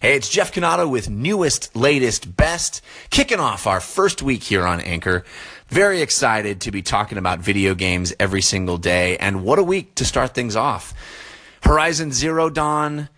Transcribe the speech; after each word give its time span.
Hey, 0.00 0.14
it's 0.14 0.30
Jeff 0.30 0.50
Cannata 0.50 0.88
with 0.88 1.10
newest, 1.10 1.76
latest, 1.76 2.34
best, 2.34 2.80
kicking 3.10 3.38
off 3.38 3.66
our 3.66 3.80
first 3.80 4.22
week 4.22 4.42
here 4.42 4.66
on 4.66 4.80
Anchor. 4.80 5.24
Very 5.68 6.00
excited 6.00 6.62
to 6.62 6.70
be 6.70 6.80
talking 6.80 7.18
about 7.18 7.40
video 7.40 7.74
games 7.74 8.14
every 8.18 8.40
single 8.40 8.78
day, 8.78 9.18
and 9.18 9.44
what 9.44 9.58
a 9.58 9.62
week 9.62 9.94
to 9.96 10.06
start 10.06 10.32
things 10.32 10.56
off. 10.56 10.94
Horizon 11.62 12.12
Zero 12.12 12.48
Dawn 12.48 13.10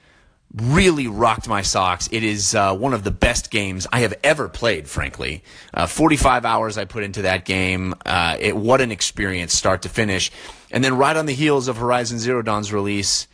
really 0.53 1.07
rocked 1.07 1.47
my 1.47 1.63
socks. 1.63 2.09
It 2.11 2.25
is 2.25 2.53
uh, 2.53 2.75
one 2.75 2.95
of 2.95 3.05
the 3.05 3.13
best 3.13 3.53
games 3.53 3.87
I 3.93 4.01
have 4.01 4.15
ever 4.25 4.49
played, 4.49 4.89
frankly. 4.89 5.45
Uh, 5.73 5.87
45 5.87 6.45
hours 6.45 6.79
I 6.79 6.85
put 6.85 7.05
into 7.05 7.23
that 7.23 7.45
game. 7.45 7.95
Uh, 8.05 8.37
it, 8.41 8.57
what 8.57 8.81
an 8.81 8.91
experience, 8.91 9.55
start 9.55 9.83
to 9.83 9.89
finish. 9.89 10.33
And 10.73 10.83
then 10.83 10.97
right 10.97 11.17
on 11.17 11.27
the 11.27 11.33
heels 11.33 11.69
of 11.69 11.77
Horizon 11.77 12.19
Zero 12.19 12.43
Dawn's 12.43 12.73
release, 12.73 13.29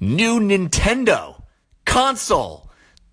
new 0.00 0.40
Nintendo 0.40 1.42
console 1.84 2.70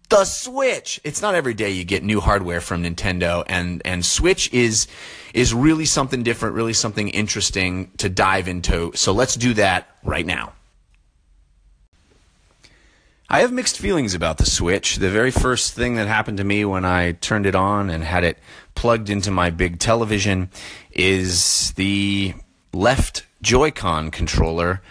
the 0.10 0.26
Switch. 0.26 1.00
It's 1.04 1.22
not 1.22 1.36
every 1.36 1.54
day 1.54 1.72
you 1.72 1.84
get 1.84 2.04
new 2.04 2.20
hardware 2.20 2.62
from 2.62 2.84
Nintendo, 2.84 3.44
and 3.48 3.82
and 3.86 4.06
Switch 4.06 4.52
is 4.52 4.88
is 5.34 5.54
really 5.54 5.86
something 5.86 6.24
different, 6.24 6.56
really 6.56 6.74
something 6.74 7.10
interesting 7.10 7.92
to 7.98 8.10
dive 8.10 8.48
into. 8.48 8.92
So 8.96 9.14
let's 9.14 9.36
do 9.36 9.54
that 9.54 9.88
right 10.04 10.26
now. 10.26 10.54
I 13.32 13.42
have 13.42 13.52
mixed 13.52 13.78
feelings 13.78 14.16
about 14.16 14.40
the 14.40 14.46
Switch. 14.46 14.96
The 14.96 15.12
very 15.12 15.30
first 15.30 15.74
thing 15.74 15.96
that 15.96 16.08
happened 16.08 16.40
to 16.40 16.44
me 16.44 16.66
when 16.66 16.84
I 16.84 17.12
turned 17.12 17.46
it 17.46 17.54
on 17.54 17.92
and 17.92 18.04
had 18.04 18.24
it 18.24 18.40
plugged 18.74 19.12
into 19.12 19.30
my 19.30 19.52
big 19.52 19.78
television 19.78 20.50
is 20.92 21.72
the 21.74 22.34
left 22.74 23.28
Joy-Con 23.44 24.10
controller 24.10 24.82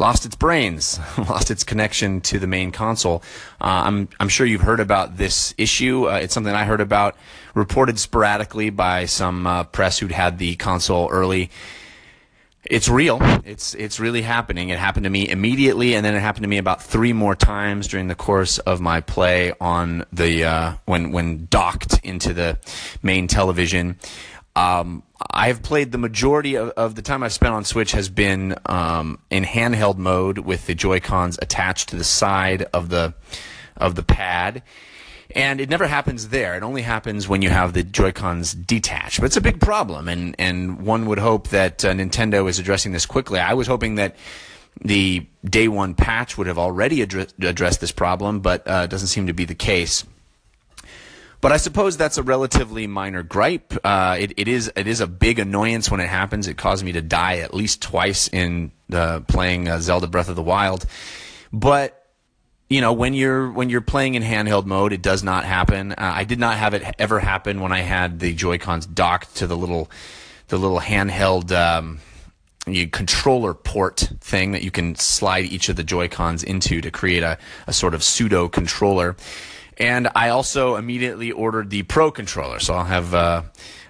lost 0.00 0.24
its 0.24 0.34
brains, 0.34 0.98
lost 1.18 1.50
its 1.50 1.62
connection 1.62 2.20
to 2.22 2.38
the 2.38 2.46
main 2.46 2.72
console. 2.72 3.22
Uh, 3.60 3.84
I'm 3.84 4.08
I'm 4.18 4.28
sure 4.28 4.46
you've 4.46 4.62
heard 4.62 4.80
about 4.80 5.18
this 5.18 5.54
issue. 5.58 6.08
Uh, 6.08 6.14
it's 6.14 6.34
something 6.34 6.52
I 6.52 6.64
heard 6.64 6.80
about, 6.80 7.16
reported 7.54 7.98
sporadically 7.98 8.70
by 8.70 9.04
some 9.04 9.46
uh, 9.46 9.64
press 9.64 9.98
who'd 9.98 10.10
had 10.10 10.38
the 10.38 10.56
console 10.56 11.08
early. 11.10 11.50
It's 12.64 12.88
real. 12.88 13.18
It's 13.44 13.74
it's 13.74 14.00
really 14.00 14.22
happening. 14.22 14.70
It 14.70 14.78
happened 14.78 15.04
to 15.04 15.10
me 15.10 15.28
immediately, 15.28 15.94
and 15.94 16.04
then 16.04 16.14
it 16.14 16.20
happened 16.20 16.44
to 16.44 16.48
me 16.48 16.58
about 16.58 16.82
three 16.82 17.12
more 17.12 17.34
times 17.34 17.86
during 17.86 18.08
the 18.08 18.14
course 18.14 18.58
of 18.58 18.80
my 18.80 19.00
play 19.00 19.52
on 19.60 20.04
the 20.12 20.44
uh, 20.44 20.74
when 20.86 21.12
when 21.12 21.46
docked 21.50 22.00
into 22.04 22.32
the 22.32 22.58
main 23.02 23.28
television. 23.28 23.98
Um, 24.56 25.04
I've 25.30 25.62
played 25.62 25.92
the 25.92 25.98
majority 25.98 26.54
of, 26.54 26.70
of, 26.70 26.94
the 26.94 27.02
time 27.02 27.22
I've 27.22 27.32
spent 27.32 27.54
on 27.54 27.64
Switch 27.64 27.92
has 27.92 28.08
been 28.08 28.56
um, 28.66 29.18
in 29.30 29.44
handheld 29.44 29.96
mode 29.96 30.38
with 30.38 30.66
the 30.66 30.74
Joy 30.74 31.00
Cons 31.00 31.38
attached 31.42 31.90
to 31.90 31.96
the 31.96 32.04
side 32.04 32.62
of 32.72 32.88
the 32.88 33.14
of 33.76 33.94
the 33.94 34.02
pad, 34.02 34.62
and 35.34 35.60
it 35.60 35.68
never 35.68 35.86
happens 35.86 36.28
there. 36.28 36.54
It 36.54 36.62
only 36.62 36.82
happens 36.82 37.28
when 37.28 37.42
you 37.42 37.50
have 37.50 37.72
the 37.72 37.82
Joy 37.82 38.12
Cons 38.12 38.54
detached. 38.54 39.20
But 39.20 39.26
it's 39.26 39.36
a 39.36 39.42
big 39.42 39.60
problem, 39.60 40.08
and 40.08 40.34
and 40.38 40.80
one 40.82 41.06
would 41.06 41.18
hope 41.18 41.48
that 41.48 41.84
uh, 41.84 41.92
Nintendo 41.92 42.48
is 42.48 42.58
addressing 42.58 42.92
this 42.92 43.06
quickly. 43.06 43.40
I 43.40 43.54
was 43.54 43.66
hoping 43.66 43.96
that 43.96 44.16
the 44.82 45.26
day 45.44 45.68
one 45.68 45.94
patch 45.94 46.38
would 46.38 46.46
have 46.46 46.58
already 46.58 47.02
address, 47.02 47.34
addressed 47.40 47.80
this 47.80 47.92
problem, 47.92 48.40
but 48.40 48.66
uh, 48.66 48.82
it 48.84 48.90
doesn't 48.90 49.08
seem 49.08 49.26
to 49.26 49.32
be 49.32 49.44
the 49.44 49.54
case. 49.54 50.04
But 51.40 51.52
I 51.52 51.56
suppose 51.56 51.96
that's 51.96 52.18
a 52.18 52.22
relatively 52.22 52.86
minor 52.86 53.22
gripe. 53.22 53.72
Uh, 53.82 54.16
it, 54.20 54.32
it 54.36 54.46
is 54.46 54.70
it 54.76 54.86
is 54.86 55.00
a 55.00 55.06
big 55.06 55.38
annoyance 55.38 55.90
when 55.90 56.00
it 56.00 56.08
happens. 56.08 56.46
It 56.46 56.58
caused 56.58 56.84
me 56.84 56.92
to 56.92 57.00
die 57.00 57.38
at 57.38 57.54
least 57.54 57.80
twice 57.80 58.28
in 58.28 58.72
uh, 58.92 59.20
playing 59.20 59.68
uh, 59.68 59.80
Zelda 59.80 60.06
Breath 60.06 60.28
of 60.28 60.36
the 60.36 60.42
Wild. 60.42 60.84
But 61.52 61.96
you 62.68 62.82
know 62.82 62.92
when 62.92 63.14
you're 63.14 63.50
when 63.50 63.70
you're 63.70 63.80
playing 63.80 64.16
in 64.16 64.22
handheld 64.22 64.66
mode, 64.66 64.92
it 64.92 65.00
does 65.00 65.22
not 65.22 65.44
happen. 65.44 65.92
Uh, 65.92 65.96
I 65.98 66.24
did 66.24 66.38
not 66.38 66.58
have 66.58 66.74
it 66.74 66.82
ever 66.98 67.20
happen 67.20 67.60
when 67.60 67.72
I 67.72 67.80
had 67.80 68.20
the 68.20 68.34
Joy 68.34 68.58
Cons 68.58 68.84
docked 68.84 69.36
to 69.36 69.46
the 69.46 69.56
little 69.56 69.90
the 70.48 70.58
little 70.58 70.80
handheld. 70.80 71.52
Um, 71.52 72.00
controller 72.92 73.54
port 73.54 74.12
thing 74.20 74.52
that 74.52 74.62
you 74.62 74.70
can 74.70 74.94
slide 74.94 75.44
each 75.46 75.68
of 75.68 75.76
the 75.76 75.82
Joy 75.82 76.08
Cons 76.08 76.44
into 76.44 76.80
to 76.80 76.90
create 76.90 77.22
a, 77.22 77.38
a 77.66 77.72
sort 77.72 77.94
of 77.94 78.04
pseudo 78.04 78.48
controller. 78.48 79.16
And 79.80 80.08
I 80.14 80.28
also 80.28 80.76
immediately 80.76 81.32
ordered 81.32 81.70
the 81.70 81.84
Pro 81.84 82.10
controller, 82.10 82.60
so 82.60 82.74
I'll 82.74 82.84
have 82.84 83.14
uh, 83.14 83.42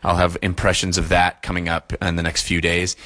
I'll 0.04 0.16
have 0.16 0.38
impressions 0.40 0.96
of 0.96 1.08
that 1.08 1.42
coming 1.42 1.68
up 1.68 1.92
in 2.00 2.14
the 2.14 2.22
next 2.22 2.44
few 2.44 2.60
days. 2.60 2.96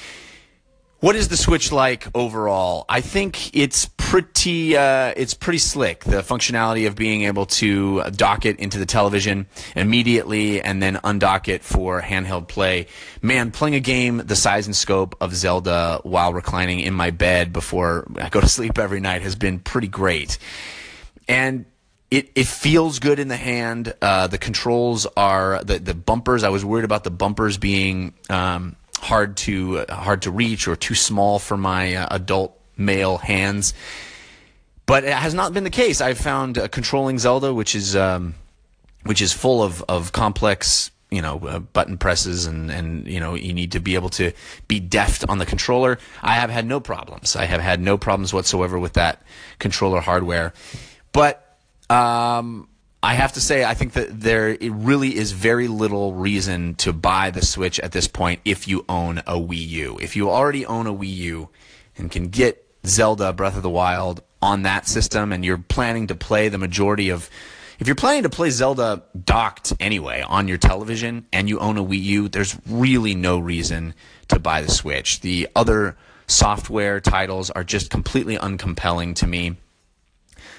What 1.00 1.16
is 1.16 1.28
the 1.28 1.36
Switch 1.36 1.72
like 1.72 2.06
overall? 2.14 2.84
I 2.88 3.00
think 3.00 3.54
it's 3.56 3.86
pretty 3.96 4.76
uh, 4.76 5.14
it's 5.16 5.32
pretty 5.32 5.58
slick. 5.58 6.04
The 6.04 6.18
functionality 6.18 6.86
of 6.86 6.94
being 6.94 7.22
able 7.22 7.46
to 7.46 8.02
dock 8.10 8.44
it 8.44 8.58
into 8.58 8.78
the 8.78 8.86
television 8.86 9.46
immediately 9.74 10.60
and 10.60 10.82
then 10.82 10.96
undock 10.96 11.48
it 11.48 11.64
for 11.64 12.02
handheld 12.02 12.48
play. 12.48 12.86
Man, 13.22 13.50
playing 13.50 13.76
a 13.76 13.80
game 13.80 14.18
the 14.18 14.36
size 14.36 14.66
and 14.66 14.76
scope 14.76 15.16
of 15.22 15.34
Zelda 15.34 16.00
while 16.02 16.34
reclining 16.34 16.80
in 16.80 16.92
my 16.92 17.10
bed 17.10 17.50
before 17.50 18.06
I 18.20 18.28
go 18.28 18.42
to 18.42 18.48
sleep 18.56 18.78
every 18.78 19.00
night 19.00 19.22
has 19.22 19.36
been 19.36 19.58
pretty 19.58 19.88
great. 19.88 20.36
And 21.26 21.64
it, 22.14 22.30
it 22.36 22.46
feels 22.46 23.00
good 23.00 23.18
in 23.18 23.26
the 23.26 23.36
hand. 23.36 23.92
Uh, 24.00 24.28
the 24.28 24.38
controls 24.38 25.04
are 25.16 25.62
the 25.64 25.80
the 25.80 25.94
bumpers. 25.94 26.44
I 26.44 26.48
was 26.48 26.64
worried 26.64 26.84
about 26.84 27.02
the 27.02 27.10
bumpers 27.10 27.58
being 27.58 28.14
um, 28.30 28.76
hard 29.00 29.36
to 29.38 29.80
uh, 29.80 29.94
hard 29.94 30.22
to 30.22 30.30
reach 30.30 30.68
or 30.68 30.76
too 30.76 30.94
small 30.94 31.40
for 31.40 31.56
my 31.56 31.96
uh, 31.96 32.06
adult 32.12 32.56
male 32.76 33.18
hands. 33.18 33.74
But 34.86 35.02
it 35.02 35.12
has 35.12 35.34
not 35.34 35.54
been 35.54 35.64
the 35.64 35.70
case. 35.70 36.00
I've 36.00 36.18
found 36.18 36.56
controlling 36.70 37.18
Zelda, 37.18 37.52
which 37.52 37.74
is 37.74 37.96
um, 37.96 38.34
which 39.02 39.20
is 39.20 39.32
full 39.32 39.64
of, 39.64 39.82
of 39.88 40.12
complex 40.12 40.92
you 41.10 41.20
know 41.20 41.44
uh, 41.48 41.58
button 41.58 41.98
presses 41.98 42.46
and 42.46 42.70
and 42.70 43.08
you 43.08 43.18
know 43.18 43.34
you 43.34 43.52
need 43.52 43.72
to 43.72 43.80
be 43.80 43.96
able 43.96 44.10
to 44.10 44.30
be 44.68 44.78
deft 44.78 45.28
on 45.28 45.38
the 45.38 45.46
controller. 45.46 45.98
I 46.22 46.34
have 46.34 46.50
had 46.50 46.64
no 46.64 46.78
problems. 46.78 47.34
I 47.34 47.46
have 47.46 47.60
had 47.60 47.80
no 47.80 47.98
problems 47.98 48.32
whatsoever 48.32 48.78
with 48.78 48.92
that 48.92 49.20
controller 49.58 50.00
hardware. 50.00 50.52
But 51.10 51.43
um, 51.90 52.68
I 53.02 53.14
have 53.14 53.34
to 53.34 53.40
say, 53.40 53.64
I 53.64 53.74
think 53.74 53.92
that 53.94 54.18
there 54.18 54.48
it 54.48 54.72
really 54.72 55.14
is 55.14 55.32
very 55.32 55.68
little 55.68 56.14
reason 56.14 56.74
to 56.76 56.92
buy 56.92 57.30
the 57.30 57.44
Switch 57.44 57.78
at 57.80 57.92
this 57.92 58.08
point 58.08 58.40
if 58.44 58.66
you 58.66 58.84
own 58.88 59.18
a 59.18 59.34
Wii 59.34 59.68
U. 59.68 59.98
If 60.00 60.16
you 60.16 60.30
already 60.30 60.64
own 60.64 60.86
a 60.86 60.94
Wii 60.94 61.14
U 61.16 61.48
and 61.98 62.10
can 62.10 62.28
get 62.28 62.64
Zelda 62.86 63.32
Breath 63.32 63.56
of 63.56 63.62
the 63.62 63.70
Wild 63.70 64.22
on 64.40 64.62
that 64.62 64.88
system 64.88 65.32
and 65.32 65.44
you're 65.44 65.58
planning 65.58 66.06
to 66.06 66.14
play 66.14 66.48
the 66.48 66.58
majority 66.58 67.10
of 67.10 67.28
if 67.78 67.86
you're 67.86 67.94
planning 67.94 68.22
to 68.22 68.30
play 68.30 68.50
Zelda 68.50 69.02
docked 69.24 69.72
anyway 69.80 70.24
on 70.26 70.48
your 70.48 70.58
television 70.58 71.26
and 71.32 71.48
you 71.48 71.58
own 71.58 71.76
a 71.76 71.84
Wii 71.84 72.02
U, 72.02 72.28
there's 72.28 72.56
really 72.68 73.14
no 73.14 73.38
reason 73.38 73.94
to 74.28 74.38
buy 74.38 74.62
the 74.62 74.70
Switch. 74.70 75.20
The 75.20 75.48
other 75.54 75.96
software 76.26 77.00
titles 77.00 77.50
are 77.50 77.64
just 77.64 77.90
completely 77.90 78.38
uncompelling 78.38 79.14
to 79.16 79.26
me. 79.26 79.56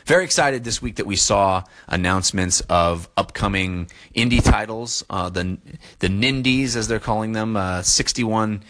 Very 0.06 0.24
excited 0.24 0.64
this 0.64 0.84
week 0.84 0.98
that 0.98 1.08
we 1.08 1.16
saw 1.16 1.64
announcements 1.88 2.62
of 2.62 3.10
upcoming 3.18 3.90
indie 4.16 4.44
titles, 4.44 5.04
uh, 5.10 5.30
the 5.30 5.58
the 5.98 6.10
Nindies 6.10 6.76
as 6.76 6.88
they're 6.88 7.00
calling 7.00 7.32
them, 7.32 7.58
uh, 7.58 7.82
61 7.82 8.64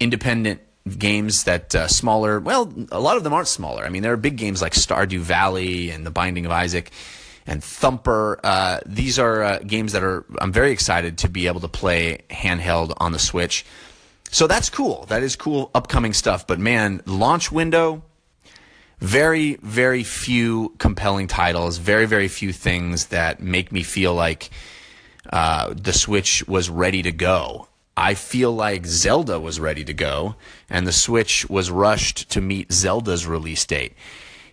independent 0.00 0.60
games 0.98 1.44
that 1.44 1.74
uh, 1.74 1.88
smaller. 1.88 2.38
Well, 2.40 2.70
a 2.92 3.00
lot 3.00 3.16
of 3.16 3.24
them 3.24 3.32
aren't 3.32 3.48
smaller. 3.48 3.84
I 3.84 3.88
mean, 3.88 4.02
there 4.02 4.12
are 4.12 4.18
big 4.18 4.36
games 4.36 4.60
like 4.60 4.74
Stardew 4.74 5.20
Valley 5.20 5.88
and 5.88 6.04
The 6.04 6.10
Binding 6.10 6.44
of 6.44 6.52
Isaac 6.52 6.90
and 7.46 7.64
Thumper. 7.64 8.38
Uh, 8.44 8.80
these 8.84 9.18
are 9.18 9.42
uh, 9.42 9.58
games 9.60 9.92
that 9.92 10.04
are 10.04 10.26
I'm 10.42 10.52
very 10.52 10.72
excited 10.72 11.16
to 11.18 11.30
be 11.30 11.46
able 11.46 11.60
to 11.60 11.68
play 11.68 12.18
handheld 12.28 12.92
on 12.98 13.12
the 13.12 13.18
Switch. 13.18 13.64
So 14.30 14.46
that's 14.46 14.68
cool. 14.68 15.06
That 15.06 15.22
is 15.22 15.36
cool 15.36 15.70
upcoming 15.74 16.12
stuff. 16.12 16.46
But 16.46 16.58
man, 16.58 17.00
launch 17.06 17.50
window 17.50 18.02
very, 18.98 19.54
very 19.56 20.02
few 20.02 20.74
compelling 20.78 21.26
titles, 21.26 21.78
very, 21.78 22.06
very 22.06 22.28
few 22.28 22.52
things 22.52 23.06
that 23.06 23.40
make 23.40 23.72
me 23.72 23.82
feel 23.82 24.14
like 24.14 24.50
uh, 25.30 25.74
the 25.76 25.92
Switch 25.92 26.46
was 26.48 26.70
ready 26.70 27.02
to 27.02 27.12
go. 27.12 27.68
I 27.96 28.14
feel 28.14 28.52
like 28.52 28.84
Zelda 28.86 29.40
was 29.40 29.58
ready 29.58 29.84
to 29.84 29.94
go, 29.94 30.36
and 30.68 30.86
the 30.86 30.92
Switch 30.92 31.48
was 31.48 31.70
rushed 31.70 32.28
to 32.30 32.40
meet 32.40 32.70
Zelda's 32.72 33.26
release 33.26 33.64
date. 33.64 33.94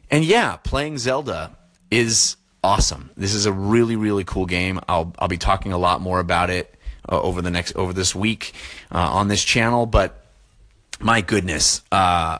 And 0.09 0.23
yeah, 0.23 0.55
playing 0.57 0.97
Zelda 0.97 1.57
is 1.91 2.37
awesome. 2.63 3.09
This 3.17 3.33
is 3.33 3.45
a 3.45 3.51
really, 3.51 3.95
really 3.95 4.23
cool 4.23 4.45
game. 4.45 4.79
I'll 4.87 5.13
I'll 5.19 5.27
be 5.27 5.37
talking 5.37 5.73
a 5.73 5.77
lot 5.77 6.01
more 6.01 6.19
about 6.19 6.49
it 6.49 6.73
uh, 7.09 7.19
over 7.19 7.41
the 7.41 7.51
next 7.51 7.75
over 7.75 7.93
this 7.93 8.15
week 8.15 8.53
uh, 8.91 8.97
on 8.97 9.27
this 9.27 9.43
channel. 9.43 9.85
But 9.85 10.25
my 10.99 11.21
goodness, 11.21 11.81
uh, 11.91 12.39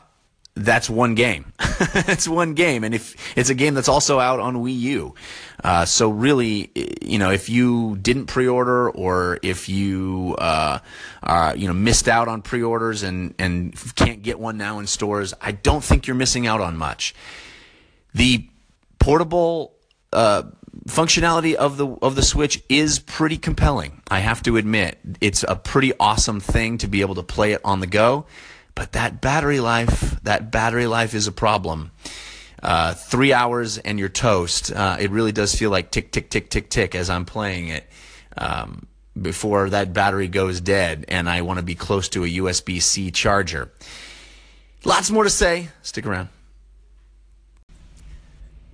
that's 0.56 0.88
one 0.88 1.14
game. 1.14 1.52
it's 1.58 2.28
one 2.28 2.54
game, 2.54 2.84
and 2.84 2.94
if 2.94 3.36
it's 3.36 3.50
a 3.50 3.54
game 3.54 3.74
that's 3.74 3.88
also 3.88 4.20
out 4.20 4.38
on 4.38 4.56
Wii 4.56 4.78
U, 4.80 5.14
uh, 5.62 5.84
so 5.84 6.08
really, 6.08 6.70
you 7.02 7.18
know, 7.18 7.30
if 7.30 7.48
you 7.48 7.96
didn't 7.96 8.26
pre-order 8.26 8.88
or 8.88 9.40
if 9.42 9.68
you, 9.68 10.36
uh, 10.38 10.78
uh, 11.22 11.54
you 11.56 11.66
know, 11.66 11.74
missed 11.74 12.08
out 12.08 12.28
on 12.28 12.40
pre-orders 12.42 13.02
and 13.02 13.34
and 13.38 13.74
can't 13.96 14.22
get 14.22 14.38
one 14.38 14.56
now 14.56 14.78
in 14.78 14.86
stores, 14.86 15.34
I 15.40 15.52
don't 15.52 15.82
think 15.82 16.06
you're 16.06 16.16
missing 16.16 16.46
out 16.46 16.60
on 16.60 16.76
much. 16.76 17.14
The 18.14 18.48
portable 19.00 19.74
uh, 20.12 20.44
functionality 20.88 21.54
of 21.54 21.76
the 21.78 21.88
of 22.00 22.14
the 22.14 22.22
Switch 22.22 22.62
is 22.68 23.00
pretty 23.00 23.38
compelling. 23.38 24.02
I 24.08 24.20
have 24.20 24.42
to 24.44 24.56
admit, 24.56 24.98
it's 25.20 25.44
a 25.48 25.56
pretty 25.56 25.92
awesome 25.98 26.38
thing 26.38 26.78
to 26.78 26.86
be 26.86 27.00
able 27.00 27.16
to 27.16 27.24
play 27.24 27.52
it 27.52 27.60
on 27.64 27.80
the 27.80 27.88
go. 27.88 28.26
But 28.74 28.92
that 28.92 29.20
battery 29.20 29.60
life, 29.60 30.20
that 30.22 30.50
battery 30.50 30.86
life 30.86 31.14
is 31.14 31.26
a 31.26 31.32
problem. 31.32 31.92
Uh, 32.62 32.94
three 32.94 33.32
hours 33.32 33.78
and 33.78 33.98
you're 33.98 34.08
toast. 34.08 34.72
Uh, 34.72 34.96
it 34.98 35.10
really 35.10 35.32
does 35.32 35.54
feel 35.54 35.70
like 35.70 35.90
tick, 35.90 36.10
tick, 36.10 36.30
tick, 36.30 36.48
tick, 36.48 36.70
tick 36.70 36.94
as 36.94 37.10
I'm 37.10 37.24
playing 37.24 37.68
it 37.68 37.88
um, 38.36 38.86
before 39.20 39.70
that 39.70 39.92
battery 39.92 40.28
goes 40.28 40.60
dead, 40.60 41.04
and 41.08 41.28
I 41.28 41.42
want 41.42 41.58
to 41.58 41.64
be 41.64 41.74
close 41.74 42.08
to 42.10 42.24
a 42.24 42.28
USB 42.28 42.82
C 42.82 43.10
charger. 43.10 43.70
Lots 44.84 45.10
more 45.10 45.24
to 45.24 45.30
say. 45.30 45.68
Stick 45.82 46.06
around. 46.06 46.28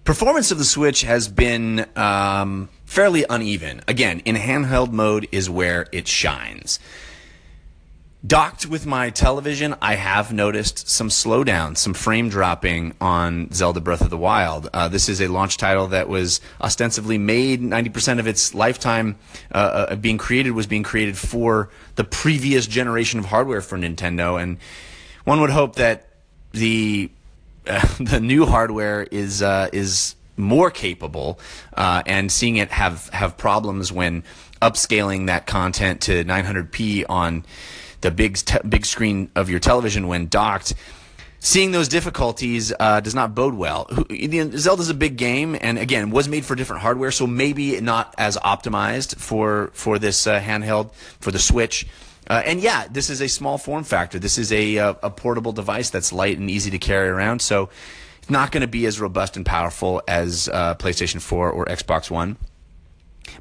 Performance 0.04 0.50
of 0.50 0.58
the 0.58 0.64
Switch 0.64 1.02
has 1.02 1.28
been 1.28 1.86
um, 1.94 2.68
fairly 2.84 3.24
uneven. 3.28 3.82
Again, 3.86 4.20
in 4.20 4.34
handheld 4.34 4.90
mode 4.92 5.28
is 5.30 5.48
where 5.50 5.86
it 5.92 6.08
shines. 6.08 6.80
Docked 8.26 8.66
with 8.66 8.84
my 8.84 9.08
television, 9.08 9.74
I 9.80 9.94
have 9.94 10.30
noticed 10.30 10.90
some 10.90 11.08
slowdown, 11.08 11.74
some 11.74 11.94
frame 11.94 12.28
dropping 12.28 12.92
on 13.00 13.50
Zelda 13.50 13.80
Breath 13.80 14.02
of 14.02 14.10
the 14.10 14.18
Wild. 14.18 14.68
Uh, 14.74 14.88
this 14.88 15.08
is 15.08 15.22
a 15.22 15.28
launch 15.28 15.56
title 15.56 15.86
that 15.86 16.06
was 16.06 16.42
ostensibly 16.60 17.16
made 17.16 17.62
90% 17.62 18.18
of 18.18 18.26
its 18.26 18.54
lifetime 18.54 19.16
uh, 19.54 19.86
uh, 19.88 19.96
being 19.96 20.18
created 20.18 20.50
was 20.50 20.66
being 20.66 20.82
created 20.82 21.16
for 21.16 21.70
the 21.94 22.04
previous 22.04 22.66
generation 22.66 23.18
of 23.18 23.24
hardware 23.24 23.62
for 23.62 23.78
Nintendo, 23.78 24.40
and 24.40 24.58
one 25.24 25.40
would 25.40 25.48
hope 25.48 25.76
that 25.76 26.08
the 26.52 27.10
uh, 27.66 27.86
the 28.00 28.20
new 28.20 28.44
hardware 28.44 29.02
is 29.10 29.40
uh, 29.40 29.70
is 29.72 30.14
more 30.36 30.70
capable, 30.70 31.40
and 31.74 32.30
seeing 32.30 32.58
it 32.58 32.70
have 32.70 33.08
have 33.14 33.38
problems 33.38 33.90
when 33.90 34.24
upscaling 34.60 35.26
that 35.28 35.46
content 35.46 36.02
to 36.02 36.22
900p 36.22 37.06
on 37.08 37.46
the 38.00 38.10
big 38.10 38.36
te- 38.36 38.58
big 38.68 38.86
screen 38.86 39.30
of 39.34 39.50
your 39.50 39.60
television 39.60 40.06
when 40.08 40.28
docked. 40.28 40.74
Seeing 41.42 41.70
those 41.70 41.88
difficulties 41.88 42.70
uh, 42.78 43.00
does 43.00 43.14
not 43.14 43.34
bode 43.34 43.54
well. 43.54 43.88
Zelda's 44.10 44.90
a 44.90 44.94
big 44.94 45.16
game, 45.16 45.56
and 45.58 45.78
again, 45.78 46.10
was 46.10 46.28
made 46.28 46.44
for 46.44 46.54
different 46.54 46.82
hardware, 46.82 47.10
so 47.10 47.26
maybe 47.26 47.80
not 47.80 48.14
as 48.18 48.36
optimized 48.36 49.16
for 49.16 49.70
for 49.72 49.98
this 49.98 50.26
uh, 50.26 50.38
handheld 50.38 50.92
for 51.18 51.30
the 51.30 51.38
Switch. 51.38 51.86
Uh, 52.28 52.42
and 52.44 52.60
yeah, 52.60 52.86
this 52.90 53.08
is 53.08 53.22
a 53.22 53.28
small 53.28 53.56
form 53.56 53.84
factor. 53.84 54.18
This 54.18 54.36
is 54.36 54.52
a 54.52 54.78
uh, 54.78 54.94
a 55.02 55.10
portable 55.10 55.52
device 55.52 55.88
that's 55.88 56.12
light 56.12 56.38
and 56.38 56.50
easy 56.50 56.70
to 56.70 56.78
carry 56.78 57.08
around, 57.08 57.40
so 57.40 57.70
it's 58.18 58.30
not 58.30 58.52
going 58.52 58.60
to 58.60 58.68
be 58.68 58.84
as 58.84 59.00
robust 59.00 59.36
and 59.38 59.46
powerful 59.46 60.02
as 60.06 60.48
uh, 60.52 60.74
PlayStation 60.74 61.22
4 61.22 61.50
or 61.50 61.64
Xbox 61.64 62.10
One. 62.10 62.36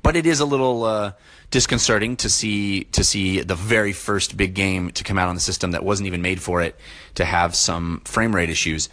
But 0.01 0.15
it 0.15 0.25
is 0.25 0.39
a 0.39 0.45
little 0.45 0.83
uh, 0.83 1.13
disconcerting 1.51 2.15
to 2.17 2.29
see 2.29 2.83
to 2.85 3.03
see 3.03 3.41
the 3.41 3.55
very 3.55 3.93
first 3.93 4.37
big 4.37 4.53
game 4.53 4.91
to 4.91 5.03
come 5.03 5.17
out 5.17 5.29
on 5.29 5.35
the 5.35 5.41
system 5.41 5.71
that 5.71 5.83
wasn't 5.83 6.07
even 6.07 6.21
made 6.21 6.41
for 6.41 6.61
it 6.61 6.75
to 7.15 7.25
have 7.25 7.55
some 7.55 8.01
frame 8.05 8.35
rate 8.35 8.49
issues. 8.49 8.89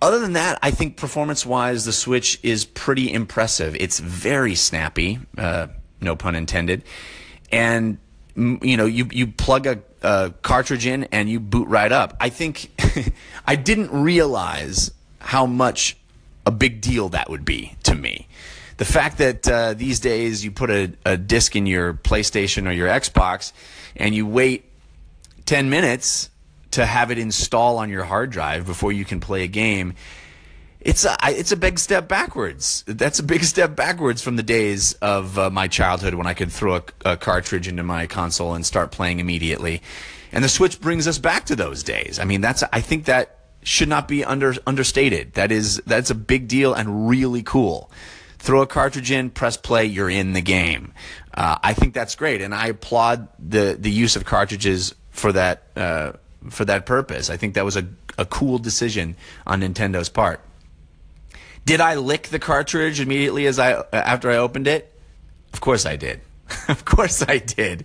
Other 0.00 0.18
than 0.18 0.32
that, 0.32 0.58
I 0.62 0.70
think 0.70 0.96
performance-wise, 0.96 1.84
the 1.84 1.92
Switch 1.92 2.40
is 2.42 2.64
pretty 2.64 3.12
impressive. 3.12 3.76
It's 3.78 3.98
very 4.00 4.54
snappy, 4.54 5.18
uh, 5.36 5.66
no 6.00 6.16
pun 6.16 6.34
intended, 6.34 6.82
and 7.52 7.98
you 8.34 8.76
know 8.76 8.86
you 8.86 9.08
you 9.12 9.26
plug 9.26 9.66
a, 9.66 9.78
a 10.02 10.32
cartridge 10.42 10.86
in 10.86 11.04
and 11.04 11.28
you 11.28 11.40
boot 11.40 11.68
right 11.68 11.92
up. 11.92 12.16
I 12.20 12.30
think 12.30 12.70
I 13.46 13.56
didn't 13.56 13.90
realize 13.90 14.90
how 15.18 15.46
much 15.46 15.96
a 16.46 16.50
big 16.50 16.80
deal 16.80 17.08
that 17.10 17.28
would 17.28 17.44
be 17.44 17.76
to 17.82 17.94
me 17.94 18.28
the 18.76 18.84
fact 18.84 19.18
that 19.18 19.48
uh, 19.48 19.74
these 19.74 20.00
days 20.00 20.44
you 20.44 20.50
put 20.50 20.70
a, 20.70 20.92
a 21.04 21.16
disc 21.16 21.56
in 21.56 21.66
your 21.66 21.94
PlayStation 21.94 22.68
or 22.68 22.72
your 22.72 22.88
Xbox 22.88 23.52
and 23.96 24.14
you 24.14 24.26
wait 24.26 24.64
10 25.46 25.70
minutes 25.70 26.30
to 26.72 26.84
have 26.84 27.10
it 27.10 27.18
install 27.18 27.78
on 27.78 27.88
your 27.88 28.04
hard 28.04 28.30
drive 28.30 28.66
before 28.66 28.92
you 28.92 29.04
can 29.04 29.20
play 29.20 29.44
a 29.44 29.48
game 29.48 29.94
it's 30.86 31.04
a 31.04 31.16
it's 31.24 31.50
a 31.50 31.56
big 31.56 31.80
step 31.80 32.06
backwards. 32.06 32.84
That's 32.86 33.18
a 33.18 33.24
big 33.24 33.42
step 33.54 33.74
backwards 33.74 34.22
from 34.22 34.36
the 34.36 34.42
days 34.44 34.92
of 34.94 35.36
uh, 35.36 35.50
my 35.50 35.66
childhood 35.66 36.14
when 36.14 36.28
I 36.28 36.34
could 36.34 36.52
throw 36.52 36.76
a, 36.76 36.82
a, 37.04 37.16
cartridge 37.16 37.66
into 37.66 37.82
my 37.82 38.06
console 38.06 38.54
and 38.54 38.64
start 38.64 38.92
playing 38.92 39.18
immediately. 39.18 39.82
And 40.30 40.44
the 40.44 40.48
Switch 40.48 40.80
brings 40.80 41.08
us 41.08 41.18
back 41.18 41.46
to 41.46 41.56
those 41.56 41.82
days. 41.82 42.20
I 42.20 42.24
mean, 42.24 42.40
that's 42.40 42.62
I 42.72 42.80
think 42.80 43.06
that 43.06 43.38
should 43.64 43.88
not 43.88 44.06
be 44.06 44.24
under 44.24 44.54
understated. 44.64 45.34
That 45.34 45.50
is 45.50 45.82
that's 45.86 46.10
a 46.10 46.14
big 46.14 46.46
deal 46.46 46.72
and 46.72 47.08
really 47.08 47.42
cool 47.42 47.90
throw 48.46 48.62
a 48.62 48.66
cartridge 48.66 49.10
in, 49.10 49.28
press 49.28 49.56
play, 49.56 49.84
you're 49.84 50.08
in 50.08 50.32
the 50.32 50.40
game. 50.40 50.94
Uh, 51.34 51.58
I 51.62 51.74
think 51.74 51.92
that's 51.92 52.14
great, 52.14 52.40
and 52.40 52.54
I 52.54 52.68
applaud 52.68 53.28
the 53.38 53.76
the 53.78 53.90
use 53.90 54.16
of 54.16 54.24
cartridges 54.24 54.94
for 55.10 55.32
that 55.32 55.64
uh, 55.76 56.12
for 56.48 56.64
that 56.64 56.86
purpose. 56.86 57.28
I 57.28 57.36
think 57.36 57.54
that 57.54 57.64
was 57.64 57.76
a 57.76 57.86
a 58.16 58.24
cool 58.24 58.58
decision 58.58 59.16
on 59.46 59.60
Nintendo's 59.60 60.08
part. 60.08 60.40
Did 61.66 61.80
I 61.80 61.96
lick 61.96 62.28
the 62.28 62.38
cartridge 62.38 63.00
immediately 63.00 63.46
as 63.46 63.58
I 63.58 63.82
after 63.92 64.30
I 64.30 64.36
opened 64.36 64.68
it? 64.68 64.94
Of 65.52 65.60
course 65.60 65.84
I 65.84 65.96
did. 65.96 66.20
of 66.68 66.84
course 66.84 67.22
I 67.26 67.38
did. 67.38 67.84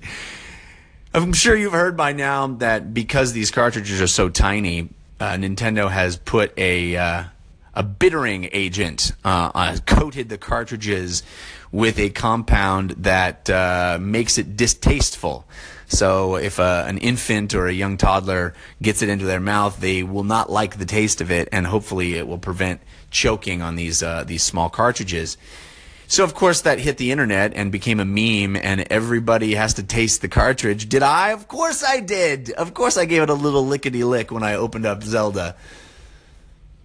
I'm 1.13 1.33
sure 1.33 1.55
you've 1.55 1.73
heard 1.73 1.97
by 1.97 2.13
now 2.13 2.47
that 2.47 2.93
because 2.93 3.33
these 3.33 3.51
cartridges 3.51 3.99
are 3.99 4.07
so 4.07 4.29
tiny, 4.29 4.89
uh, 5.19 5.33
Nintendo 5.33 5.89
has 5.91 6.15
put 6.15 6.57
a 6.57 6.95
uh, 6.95 7.23
a 7.73 7.83
bittering 7.83 8.49
agent 8.51 9.13
uh, 9.23 9.51
uh, 9.53 9.77
coated 9.85 10.29
the 10.29 10.37
cartridges 10.37 11.23
with 11.71 11.97
a 11.99 12.09
compound 12.09 12.91
that 12.91 13.49
uh, 13.49 13.97
makes 14.01 14.37
it 14.37 14.57
distasteful. 14.57 15.45
So 15.87 16.35
if 16.35 16.59
uh, 16.59 16.85
an 16.87 16.97
infant 16.97 17.53
or 17.53 17.67
a 17.67 17.73
young 17.73 17.97
toddler 17.97 18.53
gets 18.81 19.01
it 19.01 19.09
into 19.09 19.25
their 19.25 19.39
mouth, 19.39 19.79
they 19.79 20.03
will 20.03 20.23
not 20.23 20.49
like 20.49 20.77
the 20.77 20.85
taste 20.85 21.19
of 21.21 21.31
it, 21.31 21.49
and 21.51 21.67
hopefully 21.67 22.15
it 22.15 22.27
will 22.27 22.37
prevent 22.37 22.81
choking 23.09 23.61
on 23.61 23.75
these 23.75 24.01
uh, 24.01 24.23
these 24.23 24.43
small 24.43 24.69
cartridges. 24.69 25.37
So 26.07 26.25
of 26.25 26.33
course 26.33 26.61
that 26.61 26.79
hit 26.79 26.97
the 26.97 27.11
internet 27.11 27.53
and 27.55 27.71
became 27.71 27.99
a 27.99 28.05
meme, 28.05 28.55
and 28.55 28.85
everybody 28.89 29.55
has 29.55 29.73
to 29.75 29.83
taste 29.83 30.21
the 30.21 30.27
cartridge. 30.27 30.89
Did 30.89 31.03
I? 31.03 31.31
Of 31.31 31.47
course 31.47 31.83
I 31.83 31.99
did. 31.99 32.51
Of 32.51 32.73
course 32.73 32.97
I 32.97 33.05
gave 33.05 33.23
it 33.23 33.29
a 33.29 33.33
little 33.33 33.65
lickety 33.65 34.03
lick 34.03 34.31
when 34.31 34.43
I 34.43 34.55
opened 34.55 34.85
up 34.85 35.03
Zelda. 35.03 35.55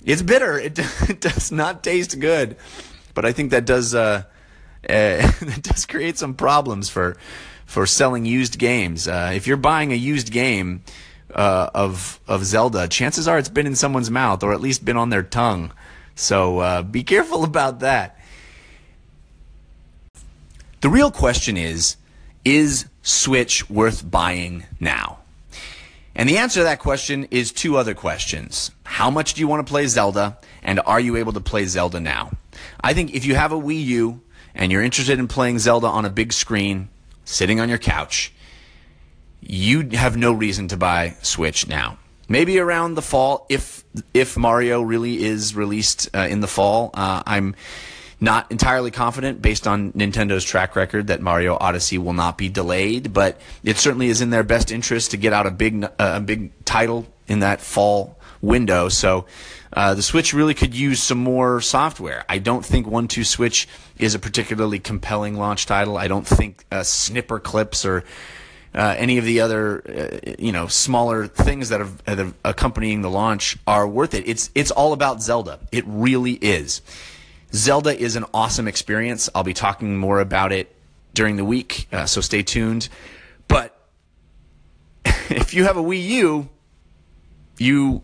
It's 0.07 0.23
bitter. 0.23 0.59
It, 0.59 0.79
it 1.11 1.21
does 1.21 1.53
not 1.53 1.83
taste 1.83 2.19
good, 2.19 2.57
but 3.13 3.27
I 3.27 3.33
think 3.33 3.51
that 3.51 3.67
does 3.67 3.95
uh, 3.95 4.23
uh, 4.89 5.31
that 5.41 5.61
does 5.63 5.85
create 5.85 6.17
some 6.17 6.35
problems 6.35 6.89
for 6.89 7.17
for 7.67 7.85
selling 7.85 8.25
used 8.25 8.59
games. 8.59 9.09
Uh, 9.09 9.33
if 9.35 9.47
you're 9.47 9.57
buying 9.57 9.93
a 9.93 9.97
used 9.97 10.31
game 10.31 10.85
uh, 11.35 11.69
of 11.75 12.21
of 12.29 12.45
Zelda, 12.45 12.87
chances 12.89 13.27
are 13.27 13.37
it's 13.37 13.49
been 13.49 13.67
in 13.67 13.75
someone's 13.75 14.11
mouth 14.11 14.43
or 14.43 14.53
at 14.53 14.61
least 14.61 14.85
been 14.85 14.97
on 14.97 15.11
their 15.11 15.25
tongue. 15.25 15.73
So 16.15 16.61
uh, 16.61 16.83
be 16.83 17.03
careful 17.03 17.45
about 17.53 17.81
that. 17.81 18.19
The 20.83 20.89
real 20.89 21.11
question 21.11 21.57
is: 21.57 21.97
Is 22.45 22.87
Switch 23.03 23.69
worth 23.69 24.09
buying 24.09 24.67
now? 24.79 25.19
And 26.15 26.29
the 26.29 26.39
answer 26.39 26.61
to 26.61 26.65
that 26.65 26.79
question 26.79 27.27
is 27.31 27.53
two 27.53 27.77
other 27.77 27.93
questions. 27.93 28.71
How 28.87 29.11
much 29.11 29.35
do 29.35 29.41
you 29.41 29.49
want 29.49 29.67
to 29.67 29.71
play 29.71 29.87
Zelda? 29.87 30.39
And 30.63 30.81
are 30.87 31.01
you 31.01 31.17
able 31.17 31.33
to 31.35 31.41
play 31.41 31.67
Zelda 31.67 32.01
now? 32.01 32.33
I 32.81 32.95
think 32.95 33.15
if 33.15 33.27
you 33.27 33.35
have 33.35 33.53
a 33.53 33.61
Wii 33.61 33.85
U 33.85 34.23
and 34.55 34.73
you're 34.73 34.83
interested 34.83 35.19
in 35.19 35.29
playing 35.29 35.59
Zelda 35.59 35.87
on 35.87 36.05
a 36.05 36.11
big 36.11 36.33
screen, 36.33 36.89
sitting 37.25 37.61
on 37.61 37.69
your 37.69 37.79
couch, 37.79 38.33
you 39.41 39.91
have 39.91 40.17
no 40.17 40.33
reason 40.33 40.69
to 40.69 40.77
buy 40.77 41.15
Switch 41.23 41.69
now. 41.69 41.99
Maybe 42.29 42.59
around 42.59 42.95
the 42.95 43.03
fall, 43.03 43.47
if 43.49 43.85
if 44.15 44.37
Mario 44.37 44.81
really 44.83 45.23
is 45.23 45.55
released 45.55 46.09
uh, 46.15 46.27
in 46.29 46.41
the 46.41 46.49
fall, 46.49 46.91
uh, 46.95 47.23
I'm 47.27 47.55
not 48.21 48.51
entirely 48.51 48.91
confident 48.91 49.43
based 49.43 49.67
on 49.67 49.93
Nintendo's 49.93 50.45
track 50.45 50.75
record 50.75 51.09
that 51.09 51.21
Mario 51.21 51.57
Odyssey 51.61 51.99
will 51.99 52.15
not 52.15 52.39
be 52.39 52.49
delayed, 52.49 53.13
but 53.13 53.41
it 53.63 53.77
certainly 53.77 54.09
is 54.09 54.23
in 54.23 54.31
their 54.31 54.43
best 54.43 54.73
interest 54.73 55.11
to 55.11 55.17
get 55.17 55.33
out 55.33 55.47
a 55.47 55.51
big 55.51 55.85
uh, 55.85 55.91
a 55.99 56.21
big 56.21 56.51
title 56.65 57.07
in 57.29 57.41
that 57.41 57.61
fall 57.61 58.19
window. 58.47 58.89
So 58.89 59.27
uh, 59.73 59.95
the 59.95 60.03
Switch 60.03 60.33
really 60.33 60.55
could 60.55 60.75
use 60.75 61.03
some 61.03 61.19
more 61.19 61.61
software. 61.61 62.25
I 62.29 62.39
don't 62.39 62.65
think 62.65 62.87
One 62.87 63.09
Two 63.09 63.25
Switch 63.25 63.69
is 63.99 64.15
a 64.15 64.19
particularly 64.19 64.79
compelling 64.79 65.37
launch 65.37 65.67
title. 65.67 65.99
I 65.99 66.09
don't 66.09 66.27
think 66.27 66.65
uh, 66.71 66.81
Snipperclips 66.81 67.85
or 67.85 68.05
uh, 68.75 68.95
any 68.99 69.19
of 69.19 69.25
the 69.25 69.41
other 69.41 69.83
uh, 69.89 70.33
you 70.39 70.53
know 70.53 70.67
smaller 70.67 71.27
things 71.27 71.69
that 71.71 71.81
are, 71.81 71.89
that 72.05 72.21
are 72.21 72.33
accompanying 72.45 73.03
the 73.03 73.11
launch 73.11 73.59
are 73.67 73.87
worth 73.87 74.15
it. 74.15 74.27
It's 74.27 74.51
it's 74.55 74.71
all 74.71 74.93
about 74.93 75.23
Zelda. 75.23 75.59
It 75.73 75.85
really 75.87 76.35
is. 76.35 76.83
Zelda 77.53 77.99
is 77.99 78.17
an 78.17 78.25
awesome 78.35 78.69
experience. 78.69 79.29
I'll 79.35 79.45
be 79.45 79.55
talking 79.55 79.97
more 79.97 80.21
about 80.21 80.53
it 80.53 80.75
during 81.15 81.37
the 81.37 81.45
week, 81.45 81.89
uh, 81.93 82.05
so 82.05 82.21
stay 82.21 82.43
tuned. 82.43 82.89
But 83.49 83.75
if 85.05 85.55
you 85.55 85.65
have 85.65 85.77
a 85.77 85.83
Wii 85.83 86.03
U, 86.03 86.49
you 87.59 88.03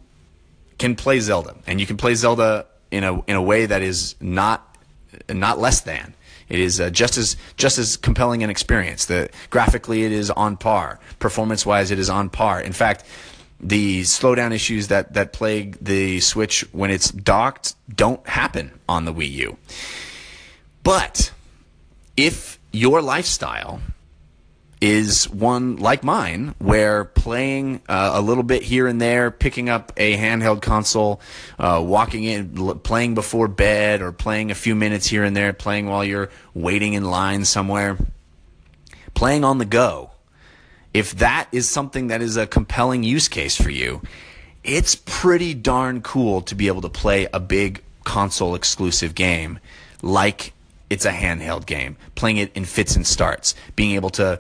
can 0.83 0.97
play 0.97 1.21
Zelda, 1.21 1.55
and 1.69 1.81
you 1.81 1.87
can 1.87 1.97
play 1.97 2.15
Zelda 2.17 2.67
in 2.91 3.05
a 3.05 3.23
in 3.27 3.37
a 3.37 3.43
way 3.43 3.67
that 3.67 3.83
is 3.83 4.17
not 4.21 4.77
not 5.31 5.61
less 5.61 5.81
than. 5.81 6.15
It 6.49 6.59
is 6.59 6.81
uh, 6.81 6.91
just 6.91 7.17
as 7.17 7.37
just 7.57 7.79
as 7.79 7.97
compelling 7.97 8.43
an 8.43 8.51
experience. 8.51 9.07
The 9.07 9.31
graphically, 9.49 10.03
it 10.03 10.11
is 10.11 10.29
on 10.31 10.57
par. 10.57 10.99
Performance 11.21 11.65
wise, 11.65 11.93
it 11.93 12.01
is 12.01 12.11
on 12.11 12.31
par. 12.31 12.61
In 12.61 12.73
fact, 12.73 13.05
the 13.61 14.03
slowdown 14.03 14.53
issues 14.53 14.89
that 14.89 15.15
that 15.15 15.33
plague 15.33 15.79
the 15.81 16.19
Switch 16.19 16.63
when 16.73 16.91
it's 16.91 17.13
docked 17.13 17.77
don't 17.95 18.27
happen 18.27 18.73
on 18.89 19.05
the 19.05 19.15
Wii 19.15 19.31
U. 19.31 19.57
But 20.83 21.31
if 22.17 22.59
your 22.73 23.01
lifestyle 23.01 23.81
is 24.83 25.31
one 25.31 25.77
like 25.77 26.03
mine, 26.03 26.57
where 26.59 27.05
playing 27.05 27.81
uh, 27.89 28.11
a 28.15 28.21
little 28.21 28.43
bit 28.43 28.65
here 28.65 28.89
and 28.89 29.01
there, 29.01 29.31
picking 29.31 29.69
up 29.69 29.93
a 29.97 30.17
handheld 30.17 30.61
console, 30.61 31.21
uh, 31.57 31.81
walking 31.83 32.25
in, 32.25 32.59
l- 32.59 32.75
playing 32.75 33.15
before 33.15 33.47
bed, 33.47 34.03
or 34.03 34.11
playing 34.11 34.51
a 34.51 34.57
few 34.57 34.75
minutes 34.75 35.07
here 35.07 35.23
and 35.23 35.37
there, 35.37 35.53
playing 35.53 35.87
while 35.87 36.05
you're 36.05 36.31
waiting 36.53 36.95
in 36.95 37.05
line 37.05 37.45
somewhere, 37.45 37.97
playing 39.15 39.45
on 39.45 39.59
the 39.59 39.65
go. 39.65 40.11
If 40.93 41.13
that 41.19 41.49
is 41.53 41.71
something 41.71 42.09
that 42.09 42.21
is 42.21 42.37
a 42.37 42.49
compelling 42.49 43.05
use 43.05 43.29
case 43.29 43.57
for 43.57 43.71
you, 43.71 44.03
it's 44.65 44.97
pretty 44.97 45.55
darn 45.55 46.03
cool 46.03 46.43
to 46.43 46.57
be 46.57 46.67
able 46.67 46.83
to 46.83 46.89
play 46.89 47.29
a 47.33 47.39
big 47.39 47.83
console 48.03 48.57
exclusive 48.57 49.15
game 49.15 49.61
like 50.03 50.53
it's 50.93 51.07
a 51.07 51.11
handheld 51.11 51.65
game, 51.65 51.97
playing 52.17 52.37
it 52.37 52.55
in 52.55 52.67
fits 52.67 52.97
and 52.97 53.07
starts, 53.07 53.55
being 53.77 53.93
able 53.93 54.11
to 54.11 54.39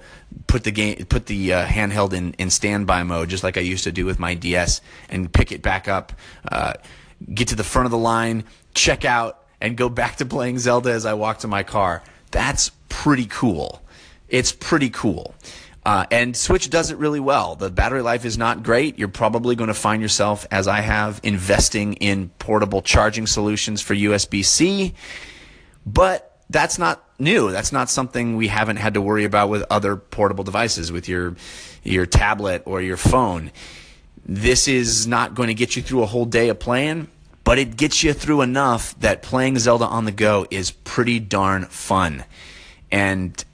put 0.48 0.64
the 0.64 0.70
game, 0.70 1.02
put 1.06 1.24
the 1.24 1.54
uh, 1.54 1.66
handheld 1.66 2.12
in, 2.12 2.34
in 2.34 2.50
standby 2.50 3.04
mode, 3.04 3.30
just 3.30 3.42
like 3.42 3.56
I 3.56 3.62
used 3.62 3.84
to 3.84 3.92
do 3.92 4.04
with 4.04 4.18
my 4.18 4.34
DS, 4.34 4.82
and 5.08 5.32
pick 5.32 5.50
it 5.50 5.62
back 5.62 5.88
up, 5.88 6.12
uh, 6.50 6.74
get 7.32 7.48
to 7.48 7.56
the 7.56 7.64
front 7.64 7.86
of 7.86 7.90
the 7.90 7.96
line, 7.96 8.44
check 8.74 9.06
out, 9.06 9.46
and 9.62 9.78
go 9.78 9.88
back 9.88 10.16
to 10.16 10.26
playing 10.26 10.58
Zelda 10.58 10.90
as 10.90 11.06
I 11.06 11.14
walk 11.14 11.38
to 11.38 11.48
my 11.48 11.62
car. 11.62 12.02
That's 12.32 12.70
pretty 12.90 13.24
cool. 13.30 13.82
It's 14.28 14.52
pretty 14.52 14.90
cool. 14.90 15.34
Uh, 15.86 16.04
and 16.10 16.36
Switch 16.36 16.68
does 16.68 16.90
it 16.90 16.98
really 16.98 17.18
well. 17.18 17.56
The 17.56 17.70
battery 17.70 18.02
life 18.02 18.26
is 18.26 18.36
not 18.36 18.62
great. 18.62 18.98
You're 18.98 19.08
probably 19.08 19.56
going 19.56 19.68
to 19.68 19.74
find 19.74 20.02
yourself, 20.02 20.46
as 20.50 20.68
I 20.68 20.80
have, 20.82 21.18
investing 21.22 21.94
in 21.94 22.28
portable 22.38 22.82
charging 22.82 23.26
solutions 23.26 23.80
for 23.80 23.94
USB 23.94 24.44
C. 24.44 24.92
But 25.86 26.31
that's 26.52 26.78
not 26.78 27.04
new. 27.18 27.50
That's 27.50 27.72
not 27.72 27.90
something 27.90 28.36
we 28.36 28.48
haven't 28.48 28.76
had 28.76 28.94
to 28.94 29.00
worry 29.00 29.24
about 29.24 29.48
with 29.48 29.64
other 29.70 29.96
portable 29.96 30.44
devices, 30.44 30.92
with 30.92 31.08
your 31.08 31.36
your 31.82 32.06
tablet 32.06 32.62
or 32.66 32.80
your 32.80 32.96
phone. 32.96 33.50
This 34.24 34.68
is 34.68 35.06
not 35.06 35.34
going 35.34 35.48
to 35.48 35.54
get 35.54 35.74
you 35.74 35.82
through 35.82 36.02
a 36.02 36.06
whole 36.06 36.26
day 36.26 36.48
of 36.48 36.60
playing, 36.60 37.08
but 37.42 37.58
it 37.58 37.76
gets 37.76 38.04
you 38.04 38.12
through 38.12 38.42
enough 38.42 38.98
that 39.00 39.22
playing 39.22 39.58
Zelda 39.58 39.86
on 39.86 40.04
the 40.04 40.12
go 40.12 40.46
is 40.50 40.70
pretty 40.70 41.18
darn 41.18 41.64
fun. 41.64 42.24
And 42.92 43.44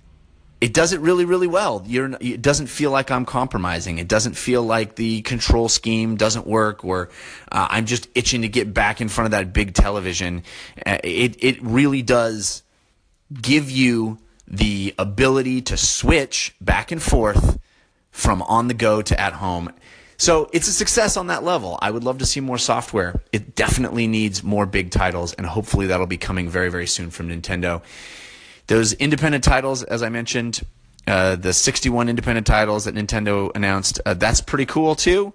it 0.61 0.75
does 0.75 0.93
it 0.93 1.01
really, 1.01 1.25
really 1.25 1.47
well. 1.47 1.85
You're, 1.87 2.17
it 2.21 2.43
doesn't 2.43 2.67
feel 2.67 2.91
like 2.91 3.11
I'm 3.11 3.25
compromising. 3.25 3.99
It 3.99 4.09
doesn't 4.09 4.35
feel 4.35 4.63
like 4.63 4.97
the 4.97 5.23
control 5.23 5.69
scheme 5.69 6.17
doesn't 6.17 6.47
work, 6.47 6.85
or 6.85 7.11
uh, 7.53 7.69
I'm 7.71 7.87
just 7.87 8.09
itching 8.15 8.43
to 8.43 8.49
get 8.49 8.75
back 8.75 9.01
in 9.01 9.09
front 9.09 9.27
of 9.27 9.31
that 9.31 9.53
big 9.53 9.73
television. 9.73 10.43
Uh, 10.85 10.99
it 11.05 11.43
it 11.43 11.63
really 11.63 12.03
does 12.03 12.65
give 13.33 13.71
you 13.71 14.19
the 14.47 14.95
ability 14.99 15.61
to 15.63 15.77
switch 15.77 16.55
back 16.61 16.91
and 16.91 17.03
forth 17.03 17.59
from 18.11 18.43
on 18.43 18.69
the 18.69 18.75
go 18.75 19.03
to 19.03 19.21
at 19.21 19.35
home. 19.35 19.73
So 20.17 20.51
it's 20.53 20.67
a 20.67 20.73
success 20.73 21.17
on 21.17 21.29
that 21.29 21.45
level. 21.45 21.79
I 21.81 21.91
would 21.91 22.03
love 22.03 22.19
to 22.19 22.27
see 22.27 22.41
more 22.41 22.59
software. 22.59 23.21
It 23.33 23.55
definitely 23.55 24.09
needs 24.09 24.43
more 24.43 24.67
big 24.67 24.91
titles, 24.91 25.33
and 25.35 25.47
hopefully 25.47 25.87
that'll 25.87 26.07
be 26.07 26.17
coming 26.17 26.49
very, 26.49 26.71
very 26.71 26.89
soon 26.89 27.11
from 27.11 27.29
Nintendo. 27.29 27.83
Those 28.67 28.95
independent 28.95 29.45
titles, 29.45 29.85
as 29.85 30.03
I 30.03 30.09
mentioned, 30.09 30.63
uh, 31.07 31.37
the 31.37 31.53
61 31.53 32.09
independent 32.09 32.47
titles 32.47 32.85
that 32.85 32.95
Nintendo 32.95 33.51
announced, 33.55 34.01
uh, 34.05 34.15
that's 34.15 34.41
pretty 34.41 34.67
cool 34.67 34.95
too. 34.95 35.33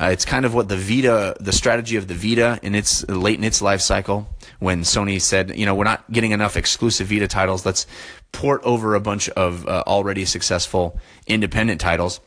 Uh, 0.00 0.06
it's 0.06 0.24
kind 0.24 0.44
of 0.44 0.54
what 0.54 0.68
the 0.68 0.76
Vita, 0.76 1.36
the 1.40 1.52
strategy 1.52 1.96
of 1.96 2.08
the 2.08 2.14
Vita 2.14 2.58
in 2.62 2.74
its 2.74 3.06
late 3.08 3.38
in 3.38 3.44
its 3.44 3.60
life 3.60 3.80
cycle, 3.80 4.28
when 4.58 4.82
Sony 4.82 5.20
said, 5.20 5.56
you 5.56 5.66
know, 5.66 5.74
we're 5.74 5.84
not 5.84 6.10
getting 6.10 6.32
enough 6.32 6.56
exclusive 6.56 7.08
Vita 7.08 7.28
titles. 7.28 7.66
Let's 7.66 7.86
port 8.32 8.62
over 8.64 8.94
a 8.94 9.00
bunch 9.00 9.28
of 9.30 9.66
uh, 9.66 9.84
already 9.86 10.24
successful 10.24 10.98
independent 11.26 11.80
titles. 11.80 12.20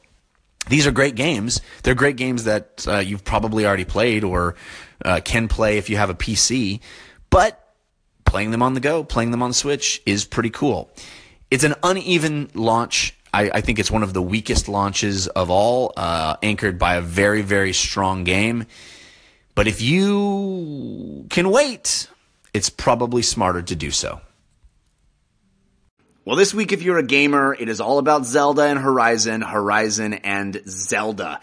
These 0.69 0.87
are 0.87 0.91
great 0.91 1.15
games. 1.15 1.61
They're 1.83 1.95
great 1.95 2.15
games 2.15 2.45
that 2.45 2.85
uh, 2.87 2.99
you've 2.99 3.25
probably 3.25 3.65
already 3.65 3.85
played 3.85 4.23
or 4.23 4.55
uh, 5.03 5.19
can 5.23 5.47
play 5.47 5.77
if 5.77 5.89
you 5.89 5.97
have 5.97 6.09
a 6.09 6.15
PC. 6.15 6.79
But 7.29 7.59
playing 8.25 8.51
them 8.51 8.61
on 8.61 8.73
the 8.73 8.79
go, 8.79 9.03
playing 9.03 9.31
them 9.31 9.43
on 9.43 9.53
Switch 9.53 10.01
is 10.05 10.25
pretty 10.25 10.49
cool. 10.49 10.89
It's 11.51 11.63
an 11.63 11.75
uneven 11.83 12.49
launch 12.53 13.17
I, 13.33 13.49
I, 13.55 13.61
think 13.61 13.79
it's 13.79 13.89
one 13.89 14.03
of 14.03 14.13
the 14.13 14.21
weakest 14.21 14.69
launches 14.69 15.27
of 15.27 15.49
all, 15.49 15.93
uh, 15.97 16.37
anchored 16.43 16.77
by 16.77 16.95
a 16.95 17.01
very, 17.01 17.41
very 17.41 17.73
strong 17.73 18.23
game. 18.23 18.65
But 19.55 19.67
if 19.67 19.81
you 19.81 21.25
can 21.29 21.49
wait, 21.49 22.07
it's 22.53 22.69
probably 22.69 23.23
smarter 23.23 23.61
to 23.61 23.75
do 23.75 23.91
so. 23.91 24.21
Well, 26.25 26.37
this 26.37 26.53
week, 26.53 26.71
if 26.71 26.83
you're 26.83 26.99
a 26.99 27.03
gamer, 27.03 27.53
it 27.53 27.67
is 27.67 27.81
all 27.81 27.99
about 27.99 28.25
Zelda 28.25 28.63
and 28.63 28.79
Horizon, 28.79 29.41
Horizon 29.41 30.13
and 30.13 30.61
Zelda. 30.67 31.41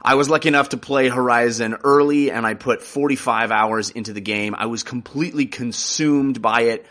I 0.00 0.14
was 0.14 0.30
lucky 0.30 0.48
enough 0.48 0.70
to 0.70 0.76
play 0.76 1.08
Horizon 1.08 1.76
early 1.82 2.30
and 2.30 2.46
I 2.46 2.54
put 2.54 2.82
45 2.82 3.50
hours 3.50 3.90
into 3.90 4.12
the 4.12 4.20
game. 4.20 4.54
I 4.56 4.66
was 4.66 4.82
completely 4.82 5.46
consumed 5.46 6.40
by 6.40 6.62
it 6.62 6.86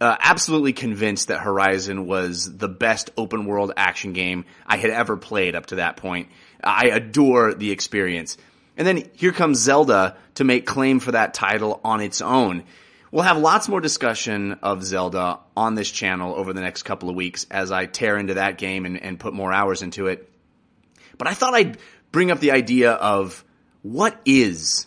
uh, 0.00 0.16
absolutely 0.20 0.72
convinced 0.72 1.28
that 1.28 1.40
Horizon 1.40 2.06
was 2.06 2.56
the 2.56 2.68
best 2.68 3.10
open 3.16 3.46
world 3.46 3.72
action 3.76 4.12
game 4.12 4.44
I 4.66 4.76
had 4.76 4.90
ever 4.90 5.16
played 5.16 5.54
up 5.54 5.66
to 5.66 5.76
that 5.76 5.96
point. 5.96 6.28
I 6.62 6.86
adore 6.88 7.54
the 7.54 7.72
experience. 7.72 8.36
And 8.76 8.86
then 8.86 9.10
here 9.14 9.32
comes 9.32 9.58
Zelda 9.58 10.16
to 10.34 10.44
make 10.44 10.66
claim 10.66 11.00
for 11.00 11.12
that 11.12 11.34
title 11.34 11.80
on 11.82 12.00
its 12.00 12.20
own. 12.20 12.64
We'll 13.10 13.24
have 13.24 13.38
lots 13.38 13.68
more 13.68 13.80
discussion 13.80 14.58
of 14.62 14.84
Zelda 14.84 15.40
on 15.56 15.74
this 15.74 15.90
channel 15.90 16.34
over 16.34 16.52
the 16.52 16.60
next 16.60 16.84
couple 16.84 17.08
of 17.08 17.16
weeks 17.16 17.46
as 17.50 17.72
I 17.72 17.86
tear 17.86 18.18
into 18.18 18.34
that 18.34 18.58
game 18.58 18.86
and, 18.86 19.02
and 19.02 19.18
put 19.18 19.32
more 19.32 19.52
hours 19.52 19.82
into 19.82 20.06
it. 20.06 20.30
But 21.16 21.26
I 21.26 21.34
thought 21.34 21.54
I'd 21.54 21.78
bring 22.12 22.30
up 22.30 22.38
the 22.38 22.52
idea 22.52 22.92
of 22.92 23.44
what 23.82 24.20
is 24.24 24.86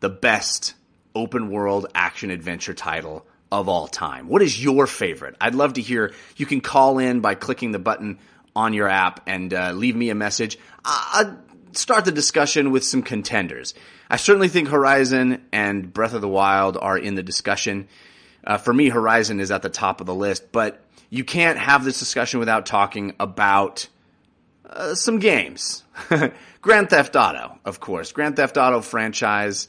the 0.00 0.08
best 0.08 0.74
open 1.14 1.50
world 1.50 1.86
action 1.94 2.30
adventure 2.30 2.74
title 2.74 3.26
of 3.60 3.68
all 3.68 3.88
time? 3.88 4.28
What 4.28 4.42
is 4.42 4.62
your 4.62 4.86
favorite? 4.86 5.36
I'd 5.40 5.54
love 5.54 5.74
to 5.74 5.80
hear. 5.80 6.12
You 6.36 6.46
can 6.46 6.60
call 6.60 6.98
in 6.98 7.20
by 7.20 7.34
clicking 7.34 7.72
the 7.72 7.78
button 7.78 8.18
on 8.54 8.72
your 8.72 8.88
app 8.88 9.20
and 9.26 9.52
uh, 9.52 9.72
leave 9.72 9.96
me 9.96 10.10
a 10.10 10.14
message. 10.14 10.58
I'll 10.84 11.38
start 11.72 12.04
the 12.04 12.12
discussion 12.12 12.70
with 12.70 12.84
some 12.84 13.02
contenders. 13.02 13.74
I 14.08 14.16
certainly 14.16 14.48
think 14.48 14.68
Horizon 14.68 15.44
and 15.52 15.92
Breath 15.92 16.14
of 16.14 16.20
the 16.20 16.28
Wild 16.28 16.76
are 16.80 16.96
in 16.96 17.16
the 17.16 17.22
discussion. 17.22 17.88
Uh, 18.44 18.56
for 18.56 18.72
me, 18.72 18.88
Horizon 18.88 19.40
is 19.40 19.50
at 19.50 19.62
the 19.62 19.68
top 19.68 20.00
of 20.00 20.06
the 20.06 20.14
list, 20.14 20.52
but 20.52 20.82
you 21.10 21.24
can't 21.24 21.58
have 21.58 21.84
this 21.84 21.98
discussion 21.98 22.40
without 22.40 22.66
talking 22.66 23.14
about 23.18 23.88
uh, 24.68 24.94
some 24.94 25.18
games. 25.18 25.84
Grand 26.62 26.90
Theft 26.90 27.16
Auto, 27.16 27.58
of 27.64 27.80
course. 27.80 28.12
Grand 28.12 28.36
Theft 28.36 28.56
Auto 28.56 28.80
franchise 28.80 29.68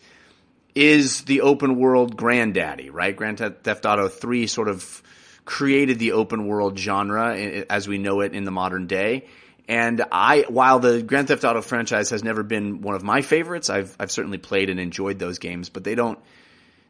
is 0.77 1.23
the 1.23 1.41
open 1.41 1.75
world 1.75 2.15
granddaddy, 2.15 2.91
right? 2.91 3.15
Grand 3.15 3.39
Theft 3.39 3.85
Auto 3.85 4.07
3 4.07 4.45
sort 4.45 4.67
of 4.67 5.01
created 5.43 5.97
the 5.97 6.11
open 6.11 6.45
world 6.45 6.77
genre 6.77 7.35
as 7.35 7.87
we 7.87 7.97
know 7.97 8.21
it 8.21 8.33
in 8.33 8.43
the 8.43 8.51
modern 8.51 8.85
day. 8.85 9.25
And 9.67 10.05
I, 10.11 10.45
while 10.47 10.77
the 10.77 11.01
Grand 11.01 11.29
Theft 11.29 11.43
Auto 11.43 11.61
franchise 11.61 12.11
has 12.11 12.23
never 12.23 12.43
been 12.43 12.81
one 12.81 12.93
of 12.93 13.01
my 13.01 13.21
favorites, 13.23 13.71
I've, 13.71 13.95
I've 13.99 14.11
certainly 14.11 14.37
played 14.37 14.69
and 14.69 14.79
enjoyed 14.79 15.17
those 15.17 15.39
games, 15.39 15.69
but 15.69 15.83
they 15.83 15.95
don't, 15.95 16.19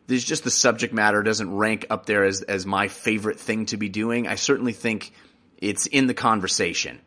there's 0.08 0.26
just 0.26 0.44
the 0.44 0.52
subject 0.52 0.94
matter 0.94 1.24
doesn't 1.24 1.56
rank 1.56 1.86
up 1.90 2.06
there 2.06 2.26
as, 2.26 2.42
as 2.42 2.66
my 2.66 2.90
favorite 2.90 3.40
thing 3.40 3.68
to 3.68 3.78
be 3.78 3.88
doing. 3.88 4.28
I 4.28 4.36
certainly 4.36 4.74
think 4.74 5.14
it's 5.60 5.88
in 5.88 6.08
the 6.08 6.14
conversation. 6.14 7.00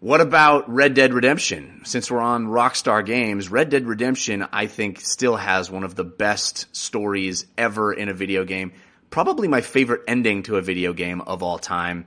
What 0.00 0.20
about 0.20 0.72
Red 0.72 0.94
Dead 0.94 1.12
Redemption? 1.12 1.80
Since 1.84 2.08
we're 2.08 2.20
on 2.20 2.46
Rockstar 2.46 3.04
Games, 3.04 3.50
Red 3.50 3.68
Dead 3.68 3.84
Redemption, 3.84 4.46
I 4.52 4.68
think, 4.68 5.00
still 5.00 5.34
has 5.34 5.72
one 5.72 5.82
of 5.82 5.96
the 5.96 6.04
best 6.04 6.68
stories 6.70 7.46
ever 7.58 7.92
in 7.92 8.08
a 8.08 8.14
video 8.14 8.44
game. 8.44 8.70
Probably 9.10 9.48
my 9.48 9.60
favorite 9.60 10.02
ending 10.06 10.44
to 10.44 10.54
a 10.54 10.62
video 10.62 10.92
game 10.92 11.20
of 11.20 11.42
all 11.42 11.58
time. 11.58 12.06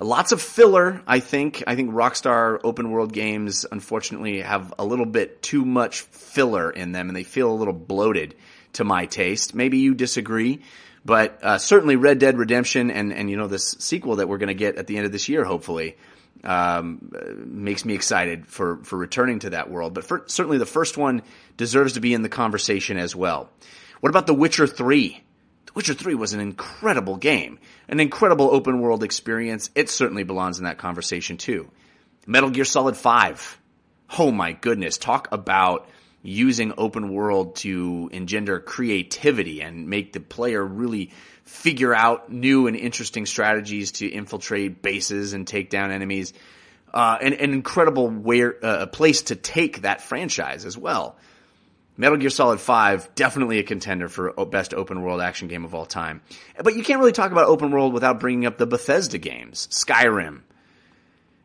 Lots 0.00 0.32
of 0.32 0.42
filler, 0.42 1.00
I 1.06 1.20
think. 1.20 1.62
I 1.64 1.76
think 1.76 1.92
Rockstar 1.92 2.58
open 2.64 2.90
world 2.90 3.12
games, 3.12 3.64
unfortunately, 3.70 4.40
have 4.40 4.74
a 4.76 4.84
little 4.84 5.06
bit 5.06 5.40
too 5.40 5.64
much 5.64 6.00
filler 6.00 6.72
in 6.72 6.90
them 6.90 7.06
and 7.06 7.14
they 7.14 7.22
feel 7.22 7.52
a 7.52 7.54
little 7.54 7.72
bloated 7.72 8.34
to 8.72 8.82
my 8.82 9.06
taste. 9.06 9.54
Maybe 9.54 9.78
you 9.78 9.94
disagree. 9.94 10.62
But 11.04 11.38
uh, 11.44 11.58
certainly 11.58 11.94
Red 11.94 12.18
Dead 12.18 12.36
Redemption 12.36 12.90
and, 12.90 13.12
and 13.12 13.30
you 13.30 13.36
know 13.36 13.46
this 13.46 13.76
sequel 13.78 14.16
that 14.16 14.28
we're 14.28 14.38
going 14.38 14.48
to 14.48 14.54
get 14.54 14.74
at 14.74 14.88
the 14.88 14.96
end 14.96 15.06
of 15.06 15.12
this 15.12 15.28
year, 15.28 15.44
hopefully, 15.44 15.96
um, 16.44 17.12
makes 17.44 17.84
me 17.84 17.94
excited 17.94 18.46
for, 18.46 18.78
for 18.84 18.96
returning 18.96 19.40
to 19.40 19.50
that 19.50 19.70
world. 19.70 19.94
But 19.94 20.04
for, 20.04 20.24
certainly 20.26 20.58
the 20.58 20.66
first 20.66 20.96
one 20.96 21.22
deserves 21.56 21.94
to 21.94 22.00
be 22.00 22.14
in 22.14 22.22
the 22.22 22.28
conversation 22.28 22.96
as 22.96 23.14
well. 23.14 23.50
What 24.00 24.10
about 24.10 24.26
The 24.26 24.34
Witcher 24.34 24.66
3? 24.66 25.22
The 25.66 25.72
Witcher 25.74 25.94
3 25.94 26.14
was 26.14 26.32
an 26.32 26.40
incredible 26.40 27.16
game, 27.16 27.58
an 27.88 28.00
incredible 28.00 28.50
open 28.50 28.80
world 28.80 29.02
experience. 29.02 29.70
It 29.74 29.90
certainly 29.90 30.22
belongs 30.22 30.58
in 30.58 30.64
that 30.64 30.78
conversation 30.78 31.36
too. 31.36 31.70
Metal 32.26 32.50
Gear 32.50 32.64
Solid 32.64 32.96
5. 32.96 33.58
Oh 34.18 34.30
my 34.30 34.52
goodness, 34.52 34.96
talk 34.96 35.28
about 35.32 35.88
using 36.22 36.72
open 36.78 37.12
world 37.12 37.56
to 37.56 38.10
engender 38.12 38.60
creativity 38.60 39.62
and 39.62 39.88
make 39.88 40.12
the 40.12 40.20
player 40.20 40.64
really 40.64 41.10
figure 41.48 41.94
out 41.94 42.30
new 42.30 42.66
and 42.66 42.76
interesting 42.76 43.24
strategies 43.24 43.92
to 43.92 44.06
infiltrate 44.06 44.82
bases 44.82 45.32
and 45.32 45.46
take 45.46 45.70
down 45.70 45.90
enemies. 45.90 46.34
Uh, 46.92 47.16
an, 47.22 47.32
an 47.32 47.52
incredible 47.52 48.08
where, 48.08 48.62
uh, 48.64 48.86
place 48.86 49.22
to 49.22 49.34
take 49.34 49.80
that 49.82 50.02
franchise 50.02 50.66
as 50.66 50.76
well. 50.76 51.16
Metal 51.96 52.18
Gear 52.18 52.30
Solid 52.30 52.60
5, 52.60 53.14
definitely 53.14 53.58
a 53.58 53.62
contender 53.62 54.08
for 54.08 54.32
best 54.44 54.74
open 54.74 55.02
world 55.02 55.22
action 55.22 55.48
game 55.48 55.64
of 55.64 55.74
all 55.74 55.86
time. 55.86 56.20
But 56.62 56.76
you 56.76 56.84
can't 56.84 57.00
really 57.00 57.12
talk 57.12 57.32
about 57.32 57.46
open 57.46 57.70
world 57.70 57.94
without 57.94 58.20
bringing 58.20 58.44
up 58.44 58.58
the 58.58 58.66
Bethesda 58.66 59.18
games 59.18 59.68
Skyrim, 59.70 60.42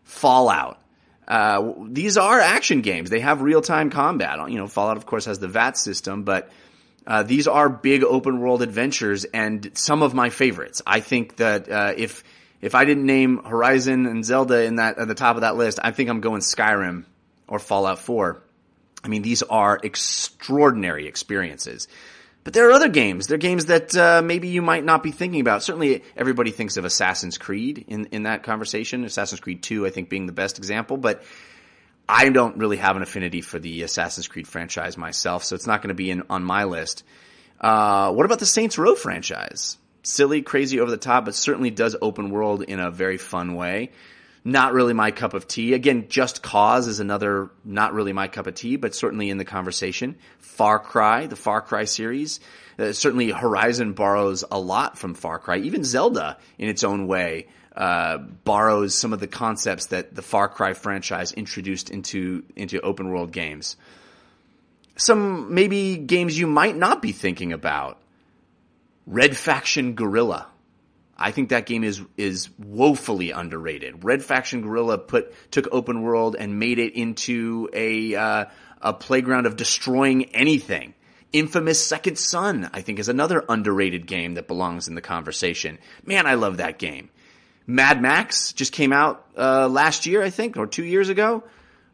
Fallout. 0.03 0.79
Uh, 1.27 1.71
these 1.87 2.17
are 2.17 2.39
action 2.41 2.81
games. 2.81 3.09
They 3.09 3.21
have 3.21 3.41
real 3.41 3.61
time 3.61 3.89
combat. 3.89 4.37
You 4.51 4.57
know, 4.57 4.67
Fallout, 4.67 4.97
of 4.97 5.05
course, 5.05 5.25
has 5.25 5.39
the 5.39 5.47
VATS 5.47 5.81
system, 5.81 6.23
but 6.23 6.51
uh, 7.05 7.23
these 7.23 7.47
are 7.47 7.69
big 7.69 8.03
open 8.03 8.39
world 8.39 8.61
adventures 8.61 9.25
and 9.25 9.71
some 9.73 10.03
of 10.03 10.13
my 10.13 10.29
favorites. 10.29 10.81
I 10.85 10.99
think 10.99 11.37
that 11.37 11.69
uh, 11.69 11.93
if 11.95 12.23
if 12.61 12.75
I 12.75 12.85
didn't 12.85 13.05
name 13.05 13.43
Horizon 13.43 14.05
and 14.05 14.23
Zelda 14.23 14.63
in 14.63 14.77
that 14.77 14.97
at 14.97 15.07
the 15.07 15.15
top 15.15 15.35
of 15.35 15.41
that 15.41 15.57
list, 15.57 15.79
I 15.83 15.91
think 15.91 16.09
I'm 16.09 16.21
going 16.21 16.41
Skyrim 16.41 17.03
or 17.47 17.59
Fallout 17.59 17.99
4. 17.99 18.41
I 19.03 19.07
mean, 19.09 19.21
these 19.21 19.43
are 19.43 19.77
extraordinary 19.83 21.07
experiences. 21.07 21.89
But 22.45 22.53
there 22.53 22.69
are 22.69 22.71
other 22.71 22.89
games. 22.89 23.27
There 23.27 23.35
are 23.35 23.37
games 23.37 23.65
that 23.65 23.95
uh, 23.95 24.21
maybe 24.21 24.49
you 24.49 24.61
might 24.61 24.83
not 24.83 25.03
be 25.03 25.11
thinking 25.11 25.41
about. 25.41 25.63
Certainly, 25.63 26.03
everybody 26.15 26.51
thinks 26.51 26.77
of 26.77 26.85
Assassin's 26.85 27.37
Creed 27.37 27.85
in, 27.87 28.05
in 28.07 28.23
that 28.23 28.43
conversation. 28.43 29.05
Assassin's 29.05 29.39
Creed 29.39 29.63
2, 29.63 29.85
I 29.85 29.89
think, 29.89 30.09
being 30.09 30.25
the 30.25 30.33
best 30.33 30.57
example. 30.57 30.97
But 30.97 31.23
I 32.07 32.29
don't 32.29 32.57
really 32.57 32.77
have 32.77 32.95
an 32.95 33.01
affinity 33.01 33.41
for 33.41 33.59
the 33.59 33.83
Assassin's 33.83 34.27
Creed 34.27 34.47
franchise 34.47 34.97
myself, 34.97 35.43
so 35.43 35.55
it's 35.55 35.67
not 35.67 35.81
going 35.81 35.89
to 35.89 35.95
be 35.95 36.11
in, 36.11 36.23
on 36.29 36.43
my 36.43 36.65
list. 36.65 37.03
Uh, 37.59 38.11
what 38.11 38.25
about 38.25 38.39
the 38.39 38.45
Saints 38.45 38.77
Row 38.77 38.95
franchise? 38.95 39.77
Silly, 40.03 40.41
crazy, 40.41 40.79
over 40.79 40.91
the 40.91 40.97
top, 40.97 41.25
but 41.25 41.35
certainly 41.35 41.69
does 41.69 41.95
open 42.01 42.29
world 42.29 42.63
in 42.63 42.79
a 42.79 42.91
very 42.91 43.17
fun 43.17 43.55
way 43.55 43.91
not 44.45 44.73
really 44.73 44.93
my 44.93 45.11
cup 45.11 45.33
of 45.33 45.47
tea. 45.47 45.73
Again, 45.73 46.07
Just 46.09 46.43
Cause 46.43 46.87
is 46.87 46.99
another 46.99 47.49
not 47.63 47.93
really 47.93 48.13
my 48.13 48.27
cup 48.27 48.47
of 48.47 48.55
tea, 48.55 48.75
but 48.75 48.93
certainly 48.93 49.29
in 49.29 49.37
the 49.37 49.45
conversation. 49.45 50.17
Far 50.39 50.79
Cry, 50.79 51.27
the 51.27 51.35
Far 51.35 51.61
Cry 51.61 51.85
series. 51.85 52.39
Uh, 52.77 52.91
certainly 52.91 53.31
Horizon 53.31 53.93
borrows 53.93 54.43
a 54.51 54.59
lot 54.59 54.97
from 54.97 55.13
Far 55.13 55.39
Cry. 55.39 55.57
Even 55.59 55.83
Zelda, 55.83 56.37
in 56.57 56.67
its 56.67 56.83
own 56.83 57.07
way, 57.07 57.47
uh, 57.75 58.17
borrows 58.17 58.95
some 58.95 59.13
of 59.13 59.19
the 59.19 59.27
concepts 59.27 59.87
that 59.87 60.15
the 60.15 60.21
Far 60.21 60.47
Cry 60.47 60.73
franchise 60.73 61.31
introduced 61.31 61.89
into, 61.89 62.43
into 62.55 62.79
open 62.81 63.09
world 63.09 63.31
games. 63.31 63.77
Some 64.95 65.53
maybe 65.53 65.97
games 65.97 66.37
you 66.37 66.47
might 66.47 66.75
not 66.75 67.01
be 67.01 67.11
thinking 67.11 67.53
about. 67.53 67.99
Red 69.05 69.35
Faction 69.35 69.95
Guerrilla 69.95 70.47
I 71.17 71.31
think 71.31 71.49
that 71.49 71.65
game 71.65 71.83
is 71.83 72.01
is 72.17 72.49
woefully 72.57 73.31
underrated. 73.31 74.03
Red 74.03 74.23
Faction 74.23 74.61
Guerrilla 74.61 74.97
put 74.97 75.33
took 75.51 75.67
open 75.71 76.01
world 76.01 76.35
and 76.37 76.59
made 76.59 76.79
it 76.79 76.95
into 76.95 77.69
a 77.71 78.15
uh, 78.15 78.45
a 78.81 78.93
playground 78.93 79.45
of 79.45 79.55
destroying 79.55 80.25
anything. 80.35 80.93
Infamous 81.31 81.83
Second 81.83 82.17
Son, 82.17 82.69
I 82.73 82.81
think, 82.81 82.99
is 82.99 83.09
another 83.09 83.43
underrated 83.47 84.05
game 84.05 84.35
that 84.35 84.47
belongs 84.47 84.87
in 84.87 84.95
the 84.95 85.01
conversation. 85.01 85.79
Man, 86.05 86.27
I 86.27 86.35
love 86.35 86.57
that 86.57 86.77
game. 86.77 87.09
Mad 87.65 88.01
Max 88.01 88.53
just 88.53 88.73
came 88.73 88.91
out 88.91 89.25
uh, 89.37 89.67
last 89.67 90.05
year, 90.05 90.21
I 90.21 90.29
think, 90.29 90.57
or 90.57 90.67
two 90.67 90.83
years 90.83 91.09
ago. 91.09 91.43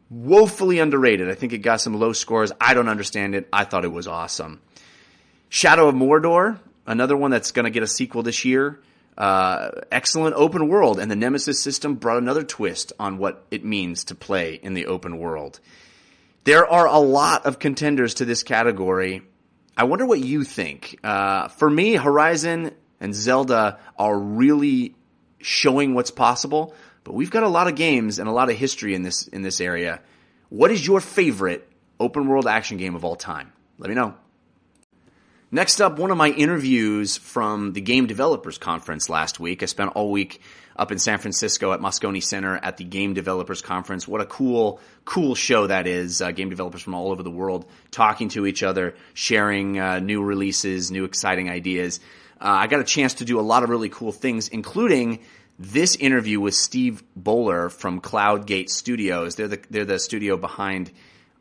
Woefully 0.09 0.79
underrated. 0.79 1.29
I 1.29 1.35
think 1.35 1.53
it 1.53 1.59
got 1.59 1.81
some 1.81 1.93
low 1.93 2.13
scores. 2.13 2.51
I 2.59 2.73
don't 2.73 2.89
understand 2.89 3.35
it. 3.35 3.47
I 3.53 3.63
thought 3.65 3.85
it 3.85 3.91
was 3.91 4.07
awesome. 4.07 4.61
Shadow 5.49 5.87
of 5.87 5.95
Mordor, 5.95 6.59
another 6.87 7.15
one 7.15 7.29
that's 7.31 7.51
going 7.51 7.65
to 7.65 7.69
get 7.69 7.83
a 7.83 7.87
sequel 7.87 8.23
this 8.23 8.43
year. 8.43 8.79
Uh, 9.17 9.71
excellent 9.91 10.35
open 10.35 10.69
world, 10.69 10.97
and 10.97 11.11
the 11.11 11.15
Nemesis 11.15 11.61
system 11.61 11.95
brought 11.95 12.17
another 12.17 12.43
twist 12.43 12.93
on 12.99 13.17
what 13.17 13.45
it 13.51 13.65
means 13.65 14.05
to 14.05 14.15
play 14.15 14.53
in 14.55 14.73
the 14.73 14.85
open 14.85 15.17
world. 15.17 15.59
There 16.45 16.65
are 16.65 16.87
a 16.87 16.99
lot 16.99 17.45
of 17.45 17.59
contenders 17.59 18.15
to 18.15 18.25
this 18.25 18.43
category. 18.43 19.21
I 19.75 19.83
wonder 19.83 20.05
what 20.05 20.19
you 20.19 20.43
think. 20.43 20.99
Uh, 21.03 21.49
for 21.49 21.69
me, 21.69 21.95
Horizon 21.95 22.71
and 22.99 23.13
Zelda 23.13 23.77
are 23.97 24.17
really 24.17 24.95
showing 25.39 25.93
what's 25.93 26.11
possible, 26.11 26.73
but 27.03 27.13
we've 27.13 27.31
got 27.31 27.43
a 27.43 27.47
lot 27.47 27.67
of 27.67 27.75
games 27.75 28.19
and 28.19 28.27
a 28.27 28.31
lot 28.31 28.49
of 28.49 28.57
history 28.57 28.93
in 28.93 29.03
this 29.03 29.27
in 29.27 29.41
this 29.41 29.61
area. 29.61 30.01
What 30.49 30.71
is 30.71 30.85
your 30.85 30.99
favorite 30.99 31.67
open 31.99 32.27
world 32.27 32.47
action 32.47 32.77
game 32.77 32.95
of 32.95 33.05
all 33.05 33.15
time? 33.15 33.51
Let 33.77 33.89
me 33.89 33.95
know. 33.95 34.15
Next 35.51 35.81
up, 35.81 35.97
one 35.97 36.11
of 36.11 36.17
my 36.17 36.29
interviews 36.29 37.17
from 37.17 37.73
the 37.73 37.81
Game 37.81 38.05
Developers 38.05 38.59
Conference 38.59 39.09
last 39.09 39.39
week. 39.39 39.63
I 39.63 39.65
spent 39.65 39.93
all 39.95 40.11
week 40.11 40.41
up 40.75 40.91
in 40.91 40.99
San 40.99 41.17
Francisco 41.17 41.73
at 41.73 41.79
Moscone 41.79 42.21
Center 42.21 42.55
at 42.55 42.77
the 42.77 42.83
Game 42.83 43.15
Developers 43.15 43.63
Conference. 43.63 44.07
What 44.07 44.21
a 44.21 44.27
cool, 44.27 44.79
cool 45.05 45.33
show 45.33 45.65
that 45.65 45.87
is. 45.87 46.21
Uh, 46.21 46.29
game 46.31 46.49
developers 46.49 46.83
from 46.83 46.93
all 46.93 47.11
over 47.11 47.23
the 47.23 47.31
world 47.31 47.65
talking 47.89 48.29
to 48.29 48.45
each 48.45 48.61
other, 48.61 48.93
sharing 49.15 49.79
uh, 49.79 49.97
new 49.97 50.21
releases, 50.21 50.91
new 50.91 51.03
exciting 51.03 51.49
ideas. 51.49 51.99
Uh, 52.41 52.47
I 52.47 52.67
got 52.67 52.79
a 52.79 52.85
chance 52.85 53.15
to 53.15 53.25
do 53.25 53.39
a 53.39 53.41
lot 53.41 53.63
of 53.63 53.69
really 53.69 53.89
cool 53.89 54.11
things, 54.11 54.47
including 54.47 55.19
this 55.57 55.95
interview 55.95 56.39
with 56.39 56.55
Steve 56.55 57.03
Bowler 57.15 57.69
from 57.69 57.99
Cloudgate 57.99 58.69
Studios. 58.69 59.35
They're 59.35 59.49
the, 59.49 59.59
they're 59.69 59.85
the 59.85 59.99
studio 59.99 60.37
behind 60.37 60.91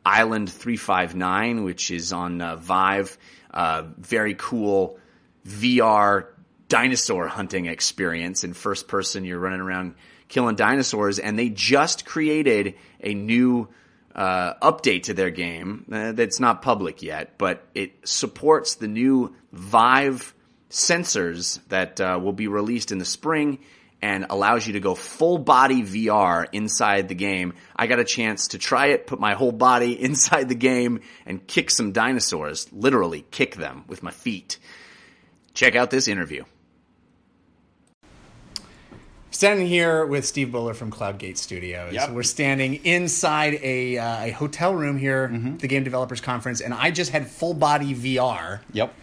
Island 0.05 0.51
359, 0.51 1.63
which 1.63 1.89
is 1.91 2.11
on 2.11 2.41
uh, 2.41 2.57
Vive 2.57 3.17
uh, 3.51 3.83
very 3.97 4.35
cool 4.35 4.99
VR 5.47 6.27
dinosaur 6.67 7.27
hunting 7.27 7.65
experience 7.65 8.43
in 8.43 8.53
first 8.53 8.87
person. 8.87 9.25
You're 9.25 9.39
running 9.39 9.61
around 9.61 9.95
killing 10.27 10.55
dinosaurs, 10.55 11.17
and 11.19 11.37
they 11.37 11.49
just 11.49 12.05
created 12.05 12.75
a 13.01 13.13
new 13.13 13.69
uh, 14.13 14.53
update 14.55 15.03
to 15.03 15.13
their 15.13 15.31
game 15.31 15.85
uh, 15.91 16.11
that's 16.11 16.39
not 16.39 16.61
public 16.61 17.01
yet, 17.01 17.37
but 17.37 17.65
it 17.73 18.07
supports 18.07 18.75
the 18.75 18.87
new 18.87 19.35
Vive 19.51 20.33
sensors 20.69 21.59
that 21.69 21.99
uh, 21.99 22.19
will 22.21 22.33
be 22.33 22.47
released 22.47 22.91
in 22.91 22.97
the 22.97 23.05
spring 23.05 23.59
and 24.01 24.27
allows 24.29 24.65
you 24.65 24.73
to 24.73 24.79
go 24.79 24.95
full 24.95 25.37
body 25.37 25.83
VR 25.83 26.47
inside 26.51 27.09
the 27.09 27.15
game. 27.15 27.53
I 27.75 27.87
got 27.87 27.99
a 27.99 28.05
chance 28.05 28.49
to 28.49 28.57
try 28.57 28.87
it, 28.87 29.07
put 29.07 29.19
my 29.19 29.33
whole 29.33 29.51
body 29.51 30.01
inside 30.01 30.47
the 30.49 30.55
game 30.55 31.01
and 31.25 31.45
kick 31.45 31.69
some 31.69 31.91
dinosaurs, 31.91 32.71
literally 32.71 33.25
kick 33.31 33.55
them 33.55 33.83
with 33.87 34.03
my 34.03 34.11
feet. 34.11 34.57
Check 35.53 35.75
out 35.75 35.89
this 35.89 36.07
interview. 36.07 36.45
Standing 39.31 39.67
here 39.67 40.05
with 40.05 40.25
Steve 40.25 40.51
Bowler 40.51 40.73
from 40.73 40.91
Cloudgate 40.91 41.37
Studios. 41.37 41.93
Yep. 41.93 42.11
We're 42.11 42.23
standing 42.23 42.83
inside 42.83 43.59
a, 43.61 43.97
uh, 43.97 44.23
a 44.25 44.31
hotel 44.31 44.73
room 44.73 44.97
here, 44.97 45.27
mm-hmm. 45.27 45.57
the 45.57 45.67
Game 45.67 45.83
Developers 45.83 46.19
Conference, 46.19 46.61
and 46.61 46.73
I 46.73 46.89
just 46.89 47.11
had 47.11 47.27
full 47.27 47.53
body 47.53 47.93
VR. 47.93 48.61
Yep 48.73 48.93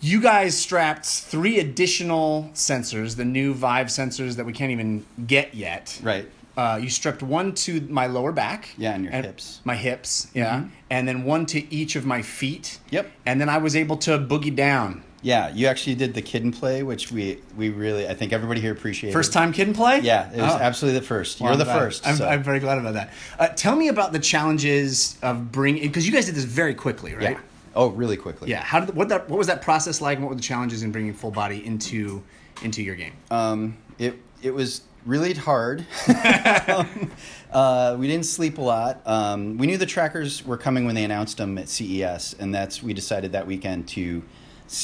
you 0.00 0.20
guys 0.20 0.56
strapped 0.56 1.06
three 1.06 1.58
additional 1.58 2.50
sensors, 2.54 3.16
the 3.16 3.24
new 3.24 3.54
Vive 3.54 3.88
sensors 3.88 4.36
that 4.36 4.46
we 4.46 4.52
can't 4.52 4.70
even 4.70 5.04
get 5.26 5.54
yet. 5.54 6.00
Right. 6.02 6.28
Uh, 6.56 6.78
you 6.82 6.90
strapped 6.90 7.22
one 7.22 7.54
to 7.54 7.80
my 7.82 8.08
lower 8.08 8.32
back. 8.32 8.70
Yeah, 8.76 8.94
and 8.94 9.04
your 9.04 9.12
and 9.12 9.24
hips. 9.24 9.60
My 9.64 9.76
hips, 9.76 10.26
yeah. 10.34 10.56
Mm-hmm. 10.56 10.68
And 10.90 11.06
then 11.06 11.24
one 11.24 11.46
to 11.46 11.72
each 11.72 11.94
of 11.94 12.04
my 12.04 12.20
feet. 12.22 12.80
Yep. 12.90 13.10
And 13.26 13.40
then 13.40 13.48
I 13.48 13.58
was 13.58 13.76
able 13.76 13.96
to 13.98 14.18
boogie 14.18 14.54
down. 14.54 15.04
Yeah, 15.22 15.50
you 15.50 15.66
actually 15.66 15.96
did 15.96 16.14
the 16.14 16.22
Kid 16.22 16.44
'n 16.44 16.52
Play, 16.52 16.82
which 16.82 17.10
we 17.10 17.40
we 17.56 17.70
really 17.70 18.08
I 18.08 18.14
think 18.14 18.32
everybody 18.32 18.60
here 18.60 18.72
appreciated. 18.72 19.12
First 19.12 19.32
time 19.32 19.52
Kid 19.52 19.68
'n 19.68 19.74
Play? 19.74 20.00
Yeah, 20.00 20.30
it 20.32 20.40
was 20.40 20.52
oh. 20.52 20.58
absolutely 20.58 21.00
the 21.00 21.06
first. 21.06 21.40
You're 21.40 21.56
the 21.56 21.64
first. 21.64 22.06
I'm, 22.06 22.16
so. 22.16 22.26
I'm, 22.26 22.42
very 22.42 22.60
glad 22.60 22.78
about 22.78 22.94
that. 22.94 23.12
Uh, 23.38 23.48
tell 23.48 23.74
me 23.74 23.88
about 23.88 24.12
the 24.12 24.20
challenges 24.20 25.18
of 25.22 25.50
bringing 25.50 25.82
because 25.82 26.06
you 26.06 26.12
guys 26.12 26.26
did 26.26 26.34
this 26.34 26.44
very 26.44 26.74
quickly, 26.74 27.14
right? 27.14 27.30
Yeah. 27.30 27.40
Oh, 27.78 27.90
really 27.90 28.16
quickly. 28.16 28.50
Yeah. 28.50 28.60
How 28.60 28.80
did 28.80 28.96
what 28.96 29.08
that 29.10 29.30
what 29.30 29.38
was 29.38 29.46
that 29.46 29.62
process 29.62 30.00
like? 30.00 30.18
what 30.18 30.28
were 30.28 30.34
the 30.34 30.42
challenges 30.42 30.82
in 30.82 30.90
bringing 30.90 31.14
full 31.14 31.30
body 31.30 31.64
into 31.64 32.24
into 32.62 32.82
your 32.82 32.96
game? 32.96 33.12
Um, 33.30 33.78
it 33.98 34.18
it 34.42 34.52
was 34.52 34.82
really 35.06 35.32
hard. 35.32 35.86
um, 36.68 37.12
uh, 37.52 37.96
we 37.96 38.08
didn't 38.08 38.26
sleep 38.26 38.58
a 38.58 38.62
lot. 38.62 39.00
Um, 39.06 39.58
we 39.58 39.68
knew 39.68 39.76
the 39.76 39.86
trackers 39.86 40.44
were 40.44 40.56
coming 40.56 40.86
when 40.86 40.96
they 40.96 41.04
announced 41.04 41.36
them 41.36 41.56
at 41.56 41.68
CES, 41.68 42.34
and 42.40 42.52
that's 42.52 42.82
we 42.82 42.92
decided 42.94 43.30
that 43.30 43.46
weekend 43.46 43.86
to 43.90 44.24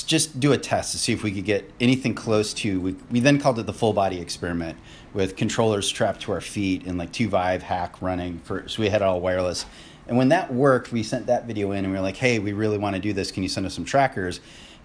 just 0.07 0.39
do 0.39 0.53
a 0.53 0.57
test 0.57 0.93
to 0.93 0.99
see 0.99 1.13
if 1.13 1.25
we 1.25 1.33
could 1.33 1.45
get 1.45 1.69
anything 1.81 2.15
close 2.15 2.55
to. 2.55 2.81
We, 2.81 2.93
we 3.11 3.19
then 3.19 3.41
called 3.41 3.59
it 3.59 3.67
the 3.67 3.73
full 3.73 3.93
body 3.93 4.21
experiment 4.21 4.79
with 5.13 5.35
controllers 5.35 5.87
strapped 5.87 6.23
to 6.23 6.33
our 6.33 6.41
feet 6.41 6.87
and 6.87 6.97
like 6.97 7.13
two 7.13 7.29
Vive 7.29 7.65
hack 7.65 8.01
running 8.01 8.39
for. 8.39 8.69
So 8.69 8.83
we 8.83 8.89
had 8.89 9.03
all 9.03 9.21
wireless 9.21 9.67
and 10.07 10.17
when 10.17 10.29
that 10.29 10.53
worked, 10.53 10.93
we 10.93 11.03
sent 11.03 11.27
that 11.27 11.47
video 11.47 11.73
in 11.73 11.85
and 11.85 11.93
we 11.93 11.99
were 11.99 12.03
like, 12.03 12.17
hey, 12.17 12.39
we 12.39 12.53
really 12.53 12.79
want 12.79 12.95
to 12.95 13.01
do 13.01 13.13
this. 13.13 13.31
Can 13.31 13.43
you 13.43 13.49
send 13.49 13.67
us 13.67 13.75
some 13.75 13.85
trackers? 13.85 14.41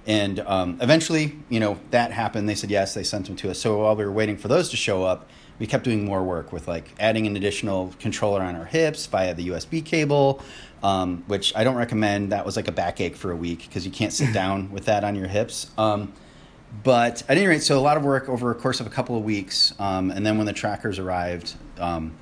And 0.07 0.39
um, 0.39 0.77
eventually, 0.81 1.37
you 1.49 1.59
know, 1.59 1.77
that 1.91 2.11
happened. 2.11 2.47
They 2.47 2.55
said 2.55 2.71
yes. 2.71 2.93
They 2.93 3.03
sent 3.03 3.27
them 3.27 3.35
to 3.37 3.51
us. 3.51 3.59
So 3.59 3.79
while 3.79 3.95
we 3.95 4.05
were 4.05 4.11
waiting 4.11 4.37
for 4.37 4.47
those 4.47 4.69
to 4.69 4.77
show 4.77 5.03
up, 5.03 5.29
we 5.59 5.67
kept 5.67 5.83
doing 5.83 6.05
more 6.05 6.23
work 6.23 6.53
with 6.53 6.67
like 6.67 6.93
adding 6.99 7.27
an 7.27 7.35
additional 7.35 7.93
controller 7.99 8.41
on 8.41 8.55
our 8.55 8.65
hips 8.65 9.05
via 9.07 9.33
the 9.33 9.49
USB 9.49 9.83
cable, 9.83 10.41
um, 10.81 11.23
which 11.27 11.53
I 11.55 11.65
don't 11.65 11.75
recommend. 11.75 12.31
That 12.31 12.45
was 12.45 12.55
like 12.55 12.69
a 12.69 12.71
backache 12.71 13.15
for 13.15 13.31
a 13.31 13.35
week 13.35 13.59
because 13.67 13.85
you 13.85 13.91
can't 13.91 14.13
sit 14.13 14.33
down 14.33 14.71
with 14.71 14.85
that 14.85 15.03
on 15.03 15.15
your 15.15 15.27
hips. 15.27 15.69
Um, 15.77 16.13
but 16.83 17.23
at 17.23 17.37
any 17.37 17.47
rate, 17.47 17.63
so 17.63 17.77
a 17.77 17.81
lot 17.81 17.97
of 17.97 18.03
work 18.03 18.29
over 18.29 18.51
a 18.51 18.55
course 18.55 18.79
of 18.79 18.87
a 18.87 18.91
couple 18.91 19.17
of 19.17 19.23
weeks, 19.23 19.73
um, 19.79 20.11
and 20.11 20.25
then 20.25 20.37
when 20.37 20.45
the 20.45 20.53
trackers 20.53 20.99
arrived, 20.99 21.55
um, 21.79 22.15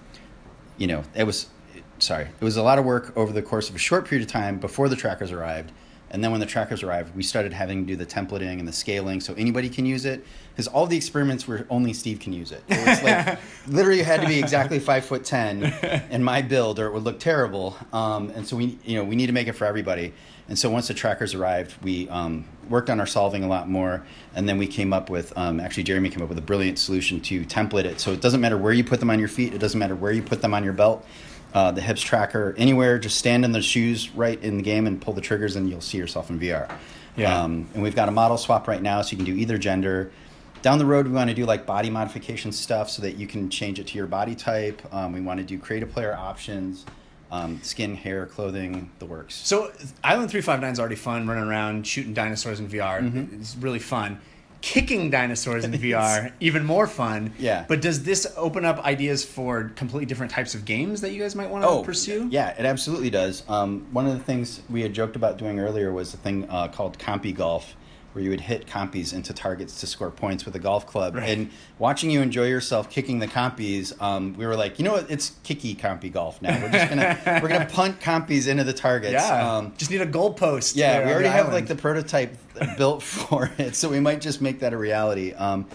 you 0.77 0.87
know, 0.87 1.03
it 1.13 1.25
was 1.25 1.47
sorry, 2.07 2.23
it 2.23 2.43
was 2.43 2.55
a 2.55 2.63
lot 2.63 2.79
of 2.79 2.85
work 2.85 3.15
over 3.17 3.33
the 3.33 3.41
course 3.41 3.69
of 3.69 3.75
a 3.75 3.79
short 3.79 4.07
period 4.07 4.25
of 4.25 4.31
time 4.31 4.57
before 4.57 4.87
the 4.87 4.95
trackers 4.95 5.31
arrived. 5.31 5.71
And 6.09 6.23
then 6.23 6.31
when 6.31 6.39
the 6.39 6.45
trackers 6.45 6.83
arrived, 6.83 7.13
we 7.17 7.21
started 7.21 7.51
having 7.51 7.81
to 7.81 7.85
do 7.85 7.97
the 7.97 8.05
templating 8.05 8.59
and 8.59 8.67
the 8.67 8.71
scaling 8.71 9.19
so 9.19 9.33
anybody 9.33 9.67
can 9.67 9.85
use 9.85 10.05
it. 10.05 10.25
Because 10.51 10.67
all 10.67 10.87
the 10.87 10.95
experiments 10.95 11.49
were 11.49 11.67
only 11.69 11.91
Steve 11.91 12.21
can 12.21 12.31
use 12.31 12.53
it. 12.53 12.63
It 12.69 12.87
was 12.87 13.03
like 13.03 13.39
literally 13.67 13.99
you 13.99 14.05
had 14.05 14.21
to 14.21 14.27
be 14.27 14.39
exactly 14.39 14.79
five 14.79 15.03
foot 15.03 15.25
ten 15.25 15.63
in 16.09 16.23
my 16.23 16.41
build, 16.41 16.79
or 16.79 16.87
it 16.87 16.93
would 16.93 17.03
look 17.03 17.19
terrible. 17.19 17.75
Um, 17.91 18.29
and 18.29 18.47
so 18.47 18.55
we, 18.55 18.79
you 18.85 18.97
know, 18.97 19.03
we 19.03 19.17
need 19.17 19.27
to 19.27 19.33
make 19.33 19.49
it 19.49 19.53
for 19.53 19.65
everybody. 19.65 20.13
And 20.47 20.57
so 20.57 20.69
once 20.69 20.87
the 20.87 20.93
trackers 20.93 21.33
arrived, 21.33 21.75
we 21.83 22.07
um, 22.07 22.45
worked 22.69 22.89
on 22.89 23.01
our 23.01 23.05
solving 23.05 23.43
a 23.43 23.47
lot 23.47 23.67
more, 23.69 24.05
and 24.33 24.47
then 24.47 24.57
we 24.57 24.65
came 24.65 24.93
up 24.93 25.09
with 25.09 25.37
um, 25.37 25.59
actually 25.59 25.83
Jeremy 25.83 26.09
came 26.09 26.23
up 26.23 26.29
with 26.29 26.37
a 26.37 26.41
brilliant 26.41 26.79
solution 26.79 27.19
to 27.21 27.43
template 27.43 27.83
it. 27.83 27.99
So 27.99 28.13
it 28.13 28.21
doesn't 28.21 28.39
matter 28.39 28.57
where 28.57 28.71
you 28.71 28.85
put 28.85 29.01
them 29.01 29.09
on 29.09 29.19
your 29.19 29.27
feet, 29.27 29.53
it 29.53 29.59
doesn't 29.59 29.77
matter 29.77 29.95
where 29.95 30.13
you 30.13 30.23
put 30.23 30.41
them 30.41 30.53
on 30.53 30.63
your 30.63 30.73
belt. 30.73 31.05
Uh, 31.57 31.71
the 31.71 31.81
hips 31.81 32.03
tracker 32.03 32.53
anywhere, 32.55 32.99
just 32.99 33.17
stand 33.17 33.43
in 33.43 33.51
the 33.51 33.63
shoes 33.63 34.11
right 34.11 34.39
in 34.43 34.57
the 34.57 34.61
game 34.61 34.85
and 34.85 35.01
pull 35.01 35.11
the 35.11 35.21
triggers, 35.21 35.55
and 35.55 35.67
you'll 35.67 35.81
see 35.81 35.97
yourself 35.97 36.29
in 36.29 36.39
VR. 36.39 36.71
Yeah. 37.15 37.41
Um, 37.41 37.67
and 37.73 37.81
we've 37.81 37.95
got 37.95 38.07
a 38.07 38.11
model 38.11 38.37
swap 38.37 38.67
right 38.67 38.79
now, 38.79 39.01
so 39.01 39.13
you 39.13 39.17
can 39.17 39.25
do 39.25 39.33
either 39.33 39.57
gender. 39.57 40.11
Down 40.61 40.77
the 40.77 40.85
road, 40.85 41.07
we 41.07 41.13
want 41.13 41.31
to 41.31 41.35
do 41.35 41.47
like 41.47 41.65
body 41.65 41.89
modification 41.89 42.51
stuff 42.51 42.91
so 42.91 43.01
that 43.01 43.15
you 43.15 43.25
can 43.25 43.49
change 43.49 43.79
it 43.79 43.87
to 43.87 43.97
your 43.97 44.05
body 44.05 44.35
type. 44.35 44.83
Um, 44.93 45.13
we 45.13 45.19
want 45.19 45.39
to 45.39 45.43
do 45.43 45.57
create 45.57 45.81
a 45.81 45.87
player 45.87 46.15
options, 46.15 46.85
um, 47.31 47.59
skin, 47.63 47.95
hair, 47.95 48.27
clothing, 48.27 48.91
the 48.99 49.07
works. 49.07 49.33
So 49.33 49.71
Island 50.03 50.29
359 50.29 50.71
is 50.71 50.79
already 50.79 50.95
fun, 50.95 51.27
running 51.27 51.45
around 51.45 51.87
shooting 51.87 52.13
dinosaurs 52.13 52.59
in 52.59 52.67
VR. 52.67 53.01
Mm-hmm. 53.01 53.41
It's 53.41 53.55
really 53.55 53.79
fun. 53.79 54.19
Kicking 54.61 55.09
dinosaurs 55.09 55.63
in 55.63 55.71
VR, 55.83 56.31
even 56.39 56.65
more 56.65 56.87
fun. 56.87 57.33
Yeah. 57.39 57.65
But 57.67 57.81
does 57.81 58.03
this 58.03 58.25
open 58.35 58.65
up 58.65 58.83
ideas 58.85 59.23
for 59.23 59.69
completely 59.75 60.05
different 60.05 60.31
types 60.31 60.55
of 60.55 60.65
games 60.65 61.01
that 61.01 61.11
you 61.11 61.21
guys 61.21 61.35
might 61.35 61.49
want 61.49 61.63
to 61.63 61.85
pursue? 61.85 62.23
Oh, 62.25 62.27
Yeah, 62.31 62.49
it 62.57 62.65
absolutely 62.65 63.09
does. 63.09 63.43
Um, 63.47 63.85
one 63.91 64.07
of 64.07 64.13
the 64.17 64.23
things 64.23 64.61
we 64.69 64.81
had 64.81 64.93
joked 64.93 65.15
about 65.15 65.37
doing 65.37 65.59
earlier 65.59 65.91
was 65.93 66.13
a 66.13 66.17
thing 66.17 66.47
uh, 66.49 66.67
called 66.67 66.97
compy 66.97 67.35
golf, 67.35 67.75
where 68.17 68.23
you 68.23 68.31
would 68.31 68.41
hit 68.41 68.65
compies 68.65 69.13
into 69.13 69.31
targets 69.31 69.79
to 69.79 69.85
score 69.85 70.09
points 70.09 70.43
with 70.43 70.55
a 70.55 70.59
golf 70.59 70.87
club. 70.87 71.13
Right. 71.15 71.29
And 71.29 71.51
watching 71.77 72.09
you 72.09 72.21
enjoy 72.23 72.47
yourself 72.47 72.89
kicking 72.89 73.19
the 73.19 73.27
compies, 73.27 73.99
um, 74.01 74.33
we 74.33 74.47
were 74.47 74.55
like, 74.55 74.79
you 74.79 74.85
know 74.85 74.93
what? 74.93 75.09
It's 75.11 75.33
kicky 75.43 75.75
compy 75.75 76.11
golf 76.11 76.41
now. 76.41 76.59
We're 76.59 76.71
just 76.71 76.89
gonna 76.89 77.39
we're 77.43 77.47
gonna 77.47 77.67
punt 77.67 77.99
compies 77.99 78.47
into 78.47 78.63
the 78.63 78.73
targets. 78.73 79.13
Yeah. 79.13 79.57
Um, 79.57 79.73
Just 79.77 79.91
need 79.91 80.01
a 80.01 80.07
goalpost. 80.07 80.75
yeah, 80.75 81.05
we 81.05 81.11
already 81.13 81.29
have 81.29 81.53
like 81.53 81.67
the 81.67 81.75
prototype 81.75 82.35
built 82.75 83.03
for 83.03 83.51
it, 83.59 83.75
so 83.75 83.87
we 83.87 83.99
might 83.99 84.19
just 84.19 84.41
make 84.41 84.59
that 84.61 84.73
a 84.73 84.77
reality. 84.77 85.33
Um, 85.33 85.67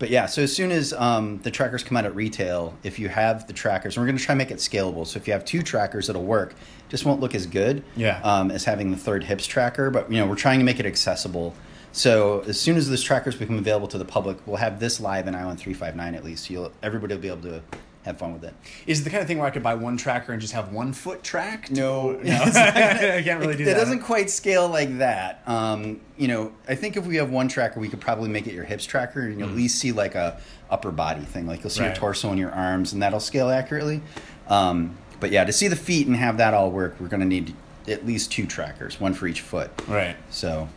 but 0.00 0.10
yeah, 0.10 0.26
so 0.26 0.42
as 0.42 0.54
soon 0.54 0.70
as 0.70 0.92
um, 0.92 1.38
the 1.42 1.50
trackers 1.50 1.82
come 1.82 1.96
out 1.96 2.04
at 2.04 2.14
retail, 2.14 2.76
if 2.84 2.98
you 3.00 3.08
have 3.08 3.46
the 3.48 3.52
trackers, 3.52 3.96
and 3.96 4.02
we're 4.02 4.06
going 4.06 4.16
to 4.18 4.22
try 4.22 4.32
and 4.34 4.38
make 4.38 4.52
it 4.52 4.58
scalable. 4.58 5.04
So 5.04 5.16
if 5.18 5.26
you 5.26 5.32
have 5.32 5.44
two 5.44 5.60
trackers, 5.60 6.08
it'll 6.08 6.22
work. 6.24 6.54
Just 6.88 7.04
won't 7.04 7.20
look 7.20 7.34
as 7.34 7.46
good 7.46 7.82
Yeah. 7.96 8.20
um, 8.22 8.52
as 8.52 8.62
having 8.64 8.92
the 8.92 8.96
third 8.96 9.24
hips 9.24 9.44
tracker. 9.44 9.90
But 9.90 10.10
you 10.12 10.18
know, 10.20 10.26
we're 10.28 10.36
trying 10.36 10.60
to 10.60 10.64
make 10.64 10.78
it 10.78 10.86
accessible. 10.86 11.52
So 11.92 12.40
as 12.46 12.60
soon 12.60 12.76
as 12.76 12.88
those 12.88 13.02
trackers 13.02 13.36
become 13.36 13.58
available 13.58 13.88
to 13.88 13.98
the 13.98 14.04
public, 14.04 14.38
we'll 14.46 14.56
have 14.56 14.80
this 14.80 15.00
live 15.00 15.26
in 15.26 15.34
Island 15.34 15.58
359 15.58 16.14
at 16.14 16.24
least. 16.24 16.46
So 16.46 16.52
you'll, 16.52 16.72
everybody 16.82 17.14
will 17.14 17.22
be 17.22 17.28
able 17.28 17.42
to 17.42 17.62
have 18.04 18.18
fun 18.18 18.32
with 18.32 18.44
it. 18.44 18.54
Is 18.86 19.00
it 19.00 19.04
the 19.04 19.10
kind 19.10 19.20
of 19.20 19.28
thing 19.28 19.38
where 19.38 19.46
I 19.46 19.50
could 19.50 19.62
buy 19.62 19.74
one 19.74 19.96
tracker 19.96 20.32
and 20.32 20.40
just 20.40 20.52
have 20.54 20.72
one 20.72 20.92
foot 20.92 21.22
tracked? 21.22 21.70
No, 21.70 22.12
no, 22.22 22.34
I 22.42 23.22
can't 23.24 23.40
really 23.40 23.56
do 23.56 23.62
it, 23.62 23.66
that. 23.66 23.76
It 23.76 23.80
doesn't 23.80 24.00
quite 24.00 24.30
scale 24.30 24.68
like 24.68 24.98
that. 24.98 25.42
Um, 25.46 26.00
you 26.16 26.28
know, 26.28 26.52
I 26.68 26.74
think 26.74 26.96
if 26.96 27.06
we 27.06 27.16
have 27.16 27.30
one 27.30 27.48
tracker, 27.48 27.80
we 27.80 27.88
could 27.88 28.00
probably 28.00 28.28
make 28.28 28.46
it 28.46 28.54
your 28.54 28.64
hips 28.64 28.84
tracker, 28.84 29.22
and 29.22 29.38
you'll 29.38 29.48
at 29.48 29.54
least 29.54 29.78
see 29.78 29.92
like 29.92 30.14
a 30.14 30.40
upper 30.70 30.90
body 30.90 31.22
thing. 31.22 31.46
Like 31.46 31.60
you'll 31.60 31.70
see 31.70 31.84
your 31.84 31.94
torso 31.94 32.30
and 32.30 32.38
your 32.38 32.52
arms, 32.52 32.92
and 32.92 33.02
that'll 33.02 33.20
scale 33.20 33.50
accurately. 33.50 34.02
Um, 34.48 34.96
but 35.20 35.30
yeah, 35.30 35.44
to 35.44 35.52
see 35.52 35.68
the 35.68 35.76
feet 35.76 36.06
and 36.06 36.16
have 36.16 36.38
that 36.38 36.54
all 36.54 36.70
work, 36.70 36.96
we're 37.00 37.08
going 37.08 37.20
to 37.20 37.26
need 37.26 37.54
at 37.86 38.06
least 38.06 38.30
two 38.30 38.46
trackers, 38.46 39.00
one 39.00 39.14
for 39.14 39.26
each 39.26 39.40
foot. 39.40 39.70
Right. 39.88 40.16
So 40.30 40.68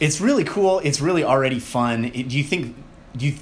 It's 0.00 0.20
really 0.20 0.44
cool. 0.44 0.80
It's 0.80 1.00
really 1.00 1.24
already 1.24 1.58
fun. 1.58 2.06
It- 2.06 2.28
Do 2.28 2.36
you 2.38 2.44
think? 2.44 2.74
Do 3.16 3.26
you? 3.26 3.32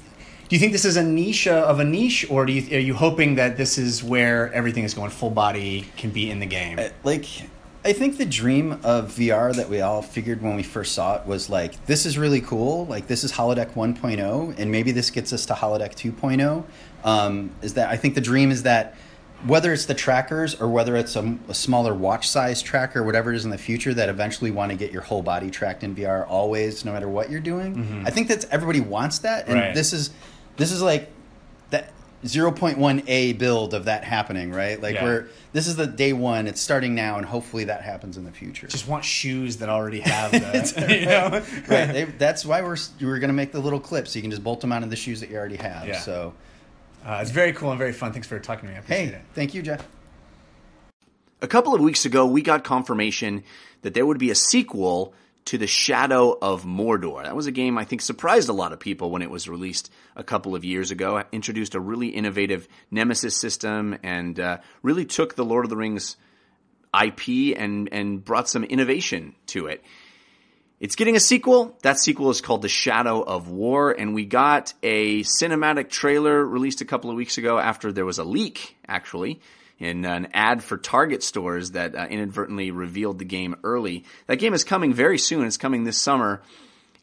Do 0.49 0.55
you 0.55 0.61
think 0.61 0.71
this 0.71 0.85
is 0.85 0.95
a 0.95 1.03
niche 1.03 1.45
uh, 1.45 1.65
of 1.67 1.81
a 1.81 1.83
niche, 1.83 2.25
or 2.29 2.45
do 2.45 2.53
you, 2.53 2.77
are 2.77 2.79
you 2.79 2.93
hoping 2.93 3.35
that 3.35 3.57
this 3.57 3.77
is 3.77 4.01
where 4.01 4.51
everything 4.53 4.85
is 4.85 4.93
going 4.93 5.09
full 5.09 5.29
body 5.29 5.89
can 5.97 6.09
be 6.09 6.31
in 6.31 6.39
the 6.39 6.45
game? 6.45 6.79
Uh, 6.79 6.87
like 7.03 7.25
I 7.83 7.91
think 7.91 8.17
the 8.17 8.25
dream 8.25 8.79
of 8.83 9.11
VR 9.11 9.53
that 9.55 9.67
we 9.69 9.81
all 9.81 10.01
figured 10.01 10.41
when 10.41 10.55
we 10.55 10.63
first 10.63 10.93
saw 10.93 11.15
it 11.17 11.27
was 11.27 11.49
like 11.49 11.85
this 11.85 12.05
is 12.05 12.17
really 12.17 12.39
cool. 12.39 12.85
Like 12.85 13.07
this 13.07 13.25
is 13.25 13.33
holodeck 13.33 13.73
1.0 13.73 14.57
and 14.57 14.71
maybe 14.71 14.91
this 14.93 15.09
gets 15.09 15.33
us 15.33 15.45
to 15.47 15.53
holodeck 15.53 15.95
2.0. 15.95 16.63
Um, 17.03 17.51
is 17.61 17.73
that 17.73 17.89
I 17.89 17.97
think 17.97 18.15
the 18.15 18.21
dream 18.21 18.49
is 18.49 18.63
that 18.63 18.95
whether 19.45 19.71
it's 19.71 19.85
the 19.85 19.93
trackers 19.93 20.55
or 20.59 20.67
whether 20.67 20.95
it's 20.95 21.15
a, 21.15 21.37
a 21.47 21.53
smaller 21.53 21.93
watch 21.93 22.27
size 22.27 22.61
tracker, 22.61 23.03
whatever 23.03 23.31
it 23.31 23.35
is 23.35 23.45
in 23.45 23.51
the 23.51 23.57
future, 23.57 23.93
that 23.93 24.09
eventually 24.09 24.49
want 24.51 24.71
to 24.71 24.77
get 24.77 24.91
your 24.91 25.03
whole 25.03 25.21
body 25.21 25.51
tracked 25.51 25.83
in 25.83 25.95
VR 25.95 26.27
always, 26.27 26.83
no 26.83 26.91
matter 26.91 27.07
what 27.07 27.29
you're 27.29 27.39
doing. 27.39 28.03
I 28.05 28.09
think 28.09 28.27
that's 28.27 28.45
everybody 28.49 28.79
wants 28.79 29.19
that, 29.19 29.47
and 29.47 29.55
Mm-hmm. 29.57 29.65
Right. 29.67 29.75
this 29.75 29.93
is 29.93 30.09
this 30.57 30.71
is 30.71 30.81
like 30.81 31.09
that 31.69 31.91
0.1a 32.25 33.37
build 33.37 33.73
of 33.75 33.85
that 33.85 34.03
happening, 34.03 34.51
right? 34.51 34.81
Like 34.81 34.95
Yeah. 34.95 35.03
we're 35.03 35.25
this 35.53 35.67
is 35.67 35.75
the 35.75 35.87
day 35.87 36.13
one. 36.13 36.47
It's 36.47 36.59
starting 36.61 36.95
now, 36.95 37.17
and 37.17 37.25
hopefully 37.25 37.65
that 37.65 37.81
happens 37.83 38.17
in 38.17 38.25
the 38.25 38.31
future. 38.31 38.67
Just 38.67 38.87
want 38.87 39.03
shoes 39.05 39.57
that 39.57 39.69
already 39.69 39.99
have 40.01 40.31
the, 40.31 40.87
you 40.99 41.05
know? 41.05 41.29
right. 41.67 41.93
They, 41.93 42.03
that's 42.05 42.45
why 42.45 42.61
we're 42.61 42.77
we're 43.01 43.19
gonna 43.19 43.33
make 43.33 43.51
the 43.51 43.59
little 43.59 43.79
clips. 43.79 44.11
So 44.11 44.17
you 44.17 44.21
can 44.23 44.31
just 44.31 44.43
bolt 44.43 44.61
them 44.61 44.71
onto 44.71 44.87
the 44.89 44.95
shoes 44.95 45.19
that 45.19 45.29
you 45.29 45.37
already 45.37 45.55
have. 45.57 45.87
Yeah. 45.87 45.99
So 45.99 46.33
Uh, 47.05 47.19
it's 47.21 47.31
very 47.31 47.53
cool 47.53 47.69
and 47.69 47.77
very 47.77 47.93
fun. 47.93 48.11
Thanks 48.11 48.27
for 48.27 48.39
talking 48.39 48.67
to 48.67 48.71
me. 48.71 48.75
I 48.75 48.79
appreciate 48.79 49.09
hey, 49.09 49.15
it. 49.15 49.21
thank 49.33 49.53
you, 49.53 49.61
Jeff. 49.61 49.85
A 51.41 51.47
couple 51.47 51.73
of 51.73 51.81
weeks 51.81 52.05
ago, 52.05 52.25
we 52.25 52.41
got 52.41 52.63
confirmation 52.63 53.43
that 53.83 53.93
there 53.93 54.05
would 54.05 54.17
be 54.17 54.31
a 54.31 54.35
sequel 54.35 55.13
to 55.45 55.57
The 55.57 55.67
Shadow 55.67 56.37
of 56.41 56.65
Mordor. 56.65 57.23
That 57.23 57.35
was 57.35 57.45
a 57.45 57.51
game 57.51 57.77
I 57.77 57.85
think 57.85 58.01
surprised 58.01 58.49
a 58.49 58.53
lot 58.53 58.73
of 58.73 58.79
people 58.79 59.11
when 59.11 59.21
it 59.21 59.29
was 59.29 59.47
released 59.47 59.89
a 60.15 60.23
couple 60.23 60.55
of 60.55 60.65
years 60.65 60.91
ago. 60.91 61.17
It 61.17 61.27
introduced 61.31 61.73
a 61.73 61.79
really 61.79 62.07
innovative 62.09 62.67
Nemesis 62.91 63.39
system 63.39 63.97
and 64.03 64.37
uh, 64.39 64.57
really 64.81 65.05
took 65.05 65.35
the 65.35 65.45
Lord 65.45 65.63
of 65.63 65.69
the 65.69 65.77
Rings 65.77 66.17
IP 66.93 67.55
and 67.57 67.87
and 67.91 68.23
brought 68.23 68.49
some 68.49 68.63
innovation 68.63 69.35
to 69.47 69.67
it. 69.67 69.83
It's 70.79 70.95
getting 70.95 71.15
a 71.15 71.19
sequel. 71.19 71.75
That 71.81 71.97
sequel 71.97 72.29
is 72.29 72.39
called 72.39 72.61
The 72.61 72.69
Shadow 72.69 73.23
of 73.23 73.49
War, 73.49 73.89
and 73.89 74.13
we 74.13 74.25
got 74.25 74.75
a 74.83 75.23
cinematic 75.23 75.89
trailer 75.89 76.45
released 76.45 76.81
a 76.81 76.85
couple 76.85 77.09
of 77.09 77.15
weeks 77.15 77.39
ago 77.39 77.57
after 77.57 77.91
there 77.91 78.05
was 78.05 78.19
a 78.19 78.23
leak, 78.23 78.77
actually, 78.87 79.39
in 79.79 80.05
an 80.05 80.27
ad 80.35 80.63
for 80.63 80.77
Target 80.77 81.23
stores 81.23 81.71
that 81.71 81.95
uh, 81.95 82.05
inadvertently 82.07 82.69
revealed 82.69 83.17
the 83.17 83.25
game 83.25 83.55
early. 83.63 84.05
That 84.27 84.37
game 84.37 84.53
is 84.53 84.63
coming 84.63 84.93
very 84.93 85.17
soon. 85.17 85.47
It's 85.47 85.57
coming 85.57 85.83
this 85.83 85.97
summer. 85.97 86.43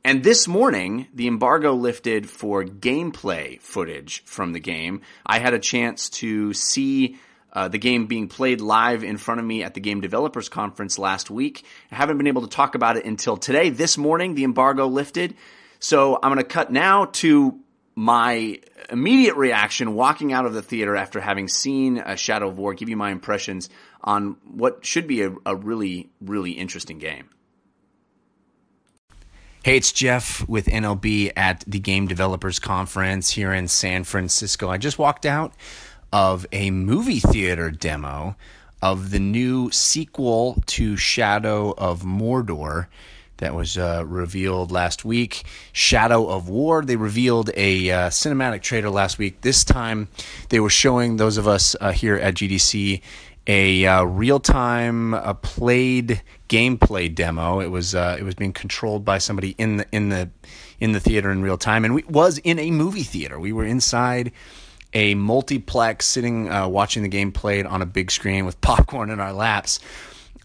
And 0.04 0.22
this 0.22 0.46
morning, 0.46 1.08
the 1.12 1.26
embargo 1.26 1.72
lifted 1.72 2.30
for 2.30 2.62
gameplay 2.62 3.60
footage 3.60 4.22
from 4.24 4.52
the 4.52 4.60
game. 4.60 5.00
I 5.26 5.40
had 5.40 5.52
a 5.52 5.58
chance 5.58 6.10
to 6.10 6.52
see 6.52 7.18
uh, 7.54 7.68
the 7.68 7.78
game 7.78 8.06
being 8.06 8.28
played 8.28 8.60
live 8.60 9.04
in 9.04 9.16
front 9.16 9.40
of 9.40 9.46
me 9.46 9.62
at 9.62 9.74
the 9.74 9.80
Game 9.80 10.00
Developers 10.00 10.48
Conference 10.48 10.98
last 10.98 11.30
week. 11.30 11.64
I 11.90 11.94
haven't 11.94 12.18
been 12.18 12.26
able 12.26 12.42
to 12.42 12.48
talk 12.48 12.74
about 12.74 12.96
it 12.96 13.04
until 13.04 13.36
today. 13.36 13.70
This 13.70 13.96
morning, 13.96 14.34
the 14.34 14.44
embargo 14.44 14.86
lifted. 14.86 15.36
So 15.78 16.18
I'm 16.22 16.32
going 16.32 16.38
to 16.38 16.44
cut 16.44 16.72
now 16.72 17.06
to 17.06 17.60
my 17.94 18.58
immediate 18.90 19.36
reaction 19.36 19.94
walking 19.94 20.32
out 20.32 20.46
of 20.46 20.54
the 20.54 20.62
theater 20.62 20.96
after 20.96 21.20
having 21.20 21.46
seen 21.46 21.98
uh, 21.98 22.16
Shadow 22.16 22.48
of 22.48 22.58
War, 22.58 22.74
give 22.74 22.88
you 22.88 22.96
my 22.96 23.10
impressions 23.10 23.70
on 24.02 24.36
what 24.44 24.84
should 24.84 25.06
be 25.06 25.22
a, 25.22 25.32
a 25.46 25.54
really, 25.54 26.10
really 26.20 26.52
interesting 26.52 26.98
game. 26.98 27.30
Hey, 29.62 29.76
it's 29.76 29.92
Jeff 29.92 30.46
with 30.46 30.66
NLB 30.66 31.32
at 31.36 31.64
the 31.66 31.78
Game 31.78 32.06
Developers 32.06 32.58
Conference 32.58 33.30
here 33.30 33.52
in 33.52 33.68
San 33.68 34.04
Francisco. 34.04 34.68
I 34.68 34.76
just 34.76 34.98
walked 34.98 35.24
out 35.24 35.54
of 36.14 36.46
a 36.52 36.70
movie 36.70 37.18
theater 37.18 37.72
demo 37.72 38.36
of 38.80 39.10
the 39.10 39.18
new 39.18 39.68
sequel 39.72 40.62
to 40.64 40.96
Shadow 40.96 41.74
of 41.76 42.02
Mordor 42.02 42.86
that 43.38 43.52
was 43.52 43.76
uh, 43.76 44.04
revealed 44.06 44.70
last 44.70 45.04
week. 45.04 45.42
Shadow 45.72 46.28
of 46.28 46.48
War. 46.48 46.84
They 46.84 46.94
revealed 46.94 47.50
a 47.56 47.90
uh, 47.90 48.10
cinematic 48.10 48.62
trailer 48.62 48.90
last 48.90 49.18
week. 49.18 49.40
This 49.40 49.64
time 49.64 50.06
they 50.50 50.60
were 50.60 50.70
showing 50.70 51.16
those 51.16 51.36
of 51.36 51.48
us 51.48 51.74
uh, 51.80 51.90
here 51.90 52.14
at 52.14 52.34
GDC 52.34 53.02
a 53.48 53.84
uh, 53.84 54.04
real 54.04 54.38
time 54.38 55.14
uh, 55.14 55.34
played 55.34 56.22
gameplay 56.48 57.12
demo. 57.12 57.58
It 57.58 57.72
was 57.72 57.92
uh, 57.92 58.16
it 58.20 58.22
was 58.22 58.36
being 58.36 58.52
controlled 58.52 59.04
by 59.04 59.18
somebody 59.18 59.56
in 59.58 59.78
the 59.78 59.86
in 59.90 60.10
the 60.10 60.30
in 60.78 60.92
the 60.92 61.00
theater 61.00 61.32
in 61.32 61.42
real 61.42 61.58
time, 61.58 61.84
and 61.84 61.92
we 61.92 62.04
was 62.04 62.38
in 62.38 62.60
a 62.60 62.70
movie 62.70 63.02
theater. 63.02 63.40
We 63.40 63.52
were 63.52 63.64
inside 63.64 64.30
a 64.94 65.14
multiplex, 65.14 66.06
sitting 66.06 66.50
uh, 66.50 66.68
watching 66.68 67.02
the 67.02 67.08
game 67.08 67.32
played 67.32 67.66
on 67.66 67.82
a 67.82 67.86
big 67.86 68.10
screen 68.10 68.46
with 68.46 68.60
popcorn 68.62 69.10
in 69.10 69.20
our 69.20 69.32
laps. 69.32 69.80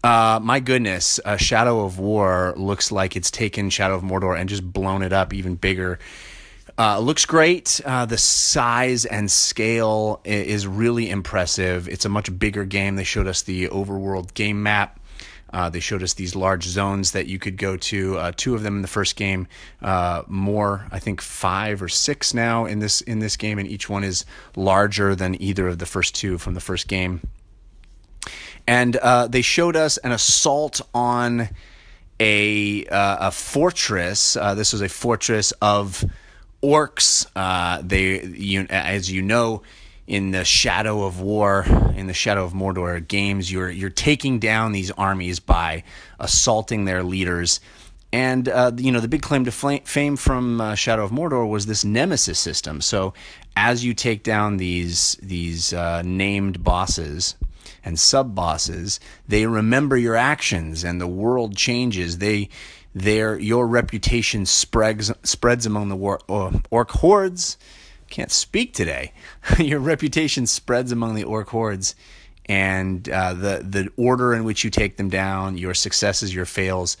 Uh, 0.02 0.40
my 0.42 0.60
goodness, 0.60 1.20
uh, 1.24 1.36
Shadow 1.36 1.84
of 1.84 1.98
War 1.98 2.54
looks 2.56 2.90
like 2.90 3.16
it's 3.16 3.30
taken 3.30 3.70
Shadow 3.70 3.96
of 3.96 4.02
Mordor 4.02 4.38
and 4.38 4.48
just 4.48 4.70
blown 4.70 5.02
it 5.02 5.12
up 5.12 5.34
even 5.34 5.56
bigger. 5.56 5.98
Uh, 6.78 6.98
looks 6.98 7.26
great. 7.26 7.80
Uh, 7.84 8.06
the 8.06 8.16
size 8.16 9.04
and 9.04 9.30
scale 9.30 10.20
is 10.24 10.66
really 10.66 11.10
impressive. 11.10 11.88
It's 11.88 12.06
a 12.06 12.08
much 12.08 12.38
bigger 12.38 12.64
game. 12.64 12.96
They 12.96 13.04
showed 13.04 13.26
us 13.26 13.42
the 13.42 13.68
overworld 13.68 14.32
game 14.32 14.62
map. 14.62 14.99
Uh, 15.52 15.68
they 15.68 15.80
showed 15.80 16.02
us 16.02 16.14
these 16.14 16.36
large 16.36 16.64
zones 16.64 17.12
that 17.12 17.26
you 17.26 17.38
could 17.38 17.56
go 17.56 17.76
to. 17.76 18.16
Uh, 18.16 18.32
two 18.36 18.54
of 18.54 18.62
them 18.62 18.76
in 18.76 18.82
the 18.82 18.88
first 18.88 19.16
game. 19.16 19.46
Uh, 19.82 20.22
more, 20.28 20.86
I 20.90 20.98
think, 20.98 21.20
five 21.20 21.82
or 21.82 21.88
six 21.88 22.32
now 22.32 22.66
in 22.66 22.78
this 22.78 23.00
in 23.00 23.18
this 23.18 23.36
game, 23.36 23.58
and 23.58 23.68
each 23.68 23.88
one 23.88 24.04
is 24.04 24.24
larger 24.56 25.14
than 25.14 25.40
either 25.42 25.66
of 25.66 25.78
the 25.78 25.86
first 25.86 26.14
two 26.14 26.38
from 26.38 26.54
the 26.54 26.60
first 26.60 26.88
game. 26.88 27.20
And 28.66 28.96
uh, 28.96 29.26
they 29.26 29.42
showed 29.42 29.76
us 29.76 29.96
an 29.98 30.12
assault 30.12 30.80
on 30.94 31.48
a 32.20 32.86
a 32.90 33.30
fortress. 33.30 34.34
this 34.34 34.72
was 34.72 34.82
a 34.82 34.88
fortress 34.88 35.52
of 35.60 36.04
orcs. 36.62 37.26
Uh, 37.34 37.82
they, 37.84 38.22
you, 38.24 38.66
as 38.70 39.10
you 39.10 39.22
know, 39.22 39.62
in 40.10 40.32
the 40.32 40.44
Shadow 40.44 41.04
of 41.04 41.20
War, 41.20 41.64
in 41.94 42.08
the 42.08 42.12
Shadow 42.12 42.44
of 42.44 42.52
Mordor 42.52 43.06
games, 43.06 43.50
you're 43.50 43.70
you're 43.70 43.90
taking 43.90 44.40
down 44.40 44.72
these 44.72 44.90
armies 44.90 45.38
by 45.38 45.84
assaulting 46.18 46.84
their 46.84 47.04
leaders. 47.04 47.60
And 48.12 48.48
uh, 48.48 48.72
you 48.76 48.90
know 48.90 48.98
the 48.98 49.06
big 49.06 49.22
claim 49.22 49.44
to 49.44 49.52
fame 49.52 50.16
from 50.16 50.60
uh, 50.60 50.74
Shadow 50.74 51.04
of 51.04 51.12
Mordor 51.12 51.48
was 51.48 51.66
this 51.66 51.84
nemesis 51.84 52.40
system. 52.40 52.80
So 52.80 53.14
as 53.54 53.84
you 53.84 53.94
take 53.94 54.24
down 54.24 54.56
these 54.56 55.16
these 55.22 55.72
uh, 55.72 56.02
named 56.04 56.64
bosses 56.64 57.36
and 57.84 57.96
sub 57.96 58.34
bosses, 58.34 58.98
they 59.28 59.46
remember 59.46 59.96
your 59.96 60.16
actions, 60.16 60.82
and 60.82 61.00
the 61.00 61.06
world 61.06 61.56
changes. 61.56 62.18
They 62.18 62.48
their 62.96 63.38
your 63.38 63.64
reputation 63.68 64.44
spreads 64.44 65.12
spreads 65.22 65.66
among 65.66 65.88
the 65.88 65.94
war, 65.94 66.18
uh, 66.28 66.50
orc 66.72 66.90
hordes. 66.90 67.56
Can't 68.10 68.30
speak 68.30 68.74
today. 68.74 69.12
your 69.58 69.80
reputation 69.80 70.46
spreads 70.46 70.92
among 70.92 71.14
the 71.14 71.24
orc 71.24 71.48
hordes, 71.48 71.94
and 72.46 73.08
uh, 73.08 73.34
the 73.34 73.64
the 73.66 73.88
order 73.96 74.34
in 74.34 74.44
which 74.44 74.64
you 74.64 74.70
take 74.70 74.96
them 74.96 75.08
down, 75.08 75.56
your 75.56 75.74
successes, 75.74 76.34
your 76.34 76.44
fails, 76.44 76.96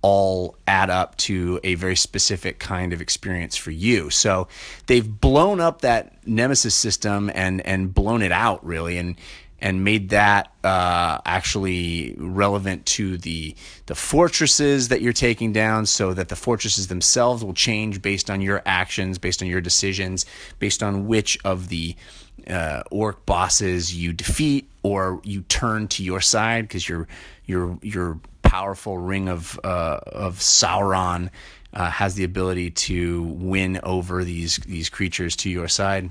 all 0.00 0.56
add 0.66 0.90
up 0.90 1.16
to 1.16 1.60
a 1.64 1.76
very 1.76 1.96
specific 1.96 2.58
kind 2.58 2.92
of 2.92 3.00
experience 3.00 3.56
for 3.56 3.70
you. 3.70 4.10
So 4.10 4.48
they've 4.86 5.08
blown 5.08 5.60
up 5.60 5.80
that 5.80 6.26
nemesis 6.26 6.74
system 6.74 7.30
and 7.34 7.60
and 7.66 7.94
blown 7.94 8.22
it 8.22 8.32
out 8.32 8.64
really, 8.64 8.98
and 8.98 9.16
and 9.60 9.84
made 9.84 10.10
that 10.10 10.52
uh, 10.62 11.18
actually 11.24 12.14
relevant 12.18 12.84
to 12.86 13.16
the 13.18 13.54
the 13.86 13.94
fortresses 13.94 14.88
that 14.88 15.00
you're 15.00 15.12
taking 15.12 15.52
down, 15.52 15.86
so 15.86 16.12
that 16.14 16.28
the 16.28 16.36
fortresses 16.36 16.88
themselves 16.88 17.44
will 17.44 17.54
change 17.54 18.02
based 18.02 18.30
on 18.30 18.40
your 18.40 18.62
actions, 18.66 19.18
based 19.18 19.42
on 19.42 19.48
your 19.48 19.60
decisions, 19.60 20.26
based 20.58 20.82
on 20.82 21.06
which 21.06 21.38
of 21.44 21.68
the 21.68 21.96
uh, 22.48 22.82
orc 22.90 23.24
bosses 23.26 23.94
you 23.94 24.12
defeat 24.12 24.68
or 24.82 25.20
you 25.24 25.42
turn 25.42 25.88
to 25.88 26.02
your 26.02 26.20
side 26.20 26.62
because 26.68 26.88
your 26.88 27.06
your 27.46 27.78
your 27.82 28.18
powerful 28.42 28.98
ring 28.98 29.28
of 29.28 29.58
uh, 29.64 30.00
of 30.06 30.38
Sauron 30.38 31.30
uh, 31.72 31.90
has 31.90 32.14
the 32.14 32.24
ability 32.24 32.70
to 32.70 33.22
win 33.22 33.80
over 33.82 34.24
these 34.24 34.58
these 34.58 34.90
creatures 34.90 35.36
to 35.36 35.50
your 35.50 35.68
side 35.68 36.10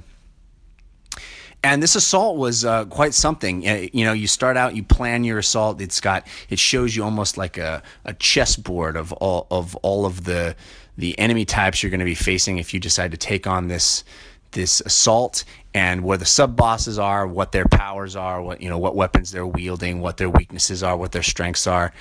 and 1.63 1.81
this 1.81 1.95
assault 1.95 2.37
was 2.37 2.65
uh, 2.65 2.85
quite 2.85 3.13
something. 3.13 3.63
You 3.93 4.05
know, 4.05 4.13
you 4.13 4.27
start 4.27 4.57
out, 4.57 4.75
you 4.75 4.83
plan 4.83 5.23
your 5.23 5.39
assault. 5.39 5.81
It's 5.81 6.01
got, 6.01 6.27
it 6.49 6.59
shows 6.59 6.95
you 6.95 7.03
almost 7.03 7.37
like 7.37 7.57
a, 7.57 7.81
a 8.03 8.13
chessboard 8.13 8.97
of 8.97 9.13
all 9.13 9.47
of 9.49 9.75
all 9.77 10.05
of 10.05 10.25
the 10.25 10.55
the 10.97 11.17
enemy 11.17 11.45
types 11.45 11.81
you're 11.81 11.89
going 11.89 11.99
to 11.99 12.05
be 12.05 12.13
facing 12.13 12.59
if 12.59 12.73
you 12.73 12.79
decide 12.79 13.11
to 13.11 13.17
take 13.17 13.47
on 13.47 13.67
this 13.67 14.03
this 14.53 14.81
assault 14.81 15.43
and 15.73 16.03
where 16.03 16.17
the 16.17 16.25
sub 16.25 16.55
bosses 16.55 16.99
are, 16.99 17.27
what 17.27 17.51
their 17.51 17.65
powers 17.65 18.15
are, 18.15 18.41
what 18.41 18.61
you 18.61 18.69
know, 18.69 18.77
what 18.77 18.95
weapons 18.95 19.31
they're 19.31 19.45
wielding, 19.47 19.99
what 19.99 20.17
their 20.17 20.29
weaknesses 20.29 20.83
are, 20.83 20.95
what 20.95 21.11
their 21.11 21.23
strengths 21.23 21.67
are, 21.67 21.91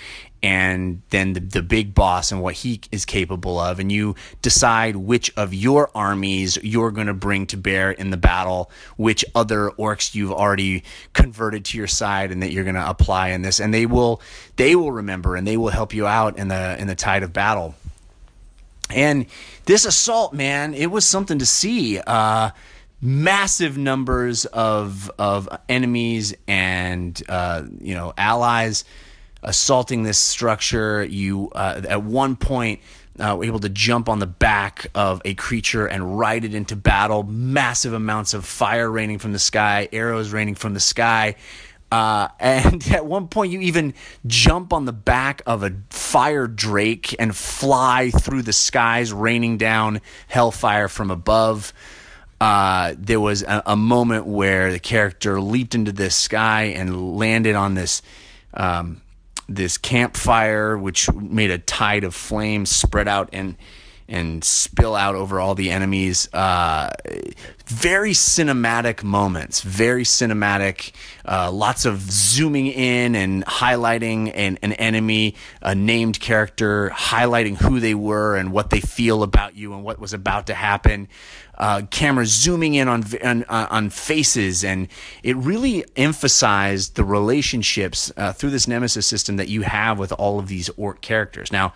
and 0.42 1.02
then 1.10 1.32
the, 1.32 1.40
the 1.40 1.62
big 1.62 1.94
boss 1.94 2.32
and 2.32 2.42
what 2.42 2.54
he 2.54 2.80
is 2.90 3.04
capable 3.04 3.58
of, 3.58 3.78
and 3.78 3.90
you 3.90 4.14
decide 4.42 4.96
which 4.96 5.32
of 5.36 5.54
your 5.54 5.90
armies 5.94 6.58
you're 6.62 6.90
going 6.90 7.06
to 7.06 7.14
bring 7.14 7.46
to 7.46 7.56
bear 7.56 7.90
in 7.92 8.10
the 8.10 8.16
battle, 8.16 8.70
which 8.96 9.24
other 9.34 9.70
orcs 9.78 10.14
you've 10.14 10.32
already 10.32 10.82
converted 11.12 11.64
to 11.64 11.78
your 11.78 11.86
side, 11.86 12.30
and 12.30 12.42
that 12.42 12.52
you're 12.52 12.64
going 12.64 12.74
to 12.74 12.88
apply 12.88 13.28
in 13.28 13.42
this, 13.42 13.60
and 13.60 13.72
they 13.72 13.86
will 13.86 14.20
they 14.56 14.76
will 14.76 14.92
remember 14.92 15.36
and 15.36 15.46
they 15.46 15.56
will 15.56 15.70
help 15.70 15.94
you 15.94 16.06
out 16.06 16.36
in 16.36 16.48
the 16.48 16.76
in 16.78 16.88
the 16.88 16.94
tide 16.94 17.22
of 17.22 17.32
battle. 17.32 17.74
And 18.90 19.26
this 19.64 19.84
assault, 19.84 20.32
man, 20.32 20.74
it 20.74 20.90
was 20.90 21.04
something 21.06 21.38
to 21.38 21.46
see. 21.46 21.98
Uh, 21.98 22.50
massive 23.04 23.76
numbers 23.76 24.44
of 24.46 25.10
of 25.18 25.48
enemies 25.68 26.34
and 26.46 27.20
uh, 27.28 27.64
you 27.80 27.94
know 27.94 28.14
allies 28.16 28.84
assaulting 29.42 30.04
this 30.04 30.18
structure. 30.18 31.04
You 31.04 31.50
uh, 31.54 31.82
at 31.88 32.02
one 32.02 32.36
point 32.36 32.80
uh, 33.18 33.36
were 33.36 33.44
able 33.44 33.58
to 33.60 33.68
jump 33.68 34.08
on 34.08 34.20
the 34.20 34.26
back 34.26 34.86
of 34.94 35.20
a 35.24 35.34
creature 35.34 35.86
and 35.86 36.18
ride 36.18 36.44
it 36.44 36.54
into 36.54 36.76
battle. 36.76 37.24
Massive 37.24 37.92
amounts 37.92 38.34
of 38.34 38.44
fire 38.44 38.90
raining 38.90 39.18
from 39.18 39.32
the 39.32 39.38
sky, 39.38 39.88
arrows 39.92 40.32
raining 40.32 40.54
from 40.54 40.74
the 40.74 40.80
sky. 40.80 41.34
Uh, 41.92 42.28
and 42.40 42.82
at 42.90 43.04
one 43.04 43.28
point, 43.28 43.52
you 43.52 43.60
even 43.60 43.92
jump 44.26 44.72
on 44.72 44.86
the 44.86 44.92
back 44.92 45.42
of 45.46 45.62
a 45.62 45.72
fire 45.90 46.46
drake 46.46 47.14
and 47.18 47.36
fly 47.36 48.10
through 48.10 48.40
the 48.42 48.52
skies, 48.52 49.12
raining 49.12 49.58
down 49.58 50.00
hellfire 50.26 50.88
from 50.88 51.10
above. 51.10 51.74
Uh, 52.40 52.94
there 52.98 53.20
was 53.20 53.42
a, 53.42 53.62
a, 53.66 53.76
moment 53.76 54.26
where 54.26 54.72
the 54.72 54.80
character 54.80 55.40
leaped 55.40 55.76
into 55.76 55.92
the 55.92 56.10
sky 56.10 56.62
and 56.64 57.16
landed 57.16 57.54
on 57.54 57.74
this 57.74 58.02
um, 58.54 59.00
this 59.48 59.78
campfire, 59.78 60.76
which 60.76 61.12
made 61.12 61.50
a 61.50 61.58
tide 61.58 62.04
of 62.04 62.14
flames 62.14 62.70
spread 62.70 63.06
out 63.06 63.28
and 63.32 63.54
and 64.12 64.44
spill 64.44 64.94
out 64.94 65.14
over 65.14 65.40
all 65.40 65.54
the 65.54 65.70
enemies. 65.70 66.28
Uh, 66.34 66.90
very 67.66 68.12
cinematic 68.12 69.02
moments, 69.02 69.62
very 69.62 70.04
cinematic. 70.04 70.92
Uh, 71.24 71.50
lots 71.50 71.86
of 71.86 71.98
zooming 72.10 72.66
in 72.66 73.14
and 73.14 73.42
highlighting 73.46 74.30
an, 74.34 74.58
an 74.60 74.74
enemy, 74.74 75.34
a 75.62 75.74
named 75.74 76.20
character, 76.20 76.90
highlighting 76.94 77.56
who 77.56 77.80
they 77.80 77.94
were 77.94 78.36
and 78.36 78.52
what 78.52 78.68
they 78.68 78.80
feel 78.80 79.22
about 79.22 79.56
you 79.56 79.72
and 79.72 79.82
what 79.82 79.98
was 79.98 80.12
about 80.12 80.46
to 80.46 80.54
happen. 80.54 81.08
Uh, 81.56 81.82
camera 81.90 82.26
zooming 82.26 82.74
in 82.74 82.88
on, 82.88 83.04
on, 83.24 83.44
uh, 83.44 83.66
on 83.70 83.88
faces, 83.88 84.64
and 84.64 84.88
it 85.22 85.36
really 85.36 85.84
emphasized 85.96 86.96
the 86.96 87.04
relationships 87.04 88.12
uh, 88.16 88.32
through 88.32 88.50
this 88.50 88.66
nemesis 88.66 89.06
system 89.06 89.36
that 89.36 89.48
you 89.48 89.62
have 89.62 89.98
with 89.98 90.12
all 90.12 90.38
of 90.38 90.48
these 90.48 90.68
orc 90.76 91.00
characters. 91.00 91.52
Now, 91.52 91.72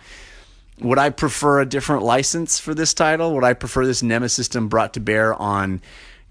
would 0.79 0.99
I 0.99 1.09
prefer 1.09 1.61
a 1.61 1.65
different 1.65 2.03
license 2.03 2.59
for 2.59 2.73
this 2.73 2.93
title? 2.93 3.33
Would 3.35 3.43
I 3.43 3.53
prefer 3.53 3.85
this 3.85 4.03
nemesis 4.03 4.35
system 4.35 4.67
brought 4.67 4.93
to 4.93 4.99
bear 4.99 5.33
on 5.33 5.81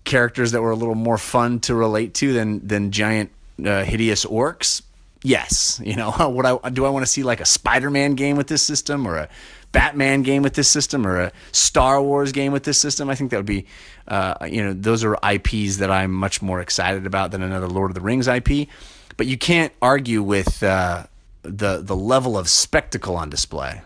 characters 0.04 0.52
that 0.52 0.62
were 0.62 0.70
a 0.70 0.76
little 0.76 0.94
more 0.94 1.18
fun 1.18 1.60
to 1.60 1.74
relate 1.74 2.14
to 2.14 2.32
than 2.32 2.66
than 2.66 2.92
giant 2.92 3.30
uh, 3.64 3.84
hideous 3.84 4.24
orcs? 4.24 4.82
Yes. 5.22 5.80
You 5.84 5.96
know, 5.96 6.14
would 6.30 6.46
I 6.46 6.70
do 6.70 6.84
I 6.84 6.90
want 6.90 7.04
to 7.04 7.10
see 7.10 7.22
like 7.22 7.40
a 7.40 7.44
Spider-Man 7.44 8.14
game 8.14 8.36
with 8.36 8.46
this 8.46 8.62
system 8.62 9.06
or 9.06 9.16
a 9.16 9.28
Batman 9.72 10.22
game 10.22 10.42
with 10.42 10.54
this 10.54 10.68
system 10.68 11.06
or 11.06 11.20
a 11.20 11.32
Star 11.52 12.00
Wars 12.00 12.32
game 12.32 12.52
with 12.52 12.62
this 12.62 12.78
system? 12.78 13.10
I 13.10 13.16
think 13.16 13.32
that 13.32 13.38
would 13.38 13.46
be, 13.46 13.66
uh, 14.06 14.46
you 14.48 14.62
know, 14.62 14.72
those 14.72 15.04
are 15.04 15.18
IPs 15.28 15.78
that 15.78 15.90
I'm 15.90 16.12
much 16.12 16.40
more 16.40 16.60
excited 16.60 17.04
about 17.04 17.32
than 17.32 17.42
another 17.42 17.68
Lord 17.68 17.90
of 17.90 17.96
the 17.96 18.00
Rings 18.00 18.28
IP. 18.28 18.68
But 19.16 19.26
you 19.26 19.36
can't 19.36 19.72
argue 19.82 20.22
with 20.22 20.62
uh, 20.62 21.06
the 21.42 21.82
the 21.82 21.96
level 21.96 22.38
of 22.38 22.48
spectacle 22.48 23.16
on 23.16 23.28
display. 23.28 23.82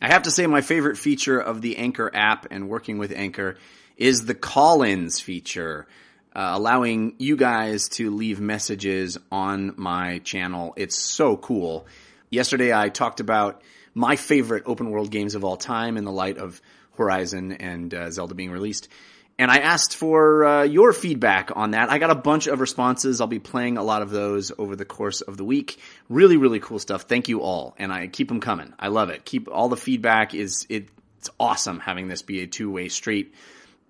I 0.00 0.06
have 0.08 0.22
to 0.22 0.30
say, 0.30 0.46
my 0.46 0.60
favorite 0.60 0.96
feature 0.96 1.40
of 1.40 1.60
the 1.60 1.76
Anchor 1.76 2.08
app 2.14 2.46
and 2.52 2.68
working 2.68 2.98
with 2.98 3.10
Anchor 3.10 3.56
is 3.96 4.26
the 4.26 4.34
call 4.34 4.82
ins 4.82 5.18
feature, 5.18 5.88
uh, 6.36 6.52
allowing 6.54 7.16
you 7.18 7.36
guys 7.36 7.88
to 7.90 8.12
leave 8.12 8.38
messages 8.38 9.18
on 9.32 9.74
my 9.76 10.20
channel. 10.20 10.72
It's 10.76 10.96
so 10.96 11.36
cool. 11.36 11.88
Yesterday, 12.30 12.72
I 12.72 12.90
talked 12.90 13.18
about 13.18 13.60
my 13.92 14.14
favorite 14.14 14.62
open 14.66 14.90
world 14.90 15.10
games 15.10 15.34
of 15.34 15.42
all 15.42 15.56
time 15.56 15.96
in 15.96 16.04
the 16.04 16.12
light 16.12 16.38
of 16.38 16.62
Horizon 16.96 17.50
and 17.52 17.92
uh, 17.92 18.12
Zelda 18.12 18.36
being 18.36 18.52
released. 18.52 18.88
And 19.38 19.50
I 19.50 19.58
asked 19.58 19.96
for 19.96 20.44
uh, 20.44 20.62
your 20.64 20.92
feedback 20.92 21.52
on 21.54 21.70
that. 21.70 21.90
I 21.90 21.98
got 21.98 22.10
a 22.10 22.16
bunch 22.16 22.48
of 22.48 22.60
responses. 22.60 23.20
I'll 23.20 23.28
be 23.28 23.38
playing 23.38 23.78
a 23.78 23.84
lot 23.84 24.02
of 24.02 24.10
those 24.10 24.50
over 24.58 24.74
the 24.74 24.84
course 24.84 25.20
of 25.20 25.36
the 25.36 25.44
week. 25.44 25.78
Really, 26.08 26.36
really 26.36 26.58
cool 26.58 26.80
stuff. 26.80 27.02
Thank 27.02 27.28
you 27.28 27.40
all, 27.40 27.74
and 27.78 27.92
I 27.92 28.08
keep 28.08 28.28
them 28.28 28.40
coming. 28.40 28.74
I 28.78 28.88
love 28.88 29.10
it. 29.10 29.24
Keep 29.24 29.48
all 29.48 29.68
the 29.68 29.76
feedback 29.76 30.34
is 30.34 30.66
it, 30.68 30.88
it's 31.18 31.30
awesome 31.38 31.78
having 31.78 32.08
this 32.08 32.22
be 32.22 32.42
a 32.42 32.46
two 32.48 32.70
way 32.70 32.88
street. 32.88 33.32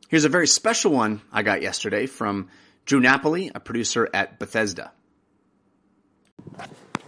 Here's 0.08 0.24
a 0.24 0.30
very 0.30 0.46
special 0.46 0.92
one 0.92 1.22
I 1.32 1.42
got 1.42 1.62
yesterday 1.62 2.06
from 2.06 2.48
Drew 2.84 3.00
Napoli, 3.00 3.50
a 3.54 3.61
producer 3.61 4.08
at 4.12 4.38
Bethesda. 4.38 4.92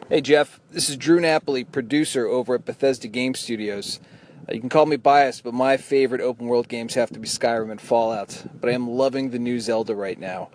Hey 0.08 0.22
Jeff, 0.22 0.60
this 0.70 0.90
is 0.90 0.96
Drew 0.96 1.20
Napoli, 1.20 1.64
producer 1.64 2.26
over 2.26 2.54
at 2.54 2.64
Bethesda 2.64 3.06
Game 3.06 3.34
Studios. 3.34 4.00
Uh, 4.48 4.54
you 4.54 4.60
can 4.60 4.68
call 4.68 4.86
me 4.86 4.96
biased, 4.96 5.44
but 5.44 5.54
my 5.54 5.76
favorite 5.76 6.20
open 6.20 6.46
world 6.46 6.68
games 6.68 6.94
have 6.94 7.10
to 7.10 7.18
be 7.18 7.28
Skyrim 7.28 7.70
and 7.70 7.80
Fallout. 7.80 8.44
But 8.60 8.70
I 8.70 8.72
am 8.72 8.88
loving 8.88 9.30
the 9.30 9.38
new 9.38 9.60
Zelda 9.60 9.94
right 9.94 10.18
now. 10.18 10.50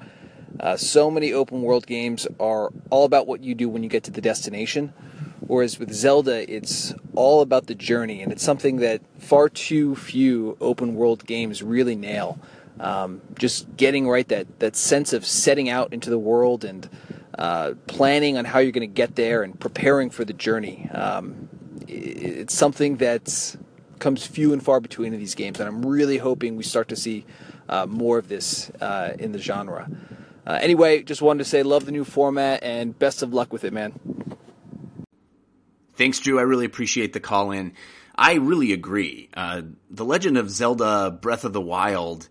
Uh, 0.60 0.78
so 0.78 1.12
many 1.12 1.34
open 1.34 1.62
world 1.62 1.86
games 1.86 2.28
are 2.40 2.72
all 2.90 3.06
about 3.06 3.28
what 3.28 3.44
you 3.44 3.56
do 3.56 3.68
when 3.68 3.84
you 3.84 3.90
get 3.90 4.04
to 4.06 4.12
the 4.12 4.22
destination, 4.22 4.94
whereas 5.42 5.78
with 5.78 5.92
Zelda, 5.94 6.50
it's 6.52 6.94
all 7.14 7.42
about 7.42 7.68
the 7.68 7.76
journey, 7.76 8.22
and 8.22 8.32
it's 8.32 8.44
something 8.44 8.78
that 8.78 9.02
far 9.20 9.50
too 9.50 9.96
few 9.96 10.58
open 10.62 10.96
world 10.96 11.26
games 11.26 11.62
really 11.62 11.96
nail. 11.96 12.40
Um, 12.80 13.22
just 13.38 13.78
getting 13.78 14.08
right 14.08 14.28
that, 14.30 14.60
that 14.60 14.76
sense 14.76 15.14
of 15.14 15.26
setting 15.26 15.70
out 15.70 15.94
into 15.94 16.10
the 16.10 16.20
world 16.20 16.66
and 16.66 16.90
uh, 17.38 17.74
planning 17.88 18.38
on 18.38 18.46
how 18.46 18.60
you're 18.60 18.72
going 18.72 18.90
to 18.90 18.94
get 18.94 19.16
there 19.16 19.44
and 19.44 19.58
preparing 19.60 20.10
for 20.10 20.26
the 20.26 20.34
journey. 20.34 20.90
Um, 20.94 21.50
it's 21.88 22.54
something 22.54 22.98
that's 22.98 23.58
comes 24.00 24.26
few 24.26 24.54
and 24.54 24.64
far 24.64 24.80
between 24.80 25.14
in 25.14 25.20
these 25.20 25.36
games, 25.36 25.60
and 25.60 25.68
I'm 25.68 25.86
really 25.86 26.18
hoping 26.18 26.56
we 26.56 26.64
start 26.64 26.90
to 26.90 26.96
see 26.96 27.26
uh, 27.70 27.86
more 27.86 28.18
of 28.18 28.28
this 28.28 28.70
uh, 28.82 29.14
in 29.18 29.32
the 29.32 29.40
genre. 29.40 29.90
Uh, 30.46 30.60
anyway, 30.62 31.02
just 31.02 31.22
wanted 31.22 31.40
to 31.40 31.50
say 31.50 31.64
love 31.64 31.86
the 31.86 31.92
new 31.92 32.04
format 32.04 32.64
and 32.64 32.98
best 32.98 33.24
of 33.24 33.34
luck 33.34 33.52
with 33.52 33.64
it, 33.64 33.74
man. 33.74 33.94
Thanks, 35.96 36.20
Drew. 36.20 36.38
I 36.40 36.44
really 36.44 36.66
appreciate 36.66 37.14
the 37.14 37.20
call 37.20 37.52
in. 37.52 37.74
I 38.16 38.36
really 38.36 38.74
agree. 38.74 39.30
Uh, 39.36 39.64
the 39.90 40.06
Legend 40.06 40.38
of 40.38 40.50
Zelda 40.50 41.10
Breath 41.10 41.46
of 41.46 41.54
the 41.54 41.62
Wild, 41.62 42.30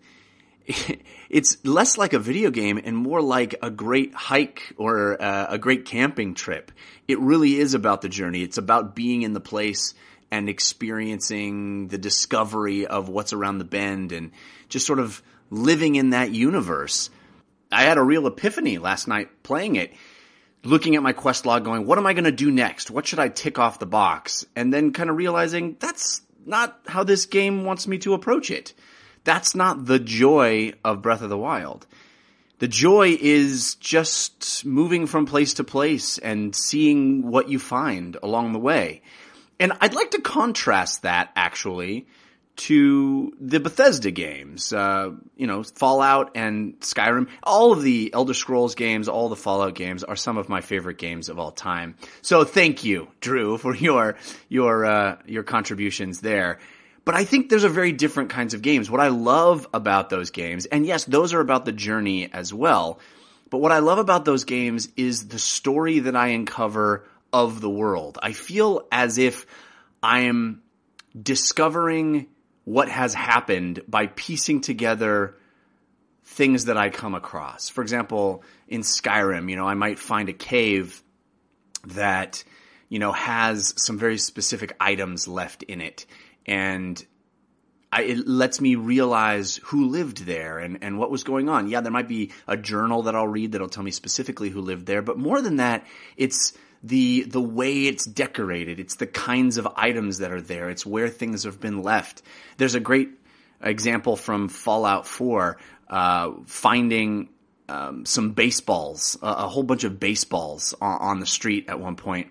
it's 1.29 1.63
less 1.65 1.97
like 1.97 2.13
a 2.13 2.19
video 2.19 2.51
game 2.51 2.79
and 2.83 2.95
more 2.95 3.21
like 3.21 3.55
a 3.61 3.69
great 3.69 4.13
hike 4.13 4.73
or 4.77 5.21
uh, 5.21 5.47
a 5.49 5.57
great 5.57 5.85
camping 5.85 6.33
trip. 6.33 6.71
It 7.07 7.19
really 7.19 7.59
is 7.59 7.73
about 7.73 8.01
the 8.01 8.09
journey. 8.09 8.41
It's 8.41 8.57
about 8.57 8.95
being 8.95 9.21
in 9.21 9.33
the 9.33 9.39
place 9.39 9.93
and 10.31 10.49
experiencing 10.49 11.87
the 11.87 11.97
discovery 11.97 12.85
of 12.85 13.09
what's 13.09 13.33
around 13.33 13.57
the 13.57 13.65
bend 13.65 14.11
and 14.11 14.31
just 14.69 14.85
sort 14.85 14.99
of 14.99 15.21
living 15.49 15.95
in 15.95 16.11
that 16.11 16.31
universe. 16.31 17.09
I 17.71 17.83
had 17.83 17.97
a 17.97 18.03
real 18.03 18.27
epiphany 18.27 18.77
last 18.77 19.07
night 19.07 19.43
playing 19.43 19.75
it, 19.75 19.93
looking 20.63 20.95
at 20.95 21.03
my 21.03 21.13
quest 21.13 21.45
log 21.45 21.63
going, 21.63 21.85
what 21.85 21.97
am 21.97 22.07
I 22.07 22.13
going 22.13 22.25
to 22.25 22.31
do 22.31 22.51
next? 22.51 22.89
What 22.91 23.05
should 23.05 23.19
I 23.19 23.29
tick 23.29 23.59
off 23.59 23.79
the 23.79 23.85
box? 23.85 24.45
And 24.55 24.73
then 24.73 24.93
kind 24.93 25.09
of 25.09 25.17
realizing 25.17 25.77
that's 25.79 26.21
not 26.45 26.79
how 26.87 27.03
this 27.03 27.25
game 27.25 27.65
wants 27.65 27.87
me 27.87 27.97
to 27.99 28.13
approach 28.13 28.51
it. 28.51 28.73
That's 29.23 29.55
not 29.55 29.85
the 29.85 29.99
joy 29.99 30.73
of 30.83 31.01
Breath 31.01 31.21
of 31.21 31.29
the 31.29 31.37
Wild. 31.37 31.87
The 32.59 32.67
joy 32.67 33.17
is 33.19 33.75
just 33.75 34.63
moving 34.63 35.07
from 35.07 35.25
place 35.25 35.55
to 35.55 35.63
place 35.63 36.17
and 36.19 36.55
seeing 36.55 37.27
what 37.27 37.49
you 37.49 37.59
find 37.59 38.17
along 38.23 38.53
the 38.53 38.59
way. 38.59 39.01
And 39.59 39.73
I'd 39.79 39.93
like 39.93 40.11
to 40.11 40.21
contrast 40.21 41.03
that 41.03 41.31
actually 41.35 42.07
to 42.55 43.35
the 43.39 43.59
Bethesda 43.59 44.11
games, 44.11 44.71
uh, 44.71 45.11
you 45.35 45.47
know, 45.47 45.63
Fallout 45.63 46.31
and 46.35 46.79
Skyrim. 46.79 47.27
All 47.43 47.73
of 47.73 47.81
the 47.81 48.13
Elder 48.13 48.33
Scrolls 48.33 48.75
games, 48.75 49.09
all 49.09 49.29
the 49.29 49.35
Fallout 49.35 49.75
games 49.75 50.03
are 50.03 50.15
some 50.15 50.37
of 50.37 50.47
my 50.47 50.61
favorite 50.61 50.97
games 50.97 51.27
of 51.29 51.37
all 51.37 51.51
time. 51.51 51.95
So 52.21 52.43
thank 52.43 52.83
you, 52.83 53.09
Drew, 53.19 53.57
for 53.59 53.75
your 53.75 54.15
your 54.47 54.85
uh, 54.85 55.17
your 55.25 55.43
contributions 55.43 56.21
there. 56.21 56.59
But 57.03 57.15
I 57.15 57.23
think 57.23 57.49
there's 57.49 57.65
a 57.65 57.69
very 57.69 57.91
different 57.91 58.31
kinds 58.31 58.55
of 58.55 58.63
games. 58.63 58.89
What 58.89 59.01
I 59.01 59.09
love 59.09 59.67
about 59.73 60.09
those 60.09 60.31
games, 60.31 60.65
and 60.65 60.85
yes, 60.85 61.05
those 61.05 61.33
are 61.33 61.39
about 61.39 61.65
the 61.65 61.71
journey 61.71 62.31
as 62.33 62.53
well. 62.53 62.99
But 63.51 63.59
what 63.59 63.71
I 63.71 63.79
love 63.79 63.99
about 63.99 64.25
those 64.25 64.43
games 64.43 64.89
is 64.97 65.27
the 65.27 65.37
story 65.37 65.99
that 65.99 66.15
I 66.15 66.29
uncover 66.29 67.05
of 67.35 67.59
the 67.59 67.69
world. 67.69 68.17
I 68.23 68.31
feel 68.31 68.87
as 68.93 69.17
if 69.17 69.45
I 70.01 70.21
am 70.21 70.61
discovering 71.21 72.27
what 72.63 72.87
has 72.87 73.13
happened 73.13 73.81
by 73.89 74.07
piecing 74.07 74.61
together 74.61 75.35
things 76.23 76.65
that 76.65 76.77
I 76.77 76.89
come 76.89 77.13
across. 77.13 77.67
For 77.67 77.81
example, 77.81 78.41
in 78.69 78.81
Skyrim, 78.81 79.49
you 79.49 79.57
know, 79.57 79.67
I 79.67 79.73
might 79.73 79.99
find 79.99 80.29
a 80.29 80.33
cave 80.33 81.03
that, 81.87 82.45
you 82.87 82.99
know, 82.99 83.11
has 83.11 83.73
some 83.75 83.99
very 83.99 84.17
specific 84.17 84.73
items 84.79 85.27
left 85.27 85.61
in 85.63 85.81
it. 85.81 86.05
And 86.45 87.05
I, 87.91 88.03
it 88.03 88.27
lets 88.29 88.61
me 88.61 88.75
realize 88.75 89.57
who 89.57 89.89
lived 89.89 90.19
there 90.19 90.59
and, 90.59 90.77
and 90.81 90.97
what 90.97 91.11
was 91.11 91.25
going 91.25 91.49
on. 91.49 91.67
Yeah, 91.67 91.81
there 91.81 91.91
might 91.91 92.07
be 92.07 92.31
a 92.47 92.55
journal 92.55 93.03
that 93.03 93.15
I'll 93.15 93.27
read 93.27 93.51
that'll 93.51 93.67
tell 93.67 93.83
me 93.83 93.91
specifically 93.91 94.49
who 94.49 94.61
lived 94.61 94.85
there, 94.85 95.01
but 95.01 95.17
more 95.17 95.41
than 95.41 95.57
that, 95.57 95.85
it's 96.15 96.53
the 96.85 97.23
the 97.23 97.41
way 97.41 97.87
it's 97.87 98.05
decorated. 98.05 98.79
It's 98.79 98.95
the 98.95 99.07
kinds 99.07 99.57
of 99.57 99.67
items 99.75 100.19
that 100.19 100.31
are 100.31 100.41
there. 100.41 100.69
It's 100.69 100.85
where 100.85 101.09
things 101.09 101.43
have 101.43 101.59
been 101.59 101.81
left. 101.81 102.21
There's 102.57 102.75
a 102.75 102.79
great 102.79 103.09
example 103.61 104.15
from 104.15 104.49
Fallout 104.49 105.07
4, 105.07 105.57
uh, 105.89 106.31
finding 106.45 107.29
um, 107.67 108.05
some 108.05 108.31
baseballs, 108.31 109.17
a, 109.21 109.27
a, 109.27 109.47
whole 109.47 109.63
bunch 109.63 109.83
of 109.83 109.99
baseballs 109.99 110.75
on, 110.79 111.01
on, 111.01 111.19
the 111.19 111.25
street 111.25 111.67
at 111.67 111.79
one 111.79 111.95
point. 111.95 112.27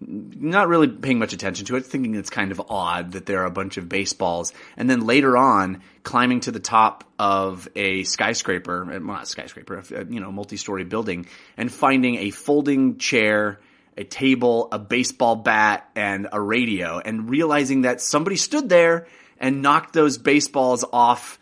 Not 0.00 0.66
really 0.66 0.88
paying 0.88 1.20
much 1.20 1.32
attention 1.32 1.66
to 1.66 1.76
it, 1.76 1.86
thinking 1.86 2.16
it's 2.16 2.30
kind 2.30 2.50
of 2.50 2.60
odd 2.68 3.12
that 3.12 3.26
there 3.26 3.42
are 3.42 3.46
a 3.46 3.52
bunch 3.52 3.76
of 3.76 3.88
baseballs. 3.88 4.52
And 4.76 4.90
then 4.90 5.06
later 5.06 5.36
on, 5.36 5.82
climbing 6.02 6.40
to 6.40 6.50
the 6.50 6.58
top 6.58 7.04
of 7.20 7.68
a 7.76 8.02
skyscraper, 8.02 8.84
well, 8.84 9.00
not 9.00 9.28
skyscraper, 9.28 9.84
you 10.10 10.18
know, 10.18 10.32
multi-story 10.32 10.82
building, 10.82 11.26
and 11.56 11.70
finding 11.70 12.16
a 12.16 12.30
folding 12.30 12.98
chair 12.98 13.60
a 13.96 14.04
table, 14.04 14.68
a 14.72 14.78
baseball 14.78 15.36
bat, 15.36 15.88
and 15.94 16.28
a 16.32 16.40
radio, 16.40 16.98
and 16.98 17.30
realizing 17.30 17.82
that 17.82 18.00
somebody 18.00 18.36
stood 18.36 18.68
there 18.68 19.06
and 19.38 19.62
knocked 19.62 19.92
those 19.92 20.18
baseballs 20.18 20.84
off 20.92 21.38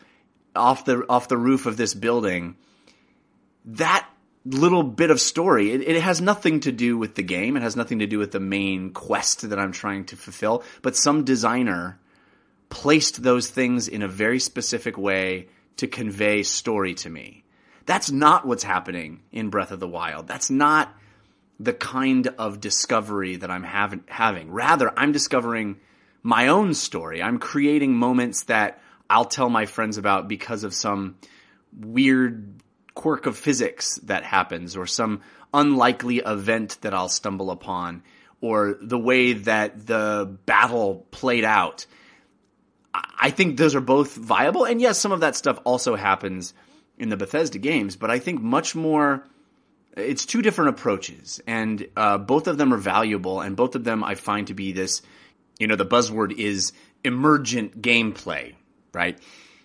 off 0.54 0.84
the 0.84 1.04
off 1.08 1.28
the 1.28 1.36
roof 1.36 1.66
of 1.66 1.76
this 1.76 1.94
building. 1.94 2.56
That 3.64 4.06
little 4.44 4.82
bit 4.82 5.10
of 5.10 5.20
story, 5.20 5.70
it, 5.70 5.82
it 5.82 6.02
has 6.02 6.20
nothing 6.20 6.60
to 6.60 6.72
do 6.72 6.98
with 6.98 7.14
the 7.14 7.22
game. 7.22 7.56
It 7.56 7.62
has 7.62 7.76
nothing 7.76 8.00
to 8.00 8.06
do 8.06 8.18
with 8.18 8.32
the 8.32 8.40
main 8.40 8.90
quest 8.92 9.48
that 9.48 9.58
I'm 9.58 9.72
trying 9.72 10.06
to 10.06 10.16
fulfill. 10.16 10.64
But 10.82 10.96
some 10.96 11.24
designer 11.24 11.98
placed 12.68 13.22
those 13.22 13.48
things 13.48 13.86
in 13.86 14.02
a 14.02 14.08
very 14.08 14.40
specific 14.40 14.98
way 14.98 15.48
to 15.76 15.86
convey 15.86 16.42
story 16.42 16.94
to 16.94 17.10
me. 17.10 17.44
That's 17.86 18.10
not 18.10 18.46
what's 18.46 18.62
happening 18.62 19.20
in 19.30 19.50
Breath 19.50 19.72
of 19.72 19.80
the 19.80 19.88
Wild. 19.88 20.26
That's 20.26 20.50
not 20.50 20.92
the 21.62 21.72
kind 21.72 22.26
of 22.38 22.60
discovery 22.60 23.36
that 23.36 23.50
I'm 23.50 23.62
have, 23.62 23.98
having. 24.08 24.50
Rather, 24.50 24.92
I'm 24.98 25.12
discovering 25.12 25.78
my 26.22 26.48
own 26.48 26.74
story. 26.74 27.22
I'm 27.22 27.38
creating 27.38 27.94
moments 27.94 28.44
that 28.44 28.80
I'll 29.08 29.26
tell 29.26 29.48
my 29.48 29.66
friends 29.66 29.96
about 29.96 30.26
because 30.26 30.64
of 30.64 30.74
some 30.74 31.16
weird 31.72 32.60
quirk 32.94 33.26
of 33.26 33.38
physics 33.38 33.96
that 34.04 34.24
happens 34.24 34.76
or 34.76 34.86
some 34.86 35.20
unlikely 35.54 36.18
event 36.18 36.78
that 36.80 36.94
I'll 36.94 37.08
stumble 37.08 37.50
upon 37.50 38.02
or 38.40 38.76
the 38.80 38.98
way 38.98 39.34
that 39.34 39.86
the 39.86 40.36
battle 40.46 41.06
played 41.12 41.44
out. 41.44 41.86
I 42.92 43.30
think 43.30 43.56
those 43.56 43.76
are 43.76 43.80
both 43.80 44.16
viable. 44.16 44.64
And 44.64 44.80
yes, 44.80 44.98
some 44.98 45.12
of 45.12 45.20
that 45.20 45.36
stuff 45.36 45.60
also 45.64 45.94
happens 45.94 46.54
in 46.98 47.08
the 47.08 47.16
Bethesda 47.16 47.58
games, 47.58 47.94
but 47.96 48.10
I 48.10 48.18
think 48.18 48.42
much 48.42 48.74
more 48.74 49.28
it's 49.96 50.24
two 50.24 50.42
different 50.42 50.70
approaches, 50.70 51.40
and 51.46 51.86
uh, 51.96 52.18
both 52.18 52.46
of 52.46 52.58
them 52.58 52.72
are 52.72 52.78
valuable, 52.78 53.40
and 53.40 53.56
both 53.56 53.74
of 53.74 53.84
them 53.84 54.02
I 54.02 54.14
find 54.14 54.46
to 54.46 54.54
be 54.54 54.72
this. 54.72 55.02
You 55.58 55.66
know, 55.66 55.76
the 55.76 55.86
buzzword 55.86 56.32
is 56.32 56.72
emergent 57.04 57.82
gameplay, 57.82 58.54
right? 58.92 59.18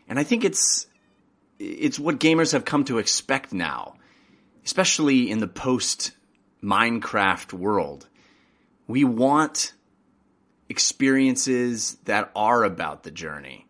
And 0.08 0.20
I 0.20 0.24
think 0.24 0.44
it's 0.44 0.88
it's 1.60 2.00
what 2.00 2.20
gamers 2.20 2.52
have 2.52 2.66
come 2.66 2.84
to 2.86 2.98
expect 2.98 3.54
now, 3.54 3.96
especially 4.66 5.32
in 5.32 5.40
the 5.40 5.48
post 5.48 6.12
Minecraft 6.62 7.54
world. 7.54 8.08
We 8.88 9.04
want 9.04 9.74
experiences 10.70 11.98
that 12.06 12.32
are 12.36 12.64
about 12.64 13.04
the 13.04 13.12
journey, 13.12 13.68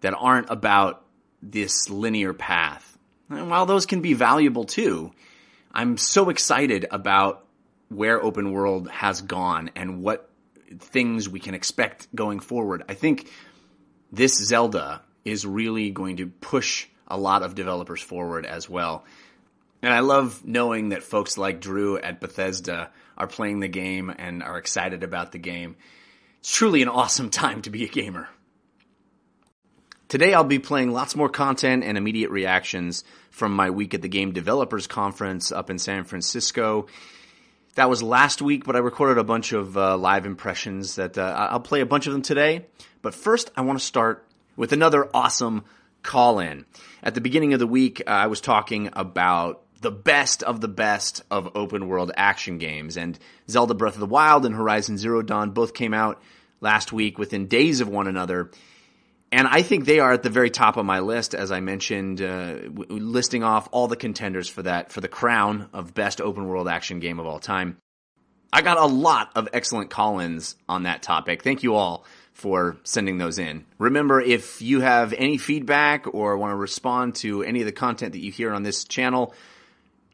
that 0.00 0.14
aren't 0.14 0.50
about 0.50 1.04
this 1.42 1.88
linear 1.88 2.34
path. 2.34 2.98
And 3.28 3.50
while 3.50 3.66
those 3.66 3.86
can 3.86 4.00
be 4.00 4.14
valuable 4.14 4.64
too, 4.64 5.12
I'm 5.72 5.96
so 5.96 6.30
excited 6.30 6.86
about 6.90 7.46
where 7.88 8.22
open 8.22 8.52
world 8.52 8.88
has 8.90 9.20
gone 9.20 9.70
and 9.74 10.02
what 10.02 10.28
things 10.78 11.28
we 11.28 11.40
can 11.40 11.54
expect 11.54 12.14
going 12.14 12.40
forward. 12.40 12.84
I 12.88 12.94
think 12.94 13.30
this 14.12 14.34
Zelda 14.34 15.02
is 15.24 15.46
really 15.46 15.90
going 15.90 16.18
to 16.18 16.26
push 16.26 16.86
a 17.06 17.18
lot 17.18 17.42
of 17.42 17.54
developers 17.54 18.00
forward 18.00 18.46
as 18.46 18.68
well. 18.68 19.04
And 19.82 19.92
I 19.92 20.00
love 20.00 20.44
knowing 20.44 20.90
that 20.90 21.02
folks 21.02 21.38
like 21.38 21.60
Drew 21.60 21.98
at 21.98 22.20
Bethesda 22.20 22.90
are 23.16 23.26
playing 23.26 23.60
the 23.60 23.68
game 23.68 24.12
and 24.16 24.42
are 24.42 24.58
excited 24.58 25.02
about 25.02 25.32
the 25.32 25.38
game. 25.38 25.76
It's 26.40 26.54
truly 26.54 26.82
an 26.82 26.88
awesome 26.88 27.30
time 27.30 27.62
to 27.62 27.70
be 27.70 27.84
a 27.84 27.88
gamer. 27.88 28.28
Today 30.08 30.34
I'll 30.34 30.44
be 30.44 30.58
playing 30.58 30.90
lots 30.90 31.14
more 31.14 31.28
content 31.28 31.84
and 31.84 31.96
immediate 31.96 32.30
reactions 32.30 33.04
from 33.30 33.52
my 33.52 33.70
week 33.70 33.94
at 33.94 34.02
the 34.02 34.08
Game 34.08 34.32
Developers 34.32 34.86
Conference 34.86 35.50
up 35.52 35.70
in 35.70 35.78
San 35.78 36.04
Francisco. 36.04 36.86
That 37.74 37.88
was 37.88 38.02
last 38.02 38.42
week, 38.42 38.64
but 38.64 38.76
I 38.76 38.80
recorded 38.80 39.18
a 39.18 39.24
bunch 39.24 39.52
of 39.52 39.76
uh, 39.76 39.96
live 39.96 40.26
impressions 40.26 40.96
that 40.96 41.16
uh, 41.16 41.48
I'll 41.50 41.60
play 41.60 41.80
a 41.80 41.86
bunch 41.86 42.06
of 42.06 42.12
them 42.12 42.22
today. 42.22 42.66
But 43.00 43.14
first, 43.14 43.50
I 43.56 43.62
want 43.62 43.78
to 43.78 43.84
start 43.84 44.26
with 44.56 44.72
another 44.72 45.08
awesome 45.14 45.64
call 46.02 46.40
in. 46.40 46.66
At 47.02 47.14
the 47.14 47.20
beginning 47.20 47.54
of 47.54 47.60
the 47.60 47.66
week, 47.66 48.02
uh, 48.06 48.10
I 48.10 48.26
was 48.26 48.40
talking 48.40 48.90
about 48.92 49.62
the 49.80 49.90
best 49.90 50.42
of 50.42 50.60
the 50.60 50.68
best 50.68 51.22
of 51.30 51.56
open 51.56 51.88
world 51.88 52.12
action 52.16 52.58
games, 52.58 52.96
and 52.96 53.18
Zelda 53.48 53.74
Breath 53.74 53.94
of 53.94 54.00
the 54.00 54.06
Wild 54.06 54.44
and 54.44 54.54
Horizon 54.54 54.98
Zero 54.98 55.22
Dawn 55.22 55.50
both 55.50 55.72
came 55.72 55.94
out 55.94 56.20
last 56.60 56.92
week 56.92 57.18
within 57.18 57.46
days 57.46 57.80
of 57.80 57.88
one 57.88 58.06
another. 58.06 58.50
And 59.32 59.46
I 59.46 59.62
think 59.62 59.84
they 59.84 60.00
are 60.00 60.12
at 60.12 60.24
the 60.24 60.30
very 60.30 60.50
top 60.50 60.76
of 60.76 60.84
my 60.84 61.00
list, 61.00 61.34
as 61.34 61.52
I 61.52 61.60
mentioned, 61.60 62.20
uh, 62.20 62.54
w- 62.62 62.86
listing 62.88 63.44
off 63.44 63.68
all 63.70 63.86
the 63.86 63.96
contenders 63.96 64.48
for 64.48 64.62
that, 64.62 64.90
for 64.90 65.00
the 65.00 65.08
crown 65.08 65.68
of 65.72 65.94
best 65.94 66.20
open 66.20 66.48
world 66.48 66.66
action 66.66 66.98
game 66.98 67.20
of 67.20 67.26
all 67.26 67.38
time. 67.38 67.76
I 68.52 68.62
got 68.62 68.78
a 68.78 68.86
lot 68.86 69.30
of 69.36 69.48
excellent 69.52 69.90
call 69.90 70.18
ins 70.18 70.56
on 70.68 70.82
that 70.82 71.02
topic. 71.02 71.44
Thank 71.44 71.62
you 71.62 71.76
all 71.76 72.04
for 72.32 72.76
sending 72.82 73.18
those 73.18 73.38
in. 73.38 73.64
Remember, 73.78 74.20
if 74.20 74.60
you 74.62 74.80
have 74.80 75.12
any 75.12 75.38
feedback 75.38 76.12
or 76.12 76.36
want 76.36 76.50
to 76.50 76.56
respond 76.56 77.14
to 77.16 77.44
any 77.44 77.60
of 77.60 77.66
the 77.66 77.72
content 77.72 78.12
that 78.14 78.20
you 78.20 78.32
hear 78.32 78.52
on 78.52 78.64
this 78.64 78.82
channel, 78.82 79.32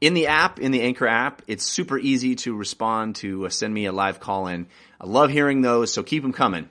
in 0.00 0.12
the 0.12 0.26
app, 0.26 0.60
in 0.60 0.72
the 0.72 0.82
Anchor 0.82 1.06
app, 1.06 1.40
it's 1.46 1.64
super 1.64 1.98
easy 1.98 2.34
to 2.36 2.54
respond 2.54 3.16
to 3.16 3.46
uh, 3.46 3.48
send 3.48 3.72
me 3.72 3.86
a 3.86 3.92
live 3.92 4.20
call 4.20 4.46
in. 4.48 4.66
I 5.00 5.06
love 5.06 5.30
hearing 5.30 5.62
those, 5.62 5.92
so 5.92 6.02
keep 6.02 6.22
them 6.22 6.34
coming. 6.34 6.68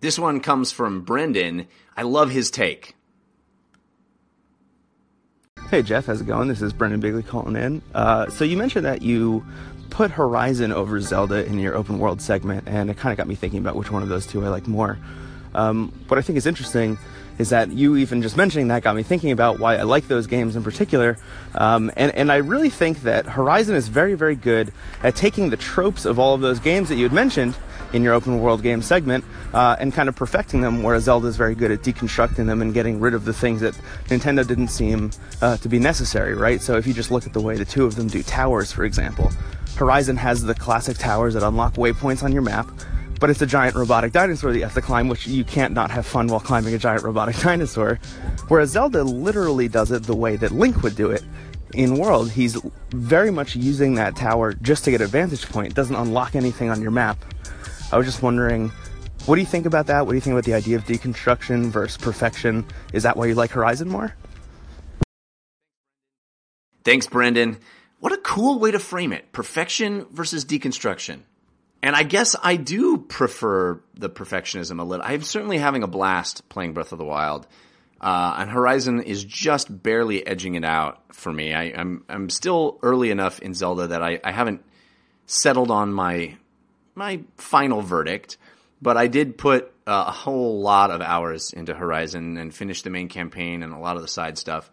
This 0.00 0.18
one 0.18 0.40
comes 0.40 0.72
from 0.72 1.02
Brendan. 1.02 1.68
I 1.94 2.02
love 2.02 2.30
his 2.30 2.50
take. 2.50 2.94
Hey 5.68 5.82
Jeff, 5.82 6.06
how's 6.06 6.22
it 6.22 6.26
going? 6.26 6.48
This 6.48 6.62
is 6.62 6.72
Brendan 6.72 7.00
Bigley 7.00 7.22
calling 7.22 7.54
in. 7.54 7.82
Uh, 7.94 8.28
so 8.30 8.44
you 8.44 8.56
mentioned 8.56 8.86
that 8.86 9.02
you 9.02 9.44
put 9.90 10.10
Horizon 10.10 10.72
over 10.72 11.00
Zelda 11.00 11.44
in 11.44 11.58
your 11.58 11.76
open 11.76 11.98
world 11.98 12.22
segment, 12.22 12.64
and 12.66 12.88
it 12.90 12.96
kind 12.96 13.12
of 13.12 13.18
got 13.18 13.28
me 13.28 13.34
thinking 13.34 13.60
about 13.60 13.76
which 13.76 13.90
one 13.90 14.02
of 14.02 14.08
those 14.08 14.26
two 14.26 14.44
I 14.44 14.48
like 14.48 14.66
more. 14.66 14.98
Um, 15.54 15.92
what 16.08 16.18
I 16.18 16.22
think 16.22 16.38
is 16.38 16.46
interesting 16.46 16.98
is 17.40 17.48
that 17.48 17.72
you 17.72 17.96
even 17.96 18.20
just 18.20 18.36
mentioning 18.36 18.68
that 18.68 18.82
got 18.82 18.94
me 18.94 19.02
thinking 19.02 19.30
about 19.32 19.58
why 19.58 19.76
I 19.76 19.84
like 19.84 20.08
those 20.08 20.26
games 20.26 20.56
in 20.56 20.62
particular. 20.62 21.16
Um, 21.54 21.90
and, 21.96 22.14
and 22.14 22.30
I 22.30 22.36
really 22.36 22.68
think 22.68 23.00
that 23.02 23.24
Horizon 23.24 23.74
is 23.74 23.88
very, 23.88 24.14
very 24.14 24.36
good 24.36 24.74
at 25.02 25.16
taking 25.16 25.48
the 25.48 25.56
tropes 25.56 26.04
of 26.04 26.18
all 26.18 26.34
of 26.34 26.42
those 26.42 26.60
games 26.60 26.90
that 26.90 26.96
you 26.96 27.04
had 27.04 27.14
mentioned 27.14 27.56
in 27.94 28.02
your 28.02 28.12
open 28.12 28.40
world 28.40 28.62
game 28.62 28.82
segment 28.82 29.24
uh, 29.54 29.74
and 29.80 29.94
kind 29.94 30.10
of 30.10 30.14
perfecting 30.14 30.60
them, 30.60 30.82
whereas 30.82 31.04
Zelda 31.04 31.28
is 31.28 31.38
very 31.38 31.54
good 31.54 31.70
at 31.70 31.80
deconstructing 31.80 32.44
them 32.44 32.60
and 32.60 32.74
getting 32.74 33.00
rid 33.00 33.14
of 33.14 33.24
the 33.24 33.32
things 33.32 33.62
that 33.62 33.74
Nintendo 34.08 34.46
didn't 34.46 34.68
seem 34.68 35.10
uh, 35.40 35.56
to 35.56 35.68
be 35.68 35.78
necessary, 35.78 36.34
right? 36.34 36.60
So 36.60 36.76
if 36.76 36.86
you 36.86 36.92
just 36.92 37.10
look 37.10 37.26
at 37.26 37.32
the 37.32 37.40
way 37.40 37.56
the 37.56 37.64
two 37.64 37.86
of 37.86 37.96
them 37.96 38.06
do 38.06 38.22
towers, 38.22 38.70
for 38.70 38.84
example, 38.84 39.32
Horizon 39.76 40.16
has 40.16 40.42
the 40.42 40.54
classic 40.54 40.98
towers 40.98 41.32
that 41.32 41.42
unlock 41.42 41.74
waypoints 41.76 42.22
on 42.22 42.32
your 42.32 42.42
map, 42.42 42.68
but 43.20 43.28
it's 43.30 43.42
a 43.42 43.46
giant 43.46 43.76
robotic 43.76 44.12
dinosaur 44.12 44.50
that 44.50 44.58
you 44.58 44.64
have 44.64 44.74
to 44.74 44.80
climb, 44.80 45.08
which 45.08 45.26
you 45.26 45.44
can't 45.44 45.74
not 45.74 45.90
have 45.90 46.06
fun 46.06 46.26
while 46.26 46.40
climbing 46.40 46.74
a 46.74 46.78
giant 46.78 47.04
robotic 47.04 47.36
dinosaur. 47.40 48.00
Whereas 48.48 48.70
Zelda 48.70 49.04
literally 49.04 49.68
does 49.68 49.92
it 49.92 50.04
the 50.04 50.16
way 50.16 50.36
that 50.36 50.50
Link 50.50 50.82
would 50.82 50.96
do 50.96 51.10
it. 51.10 51.22
In 51.74 51.98
World, 51.98 52.32
he's 52.32 52.60
very 52.90 53.30
much 53.30 53.54
using 53.54 53.94
that 53.94 54.16
tower 54.16 54.54
just 54.54 54.82
to 54.84 54.90
get 54.90 55.00
a 55.00 55.06
vantage 55.06 55.48
point. 55.48 55.68
It 55.68 55.74
doesn't 55.74 55.94
unlock 55.94 56.34
anything 56.34 56.68
on 56.68 56.82
your 56.82 56.90
map. 56.90 57.16
I 57.92 57.96
was 57.96 58.06
just 58.06 58.22
wondering, 58.22 58.72
what 59.26 59.36
do 59.36 59.40
you 59.40 59.46
think 59.46 59.66
about 59.66 59.86
that? 59.86 60.04
What 60.04 60.12
do 60.12 60.16
you 60.16 60.20
think 60.20 60.32
about 60.32 60.44
the 60.44 60.54
idea 60.54 60.76
of 60.76 60.84
deconstruction 60.84 61.66
versus 61.66 61.96
perfection? 61.96 62.66
Is 62.92 63.04
that 63.04 63.16
why 63.16 63.26
you 63.26 63.34
like 63.36 63.50
Horizon 63.50 63.88
more? 63.88 64.16
Thanks, 66.82 67.06
Brendan. 67.06 67.58
What 68.00 68.12
a 68.12 68.16
cool 68.16 68.58
way 68.58 68.70
to 68.70 68.78
frame 68.78 69.12
it 69.12 69.30
perfection 69.30 70.06
versus 70.10 70.44
deconstruction. 70.44 71.20
And 71.82 71.96
I 71.96 72.02
guess 72.02 72.36
I 72.42 72.56
do 72.56 72.98
prefer 72.98 73.80
the 73.94 74.10
perfectionism 74.10 74.80
a 74.80 74.84
little. 74.84 75.04
I'm 75.06 75.22
certainly 75.22 75.58
having 75.58 75.82
a 75.82 75.86
blast 75.86 76.48
playing 76.48 76.74
Breath 76.74 76.92
of 76.92 76.98
the 76.98 77.04
Wild. 77.04 77.46
Uh, 78.00 78.34
and 78.38 78.50
Horizon 78.50 79.02
is 79.02 79.24
just 79.24 79.82
barely 79.82 80.26
edging 80.26 80.54
it 80.54 80.64
out 80.64 81.02
for 81.14 81.32
me. 81.32 81.52
I, 81.52 81.64
am 81.64 82.04
I'm, 82.08 82.16
I'm 82.22 82.30
still 82.30 82.78
early 82.82 83.10
enough 83.10 83.40
in 83.40 83.54
Zelda 83.54 83.88
that 83.88 84.02
I, 84.02 84.20
I 84.24 84.32
haven't 84.32 84.64
settled 85.26 85.70
on 85.70 85.92
my 85.92 86.36
my 86.94 87.20
final 87.36 87.82
verdict, 87.82 88.36
but 88.82 88.96
I 88.96 89.06
did 89.06 89.38
put 89.38 89.72
uh, 89.86 90.04
a 90.08 90.10
whole 90.10 90.60
lot 90.60 90.90
of 90.90 91.00
hours 91.00 91.52
into 91.52 91.72
Horizon 91.72 92.36
and 92.36 92.54
finished 92.54 92.84
the 92.84 92.90
main 92.90 93.08
campaign 93.08 93.62
and 93.62 93.72
a 93.72 93.78
lot 93.78 93.96
of 93.96 94.02
the 94.02 94.08
side 94.08 94.38
stuff 94.38 94.70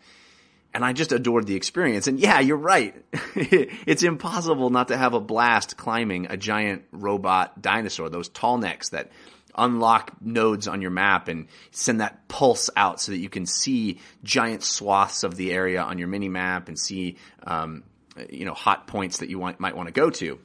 and 0.73 0.85
I 0.85 0.93
just 0.93 1.11
adored 1.11 1.47
the 1.47 1.55
experience. 1.55 2.07
And 2.07 2.19
yeah, 2.19 2.39
you're 2.39 2.57
right. 2.57 2.95
it's 3.35 4.03
impossible 4.03 4.69
not 4.69 4.89
to 4.89 4.97
have 4.97 5.13
a 5.13 5.19
blast 5.19 5.77
climbing 5.77 6.27
a 6.29 6.37
giant 6.37 6.83
robot 6.91 7.61
dinosaur, 7.61 8.09
those 8.09 8.29
tall 8.29 8.57
necks 8.57 8.89
that 8.89 9.11
unlock 9.57 10.13
nodes 10.21 10.67
on 10.67 10.81
your 10.81 10.91
map 10.91 11.27
and 11.27 11.47
send 11.71 12.01
that 12.01 12.27
pulse 12.27 12.69
out 12.75 13.01
so 13.01 13.11
that 13.11 13.17
you 13.17 13.29
can 13.29 13.45
see 13.45 13.99
giant 14.23 14.63
swaths 14.63 15.23
of 15.23 15.35
the 15.35 15.51
area 15.51 15.81
on 15.81 15.97
your 15.97 16.07
mini 16.07 16.29
map 16.29 16.67
and 16.67 16.77
see, 16.77 17.17
um, 17.43 17.83
you 18.29 18.45
know, 18.45 18.53
hot 18.53 18.87
points 18.87 19.17
that 19.19 19.29
you 19.29 19.39
want, 19.39 19.59
might 19.59 19.75
want 19.75 19.87
to 19.87 19.93
go 19.93 20.09
to. 20.11 20.39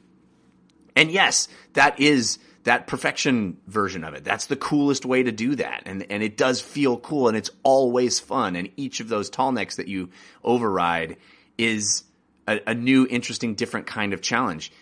And 0.96 1.10
yes, 1.10 1.48
that 1.74 2.00
is 2.00 2.38
that 2.64 2.86
perfection 2.86 3.56
version 3.66 4.04
of 4.04 4.14
it. 4.14 4.24
That's 4.24 4.46
the 4.46 4.56
coolest 4.56 5.04
way 5.04 5.22
to 5.22 5.32
do 5.32 5.56
that. 5.56 5.82
And, 5.86 6.06
and 6.10 6.22
it 6.22 6.36
does 6.36 6.60
feel 6.60 6.96
cool 6.96 7.28
and 7.28 7.36
it's 7.36 7.50
always 7.62 8.20
fun. 8.20 8.56
And 8.56 8.70
each 8.76 9.00
of 9.00 9.08
those 9.08 9.30
tall 9.30 9.52
necks 9.52 9.76
that 9.76 9.88
you 9.88 10.10
override 10.44 11.16
is 11.58 12.04
a, 12.46 12.60
a 12.68 12.74
new, 12.74 13.06
interesting, 13.08 13.54
different 13.54 13.86
kind 13.86 14.12
of 14.12 14.20
challenge. 14.20 14.72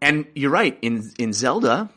And 0.00 0.26
you're 0.34 0.50
right. 0.50 0.78
In, 0.80 1.02
in 1.18 1.32
Zelda, 1.32 1.90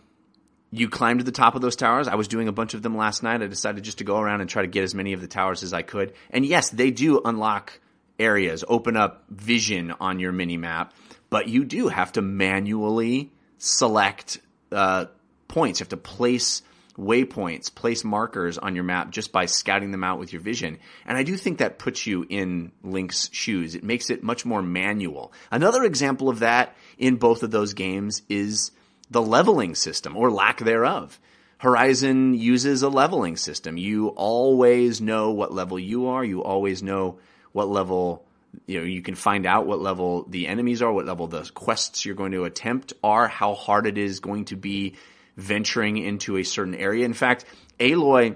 you 0.72 0.90
climb 0.90 1.20
to 1.20 1.24
the 1.24 1.32
top 1.32 1.56
of 1.56 1.62
those 1.62 1.76
towers. 1.76 2.08
I 2.08 2.16
was 2.16 2.28
doing 2.28 2.48
a 2.48 2.54
bunch 2.54 2.74
of 2.74 2.82
them 2.82 2.98
last 2.98 3.22
night. 3.22 3.42
I 3.42 3.48
decided 3.48 3.84
just 3.84 4.00
to 4.00 4.04
go 4.04 4.20
around 4.20 4.42
and 4.42 4.50
try 4.50 4.64
to 4.64 4.68
get 4.68 4.84
as 4.84 4.96
many 4.96 5.14
of 5.14 5.22
the 5.22 5.28
towers 5.28 5.62
as 5.62 5.74
I 5.74 5.82
could. 5.82 6.14
And 6.32 6.46
yes, 6.46 6.70
they 6.70 6.90
do 6.90 7.22
unlock 7.24 7.80
areas, 8.20 8.64
open 8.68 8.98
up 8.98 9.26
vision 9.30 9.94
on 10.00 10.20
your 10.20 10.32
mini 10.32 10.58
map, 10.58 10.94
but 11.30 11.48
you 11.48 11.64
do 11.64 11.90
have 11.90 12.14
to 12.14 12.22
manually 12.22 13.32
select 13.60 14.40
uh, 14.72 15.06
points. 15.48 15.80
You 15.80 15.84
have 15.84 15.90
to 15.90 15.98
place 15.98 16.62
waypoints, 16.98 17.74
place 17.74 18.04
markers 18.04 18.58
on 18.58 18.76
your 18.76 18.84
map 18.84 19.12
just 19.12 19.32
by 19.32 19.46
scouting 19.46 19.92
them 19.92 20.04
out 20.04 20.20
with 20.20 20.34
your 20.34 20.42
vision. 20.42 20.80
And 21.06 21.18
I 21.18 21.24
do 21.24 21.38
think 21.38 21.60
that 21.60 21.78
puts 21.78 22.08
you 22.08 22.26
in 22.28 22.72
Link's 22.84 23.30
shoes. 23.32 23.76
It 23.76 23.84
makes 23.84 24.10
it 24.10 24.24
much 24.24 24.46
more 24.46 24.62
manual. 24.62 25.32
Another 25.52 25.84
example 25.84 26.30
of 26.30 26.40
that 26.40 26.76
in 26.98 27.18
both 27.18 27.44
of 27.44 27.52
those 27.52 27.74
games 27.74 28.24
is 28.30 28.72
the 29.10 29.22
leveling 29.22 29.76
system 29.76 30.18
or 30.18 30.32
lack 30.32 30.60
thereof. 30.60 31.20
Horizon 31.60 32.36
uses 32.36 32.84
a 32.84 32.90
leveling 32.90 33.38
system. 33.38 33.78
You 33.78 34.10
always 34.10 35.02
know 35.02 35.32
what 35.32 35.54
level 35.54 35.80
you 35.80 36.08
are. 36.08 36.24
You 36.24 36.44
always 36.44 36.84
know 36.84 37.20
what 37.52 37.68
level 37.68 38.27
you 38.66 38.80
know 38.80 38.86
you 38.86 39.02
can 39.02 39.16
find 39.16 39.46
out 39.46 39.68
what 39.68 39.80
level 39.80 40.26
the 40.30 40.48
enemies 40.48 40.82
are, 40.82 40.92
what 40.92 41.06
level 41.06 41.28
the 41.28 41.50
quests 41.54 42.06
you're 42.06 42.16
going 42.16 42.32
to 42.32 42.46
attempt 42.46 42.94
are, 43.04 43.28
how 43.28 43.54
hard 43.54 43.88
it 43.88 43.98
is 43.98 44.20
going 44.20 44.46
to 44.46 44.56
be 44.56 44.96
venturing 45.36 45.98
into 45.98 46.38
a 46.38 46.44
certain 46.44 46.76
area. 46.76 47.06
In 47.06 47.14
fact, 47.14 47.46
Aloy 47.80 48.36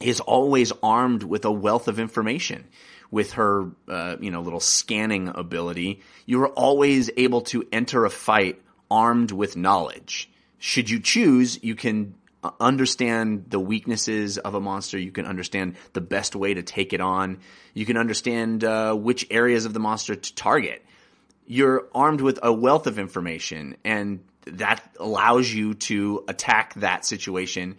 is 0.00 0.20
always 0.20 0.72
armed 0.82 1.22
with 1.22 1.44
a 1.44 1.52
wealth 1.52 1.88
of 1.88 1.98
information. 1.98 2.66
With 3.10 3.32
her, 3.32 3.72
uh, 3.88 4.16
you 4.20 4.30
know, 4.30 4.40
little 4.40 4.60
scanning 4.60 5.32
ability, 5.34 6.00
you 6.26 6.40
are 6.42 6.48
always 6.48 7.10
able 7.16 7.40
to 7.42 7.66
enter 7.72 8.04
a 8.04 8.10
fight 8.10 8.62
armed 8.88 9.32
with 9.32 9.56
knowledge. 9.56 10.30
Should 10.58 10.90
you 10.90 11.00
choose, 11.00 11.58
you 11.60 11.74
can 11.74 12.14
understand 12.58 13.46
the 13.48 13.60
weaknesses 13.60 14.38
of 14.38 14.54
a 14.54 14.60
monster. 14.60 14.98
You 14.98 15.12
can 15.12 15.26
understand 15.26 15.76
the 15.92 16.00
best 16.00 16.34
way 16.34 16.54
to 16.54 16.62
take 16.62 16.92
it 16.92 17.00
on. 17.00 17.38
You 17.74 17.84
can 17.84 17.96
understand 17.96 18.64
uh, 18.64 18.94
which 18.94 19.26
areas 19.30 19.66
of 19.66 19.74
the 19.74 19.80
monster 19.80 20.14
to 20.14 20.34
target. 20.34 20.84
You're 21.46 21.88
armed 21.94 22.20
with 22.20 22.38
a 22.42 22.52
wealth 22.52 22.86
of 22.86 22.98
information, 22.98 23.76
and 23.84 24.20
that 24.46 24.82
allows 24.98 25.52
you 25.52 25.74
to 25.74 26.24
attack 26.28 26.74
that 26.74 27.04
situation 27.04 27.76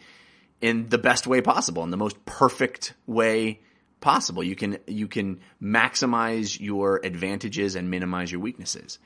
in 0.60 0.90
the 0.90 0.98
best 0.98 1.26
way 1.26 1.42
possible, 1.42 1.84
in 1.84 1.90
the 1.90 1.98
most 1.98 2.24
perfect 2.26 2.94
way 3.08 3.62
possible. 4.00 4.44
You 4.44 4.56
can 4.56 4.78
you 4.86 5.08
can 5.08 5.40
maximize 5.62 6.60
your 6.60 7.00
advantages 7.04 7.76
and 7.76 7.90
minimize 7.90 8.32
your 8.32 8.42
weaknesses. 8.42 9.00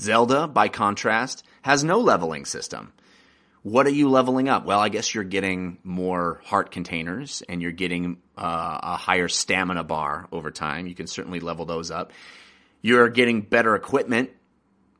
Zelda, 0.00 0.48
by 0.48 0.68
contrast, 0.68 1.44
has 1.62 1.84
no 1.84 2.00
leveling 2.00 2.44
system 2.44 2.92
What 3.64 3.86
are 3.86 3.90
you 3.90 4.10
leveling 4.10 4.50
up? 4.50 4.66
Well, 4.66 4.78
I 4.78 4.90
guess 4.90 5.14
you're 5.14 5.24
getting 5.24 5.78
more 5.82 6.42
heart 6.44 6.70
containers 6.70 7.42
and 7.48 7.62
you're 7.62 7.72
getting 7.72 8.18
uh, 8.36 8.78
a 8.82 8.96
higher 8.98 9.26
stamina 9.26 9.84
bar 9.84 10.28
over 10.30 10.50
time. 10.50 10.86
You 10.86 10.94
can 10.94 11.06
certainly 11.06 11.40
level 11.40 11.64
those 11.64 11.90
up. 11.90 12.12
You're 12.82 13.08
getting 13.08 13.40
better 13.40 13.74
equipment. 13.74 14.32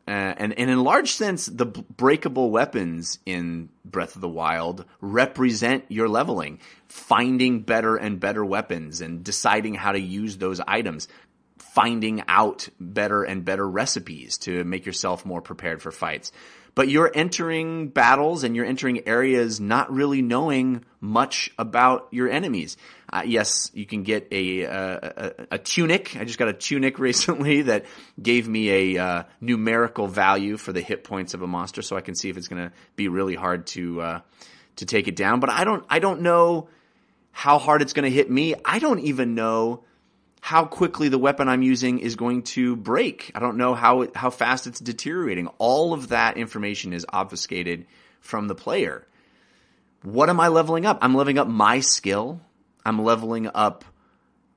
Uh, 0.08 0.12
and, 0.12 0.58
and 0.58 0.70
in 0.70 0.82
large 0.82 1.12
sense, 1.12 1.44
the 1.44 1.66
breakable 1.66 2.50
weapons 2.50 3.18
in 3.26 3.68
Breath 3.84 4.14
of 4.14 4.22
the 4.22 4.30
Wild 4.30 4.86
represent 5.02 5.84
your 5.90 6.08
leveling, 6.08 6.58
finding 6.88 7.60
better 7.60 7.96
and 7.96 8.18
better 8.18 8.42
weapons 8.42 9.02
and 9.02 9.22
deciding 9.22 9.74
how 9.74 9.92
to 9.92 10.00
use 10.00 10.38
those 10.38 10.60
items, 10.66 11.06
finding 11.58 12.22
out 12.28 12.70
better 12.80 13.24
and 13.24 13.44
better 13.44 13.68
recipes 13.68 14.38
to 14.38 14.64
make 14.64 14.86
yourself 14.86 15.26
more 15.26 15.42
prepared 15.42 15.82
for 15.82 15.92
fights 15.92 16.32
but 16.74 16.88
you're 16.88 17.10
entering 17.14 17.88
battles 17.88 18.44
and 18.44 18.56
you're 18.56 18.64
entering 18.64 19.06
areas 19.06 19.60
not 19.60 19.92
really 19.92 20.22
knowing 20.22 20.84
much 21.00 21.50
about 21.58 22.08
your 22.10 22.28
enemies. 22.28 22.76
Uh, 23.12 23.22
yes, 23.24 23.70
you 23.74 23.86
can 23.86 24.02
get 24.02 24.28
a, 24.32 24.62
a, 24.62 25.32
a, 25.52 25.58
tunic. 25.58 26.16
I 26.16 26.24
just 26.24 26.38
got 26.38 26.48
a 26.48 26.52
tunic 26.52 26.98
recently 26.98 27.62
that 27.62 27.84
gave 28.20 28.48
me 28.48 28.94
a 28.96 29.02
uh, 29.02 29.22
numerical 29.40 30.08
value 30.08 30.56
for 30.56 30.72
the 30.72 30.80
hit 30.80 31.04
points 31.04 31.34
of 31.34 31.42
a 31.42 31.46
monster, 31.46 31.82
so 31.82 31.96
I 31.96 32.00
can 32.00 32.16
see 32.16 32.28
if 32.28 32.36
it's 32.36 32.48
going 32.48 32.70
to 32.70 32.72
be 32.96 33.08
really 33.08 33.34
hard 33.36 33.66
to 33.68 34.00
uh, 34.00 34.20
to 34.76 34.86
take 34.86 35.06
it 35.06 35.14
down. 35.14 35.40
But 35.40 35.50
I 35.50 35.64
don't 35.64 35.84
I 35.88 36.00
don't 36.00 36.22
know 36.22 36.68
how 37.30 37.58
hard 37.58 37.82
it's 37.82 37.92
going 37.92 38.04
to 38.04 38.10
hit 38.10 38.30
me. 38.30 38.54
I 38.64 38.78
don't 38.78 39.00
even 39.00 39.34
know 39.34 39.84
how 40.44 40.66
quickly 40.66 41.08
the 41.08 41.16
weapon 41.16 41.48
I'm 41.48 41.62
using 41.62 42.00
is 42.00 42.16
going 42.16 42.42
to 42.42 42.76
break. 42.76 43.32
I 43.34 43.40
don't 43.40 43.56
know 43.56 43.74
how 43.74 44.02
it, 44.02 44.14
how 44.14 44.28
fast 44.28 44.66
it's 44.66 44.78
deteriorating. 44.78 45.46
All 45.56 45.94
of 45.94 46.08
that 46.08 46.36
information 46.36 46.92
is 46.92 47.06
obfuscated 47.10 47.86
from 48.20 48.46
the 48.46 48.54
player. 48.54 49.06
What 50.02 50.28
am 50.28 50.40
I 50.40 50.48
leveling 50.48 50.84
up? 50.84 50.98
I'm 51.00 51.14
leveling 51.14 51.38
up 51.38 51.48
my 51.48 51.80
skill. 51.80 52.42
I'm 52.84 53.02
leveling 53.02 53.48
up 53.54 53.86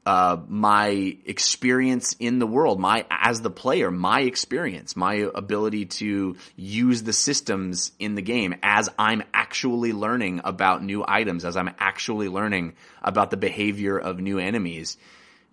uh, 0.06 0.36
my 0.50 1.16
experience 1.24 2.18
in 2.20 2.40
the 2.40 2.48
world, 2.48 2.82
my 2.82 3.06
as 3.10 3.40
the 3.40 3.50
player, 3.50 3.90
my 3.90 4.20
experience, 4.20 4.98
my 4.98 5.30
ability 5.34 5.86
to 5.86 6.36
use 6.58 7.04
the 7.04 7.14
systems 7.14 7.94
in 7.98 8.16
the 8.16 8.22
game 8.22 8.56
as 8.62 8.90
I'm 9.00 9.24
actually 9.34 9.94
learning 9.94 10.42
about 10.44 10.84
new 10.84 11.06
items, 11.08 11.46
as 11.46 11.56
I'm 11.56 11.74
actually 11.80 12.28
learning 12.28 12.74
about 13.02 13.32
the 13.32 13.38
behavior 13.38 13.98
of 13.98 14.20
new 14.20 14.38
enemies 14.38 14.98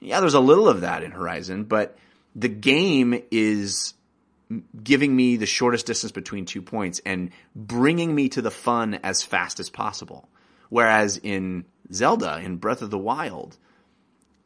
yeah, 0.05 0.21
there's 0.21 0.35
a 0.35 0.41
little 0.41 0.69
of 0.69 0.83
that 0.83 1.03
in 1.03 1.11
Horizon, 1.11 1.65
but 1.65 1.97
the 2.35 2.49
game 2.49 3.21
is 3.31 3.95
giving 4.83 5.15
me 5.15 5.37
the 5.37 5.47
shortest 5.47 5.87
distance 5.87 6.13
between 6.13 6.45
two 6.45 6.63
points 6.63 7.01
and 7.05 7.31
bringing 7.57 8.15
me 8.15 8.29
to 8.29 8.43
the 8.43 8.51
fun 8.51 8.95
as 9.03 9.23
fast 9.23 9.59
as 9.61 9.71
possible. 9.71 10.29
Whereas 10.69 11.19
in 11.19 11.65
Zelda, 11.93 12.39
in 12.39 12.57
Breath 12.57 12.83
of 12.83 12.91
the 12.91 12.99
Wild, 12.99 13.57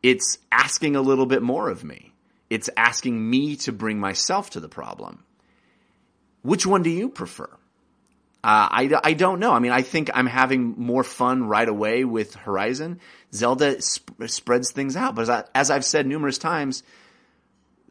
it's 0.03 0.39
asking 0.53 0.97
a 0.97 1.01
little 1.01 1.27
bit 1.27 1.43
more 1.43 1.69
of 1.69 1.85
me. 1.85 2.13
It's 2.51 2.71
asking 2.77 3.29
me 3.29 3.57
to 3.57 3.73
bring 3.73 3.99
myself 3.99 4.51
to 4.51 4.61
the 4.61 4.69
problem. 4.69 5.25
Which 6.43 6.67
one 6.67 6.83
do 6.83 6.91
you 6.91 7.09
prefer? 7.09 7.51
Uh, 8.49 8.67
I, 8.71 9.01
I 9.05 9.13
don't 9.13 9.41
know. 9.41 9.53
I 9.53 9.59
mean, 9.59 9.73
I 9.73 9.83
think 9.83 10.09
I'm 10.15 10.25
having 10.25 10.75
more 10.79 11.05
fun 11.05 11.45
right 11.45 11.69
away 11.69 12.05
with 12.05 12.35
Horizon. 12.35 12.99
Zelda 13.35 13.83
sp- 13.85 14.25
spreads 14.25 14.73
things 14.73 14.97
out. 14.97 15.15
But 15.15 15.23
as, 15.25 15.29
I, 15.29 15.45
as 15.55 15.71
I've 15.71 15.85
said 15.85 16.07
numerous 16.07 16.39
times, 16.39 16.83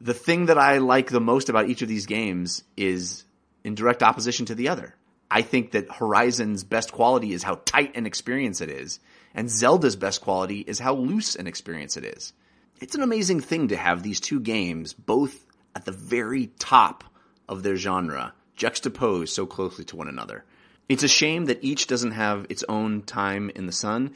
the 0.02 0.16
thing 0.16 0.48
that 0.48 0.58
I 0.58 0.80
like 0.80 1.12
the 1.12 1.22
most 1.22 1.50
about 1.50 1.70
each 1.70 1.84
of 1.84 1.88
these 1.88 2.08
games 2.08 2.64
is 2.76 3.24
in 3.64 3.76
direct 3.76 4.02
opposition 4.02 4.48
to 4.48 4.56
the 4.56 4.70
other. 4.70 4.96
I 5.30 5.44
think 5.44 5.74
that 5.74 5.92
Horizon's 5.92 6.64
best 6.64 6.92
quality 6.92 7.34
is 7.34 7.44
how 7.44 7.62
tight 7.64 7.96
an 7.96 8.08
experience 8.08 8.60
it 8.60 8.72
is, 8.72 9.00
and 9.36 9.52
Zelda's 9.52 9.96
best 9.96 10.22
quality 10.22 10.62
is 10.62 10.80
how 10.80 10.96
loose 10.96 11.36
an 11.36 11.46
experience 11.46 11.98
it 11.98 12.04
is. 12.04 12.34
It's 12.82 12.96
an 12.96 13.04
amazing 13.04 13.42
thing 13.42 13.68
to 13.68 13.78
have 13.78 14.02
these 14.02 14.20
two 14.20 14.40
games 14.40 14.94
both 14.94 15.46
at 15.76 15.86
the 15.86 15.92
very 15.92 16.48
top 16.58 17.04
of 17.48 17.62
their 17.62 17.76
genre 17.76 18.34
juxtaposed 18.58 19.34
so 19.34 19.46
closely 19.46 19.86
to 19.86 19.96
one 19.96 20.10
another. 20.10 20.44
It's 20.90 21.04
a 21.04 21.08
shame 21.08 21.46
that 21.46 21.64
each 21.64 21.88
doesn't 21.88 22.12
have 22.12 22.46
its 22.50 22.64
own 22.68 23.04
time 23.04 23.50
in 23.56 23.66
the 23.66 23.72
sun, 23.72 24.14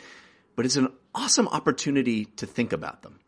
but 0.56 0.66
it's 0.66 0.76
an 0.76 0.90
awesome 1.16 1.48
opportunity 1.48 2.26
to 2.26 2.46
think 2.46 2.74
about 2.74 3.04
them. 3.04 3.20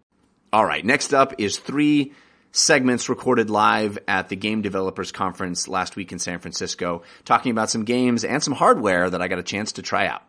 All 0.52 0.66
right, 0.66 0.86
next 0.86 1.14
up 1.14 1.36
is 1.40 1.58
three 1.58 2.14
segments 2.52 3.10
recorded 3.10 3.50
live 3.50 3.98
at 4.08 4.30
the 4.30 4.36
Game 4.36 4.62
Developers 4.62 5.12
Conference 5.12 5.68
last 5.68 5.96
week 5.96 6.12
in 6.12 6.20
San 6.20 6.40
Francisco, 6.40 7.04
talking 7.26 7.52
about 7.52 7.70
some 7.70 7.84
games 7.84 8.24
and 8.24 8.44
some 8.44 8.54
hardware 8.54 9.10
that 9.10 9.22
I 9.22 9.28
got 9.28 9.40
a 9.40 9.44
chance 9.44 9.74
to 9.74 9.82
try 9.82 10.08
out. 10.08 10.24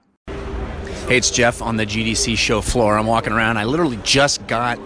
Hey, 1.07 1.19
it's 1.19 1.31
Jeff 1.31 1.61
on 1.61 1.77
the 1.77 1.85
GDC 1.85 2.39
show 2.39 2.63
floor. 2.63 2.97
I'm 2.97 3.07
walking 3.07 3.35
around. 3.35 3.59
I 3.59 3.65
literally 3.65 3.99
just 4.03 4.47
got 4.47 4.79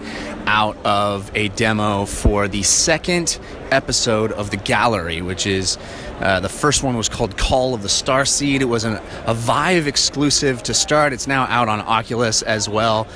out 0.48 0.76
of 0.84 1.30
a 1.36 1.46
demo 1.50 2.06
for 2.06 2.48
the 2.48 2.64
second 2.64 3.38
episode 3.70 4.32
of 4.32 4.50
The 4.50 4.56
Gallery, 4.56 5.22
which 5.22 5.46
is 5.46 5.78
uh, 6.20 6.40
the 6.40 6.48
first 6.48 6.82
one 6.82 6.96
was 6.96 7.08
called 7.08 7.36
Call 7.36 7.74
of 7.74 7.82
the 7.82 7.88
Starseed. 7.88 8.60
It 8.60 8.66
was 8.66 8.84
an, 8.84 9.00
a 9.26 9.34
Vive 9.34 9.86
exclusive 9.86 10.62
to 10.64 10.74
start. 10.74 11.12
It's 11.12 11.26
now 11.26 11.44
out 11.44 11.68
on 11.68 11.80
Oculus 11.80 12.42
as 12.42 12.68
well. 12.68 13.06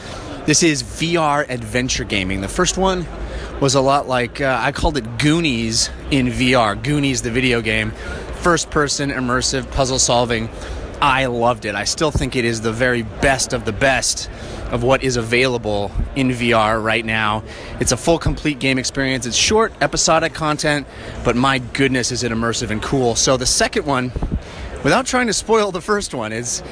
This 0.46 0.62
is 0.62 0.82
VR 0.82 1.48
adventure 1.48 2.04
gaming. 2.04 2.40
The 2.40 2.48
first 2.48 2.76
one 2.76 3.06
was 3.60 3.74
a 3.74 3.80
lot 3.80 4.08
like 4.08 4.40
uh, 4.40 4.58
I 4.60 4.72
called 4.72 4.96
it 4.96 5.18
Goonies 5.18 5.90
in 6.10 6.26
VR. 6.26 6.82
Goonies, 6.82 7.22
the 7.22 7.30
video 7.30 7.60
game, 7.60 7.92
first 8.40 8.70
person 8.70 9.10
immersive 9.10 9.70
puzzle 9.70 9.98
solving 9.98 10.48
I 11.02 11.26
loved 11.26 11.64
it. 11.64 11.74
I 11.74 11.82
still 11.82 12.12
think 12.12 12.36
it 12.36 12.44
is 12.44 12.60
the 12.60 12.70
very 12.70 13.02
best 13.02 13.52
of 13.52 13.64
the 13.64 13.72
best 13.72 14.30
of 14.72 14.82
what 14.82 15.04
is 15.04 15.16
available 15.16 15.92
in 16.16 16.30
VR 16.30 16.82
right 16.82 17.04
now. 17.04 17.44
It's 17.78 17.92
a 17.92 17.96
full, 17.96 18.18
complete 18.18 18.58
game 18.58 18.78
experience. 18.78 19.26
It's 19.26 19.36
short, 19.36 19.72
episodic 19.80 20.32
content, 20.32 20.86
but 21.24 21.36
my 21.36 21.58
goodness, 21.58 22.10
is 22.10 22.24
it 22.24 22.32
immersive 22.32 22.70
and 22.70 22.82
cool. 22.82 23.14
So 23.14 23.36
the 23.36 23.46
second 23.46 23.86
one, 23.86 24.10
without 24.82 25.04
trying 25.04 25.26
to 25.26 25.34
spoil 25.34 25.70
the 25.70 25.82
first 25.82 26.14
one, 26.14 26.32
is 26.32 26.62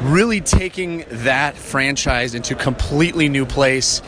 really 0.00 0.40
taking 0.40 1.04
that 1.08 1.54
franchise 1.56 2.34
into 2.34 2.54
completely 2.54 3.28
new 3.28 3.44
place. 3.44 4.00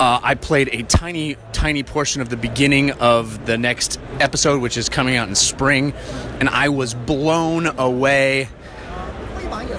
Uh, 0.00 0.18
I 0.20 0.34
played 0.34 0.68
a 0.72 0.82
tiny, 0.82 1.36
tiny 1.52 1.84
portion 1.84 2.20
of 2.20 2.30
the 2.30 2.36
beginning 2.36 2.90
of 2.90 3.46
the 3.46 3.56
next 3.56 4.00
episode, 4.18 4.60
which 4.60 4.76
is 4.76 4.88
coming 4.88 5.14
out 5.14 5.28
in 5.28 5.36
spring, 5.36 5.92
and 6.40 6.48
I 6.48 6.70
was 6.70 6.94
blown 6.94 7.66
away 7.78 8.48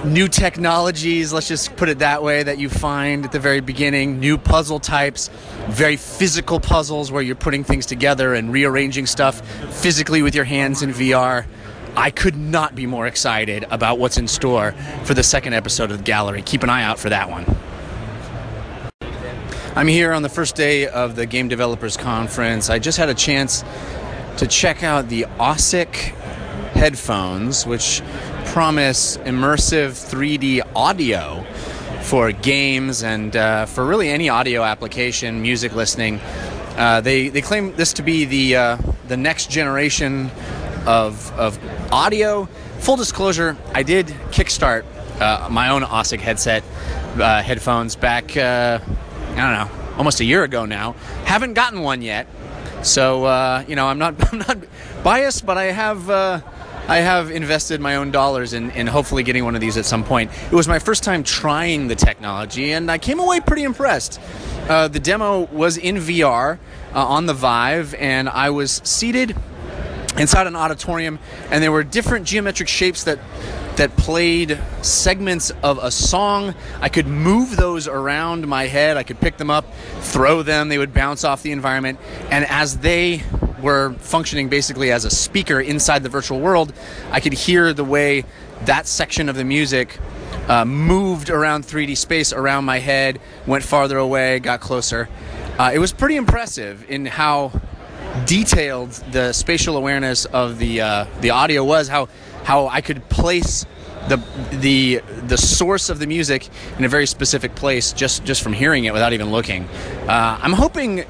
new 0.04 0.28
technologies, 0.28 1.32
let's 1.32 1.48
just 1.48 1.74
put 1.76 1.88
it 1.88 2.00
that 2.00 2.22
way, 2.22 2.42
that 2.42 2.58
you 2.58 2.68
find 2.68 3.24
at 3.24 3.32
the 3.32 3.40
very 3.40 3.60
beginning, 3.60 4.20
new 4.20 4.36
puzzle 4.38 4.78
types, 4.78 5.28
very 5.68 5.96
physical 5.96 6.60
puzzles 6.60 7.10
where 7.10 7.22
you're 7.22 7.34
putting 7.34 7.64
things 7.64 7.86
together 7.86 8.34
and 8.34 8.52
rearranging 8.52 9.06
stuff 9.06 9.40
physically 9.80 10.22
with 10.22 10.34
your 10.34 10.44
hands 10.44 10.82
in 10.82 10.90
VR. 10.90 11.46
I 11.96 12.10
could 12.10 12.36
not 12.36 12.74
be 12.74 12.86
more 12.86 13.06
excited 13.06 13.64
about 13.70 13.98
what's 13.98 14.18
in 14.18 14.28
store 14.28 14.72
for 15.04 15.14
the 15.14 15.22
second 15.22 15.54
episode 15.54 15.90
of 15.90 15.98
the 15.98 16.04
gallery. 16.04 16.42
Keep 16.42 16.62
an 16.64 16.70
eye 16.70 16.82
out 16.82 16.98
for 16.98 17.08
that 17.10 17.30
one. 17.30 17.44
I'm 19.76 19.88
here 19.88 20.12
on 20.12 20.22
the 20.22 20.28
first 20.28 20.54
day 20.54 20.86
of 20.86 21.16
the 21.16 21.26
Game 21.26 21.48
Developers 21.48 21.96
Conference. 21.96 22.70
I 22.70 22.78
just 22.78 22.98
had 22.98 23.08
a 23.08 23.14
chance 23.14 23.64
to 24.36 24.46
check 24.46 24.82
out 24.82 25.08
the 25.08 25.26
OSSIC 25.38 26.14
headphones, 26.74 27.66
which 27.66 28.02
promise 28.46 29.16
immersive 29.18 29.92
3D 29.92 30.60
audio 30.76 31.44
for 32.02 32.32
games 32.32 33.02
and 33.02 33.34
uh, 33.34 33.64
for 33.66 33.84
really 33.84 34.10
any 34.10 34.28
audio 34.28 34.62
application, 34.62 35.40
music 35.40 35.74
listening. 35.74 36.20
Uh, 36.76 37.00
they, 37.00 37.28
they 37.28 37.40
claim 37.40 37.74
this 37.76 37.94
to 37.94 38.02
be 38.02 38.24
the, 38.24 38.56
uh, 38.56 38.78
the 39.08 39.16
next 39.16 39.50
generation 39.50 40.30
of, 40.86 41.32
of 41.38 41.58
audio. 41.90 42.44
Full 42.80 42.96
disclosure, 42.96 43.56
I 43.72 43.82
did 43.82 44.08
kickstart 44.30 44.84
uh, 45.20 45.48
my 45.50 45.70
own 45.70 45.82
OSSIC 45.82 46.20
headset 46.20 46.64
uh, 47.18 47.42
headphones 47.42 47.96
back, 47.96 48.36
uh, 48.36 48.80
I 48.82 49.36
don't 49.36 49.36
know, 49.36 49.96
almost 49.96 50.20
a 50.20 50.24
year 50.24 50.42
ago 50.42 50.66
now. 50.66 50.92
Haven't 51.24 51.54
gotten 51.54 51.80
one 51.80 52.02
yet. 52.02 52.26
So, 52.82 53.62
you 53.66 53.76
know, 53.76 53.86
I'm 53.86 53.98
not, 53.98 54.14
I'm 54.32 54.38
not 54.40 54.58
biased, 55.02 55.46
but 55.46 55.56
I 55.56 55.64
have 55.64 56.10
I 56.86 56.98
have 56.98 57.30
invested 57.30 57.80
my 57.80 57.96
own 57.96 58.10
dollars 58.10 58.52
in, 58.52 58.70
in 58.72 58.86
hopefully 58.86 59.22
getting 59.22 59.44
one 59.44 59.54
of 59.54 59.62
these 59.62 59.78
at 59.78 59.86
some 59.86 60.04
point. 60.04 60.30
It 60.46 60.54
was 60.54 60.68
my 60.68 60.78
first 60.78 61.02
time 61.02 61.24
trying 61.24 61.88
the 61.88 61.94
technology, 61.94 62.72
and 62.72 62.90
I 62.90 62.98
came 62.98 63.20
away 63.20 63.40
pretty 63.40 63.62
impressed. 63.62 64.20
Uh, 64.68 64.88
the 64.88 65.00
demo 65.00 65.46
was 65.46 65.78
in 65.78 65.96
VR 65.96 66.58
uh, 66.94 67.06
on 67.06 67.24
the 67.24 67.32
Vive, 67.32 67.94
and 67.94 68.28
I 68.28 68.50
was 68.50 68.82
seated 68.84 69.34
inside 70.18 70.46
an 70.46 70.56
auditorium, 70.56 71.18
and 71.50 71.62
there 71.62 71.72
were 71.72 71.84
different 71.84 72.26
geometric 72.26 72.68
shapes 72.68 73.04
that 73.04 73.18
that 73.76 73.96
played 73.96 74.60
segments 74.82 75.50
of 75.62 75.78
a 75.82 75.90
song. 75.90 76.54
I 76.80 76.88
could 76.88 77.06
move 77.06 77.56
those 77.56 77.88
around 77.88 78.46
my 78.46 78.66
head. 78.66 78.96
I 78.96 79.02
could 79.02 79.20
pick 79.20 79.36
them 79.36 79.50
up, 79.50 79.64
throw 80.00 80.42
them. 80.42 80.68
They 80.68 80.78
would 80.78 80.94
bounce 80.94 81.24
off 81.24 81.42
the 81.42 81.52
environment, 81.52 81.98
and 82.30 82.44
as 82.46 82.78
they 82.78 83.22
were 83.60 83.94
functioning 83.94 84.48
basically 84.48 84.92
as 84.92 85.04
a 85.04 85.10
speaker 85.10 85.60
inside 85.60 86.02
the 86.02 86.08
virtual 86.08 86.40
world, 86.40 86.72
I 87.10 87.20
could 87.20 87.32
hear 87.32 87.72
the 87.72 87.84
way 87.84 88.24
that 88.66 88.86
section 88.86 89.28
of 89.28 89.36
the 89.36 89.44
music 89.44 89.98
uh, 90.48 90.64
moved 90.64 91.30
around 91.30 91.64
3D 91.64 91.96
space 91.96 92.32
around 92.32 92.64
my 92.64 92.78
head, 92.78 93.20
went 93.46 93.64
farther 93.64 93.96
away, 93.96 94.38
got 94.40 94.60
closer. 94.60 95.08
Uh, 95.58 95.70
it 95.72 95.78
was 95.78 95.92
pretty 95.92 96.16
impressive 96.16 96.88
in 96.90 97.06
how 97.06 97.52
detailed 98.26 98.90
the 99.12 99.32
spatial 99.32 99.76
awareness 99.76 100.24
of 100.26 100.58
the 100.58 100.80
uh, 100.80 101.06
the 101.20 101.30
audio 101.30 101.64
was. 101.64 101.88
How 101.88 102.08
how 102.44 102.68
I 102.68 102.80
could 102.80 103.08
place 103.08 103.66
the 104.08 104.22
the 104.52 105.00
the 105.26 105.38
source 105.38 105.88
of 105.88 105.98
the 105.98 106.06
music 106.06 106.48
in 106.78 106.84
a 106.84 106.88
very 106.88 107.06
specific 107.06 107.54
place 107.54 107.92
just 107.92 108.24
just 108.24 108.42
from 108.42 108.52
hearing 108.52 108.84
it 108.84 108.92
without 108.92 109.12
even 109.12 109.32
looking. 109.32 109.64
Uh, 110.08 110.38
I'm 110.40 110.52
hoping 110.52 111.04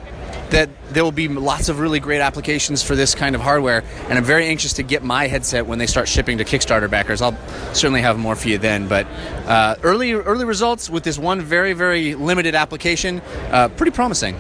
that 0.51 0.69
there 0.91 1.03
will 1.03 1.11
be 1.13 1.27
lots 1.27 1.69
of 1.69 1.81
really 1.81 1.99
great 1.99 2.21
applications 2.21 2.83
for 2.83 2.95
this 2.95 3.15
kind 3.15 3.35
of 3.35 3.41
hardware, 3.41 3.83
and 4.09 4.17
I'm 4.17 4.25
very 4.25 4.47
anxious 4.47 4.75
to 4.75 4.85
get 4.85 5.03
my 5.03 5.27
headset 5.27 5.67
when 5.67 5.79
they 5.79 5.87
start 5.87 6.07
shipping 6.07 6.39
to 6.39 6.45
Kickstarter 6.45 6.89
backers. 6.89 7.21
I'll 7.21 7.37
certainly 7.73 8.03
have 8.03 8.19
more 8.19 8.37
for 8.37 8.49
you 8.49 8.59
then. 8.59 8.87
But 8.87 9.07
uh, 9.47 9.75
early 9.83 10.13
early 10.13 10.45
results 10.45 10.89
with 10.89 11.03
this 11.03 11.19
one 11.19 11.41
very 11.41 11.73
very 11.73 12.15
limited 12.15 12.55
application, 12.55 13.21
uh, 13.51 13.69
pretty 13.71 13.93
promising. 13.93 14.37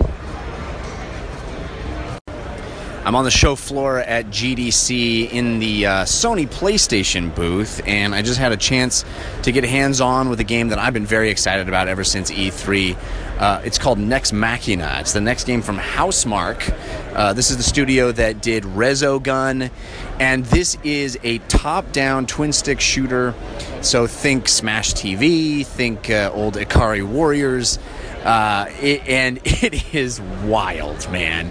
I'm 3.06 3.14
on 3.16 3.24
the 3.24 3.30
show 3.30 3.54
floor 3.54 3.98
at 3.98 4.28
GDC 4.28 5.30
in 5.30 5.58
the 5.58 5.84
uh, 5.84 6.04
Sony 6.04 6.48
PlayStation 6.48 7.34
booth, 7.34 7.82
and 7.86 8.14
I 8.14 8.22
just 8.22 8.38
had 8.38 8.52
a 8.52 8.56
chance 8.56 9.04
to 9.42 9.52
get 9.52 9.62
hands 9.62 10.00
on 10.00 10.30
with 10.30 10.40
a 10.40 10.44
game 10.44 10.68
that 10.68 10.78
I've 10.78 10.94
been 10.94 11.04
very 11.04 11.28
excited 11.28 11.68
about 11.68 11.86
ever 11.86 12.02
since 12.02 12.30
E3. 12.30 12.96
Uh, 13.38 13.60
it's 13.62 13.76
called 13.76 13.98
Nex 13.98 14.32
Machina. 14.32 14.96
It's 15.00 15.12
the 15.12 15.20
next 15.20 15.44
game 15.44 15.60
from 15.60 15.76
Housemarque. 15.76 16.74
Uh, 17.12 17.34
this 17.34 17.50
is 17.50 17.58
the 17.58 17.62
studio 17.62 18.10
that 18.10 18.40
did 18.40 18.62
Resogun, 18.62 19.70
and 20.18 20.46
this 20.46 20.78
is 20.82 21.18
a 21.24 21.38
top 21.40 21.92
down 21.92 22.24
twin 22.24 22.54
stick 22.54 22.80
shooter. 22.80 23.34
So 23.82 24.06
think 24.06 24.48
Smash 24.48 24.94
TV, 24.94 25.66
think 25.66 26.08
uh, 26.08 26.30
old 26.32 26.54
Ikari 26.54 27.06
Warriors, 27.06 27.78
uh, 28.24 28.64
it, 28.80 29.06
and 29.06 29.40
it 29.44 29.94
is 29.94 30.22
wild, 30.22 31.12
man 31.12 31.50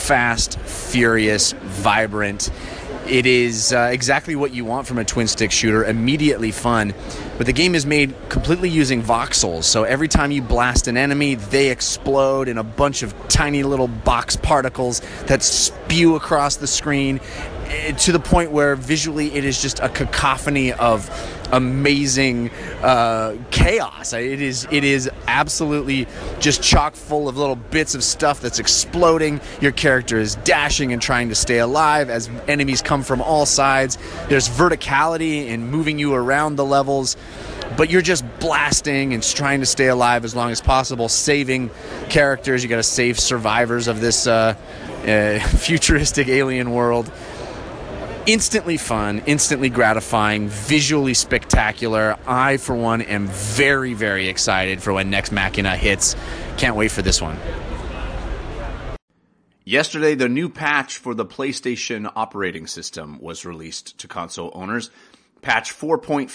fast, 0.00 0.58
furious, 0.60 1.52
vibrant. 1.52 2.50
It 3.06 3.26
is 3.26 3.72
uh, 3.72 3.90
exactly 3.92 4.36
what 4.36 4.52
you 4.52 4.64
want 4.64 4.86
from 4.86 4.98
a 4.98 5.04
twin 5.04 5.26
stick 5.26 5.50
shooter, 5.50 5.84
immediately 5.84 6.52
fun. 6.52 6.94
But 7.38 7.46
the 7.46 7.52
game 7.52 7.74
is 7.74 7.84
made 7.84 8.14
completely 8.28 8.68
using 8.68 9.02
voxels, 9.02 9.64
so 9.64 9.84
every 9.84 10.06
time 10.06 10.30
you 10.30 10.42
blast 10.42 10.86
an 10.86 10.96
enemy, 10.96 11.34
they 11.34 11.70
explode 11.70 12.46
in 12.46 12.58
a 12.58 12.62
bunch 12.62 13.02
of 13.02 13.14
tiny 13.28 13.62
little 13.62 13.88
box 13.88 14.36
particles 14.36 15.00
that 15.26 15.42
spew 15.42 16.14
across 16.14 16.56
the 16.56 16.66
screen 16.66 17.20
eh, 17.64 17.92
to 17.92 18.12
the 18.12 18.20
point 18.20 18.52
where 18.52 18.76
visually 18.76 19.32
it 19.34 19.44
is 19.44 19.60
just 19.60 19.80
a 19.80 19.88
cacophony 19.88 20.72
of 20.72 21.08
amazing 21.52 22.50
uh, 22.82 23.36
chaos. 23.50 24.12
It 24.12 24.40
is 24.40 24.66
it 24.70 24.84
is 24.84 25.10
absolutely 25.26 26.06
just 26.38 26.62
chock 26.62 26.94
full 26.94 27.28
of 27.28 27.36
little 27.36 27.56
bits 27.56 27.94
of 27.94 28.04
stuff 28.04 28.40
that's 28.40 28.58
exploding. 28.58 29.40
Your 29.60 29.72
character 29.72 30.18
is 30.18 30.36
dashing 30.36 30.92
and 30.92 31.00
trying 31.00 31.28
to 31.28 31.34
stay 31.34 31.58
alive 31.58 32.10
as 32.10 32.30
enemies 32.48 32.82
come 32.82 33.02
from 33.02 33.20
all 33.20 33.46
sides. 33.46 33.98
There's 34.28 34.48
verticality 34.48 35.46
in 35.46 35.70
moving 35.70 35.98
you 35.98 36.14
around 36.14 36.56
the 36.56 36.64
levels. 36.64 37.16
But 37.76 37.88
you're 37.88 38.02
just 38.02 38.24
blasting 38.40 39.14
and 39.14 39.22
trying 39.22 39.60
to 39.60 39.66
stay 39.66 39.86
alive 39.86 40.24
as 40.24 40.34
long 40.34 40.50
as 40.50 40.60
possible, 40.60 41.08
saving 41.08 41.70
characters. 42.08 42.64
You 42.64 42.68
got 42.68 42.76
to 42.76 42.82
save 42.82 43.18
survivors 43.18 43.86
of 43.86 44.00
this 44.00 44.26
uh, 44.26 44.56
uh, 45.06 45.38
futuristic 45.56 46.26
alien 46.28 46.72
world 46.72 47.10
instantly 48.26 48.76
fun, 48.76 49.22
instantly 49.26 49.68
gratifying, 49.68 50.48
visually 50.48 51.14
spectacular. 51.14 52.16
I, 52.26 52.56
for 52.56 52.74
one, 52.74 53.02
am 53.02 53.26
very, 53.26 53.94
very 53.94 54.28
excited 54.28 54.82
for 54.82 54.92
when 54.92 55.10
Nex 55.10 55.32
Machina 55.32 55.76
hits. 55.76 56.16
Can't 56.56 56.76
wait 56.76 56.90
for 56.90 57.02
this 57.02 57.20
one. 57.20 57.38
Yesterday, 59.64 60.14
the 60.14 60.28
new 60.28 60.48
patch 60.48 60.96
for 60.96 61.14
the 61.14 61.24
PlayStation 61.24 62.10
operating 62.16 62.66
system 62.66 63.20
was 63.20 63.44
released 63.44 63.98
to 63.98 64.08
console 64.08 64.50
owners. 64.54 64.90
Patch 65.42 65.72
4.5 65.72 66.28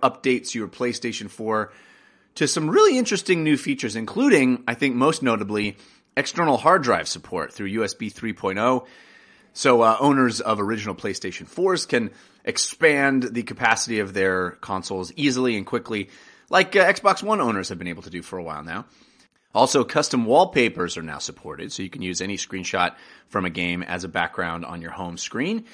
updates 0.00 0.54
your 0.54 0.68
PlayStation 0.68 1.28
4 1.28 1.72
to 2.36 2.46
some 2.46 2.70
really 2.70 2.96
interesting 2.96 3.42
new 3.42 3.56
features, 3.56 3.96
including, 3.96 4.62
I 4.68 4.74
think 4.74 4.94
most 4.94 5.22
notably, 5.22 5.76
external 6.16 6.58
hard 6.58 6.82
drive 6.82 7.08
support 7.08 7.52
through 7.52 7.70
USB 7.70 8.12
3.0 8.12 8.86
so 9.56 9.80
uh, 9.80 9.96
owners 10.00 10.42
of 10.42 10.60
original 10.60 10.94
PlayStation 10.94 11.48
4s 11.48 11.88
can 11.88 12.10
expand 12.44 13.22
the 13.22 13.42
capacity 13.42 14.00
of 14.00 14.12
their 14.12 14.50
consoles 14.50 15.14
easily 15.16 15.56
and 15.56 15.64
quickly, 15.64 16.10
like 16.50 16.76
uh, 16.76 16.84
Xbox 16.84 17.22
One 17.22 17.40
owners 17.40 17.70
have 17.70 17.78
been 17.78 17.88
able 17.88 18.02
to 18.02 18.10
do 18.10 18.20
for 18.20 18.38
a 18.38 18.42
while 18.42 18.62
now. 18.62 18.84
Also, 19.54 19.82
custom 19.82 20.26
wallpapers 20.26 20.98
are 20.98 21.02
now 21.02 21.16
supported, 21.16 21.72
so 21.72 21.82
you 21.82 21.88
can 21.88 22.02
use 22.02 22.20
any 22.20 22.36
screenshot 22.36 22.96
from 23.28 23.46
a 23.46 23.50
game 23.50 23.82
as 23.82 24.04
a 24.04 24.08
background 24.08 24.66
on 24.66 24.82
your 24.82 24.90
home 24.90 25.16
screen. 25.16 25.64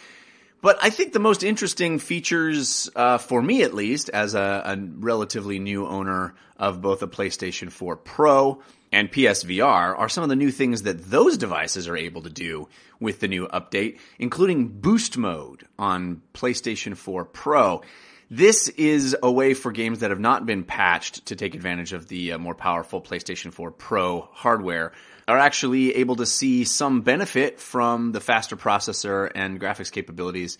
But 0.60 0.78
I 0.80 0.90
think 0.90 1.12
the 1.12 1.18
most 1.18 1.42
interesting 1.42 1.98
features, 1.98 2.88
uh, 2.94 3.18
for 3.18 3.42
me 3.42 3.64
at 3.64 3.74
least, 3.74 4.10
as 4.10 4.34
a, 4.34 4.62
a, 4.64 4.76
relatively 4.76 5.58
new 5.58 5.88
owner 5.88 6.36
of 6.56 6.80
both 6.80 7.02
a 7.02 7.08
PlayStation 7.08 7.72
4 7.72 7.96
Pro 7.96 8.62
and 8.92 9.10
PSVR, 9.10 9.98
are 9.98 10.08
some 10.08 10.22
of 10.22 10.28
the 10.28 10.36
new 10.36 10.50
things 10.50 10.82
that 10.82 11.10
those 11.10 11.38
devices 11.38 11.88
are 11.88 11.96
able 11.96 12.22
to 12.22 12.30
do 12.30 12.68
with 13.00 13.20
the 13.20 13.28
new 13.28 13.48
update, 13.48 13.98
including 14.18 14.68
boost 14.68 15.16
mode 15.16 15.66
on 15.78 16.20
PlayStation 16.34 16.96
4 16.96 17.24
Pro. 17.24 17.82
This 18.30 18.68
is 18.68 19.16
a 19.22 19.30
way 19.30 19.54
for 19.54 19.72
games 19.72 20.00
that 20.00 20.10
have 20.10 20.20
not 20.20 20.46
been 20.46 20.64
patched 20.64 21.26
to 21.26 21.36
take 21.36 21.54
advantage 21.54 21.92
of 21.92 22.08
the 22.08 22.32
uh, 22.32 22.38
more 22.38 22.54
powerful 22.54 23.00
PlayStation 23.00 23.52
4 23.52 23.70
Pro 23.72 24.28
hardware 24.32 24.92
are 25.28 25.38
actually 25.38 25.94
able 25.96 26.16
to 26.16 26.26
see 26.26 26.64
some 26.64 27.02
benefit 27.02 27.60
from 27.60 28.12
the 28.12 28.20
faster 28.20 28.56
processor 28.56 29.30
and 29.34 29.60
graphics 29.60 29.90
capabilities 29.90 30.58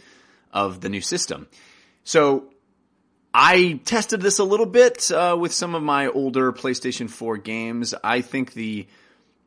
of 0.52 0.80
the 0.80 0.88
new 0.88 1.00
system. 1.00 1.48
So 2.04 2.51
I 3.34 3.80
tested 3.84 4.20
this 4.20 4.38
a 4.38 4.44
little 4.44 4.66
bit 4.66 5.10
uh, 5.10 5.36
with 5.38 5.52
some 5.52 5.74
of 5.74 5.82
my 5.82 6.08
older 6.08 6.52
PlayStation 6.52 7.08
4 7.08 7.38
games. 7.38 7.94
I 8.02 8.20
think 8.20 8.52
the 8.52 8.86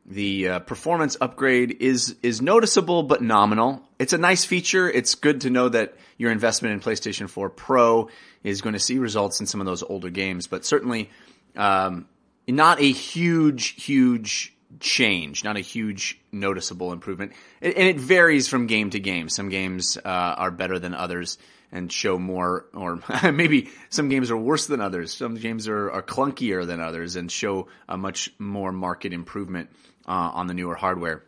the 0.08 0.48
uh, 0.48 0.58
performance 0.60 1.16
upgrade 1.20 1.78
is 1.80 2.14
is 2.22 2.40
noticeable 2.40 3.02
but 3.02 3.22
nominal. 3.22 3.82
It's 3.98 4.12
a 4.12 4.18
nice 4.18 4.44
feature. 4.44 4.88
It's 4.88 5.14
good 5.14 5.42
to 5.42 5.50
know 5.50 5.68
that 5.68 5.96
your 6.16 6.30
investment 6.30 6.74
in 6.74 6.80
PlayStation 6.80 7.28
4 7.28 7.50
Pro 7.50 8.08
is 8.42 8.60
going 8.60 8.74
to 8.74 8.78
see 8.80 8.98
results 8.98 9.40
in 9.40 9.46
some 9.46 9.60
of 9.60 9.66
those 9.66 9.82
older 9.82 10.10
games, 10.10 10.46
but 10.46 10.64
certainly 10.64 11.10
um, 11.56 12.06
not 12.46 12.80
a 12.80 12.90
huge, 12.90 13.82
huge 13.82 14.54
change, 14.78 15.44
not 15.44 15.56
a 15.56 15.60
huge 15.60 16.20
noticeable 16.32 16.92
improvement. 16.92 17.32
And 17.60 17.74
it 17.74 17.98
varies 17.98 18.48
from 18.48 18.66
game 18.66 18.90
to 18.90 19.00
game. 19.00 19.28
Some 19.28 19.48
games 19.48 19.96
uh, 19.96 20.08
are 20.08 20.50
better 20.50 20.78
than 20.78 20.94
others 20.94 21.38
and 21.72 21.90
show 21.92 22.18
more, 22.18 22.66
or 22.74 23.00
maybe 23.32 23.70
some 23.88 24.08
games 24.08 24.30
are 24.30 24.36
worse 24.36 24.66
than 24.66 24.80
others. 24.80 25.12
Some 25.12 25.34
games 25.34 25.68
are, 25.68 25.90
are 25.90 26.02
clunkier 26.02 26.66
than 26.66 26.80
others 26.80 27.16
and 27.16 27.30
show 27.30 27.68
a 27.88 27.96
much 27.96 28.32
more 28.38 28.72
market 28.72 29.12
improvement 29.12 29.70
uh, 30.06 30.30
on 30.34 30.46
the 30.46 30.54
newer 30.54 30.74
hardware. 30.74 31.24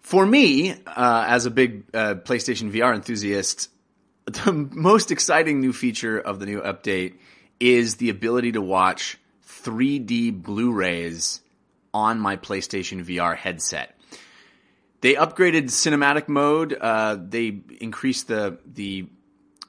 For 0.00 0.26
me, 0.26 0.72
uh, 0.72 1.24
as 1.28 1.46
a 1.46 1.50
big 1.50 1.84
uh, 1.94 2.16
PlayStation 2.16 2.72
VR 2.72 2.94
enthusiast, 2.94 3.70
the 4.26 4.52
most 4.52 5.10
exciting 5.10 5.60
new 5.60 5.72
feature 5.72 6.18
of 6.18 6.38
the 6.38 6.46
new 6.46 6.60
update 6.60 7.14
is 7.60 7.96
the 7.96 8.10
ability 8.10 8.52
to 8.52 8.60
watch 8.60 9.18
3D 9.46 10.42
Blu 10.42 10.72
rays 10.72 11.40
on 11.94 12.18
my 12.18 12.36
PlayStation 12.36 13.04
VR 13.04 13.36
headset. 13.36 13.96
They 15.02 15.14
upgraded 15.14 15.64
cinematic 15.64 16.28
mode. 16.28 16.72
Uh, 16.72 17.18
they 17.20 17.60
increased 17.80 18.28
the 18.28 18.58
the 18.64 19.08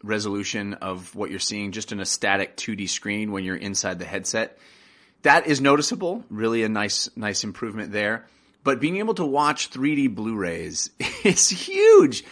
resolution 0.02 0.76
of 0.76 1.14
what 1.16 1.30
you're 1.30 1.40
seeing 1.40 1.72
just 1.72 1.92
in 1.92 2.00
a 2.00 2.06
static 2.06 2.58
2D 2.58 2.90
screen 2.90 3.32
when 3.32 3.44
you're 3.46 3.56
inside 3.56 4.00
the 4.00 4.06
headset 4.06 4.58
that 5.24 5.48
is 5.48 5.60
noticeable. 5.60 6.24
Really 6.30 6.64
a 6.64 6.70
nice 6.70 7.10
nice 7.16 7.44
improvement 7.44 7.92
there. 7.92 8.28
But 8.64 8.80
being 8.80 8.98
able 8.98 9.16
to 9.16 9.26
watch 9.26 9.72
3D 9.72 10.14
Blu-rays 10.16 10.92
is 11.24 11.50
huge. 11.50 12.24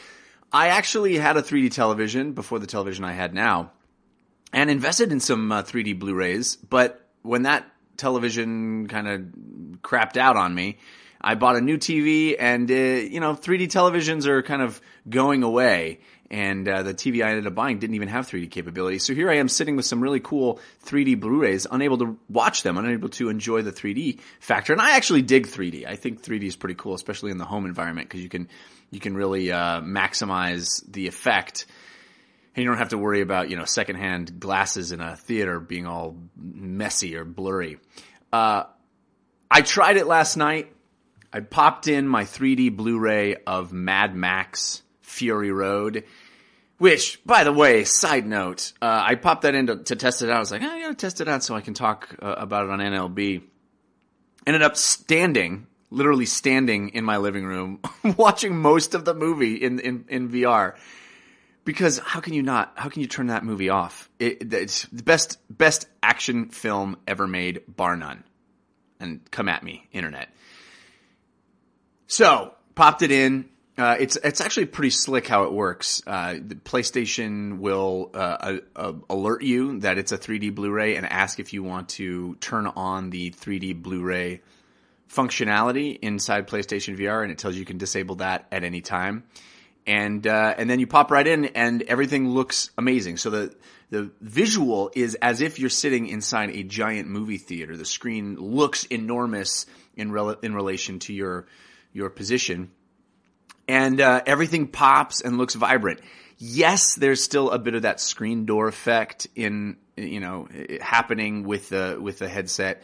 I 0.54 0.68
actually 0.68 1.18
had 1.18 1.36
a 1.36 1.42
3D 1.42 1.72
television 1.72 2.34
before 2.34 2.60
the 2.60 2.68
television 2.68 3.04
I 3.04 3.14
had 3.14 3.34
now, 3.34 3.72
and 4.54 4.70
invested 4.70 5.12
in 5.12 5.20
some 5.20 5.52
uh, 5.52 5.64
3D 5.64 5.98
Blu-rays. 5.98 6.58
But 6.58 7.06
when 7.22 7.44
that 7.44 7.66
television 7.98 8.88
kind 8.88 9.08
of 9.08 9.22
crapped 9.82 10.18
out 10.18 10.38
on 10.38 10.54
me, 10.54 10.78
I 11.22 11.36
bought 11.36 11.56
a 11.56 11.62
new 11.62 11.78
TV, 11.78 12.36
and 12.38 12.70
uh, 12.70 12.74
you 12.74 13.20
know, 13.20 13.34
3D 13.34 13.68
televisions 13.68 14.26
are 14.26 14.42
kind 14.42 14.62
of 14.62 14.82
going 15.08 15.44
away 15.44 16.00
and 16.32 16.66
uh, 16.68 16.82
the 16.82 16.94
TV 16.94 17.24
I 17.24 17.32
ended 17.32 17.46
up 17.46 17.54
buying 17.54 17.78
didn't 17.78 17.96
even 17.96 18.08
have 18.08 18.26
3D 18.26 18.50
capability. 18.50 19.00
So 19.00 19.14
here 19.14 19.30
I 19.30 19.36
am 19.36 19.50
sitting 19.50 19.76
with 19.76 19.86
some 19.86 20.02
really 20.02 20.22
cool 20.22 20.62
3D 20.86 21.20
Blu-rays, 21.20 21.68
unable 21.70 21.98
to 21.98 22.18
watch 22.30 22.64
them, 22.64 22.78
unable 22.78 23.10
to 23.10 23.28
enjoy 23.28 23.64
the 23.64 23.74
3D 23.74 24.22
factor. 24.40 24.72
And 24.72 24.82
I 24.82 24.96
actually 24.96 25.24
dig 25.24 25.46
3D. 25.46 25.86
I 25.86 25.98
think 25.98 26.24
3D 26.24 26.44
is 26.44 26.56
pretty 26.56 26.76
cool, 26.76 26.94
especially 26.94 27.32
in 27.32 27.38
the 27.38 27.44
home 27.44 27.66
environment, 27.66 28.08
because 28.08 28.24
you 28.24 28.30
can 28.30 28.48
you 28.92 29.02
can 29.02 29.14
really 29.14 29.52
uh, 29.52 29.82
maximize 29.82 30.82
the 30.90 31.08
effect. 31.08 31.66
and 32.56 32.64
you 32.64 32.70
don't 32.70 32.78
have 32.80 32.90
to 32.90 32.98
worry 32.98 33.20
about 33.20 33.50
you 33.50 33.58
know 33.58 33.66
secondhand 33.66 34.40
glasses 34.40 34.94
in 34.94 35.02
a 35.02 35.18
theater 35.18 35.60
being 35.60 35.86
all 35.86 36.16
messy 36.38 37.18
or 37.18 37.26
blurry. 37.26 37.78
Uh, 38.32 38.64
I 39.50 39.62
tried 39.64 39.98
it 39.98 40.08
last 40.08 40.38
night. 40.38 40.74
I 41.34 41.40
popped 41.40 41.88
in 41.88 42.08
my 42.08 42.24
3D 42.24 42.76
Blu-ray 42.76 43.36
of 43.48 43.72
Mad 43.72 44.16
Max 44.16 44.82
Fury 45.02 45.52
Road, 45.52 46.04
which, 46.78 47.22
by 47.26 47.44
the 47.44 47.54
way, 47.54 47.84
side 47.84 48.26
note, 48.26 48.74
uh, 48.82 49.04
I 49.06 49.16
popped 49.16 49.44
that 49.44 49.56
in 49.56 49.68
to, 49.68 49.78
to, 49.78 49.96
test 49.96 50.22
it 50.22 50.30
out. 50.30 50.38
I 50.38 50.40
was 50.40 50.52
like, 50.52 50.64
oh, 50.64 50.70
I 50.70 50.82
gotta 50.82 50.96
test 50.96 51.22
it 51.22 51.28
out 51.28 51.44
so 51.44 51.56
I 51.56 51.62
can 51.62 51.74
talk 51.74 52.16
uh, 52.22 52.36
about 52.38 52.66
it 52.66 52.72
on 52.72 52.80
NLB. 52.80 53.44
Ended 54.46 54.62
up 54.62 54.76
standing, 54.76 55.68
literally 55.90 56.26
standing 56.26 56.90
in 56.90 57.06
my 57.06 57.18
living 57.18 57.46
room, 57.46 57.80
watching 58.18 58.58
most 58.58 58.94
of 58.94 59.06
the 59.06 59.14
movie 59.14 59.56
in, 59.56 59.80
in, 59.80 60.06
in 60.10 60.30
VR 60.30 60.76
because 61.64 62.00
how 62.00 62.20
can 62.20 62.34
you 62.34 62.42
not? 62.42 62.74
How 62.76 62.90
can 62.90 63.02
you 63.02 63.08
turn 63.08 63.28
that 63.28 63.44
movie 63.44 63.70
off? 63.70 64.10
It, 64.20 64.54
it's 64.54 64.86
the 64.88 65.04
best 65.04 65.38
best 65.50 65.88
action 66.02 66.50
film 66.50 66.98
ever 67.08 67.28
made, 67.28 67.62
bar 67.68 67.96
none. 67.96 68.24
And 69.00 69.30
come 69.32 69.50
at 69.50 69.64
me, 69.64 69.88
internet. 69.92 70.30
So 72.12 72.54
popped 72.76 73.04
it 73.04 73.12
in. 73.12 73.48
Uh, 73.78 73.96
it's 73.98 74.18
it's 74.18 74.42
actually 74.42 74.66
pretty 74.66 74.90
slick 74.90 75.30
how 75.30 75.44
it 75.44 75.54
works. 75.54 76.04
Uh, 76.06 76.34
the 76.46 76.56
PlayStation 76.56 77.60
will 77.60 78.12
uh, 78.14 78.58
alert 79.10 79.44
you 79.44 79.80
that 79.80 79.98
it's 79.98 80.12
a 80.12 80.18
3D 80.18 80.54
Blu-ray 80.54 80.98
and 80.98 81.06
ask 81.06 81.40
if 81.40 81.54
you 81.54 81.64
want 81.64 81.88
to 81.92 82.36
turn 82.42 82.68
on 82.68 83.12
the 83.12 83.32
3D 83.32 83.82
Blu-ray 83.82 84.42
functionality 85.10 85.98
inside 86.02 86.50
PlayStation 86.50 87.00
VR, 87.00 87.24
and 87.24 87.32
it 87.32 87.38
tells 87.38 87.56
you 87.56 87.62
you 87.62 87.66
can 87.66 87.78
disable 87.78 88.16
that 88.16 88.46
at 88.52 88.66
any 88.66 88.82
time 88.82 89.24
and 89.88 90.28
uh, 90.28 90.54
and 90.58 90.70
then 90.70 90.80
you 90.80 90.88
pop 90.88 91.12
right 91.12 91.26
in, 91.26 91.46
and 91.46 91.82
everything 91.84 92.30
looks 92.30 92.72
amazing. 92.78 93.18
So 93.18 93.30
the 93.30 93.56
the 93.90 94.12
visual 94.20 94.92
is 94.96 95.16
as 95.16 95.40
if 95.40 95.60
you're 95.60 95.70
sitting 95.70 96.08
inside 96.08 96.50
a 96.50 96.64
giant 96.64 97.08
movie 97.08 97.38
theater. 97.38 97.78
The 97.78 97.86
screen 97.86 98.36
looks 98.36 98.84
enormous 98.86 99.66
in 99.96 100.12
rel- 100.12 100.40
in 100.42 100.54
relation 100.54 101.00
to 101.00 101.14
your 101.14 101.48
your 101.94 102.10
position, 102.10 102.72
and 103.68 104.00
uh, 104.02 104.22
everything 104.26 104.68
pops 104.68 105.22
and 105.22 105.38
looks 105.38 105.56
vibrant. 105.56 106.02
Yes, 106.38 106.96
there's 106.96 107.24
still 107.24 107.52
a 107.52 107.60
bit 107.60 107.76
of 107.76 107.84
that 107.84 108.00
screen 108.00 108.46
door 108.46 108.68
effect 108.68 109.28
in 109.36 109.78
you 109.96 110.20
know 110.20 110.48
happening 110.82 111.44
with 111.44 111.70
the 111.70 111.98
with 112.02 112.20
the 112.20 112.28
headset 112.28 112.82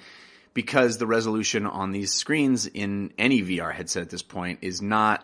because 0.53 0.97
the 0.97 1.07
resolution 1.07 1.65
on 1.65 1.91
these 1.91 2.13
screens 2.13 2.65
in 2.65 3.13
any 3.17 3.41
VR 3.41 3.73
headset 3.73 4.03
at 4.03 4.09
this 4.09 4.23
point 4.23 4.59
is 4.63 4.81
not 4.81 5.23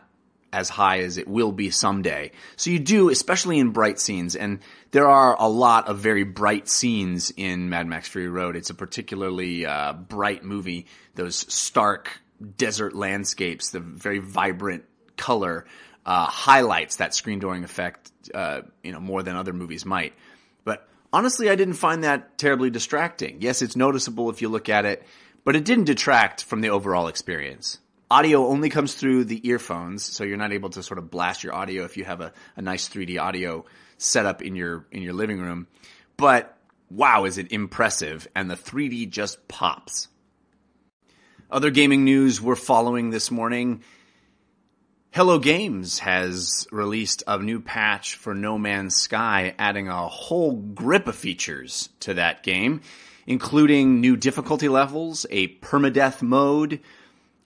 as 0.54 0.70
high 0.70 1.00
as 1.00 1.18
it 1.18 1.28
will 1.28 1.52
be 1.52 1.72
someday. 1.72 2.32
So 2.56 2.70
you 2.70 2.78
do, 2.78 3.10
especially 3.10 3.58
in 3.58 3.72
bright 3.72 4.00
scenes, 4.00 4.36
and 4.36 4.60
there 4.92 5.10
are 5.10 5.36
a 5.40 5.50
lot 5.50 5.88
of 5.88 5.98
very 5.98 6.24
bright 6.24 6.70
scenes 6.70 7.34
in 7.36 7.70
Mad 7.70 7.88
Max 7.88 8.08
Fury 8.08 8.30
Road. 8.30 8.56
It's 8.56 8.70
a 8.70 8.76
particularly 8.76 9.66
uh, 9.66 9.94
bright 9.94 10.44
movie. 10.44 10.86
Those 11.16 11.52
stark 11.52 12.22
desert 12.44 12.96
landscapes, 12.96 13.72
the 13.72 13.80
very 13.80 14.20
vibrant 14.20 14.84
color 15.18 15.66
uh, 16.06 16.26
highlights 16.26 16.98
that 16.98 17.16
screen 17.16 17.40
dooring 17.40 17.64
effect, 17.64 18.12
uh, 18.34 18.62
you 18.84 18.92
know, 18.92 19.00
more 19.00 19.24
than 19.24 19.36
other 19.36 19.54
movies 19.54 19.86
might. 19.86 20.14
But 20.66 20.88
honestly, 21.12 21.50
I 21.50 21.56
didn't 21.56 21.76
find 21.76 22.04
that 22.04 22.38
terribly 22.38 22.70
distracting. 22.70 23.38
Yes, 23.42 23.62
it's 23.62 23.76
noticeable 23.76 24.30
if 24.30 24.42
you 24.42 24.50
look 24.50 24.70
at 24.70 24.86
it, 24.86 25.06
but 25.44 25.56
it 25.56 25.66
didn't 25.66 25.86
detract 25.86 26.44
from 26.44 26.62
the 26.62 26.70
overall 26.70 27.08
experience. 27.08 27.80
Audio 28.12 28.46
only 28.48 28.70
comes 28.70 28.94
through 28.94 29.24
the 29.24 29.48
earphones, 29.48 30.04
so 30.04 30.24
you're 30.24 30.38
not 30.38 30.54
able 30.54 30.70
to 30.72 30.84
sort 30.84 31.00
of 31.00 31.10
blast 31.10 31.44
your 31.44 31.56
audio 31.56 31.84
if 31.84 31.98
you 31.98 32.04
have 32.04 32.22
a, 32.22 32.34
a 32.56 32.62
nice 32.62 32.88
3D 32.88 33.20
audio 33.20 33.66
setup 33.98 34.42
in 34.42 34.56
your 34.56 34.86
in 34.92 35.02
your 35.02 35.14
living 35.14 35.40
room. 35.40 35.68
But 36.18 36.56
wow, 36.92 37.26
is 37.26 37.38
it 37.38 37.52
impressive! 37.52 38.28
And 38.36 38.52
the 38.52 38.56
3D 38.56 39.10
just 39.10 39.48
pops. 39.48 40.10
Other 41.52 41.70
gaming 41.70 42.04
news 42.04 42.42
we're 42.42 42.56
following 42.56 43.10
this 43.10 43.30
morning. 43.30 43.84
Hello 45.12 45.38
Games 45.38 46.00
has 46.00 46.68
released 46.72 47.22
a 47.28 47.38
new 47.38 47.60
patch 47.60 48.16
for 48.16 48.34
No 48.34 48.58
Man's 48.58 48.96
Sky, 48.96 49.54
adding 49.60 49.88
a 49.88 50.08
whole 50.08 50.54
grip 50.54 51.08
of 51.08 51.16
features 51.16 51.90
to 52.00 52.16
that 52.16 52.42
game, 52.42 52.82
including 53.28 54.02
new 54.02 54.16
difficulty 54.16 54.68
levels, 54.68 55.28
a 55.30 55.50
permadeath 55.60 56.22
mode, 56.24 56.80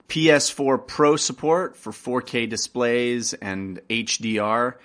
PS4 0.08 0.86
Pro 0.86 1.16
support 1.16 1.76
for 1.76 1.92
4K 1.92 2.48
displays 2.48 3.34
and 3.34 3.80
HDR, 3.90 4.76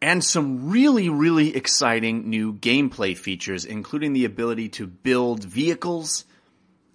and 0.00 0.22
some 0.22 0.70
really, 0.70 1.08
really 1.08 1.56
exciting 1.56 2.30
new 2.30 2.52
gameplay 2.52 3.16
features, 3.16 3.64
including 3.64 4.12
the 4.12 4.26
ability 4.26 4.68
to 4.68 4.86
build 4.86 5.42
vehicles, 5.42 6.24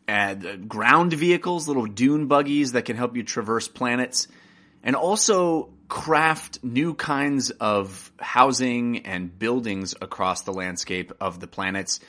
and 0.07 0.45
uh, 0.45 0.55
ground 0.55 1.13
vehicles, 1.13 1.67
little 1.67 1.85
dune 1.85 2.27
buggies 2.27 2.73
that 2.73 2.85
can 2.85 2.95
help 2.95 3.15
you 3.15 3.23
traverse 3.23 3.67
planets, 3.67 4.27
and 4.83 4.95
also 4.95 5.69
craft 5.87 6.63
new 6.63 6.93
kinds 6.93 7.51
of 7.51 8.11
housing 8.19 9.05
and 9.05 9.37
buildings 9.37 9.93
across 10.01 10.41
the 10.41 10.53
landscape 10.53 11.13
of 11.21 11.39
the 11.39 11.47
planets 11.47 11.99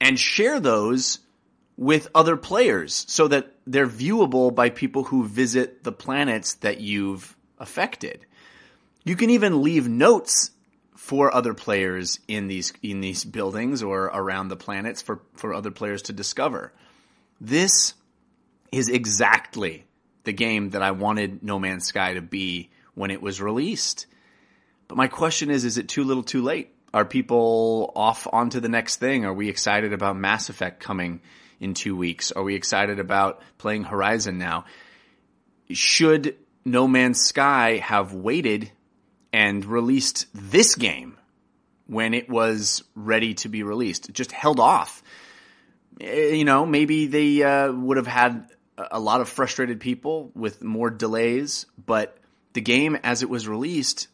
and 0.00 0.18
share 0.18 0.60
those 0.60 1.18
with 1.76 2.08
other 2.14 2.36
players 2.36 3.04
so 3.08 3.28
that 3.28 3.52
they're 3.66 3.86
viewable 3.86 4.54
by 4.54 4.70
people 4.70 5.04
who 5.04 5.24
visit 5.24 5.84
the 5.84 5.92
planets 5.92 6.54
that 6.54 6.80
you've 6.80 7.36
affected. 7.58 8.24
You 9.04 9.16
can 9.16 9.30
even 9.30 9.62
leave 9.62 9.88
notes 9.88 10.50
for 10.94 11.32
other 11.34 11.54
players 11.54 12.18
in 12.26 12.48
these 12.48 12.72
in 12.82 13.00
these 13.00 13.24
buildings 13.24 13.82
or 13.82 14.06
around 14.06 14.48
the 14.48 14.56
planets 14.56 15.02
for, 15.02 15.20
for 15.34 15.54
other 15.54 15.70
players 15.70 16.02
to 16.02 16.12
discover. 16.12 16.72
This 17.40 17.94
is 18.72 18.88
exactly 18.88 19.84
the 20.24 20.32
game 20.32 20.70
that 20.70 20.82
I 20.82 20.90
wanted 20.90 21.42
No 21.42 21.58
Man's 21.58 21.86
Sky 21.86 22.14
to 22.14 22.22
be 22.22 22.70
when 22.94 23.10
it 23.10 23.22
was 23.22 23.40
released. 23.40 24.06
But 24.88 24.96
my 24.96 25.08
question 25.08 25.50
is 25.50 25.64
is 25.64 25.78
it 25.78 25.88
too 25.88 26.04
little 26.04 26.22
too 26.22 26.42
late? 26.42 26.72
Are 26.92 27.04
people 27.04 27.92
off 27.94 28.26
onto 28.32 28.60
the 28.60 28.68
next 28.68 28.96
thing? 28.96 29.24
Are 29.24 29.34
we 29.34 29.48
excited 29.48 29.92
about 29.92 30.16
Mass 30.16 30.48
Effect 30.48 30.80
coming 30.80 31.20
in 31.60 31.74
two 31.74 31.96
weeks? 31.96 32.32
Are 32.32 32.42
we 32.42 32.54
excited 32.54 32.98
about 32.98 33.42
playing 33.58 33.84
Horizon 33.84 34.38
now? 34.38 34.64
Should 35.70 36.36
No 36.64 36.88
Man's 36.88 37.20
Sky 37.20 37.78
have 37.78 38.14
waited 38.14 38.70
and 39.32 39.64
released 39.64 40.26
this 40.32 40.74
game 40.74 41.18
when 41.86 42.14
it 42.14 42.28
was 42.30 42.82
ready 42.94 43.34
to 43.34 43.48
be 43.48 43.62
released? 43.62 44.12
Just 44.12 44.32
held 44.32 44.60
off. 44.60 45.02
Eh, 46.00 46.34
you 46.34 46.44
know, 46.44 46.66
maybe 46.66 47.06
they 47.06 47.42
uh, 47.42 47.72
would 47.72 47.96
have 47.96 48.06
had 48.06 48.48
a 48.78 49.00
lot 49.00 49.20
of 49.20 49.28
frustrated 49.28 49.80
people 49.80 50.30
with 50.34 50.62
more 50.62 50.90
delays, 50.90 51.66
but 51.84 52.18
the 52.52 52.60
game 52.60 52.96
as 53.02 53.22
it 53.22 53.30
was 53.30 53.48
released 53.48 54.08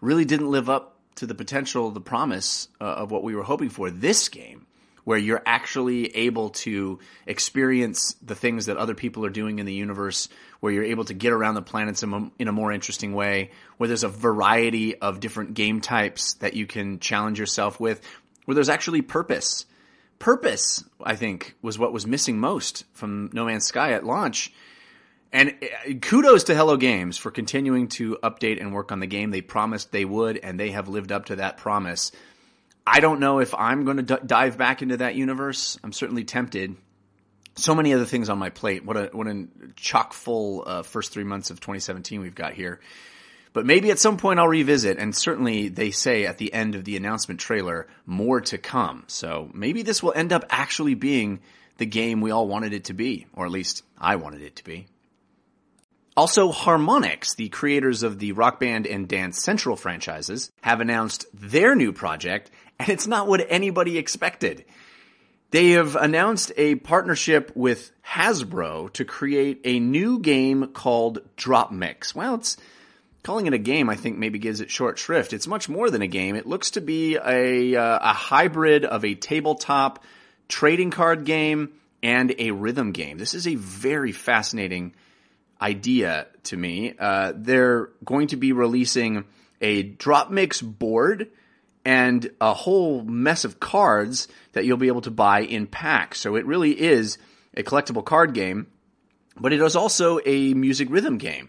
really 0.00 0.24
didn't 0.24 0.50
live 0.50 0.68
up 0.68 0.96
to 1.16 1.26
the 1.26 1.34
potential, 1.34 1.90
the 1.90 2.00
promise 2.00 2.68
uh, 2.80 2.84
of 2.84 3.10
what 3.10 3.22
we 3.22 3.34
were 3.34 3.42
hoping 3.42 3.68
for. 3.68 3.90
This 3.90 4.28
game 4.28 4.66
where 5.08 5.16
you're 5.16 5.42
actually 5.46 6.14
able 6.16 6.50
to 6.50 6.98
experience 7.26 8.14
the 8.22 8.34
things 8.34 8.66
that 8.66 8.76
other 8.76 8.94
people 8.94 9.24
are 9.24 9.30
doing 9.30 9.58
in 9.58 9.64
the 9.64 9.72
universe, 9.72 10.28
where 10.60 10.70
you're 10.70 10.84
able 10.84 11.02
to 11.02 11.14
get 11.14 11.32
around 11.32 11.54
the 11.54 11.62
planets 11.62 12.02
in 12.02 12.12
a, 12.12 12.30
in 12.38 12.46
a 12.46 12.52
more 12.52 12.70
interesting 12.70 13.14
way, 13.14 13.50
where 13.78 13.88
there's 13.88 14.04
a 14.04 14.08
variety 14.08 14.96
of 14.96 15.18
different 15.18 15.54
game 15.54 15.80
types 15.80 16.34
that 16.34 16.52
you 16.52 16.66
can 16.66 17.00
challenge 17.00 17.38
yourself 17.38 17.80
with, 17.80 18.02
where 18.44 18.54
there's 18.54 18.68
actually 18.68 19.00
purpose. 19.00 19.64
Purpose, 20.18 20.84
I 21.02 21.14
think, 21.16 21.54
was 21.62 21.78
what 21.78 21.92
was 21.92 22.06
missing 22.06 22.38
most 22.38 22.84
from 22.92 23.30
No 23.32 23.44
Man's 23.44 23.66
Sky 23.66 23.92
at 23.92 24.04
launch. 24.04 24.52
And 25.32 25.54
uh, 25.62 25.94
kudos 26.00 26.44
to 26.44 26.54
Hello 26.54 26.76
Games 26.76 27.18
for 27.18 27.30
continuing 27.30 27.88
to 27.88 28.18
update 28.22 28.60
and 28.60 28.72
work 28.72 28.90
on 28.92 29.00
the 29.00 29.06
game. 29.06 29.30
They 29.30 29.42
promised 29.42 29.92
they 29.92 30.04
would, 30.04 30.38
and 30.38 30.58
they 30.58 30.70
have 30.70 30.88
lived 30.88 31.12
up 31.12 31.26
to 31.26 31.36
that 31.36 31.58
promise. 31.58 32.12
I 32.86 33.00
don't 33.00 33.20
know 33.20 33.38
if 33.38 33.54
I'm 33.54 33.84
going 33.84 33.98
to 33.98 34.02
d- 34.02 34.22
dive 34.24 34.56
back 34.56 34.80
into 34.80 34.96
that 34.98 35.14
universe. 35.14 35.78
I'm 35.84 35.92
certainly 35.92 36.24
tempted. 36.24 36.76
So 37.56 37.74
many 37.74 37.92
other 37.92 38.06
things 38.06 38.30
on 38.30 38.38
my 38.38 38.50
plate. 38.50 38.84
What 38.84 38.96
a 38.96 39.10
what 39.12 39.26
a 39.26 39.46
chock 39.76 40.14
full 40.14 40.64
uh, 40.66 40.82
first 40.82 41.12
three 41.12 41.24
months 41.24 41.50
of 41.50 41.60
2017 41.60 42.20
we've 42.20 42.34
got 42.34 42.54
here. 42.54 42.80
But 43.52 43.66
maybe 43.66 43.90
at 43.90 43.98
some 43.98 44.16
point 44.16 44.38
I'll 44.38 44.48
revisit. 44.48 44.98
And 44.98 45.14
certainly 45.14 45.68
they 45.68 45.90
say 45.90 46.26
at 46.26 46.38
the 46.38 46.52
end 46.52 46.74
of 46.74 46.84
the 46.84 46.96
announcement 46.96 47.40
trailer 47.40 47.86
more 48.06 48.40
to 48.42 48.58
come. 48.58 49.04
So 49.06 49.50
maybe 49.52 49.82
this 49.82 50.02
will 50.02 50.12
end 50.14 50.32
up 50.32 50.44
actually 50.50 50.94
being 50.94 51.40
the 51.78 51.86
game 51.86 52.20
we 52.20 52.30
all 52.30 52.48
wanted 52.48 52.72
it 52.72 52.84
to 52.84 52.94
be, 52.94 53.26
or 53.34 53.46
at 53.46 53.52
least 53.52 53.82
I 53.96 54.16
wanted 54.16 54.42
it 54.42 54.56
to 54.56 54.64
be. 54.64 54.86
Also, 56.16 56.50
Harmonix, 56.50 57.36
the 57.36 57.48
creators 57.48 58.02
of 58.02 58.18
the 58.18 58.32
Rock 58.32 58.58
Band 58.58 58.88
and 58.88 59.06
Dance 59.06 59.40
Central 59.40 59.76
franchises, 59.76 60.50
have 60.62 60.80
announced 60.80 61.26
their 61.32 61.76
new 61.76 61.92
project 61.92 62.50
and 62.78 62.88
it's 62.88 63.06
not 63.06 63.26
what 63.26 63.44
anybody 63.48 63.98
expected. 63.98 64.64
They 65.50 65.70
have 65.70 65.96
announced 65.96 66.52
a 66.56 66.74
partnership 66.76 67.52
with 67.54 67.90
Hasbro 68.06 68.92
to 68.92 69.04
create 69.04 69.60
a 69.64 69.80
new 69.80 70.18
game 70.20 70.68
called 70.68 71.20
DropMix. 71.36 72.14
Well, 72.14 72.34
it's 72.34 72.56
calling 73.22 73.46
it 73.46 73.54
a 73.54 73.58
game, 73.58 73.90
I 73.90 73.96
think 73.96 74.18
maybe 74.18 74.38
gives 74.38 74.60
it 74.60 74.70
short 74.70 74.98
shrift. 74.98 75.32
It's 75.32 75.46
much 75.46 75.68
more 75.68 75.90
than 75.90 76.02
a 76.02 76.06
game. 76.06 76.36
It 76.36 76.46
looks 76.46 76.72
to 76.72 76.80
be 76.80 77.16
a, 77.16 77.76
uh, 77.76 77.98
a 78.00 78.12
hybrid 78.12 78.84
of 78.84 79.04
a 79.04 79.14
tabletop 79.14 80.02
trading 80.48 80.90
card 80.90 81.24
game 81.24 81.72
and 82.02 82.34
a 82.38 82.52
rhythm 82.52 82.92
game. 82.92 83.18
This 83.18 83.34
is 83.34 83.46
a 83.46 83.54
very 83.54 84.12
fascinating 84.12 84.94
idea 85.60 86.26
to 86.44 86.56
me. 86.56 86.94
Uh, 86.98 87.32
they're 87.34 87.90
going 88.04 88.28
to 88.28 88.36
be 88.36 88.52
releasing 88.52 89.24
a 89.60 89.82
DropMix 89.82 90.62
board 90.62 91.28
and 91.84 92.30
a 92.40 92.54
whole 92.54 93.02
mess 93.02 93.44
of 93.44 93.58
cards 93.58 94.28
that 94.52 94.64
you'll 94.64 94.76
be 94.76 94.88
able 94.88 95.00
to 95.02 95.10
buy 95.10 95.40
in 95.40 95.66
packs. 95.66 96.20
So 96.20 96.36
it 96.36 96.46
really 96.46 96.80
is 96.80 97.18
a 97.54 97.62
collectible 97.62 98.04
card 98.04 98.34
game, 98.34 98.68
but 99.36 99.52
it 99.52 99.60
is 99.60 99.74
also 99.74 100.20
a 100.24 100.54
music 100.54 100.88
rhythm 100.90 101.18
game. 101.18 101.48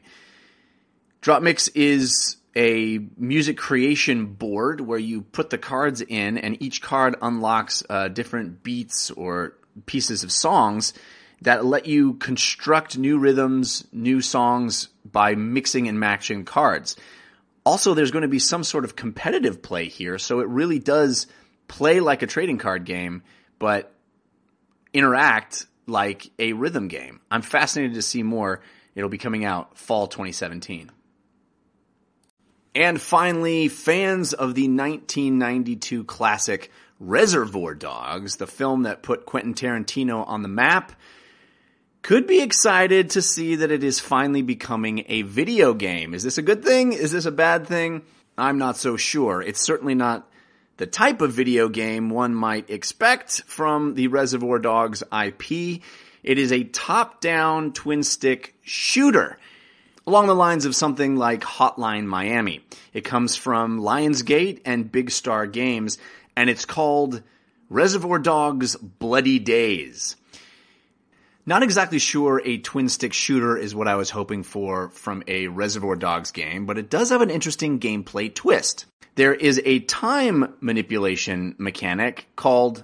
DropMix 1.22 1.70
is 1.76 2.38
a 2.55 2.99
music 3.17 3.57
creation 3.57 4.26
board 4.26 4.82
where 4.82 4.99
you 4.99 5.22
put 5.22 5.49
the 5.49 5.57
cards 5.57 6.01
in, 6.01 6.38
and 6.38 6.61
each 6.61 6.82
card 6.82 7.15
unlocks 7.22 7.84
uh, 7.89 8.07
different 8.07 8.63
beats 8.63 9.11
or 9.11 9.55
pieces 9.86 10.24
of 10.24 10.32
songs 10.32 10.93
that 11.41 11.65
let 11.65 11.86
you 11.86 12.13
construct 12.15 12.97
new 12.97 13.17
rhythms, 13.17 13.86
new 13.91 14.22
songs 14.22 14.89
by 15.05 15.36
mixing 15.36 15.88
and 15.88 15.99
matching 15.99 16.45
cards. 16.45 16.95
Also, 17.65 17.93
there's 17.93 18.11
going 18.11 18.24
to 18.24 18.28
be 18.28 18.39
some 18.39 18.63
sort 18.63 18.84
of 18.84 18.95
competitive 18.95 19.61
play 19.61 19.88
here, 19.88 20.17
so 20.17 20.39
it 20.39 20.47
really 20.47 20.80
does 20.80 21.28
play 21.67 21.99
like 21.99 22.22
a 22.22 22.28
trading 22.28 22.57
card 22.57 22.86
game, 22.86 23.24
but 23.57 23.93
interact 24.93 25.65
like 25.86 26.30
a 26.39 26.53
rhythm 26.53 26.88
game. 26.88 27.20
I'm 27.30 27.41
fascinated 27.41 27.95
to 27.95 28.01
see 28.01 28.24
more. 28.24 28.61
It'll 28.95 29.09
be 29.09 29.17
coming 29.17 29.45
out 29.45 29.78
fall 29.78 30.07
2017. 30.07 30.91
And 32.80 33.01
finally, 33.01 33.67
fans 33.67 34.32
of 34.32 34.55
the 34.55 34.69
1992 34.69 36.05
classic 36.05 36.71
Reservoir 36.97 37.75
Dogs, 37.75 38.38
the 38.38 38.47
film 38.47 38.84
that 38.84 39.03
put 39.03 39.25
Quentin 39.25 39.53
Tarantino 39.53 40.25
on 40.25 40.43
the 40.43 40.47
map, 40.47 40.93
could 42.03 42.25
be 42.25 42.39
excited 42.41 43.09
to 43.09 43.21
see 43.21 43.55
that 43.55 43.69
it 43.69 43.84
is 43.84 43.99
finally 43.99 44.43
becoming 44.43 45.03
a 45.09 45.23
video 45.23 45.73
game. 45.73 46.13
Is 46.13 46.23
this 46.23 46.38
a 46.38 46.41
good 46.41 46.63
thing? 46.63 46.93
Is 46.93 47.11
this 47.11 47.25
a 47.25 47.32
bad 47.32 47.67
thing? 47.67 48.03
I'm 48.38 48.57
not 48.57 48.77
so 48.77 48.95
sure. 48.95 49.41
It's 49.41 49.59
certainly 49.59 49.95
not 49.95 50.32
the 50.77 50.88
type 50.88 51.19
of 51.19 51.34
video 51.34 51.67
game 51.67 52.09
one 52.09 52.34
might 52.34 52.69
expect 52.69 53.43
from 53.45 53.95
the 53.95 54.07
Reservoir 54.07 54.57
Dogs 54.57 55.03
IP. 55.03 55.82
It 56.23 56.39
is 56.39 56.53
a 56.53 56.63
top 56.63 57.19
down 57.19 57.73
twin 57.73 58.03
stick 58.03 58.55
shooter 58.61 59.38
along 60.10 60.26
the 60.26 60.34
lines 60.34 60.66
of 60.66 60.76
something 60.76 61.18
like 61.18 61.41
Hotline 61.41 62.07
Miami. 62.07 62.62
It 62.93 63.01
comes 63.01 63.36
from 63.36 63.80
Lionsgate 63.80 64.62
and 64.66 64.91
Big 64.91 65.12
Star 65.12 65.45
Games, 65.45 65.99
and 66.36 66.49
it's 66.49 66.66
called 66.66 67.22
Reservoir 67.70 68.18
Dogs 68.18 68.76
Bloody 68.76 69.38
Days. 69.38 70.16
Not 71.45 71.62
exactly 71.62 71.99
sure 71.99 72.41
a 72.43 72.57
twin 72.57 72.89
stick 72.89 73.14
shooter 73.14 73.55
is 73.55 73.76
what 73.76 73.88
I 73.88 73.97
was 73.97 74.10
hoping 74.10 74.41
for 74.41 74.89
from 74.89 75.22
a 75.28 75.45
Reservoir 75.45 75.95
Dogs 75.95 76.32
game, 76.32 76.66
but 76.66 76.80
it 76.80 76.89
does 76.89 77.12
have 77.12 77.22
an 77.22 77.30
interesting 77.30 77.80
gameplay 77.80 78.34
twist. 78.34 78.88
There 79.14 79.36
is 79.36 79.62
a 79.64 79.78
time 79.82 80.55
manipulation 80.60 81.53
mechanic 81.60 82.26
called 82.36 82.84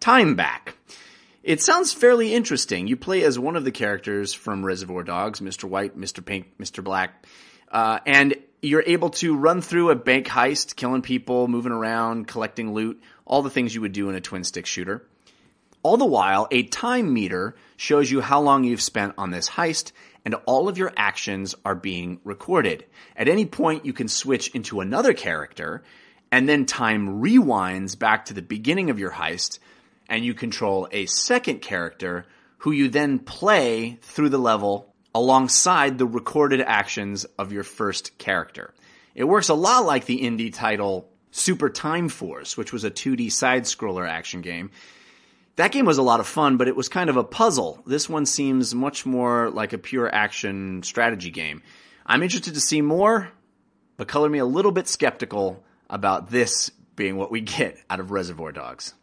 Time 0.00 0.34
Back. 0.34 0.74
It 1.48 1.62
sounds 1.62 1.94
fairly 1.94 2.34
interesting. 2.34 2.88
You 2.88 2.96
play 2.98 3.22
as 3.22 3.38
one 3.38 3.56
of 3.56 3.64
the 3.64 3.72
characters 3.72 4.34
from 4.34 4.66
Reservoir 4.66 5.02
Dogs, 5.02 5.40
Mr. 5.40 5.64
White, 5.64 5.98
Mr. 5.98 6.22
Pink, 6.22 6.58
Mr. 6.58 6.84
Black, 6.84 7.24
uh, 7.72 8.00
and 8.04 8.36
you're 8.60 8.84
able 8.86 9.08
to 9.08 9.34
run 9.34 9.62
through 9.62 9.88
a 9.88 9.94
bank 9.94 10.26
heist, 10.26 10.76
killing 10.76 11.00
people, 11.00 11.48
moving 11.48 11.72
around, 11.72 12.28
collecting 12.28 12.74
loot, 12.74 13.00
all 13.24 13.40
the 13.40 13.48
things 13.48 13.74
you 13.74 13.80
would 13.80 13.94
do 13.94 14.10
in 14.10 14.14
a 14.14 14.20
twin 14.20 14.44
stick 14.44 14.66
shooter. 14.66 15.06
All 15.82 15.96
the 15.96 16.04
while, 16.04 16.48
a 16.50 16.64
time 16.64 17.14
meter 17.14 17.56
shows 17.78 18.10
you 18.10 18.20
how 18.20 18.42
long 18.42 18.64
you've 18.64 18.82
spent 18.82 19.14
on 19.16 19.30
this 19.30 19.48
heist, 19.48 19.92
and 20.26 20.34
all 20.44 20.68
of 20.68 20.76
your 20.76 20.92
actions 20.98 21.54
are 21.64 21.74
being 21.74 22.20
recorded. 22.24 22.84
At 23.16 23.26
any 23.26 23.46
point, 23.46 23.86
you 23.86 23.94
can 23.94 24.08
switch 24.08 24.54
into 24.54 24.80
another 24.80 25.14
character, 25.14 25.82
and 26.30 26.46
then 26.46 26.66
time 26.66 27.22
rewinds 27.22 27.98
back 27.98 28.26
to 28.26 28.34
the 28.34 28.42
beginning 28.42 28.90
of 28.90 28.98
your 28.98 29.12
heist, 29.12 29.60
and 30.08 30.24
you 30.24 30.34
control 30.34 30.88
a 30.90 31.06
second 31.06 31.60
character 31.60 32.26
who 32.58 32.72
you 32.72 32.88
then 32.88 33.18
play 33.18 33.98
through 34.02 34.28
the 34.28 34.38
level 34.38 34.94
alongside 35.14 35.98
the 35.98 36.06
recorded 36.06 36.60
actions 36.60 37.24
of 37.38 37.52
your 37.52 37.64
first 37.64 38.18
character. 38.18 38.74
It 39.14 39.24
works 39.24 39.48
a 39.48 39.54
lot 39.54 39.84
like 39.84 40.06
the 40.06 40.20
indie 40.20 40.52
title 40.52 41.08
Super 41.30 41.68
Time 41.68 42.08
Force, 42.08 42.56
which 42.56 42.72
was 42.72 42.84
a 42.84 42.90
2D 42.90 43.30
side 43.30 43.64
scroller 43.64 44.08
action 44.08 44.40
game 44.40 44.70
that 45.58 45.72
game 45.72 45.86
was 45.86 45.98
a 45.98 46.02
lot 46.02 46.20
of 46.20 46.28
fun, 46.28 46.56
but 46.56 46.68
it 46.68 46.76
was 46.76 46.88
kind 46.88 47.10
of 47.10 47.16
a 47.16 47.24
puzzle. 47.24 47.82
This 47.84 48.08
one 48.08 48.26
seems 48.26 48.76
much 48.76 49.04
more 49.04 49.50
like 49.50 49.72
a 49.72 49.78
pure 49.78 50.08
action 50.08 50.84
strategy 50.84 51.30
game. 51.30 51.62
I'm 52.06 52.22
interested 52.22 52.54
to 52.54 52.60
see 52.60 52.80
more, 52.80 53.28
but 53.96 54.06
color 54.06 54.28
me 54.28 54.38
a 54.38 54.44
little 54.44 54.70
bit 54.70 54.86
skeptical 54.86 55.64
about 55.90 56.30
this 56.30 56.70
being 56.94 57.16
what 57.16 57.32
we 57.32 57.40
get 57.40 57.76
out 57.90 57.98
of 57.98 58.12
Reservoir 58.12 58.52
Dogs. 58.52 58.94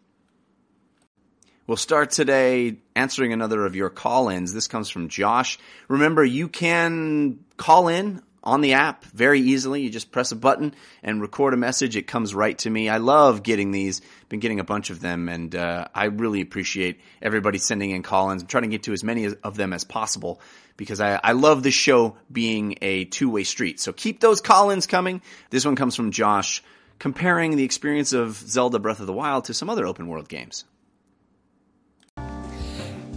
We'll 1.68 1.78
start 1.78 2.12
today 2.12 2.78
answering 2.96 3.34
another 3.34 3.66
of 3.66 3.76
your 3.76 3.90
call 3.90 4.30
ins. 4.30 4.54
This 4.54 4.68
comes 4.68 4.92
from 4.92 5.10
Josh. 5.10 5.58
Remember, 5.88 6.24
you 6.24 6.48
can 6.48 7.40
call 7.58 7.88
in 7.88 8.22
on 8.44 8.62
the 8.62 8.74
app 8.74 9.04
very 9.06 9.40
easily. 9.40 9.82
You 9.82 9.90
just 9.90 10.12
press 10.12 10.32
a 10.32 10.36
button 10.36 10.76
and 11.02 11.24
record 11.24 11.56
a 11.56 11.58
message. 11.58 11.96
It 11.96 12.06
comes 12.06 12.36
right 12.36 12.56
to 12.60 12.70
me. 12.70 12.88
I 12.88 12.98
love 12.98 13.42
getting 13.42 13.72
these. 13.72 14.02
Been 14.30 14.42
getting 14.42 14.60
a 14.60 14.64
bunch 14.64 14.92
of 14.92 15.00
them, 15.00 15.28
and 15.28 15.56
uh, 15.56 15.88
I 15.96 16.06
really 16.06 16.42
appreciate 16.42 17.00
everybody 17.20 17.58
sending 17.58 17.90
in 17.90 18.04
call-ins. 18.04 18.44
I'm 18.44 18.48
trying 18.48 18.66
to 18.66 18.70
get 18.70 18.84
to 18.84 18.94
as 18.94 19.04
many 19.04 19.26
of 19.26 19.58
them 19.58 19.74
as 19.74 19.84
possible 19.84 20.42
because 20.78 21.02
I, 21.02 21.20
I 21.24 21.32
love 21.32 21.64
the 21.64 21.72
show 21.72 22.16
being 22.32 22.78
a 22.84 23.06
two-way 23.06 23.44
street. 23.44 23.80
So 23.80 23.92
keep 23.92 24.20
those 24.20 24.40
call-ins 24.40 24.86
coming. 24.86 25.20
This 25.50 25.66
one 25.66 25.76
comes 25.76 25.96
from 25.96 26.12
Josh 26.12 26.62
comparing 27.00 27.56
the 27.56 27.64
experience 27.64 28.14
of 28.14 28.36
Zelda 28.36 28.78
Breath 28.78 29.00
of 29.00 29.08
the 29.08 29.14
Wild 29.14 29.46
to 29.46 29.56
some 29.56 29.72
other 29.72 29.88
open 29.88 30.08
world 30.08 30.30
games. 30.30 30.64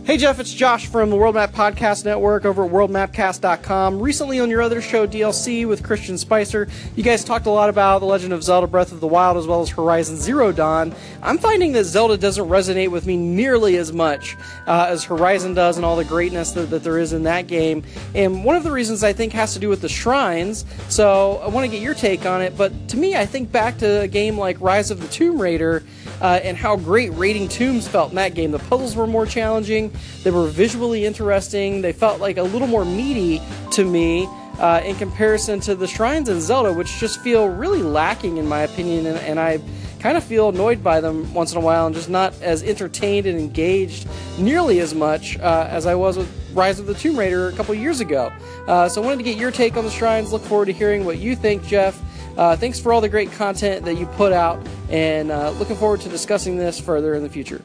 Hey 0.09 0.17
Jeff, 0.17 0.41
it's 0.41 0.55
Josh 0.55 0.87
from 0.87 1.11
the 1.11 1.17
World 1.17 1.35
Map 1.35 1.53
Podcast 1.53 2.07
Network 2.07 2.47
over 2.47 2.65
at 2.65 2.71
worldmapcast.com. 2.71 4.01
Recently 4.01 4.41
on 4.41 4.49
your 4.49 4.63
other 4.63 4.81
show, 4.81 5.07
DLC, 5.07 5.69
with 5.69 5.83
Christian 5.83 6.17
Spicer, 6.17 6.67
you 6.97 7.03
guys 7.03 7.23
talked 7.23 7.45
a 7.45 7.51
lot 7.51 7.69
about 7.69 7.99
The 7.99 8.07
Legend 8.07 8.33
of 8.33 8.43
Zelda 8.43 8.67
Breath 8.67 8.91
of 8.91 9.01
the 9.01 9.07
Wild 9.07 9.37
as 9.37 9.47
well 9.47 9.61
as 9.61 9.69
Horizon 9.69 10.17
Zero 10.17 10.51
Dawn. 10.51 10.95
I'm 11.23 11.37
finding 11.37 11.73
that 11.73 11.85
Zelda 11.85 12.17
doesn't 12.17 12.49
resonate 12.49 12.91
with 12.91 13.05
me 13.05 13.19
nearly 13.19 13.77
as 13.77 13.93
much 13.93 14.35
uh, 14.67 14.87
as 14.89 15.05
Horizon 15.05 15.53
does 15.53 15.77
and 15.77 15.85
all 15.85 15.97
the 15.97 16.07
greatness 16.07 16.53
that, 16.53 16.71
that 16.71 16.83
there 16.83 16.97
is 16.97 17.13
in 17.13 17.25
that 17.25 17.47
game. 17.47 17.83
And 18.15 18.47
one 18.47 18.57
of 18.57 18.65
the 18.65 18.73
reasons 18.73 19.05
I 19.05 19.13
think 19.13 19.35
has 19.35 19.53
to 19.53 19.59
do 19.59 19.69
with 19.69 19.83
the 19.83 19.91
shrines, 19.91 20.65
so 20.89 21.37
I 21.45 21.49
want 21.49 21.67
to 21.67 21.71
get 21.71 21.83
your 21.83 21.93
take 21.93 22.25
on 22.25 22.41
it. 22.41 22.57
But 22.57 22.73
to 22.89 22.97
me, 22.97 23.15
I 23.15 23.27
think 23.27 23.53
back 23.53 23.77
to 23.81 24.01
a 24.01 24.09
game 24.09 24.39
like 24.39 24.59
Rise 24.59 24.91
of 24.91 25.03
the 25.03 25.09
Tomb 25.09 25.39
Raider 25.39 25.85
uh, 26.21 26.41
and 26.43 26.57
how 26.57 26.77
great 26.77 27.11
raiding 27.15 27.49
tombs 27.49 27.87
felt 27.87 28.11
in 28.11 28.17
that 28.17 28.35
game. 28.35 28.51
The 28.51 28.59
puzzles 28.59 28.97
were 28.97 29.07
more 29.07 29.27
challenging, 29.27 29.93
they 30.23 30.31
were 30.31 30.47
visually 30.47 31.05
interesting, 31.07 31.83
they 31.83 31.93
felt 31.93 32.21
like 32.21 32.37
a 32.37 32.43
little 32.43 32.69
more 32.69 32.85
meaty 32.85 33.41
to 33.73 33.85
me. 33.85 34.29
Uh, 34.59 34.83
in 34.85 34.97
comparison 34.97 35.61
to 35.61 35.77
the 35.77 35.87
shrines 35.87 36.29
in 36.29 36.41
Zelda, 36.41 36.73
which 36.73 36.99
just 36.99 37.21
feel 37.21 37.47
really 37.47 37.81
lacking 37.81 38.39
in 38.39 38.47
my 38.49 38.63
opinion, 38.63 39.07
and, 39.07 39.17
and 39.19 39.39
I 39.39 39.61
kind 40.01 40.17
of 40.17 40.25
feel 40.25 40.49
annoyed 40.49 40.83
by 40.83 41.01
them 41.01 41.33
once 41.35 41.53
in 41.53 41.59
a 41.59 41.61
while 41.61 41.87
and 41.87 41.95
just 41.95 42.09
not 42.09 42.35
as 42.41 42.63
entertained 42.63 43.27
and 43.27 43.39
engaged 43.39 44.09
nearly 44.39 44.81
as 44.81 44.95
much 44.95 45.39
uh, 45.39 45.67
as 45.71 45.87
I 45.87 45.95
was 45.95 46.17
with 46.17 46.29
Rise 46.55 46.79
of 46.79 46.87
the 46.87 46.95
Tomb 46.95 47.19
Raider 47.19 47.49
a 47.49 47.53
couple 47.53 47.75
years 47.75 48.01
ago. 48.01 48.33
Uh, 48.67 48.89
so 48.89 49.03
I 49.03 49.05
wanted 49.05 49.19
to 49.19 49.23
get 49.25 49.37
your 49.37 49.51
take 49.51 49.77
on 49.77 49.85
the 49.85 49.91
shrines. 49.91 50.33
Look 50.33 50.43
forward 50.43 50.67
to 50.67 50.73
hearing 50.73 51.05
what 51.05 51.19
you 51.19 51.37
think, 51.37 51.65
Jeff. 51.65 52.01
Uh, 52.37 52.57
thanks 52.57 52.79
for 52.79 52.93
all 52.93 53.01
the 53.01 53.09
great 53.09 53.33
content 53.33 53.85
that 53.85 53.95
you 53.95 54.07
put 54.07 54.33
out, 54.33 54.65
and 54.91 55.33
uh, 55.33 55.51
looking 55.53 55.77
forward 55.77 56.01
to 56.03 56.09
discussing 56.09 56.57
this 56.57 56.79
further 56.79 57.15
in 57.15 57.23
the 57.23 57.29
future. 57.29 57.63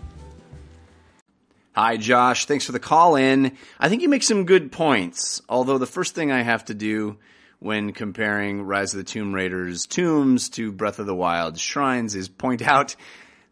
Hi, 1.75 1.97
Josh. 1.97 2.45
Thanks 2.45 2.67
for 2.67 2.71
the 2.71 2.79
call 2.79 3.15
in. 3.15 3.57
I 3.79 3.89
think 3.89 4.03
you 4.03 4.09
make 4.09 4.21
some 4.21 4.45
good 4.45 4.71
points. 4.71 5.41
Although 5.49 5.79
the 5.79 5.87
first 5.87 6.13
thing 6.13 6.31
I 6.31 6.43
have 6.43 6.63
to 6.65 6.75
do 6.75 7.17
when 7.57 7.93
comparing 7.93 8.61
Rise 8.61 8.93
of 8.93 8.99
the 8.99 9.03
Tomb 9.03 9.33
Raider's 9.33 9.87
tombs 9.87 10.49
to 10.49 10.71
Breath 10.71 10.99
of 10.99 11.07
the 11.07 11.15
Wild's 11.15 11.59
shrines 11.59 12.13
is 12.13 12.29
point 12.29 12.61
out 12.67 12.95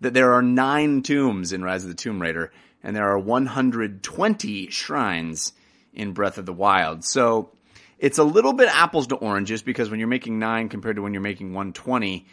that 0.01 0.13
there 0.13 0.34
are 0.34 0.43
nine 0.43 1.01
tombs 1.01 1.51
in 1.51 1.63
Rise 1.63 1.82
of 1.82 1.89
the 1.89 1.95
Tomb 1.95 2.22
Raider, 2.22 2.51
and 2.84 2.95
there 2.95 3.09
are 3.09 3.17
120 3.17 4.69
shrines 4.69 5.53
in 5.91 6.13
Breath 6.13 6.38
of 6.38 6.45
the 6.45 6.53
Wild. 6.53 7.03
So 7.03 7.49
it's 7.97 8.19
a 8.19 8.24
little 8.24 8.53
bit 8.53 8.69
apples 8.72 9.07
to 9.07 9.15
oranges 9.15 9.63
because 9.63 9.89
when 9.89 9.97
you're 9.97 10.07
making 10.07 10.38
nine 10.38 10.69
compared 10.69 10.97
to 10.97 11.01
when 11.01 11.15
you're 11.15 11.24
making 11.24 11.53
120, 11.55 12.28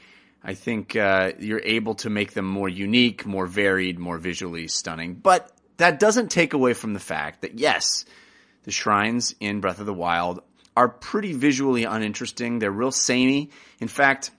I 0.45 0.53
think 0.53 0.97
uh, 0.97 1.33
you're 1.39 1.63
able 1.65 1.95
to 1.95 2.11
make 2.11 2.35
them 2.35 2.45
more 2.45 2.69
unique, 2.69 3.25
more 3.25 3.47
varied, 3.47 3.99
more 3.99 4.19
visually 4.19 4.69
stunning. 4.69 5.15
But 5.15 5.51
that 5.79 5.99
doesn't 5.99 6.31
take 6.31 6.53
away 6.53 6.75
from 6.75 6.93
the 6.93 7.01
fact 7.01 7.43
that 7.43 7.59
yes, 7.59 8.05
the 8.65 8.71
shrines 8.71 9.35
in 9.41 9.61
Breath 9.61 9.81
of 9.81 9.87
the 9.87 9.95
Wild 9.95 10.43
are 10.77 10.89
pretty 10.89 11.33
visually 11.33 11.85
uninteresting. 11.85 12.59
They're 12.59 12.71
real 12.71 12.93
samey. 12.93 13.51
In 13.81 13.89
fact, 13.89 14.31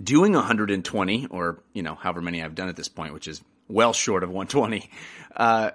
doing 0.00 0.32
120 0.32 1.26
or 1.30 1.62
you 1.72 1.82
know 1.82 1.94
however 1.94 2.20
many 2.20 2.42
I've 2.42 2.54
done 2.54 2.68
at 2.68 2.76
this 2.76 2.88
point, 2.88 3.14
which 3.14 3.28
is 3.28 3.42
well 3.68 3.92
short 3.92 4.22
of 4.22 4.30
120, 4.30 4.90
uh, 5.36 5.70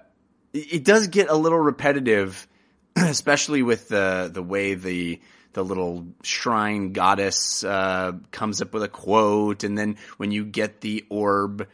it 0.53 0.83
does 0.83 1.07
get 1.07 1.29
a 1.29 1.35
little 1.35 1.59
repetitive, 1.59 2.47
especially 2.95 3.63
with 3.63 3.87
the 3.87 4.29
the 4.31 4.43
way 4.43 4.75
the 4.75 5.21
the 5.53 5.63
little 5.63 6.07
shrine 6.23 6.93
goddess 6.93 7.63
uh, 7.63 8.13
comes 8.31 8.61
up 8.61 8.73
with 8.73 8.83
a 8.83 8.87
quote, 8.87 9.63
and 9.63 9.77
then 9.77 9.97
when 10.17 10.31
you 10.31 10.45
get 10.45 10.81
the 10.81 11.05
orb, 11.09 11.67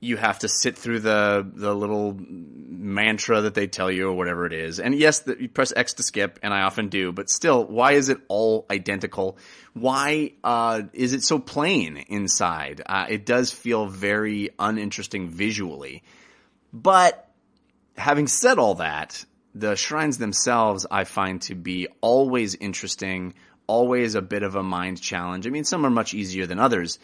you 0.00 0.16
have 0.16 0.38
to 0.40 0.48
sit 0.48 0.78
through 0.78 1.00
the 1.00 1.48
the 1.54 1.74
little 1.74 2.16
mantra 2.18 3.40
that 3.42 3.54
they 3.54 3.66
tell 3.66 3.90
you 3.90 4.08
or 4.08 4.12
whatever 4.12 4.46
it 4.46 4.52
is. 4.52 4.78
And 4.78 4.94
yes, 4.94 5.20
the, 5.20 5.40
you 5.40 5.48
press 5.48 5.72
X 5.74 5.94
to 5.94 6.02
skip, 6.02 6.38
and 6.42 6.54
I 6.54 6.62
often 6.62 6.88
do, 6.88 7.12
but 7.12 7.28
still, 7.28 7.64
why 7.64 7.92
is 7.92 8.08
it 8.08 8.18
all 8.28 8.66
identical? 8.70 9.38
Why 9.74 10.32
uh, 10.44 10.82
is 10.92 11.12
it 11.12 11.22
so 11.22 11.38
plain 11.38 11.96
inside? 12.08 12.82
Uh, 12.86 13.06
it 13.08 13.26
does 13.26 13.50
feel 13.50 13.86
very 13.86 14.50
uninteresting 14.58 15.28
visually. 15.28 16.02
But 16.72 17.28
having 17.96 18.28
said 18.28 18.58
all 18.58 18.76
that, 18.76 19.24
the 19.54 19.74
shrines 19.74 20.18
themselves 20.18 20.86
I 20.88 21.04
find 21.04 21.42
to 21.42 21.54
be 21.54 21.88
always 22.00 22.54
interesting, 22.54 23.34
always 23.66 24.14
a 24.14 24.22
bit 24.22 24.44
of 24.44 24.54
a 24.54 24.62
mind 24.62 25.00
challenge. 25.00 25.46
I 25.46 25.50
mean, 25.50 25.64
some 25.64 25.84
are 25.84 25.90
much 25.90 26.14
easier 26.14 26.46
than 26.46 26.60
others, 26.60 27.00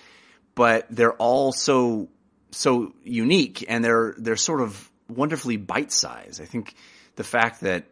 but 0.54 0.86
they're 0.90 1.14
all 1.14 1.50
so 1.50 2.08
so 2.56 2.94
unique 3.02 3.64
and 3.68 3.84
they're 3.84 4.14
they're 4.18 4.36
sort 4.36 4.60
of 4.60 4.90
wonderfully 5.08 5.56
bite 5.56 5.92
sized. 5.92 6.40
I 6.40 6.44
think 6.44 6.74
the 7.16 7.24
fact 7.24 7.60
that 7.60 7.84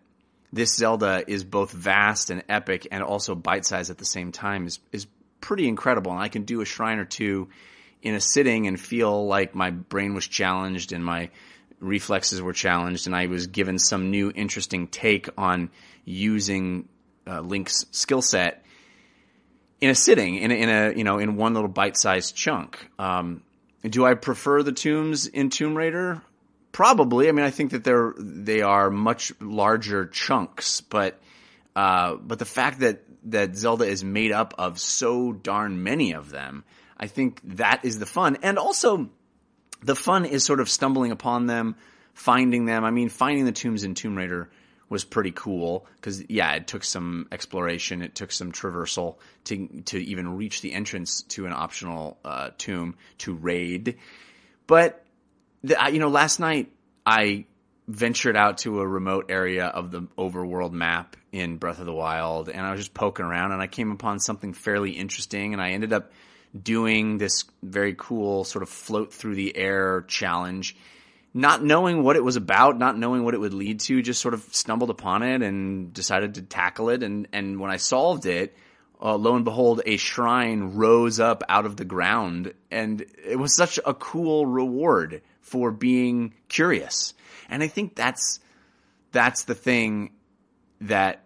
this 0.52 0.76
Zelda 0.76 1.24
is 1.26 1.44
both 1.44 1.72
vast 1.72 2.30
and 2.30 2.42
epic 2.48 2.86
and 2.90 3.02
also 3.02 3.34
bite 3.34 3.64
sized 3.64 3.90
at 3.90 3.98
the 3.98 4.04
same 4.04 4.32
time 4.32 4.66
is 4.66 4.78
is 4.92 5.06
pretty 5.40 5.68
incredible. 5.68 6.12
And 6.12 6.20
I 6.20 6.28
can 6.28 6.42
do 6.42 6.60
a 6.60 6.64
shrine 6.64 6.98
or 6.98 7.04
two 7.04 7.48
in 8.02 8.14
a 8.14 8.20
sitting 8.20 8.66
and 8.66 8.78
feel 8.78 9.26
like 9.26 9.54
my 9.54 9.70
brain 9.70 10.14
was 10.14 10.26
challenged 10.26 10.92
and 10.92 11.04
my 11.04 11.30
reflexes 11.80 12.40
were 12.40 12.52
challenged 12.52 13.06
and 13.06 13.14
I 13.14 13.26
was 13.26 13.46
given 13.48 13.78
some 13.78 14.10
new 14.10 14.32
interesting 14.34 14.86
take 14.86 15.28
on 15.36 15.70
using 16.04 16.88
uh, 17.26 17.40
Link's 17.40 17.86
skill 17.90 18.22
set 18.22 18.64
in 19.80 19.90
a 19.90 19.94
sitting 19.94 20.36
in 20.36 20.50
a, 20.50 20.54
in 20.54 20.68
a 20.68 20.92
you 20.96 21.04
know 21.04 21.18
in 21.18 21.36
one 21.36 21.54
little 21.54 21.68
bite 21.68 21.96
sized 21.96 22.34
chunk. 22.36 22.88
Um, 22.98 23.42
do 23.82 24.04
I 24.04 24.14
prefer 24.14 24.62
the 24.62 24.72
tombs 24.72 25.26
in 25.26 25.50
Tomb 25.50 25.76
Raider? 25.76 26.22
Probably. 26.70 27.28
I 27.28 27.32
mean, 27.32 27.44
I 27.44 27.50
think 27.50 27.72
that 27.72 27.84
they're 27.84 28.14
they 28.18 28.62
are 28.62 28.90
much 28.90 29.32
larger 29.40 30.06
chunks, 30.06 30.80
but 30.80 31.20
uh, 31.76 32.16
but 32.16 32.38
the 32.38 32.44
fact 32.44 32.80
that 32.80 33.02
that 33.24 33.56
Zelda 33.56 33.84
is 33.84 34.02
made 34.02 34.32
up 34.32 34.54
of 34.58 34.80
so 34.80 35.32
darn 35.32 35.82
many 35.82 36.14
of 36.14 36.30
them, 36.30 36.64
I 36.96 37.08
think 37.08 37.40
that 37.56 37.84
is 37.84 37.98
the 37.98 38.06
fun, 38.06 38.38
and 38.42 38.58
also 38.58 39.10
the 39.82 39.96
fun 39.96 40.24
is 40.24 40.44
sort 40.44 40.60
of 40.60 40.70
stumbling 40.70 41.10
upon 41.10 41.46
them, 41.46 41.76
finding 42.14 42.64
them. 42.64 42.84
I 42.84 42.90
mean, 42.90 43.10
finding 43.10 43.44
the 43.44 43.52
tombs 43.52 43.84
in 43.84 43.94
Tomb 43.94 44.16
Raider 44.16 44.48
was 44.92 45.04
pretty 45.04 45.32
cool 45.32 45.86
because 45.96 46.28
yeah, 46.28 46.52
it 46.52 46.66
took 46.66 46.84
some 46.84 47.26
exploration, 47.32 48.02
it 48.02 48.14
took 48.14 48.30
some 48.30 48.52
traversal 48.52 49.16
to 49.44 49.66
to 49.86 49.98
even 49.98 50.36
reach 50.36 50.60
the 50.60 50.74
entrance 50.74 51.22
to 51.22 51.46
an 51.46 51.52
optional 51.54 52.18
uh, 52.26 52.50
tomb 52.58 52.94
to 53.16 53.32
raid. 53.32 53.96
But 54.66 55.02
the, 55.64 55.78
you 55.90 55.98
know, 55.98 56.08
last 56.08 56.40
night 56.40 56.70
I 57.06 57.46
ventured 57.88 58.36
out 58.36 58.58
to 58.58 58.80
a 58.80 58.86
remote 58.86 59.30
area 59.30 59.66
of 59.66 59.90
the 59.90 60.02
overworld 60.18 60.72
map 60.72 61.16
in 61.32 61.56
Breath 61.56 61.80
of 61.80 61.86
the 61.86 61.94
Wild, 61.94 62.50
and 62.50 62.60
I 62.60 62.70
was 62.70 62.80
just 62.80 62.92
poking 62.92 63.24
around, 63.24 63.52
and 63.52 63.62
I 63.62 63.68
came 63.68 63.92
upon 63.92 64.20
something 64.20 64.52
fairly 64.52 64.90
interesting, 64.90 65.54
and 65.54 65.62
I 65.62 65.70
ended 65.70 65.94
up 65.94 66.12
doing 66.60 67.16
this 67.16 67.44
very 67.62 67.94
cool 67.96 68.44
sort 68.44 68.62
of 68.62 68.68
float 68.68 69.14
through 69.14 69.36
the 69.36 69.56
air 69.56 70.02
challenge 70.02 70.76
not 71.34 71.64
knowing 71.64 72.02
what 72.02 72.16
it 72.16 72.24
was 72.24 72.36
about, 72.36 72.78
not 72.78 72.98
knowing 72.98 73.24
what 73.24 73.34
it 73.34 73.40
would 73.40 73.54
lead 73.54 73.80
to, 73.80 74.02
just 74.02 74.20
sort 74.20 74.34
of 74.34 74.42
stumbled 74.52 74.90
upon 74.90 75.22
it 75.22 75.42
and 75.42 75.92
decided 75.92 76.34
to 76.34 76.42
tackle 76.42 76.90
it. 76.90 77.02
And, 77.02 77.28
and 77.32 77.58
when 77.58 77.70
I 77.70 77.78
solved 77.78 78.26
it, 78.26 78.54
uh, 79.00 79.16
lo 79.16 79.34
and 79.34 79.44
behold, 79.44 79.80
a 79.86 79.96
shrine 79.96 80.74
rose 80.74 81.18
up 81.20 81.42
out 81.48 81.64
of 81.64 81.76
the 81.76 81.84
ground. 81.84 82.52
And 82.70 83.04
it 83.24 83.38
was 83.38 83.56
such 83.56 83.78
a 83.84 83.94
cool 83.94 84.46
reward 84.46 85.22
for 85.40 85.70
being 85.70 86.34
curious. 86.48 87.14
And 87.48 87.62
I 87.62 87.66
think 87.68 87.94
that's, 87.94 88.38
that's 89.10 89.44
the 89.44 89.54
thing 89.54 90.12
that 90.82 91.24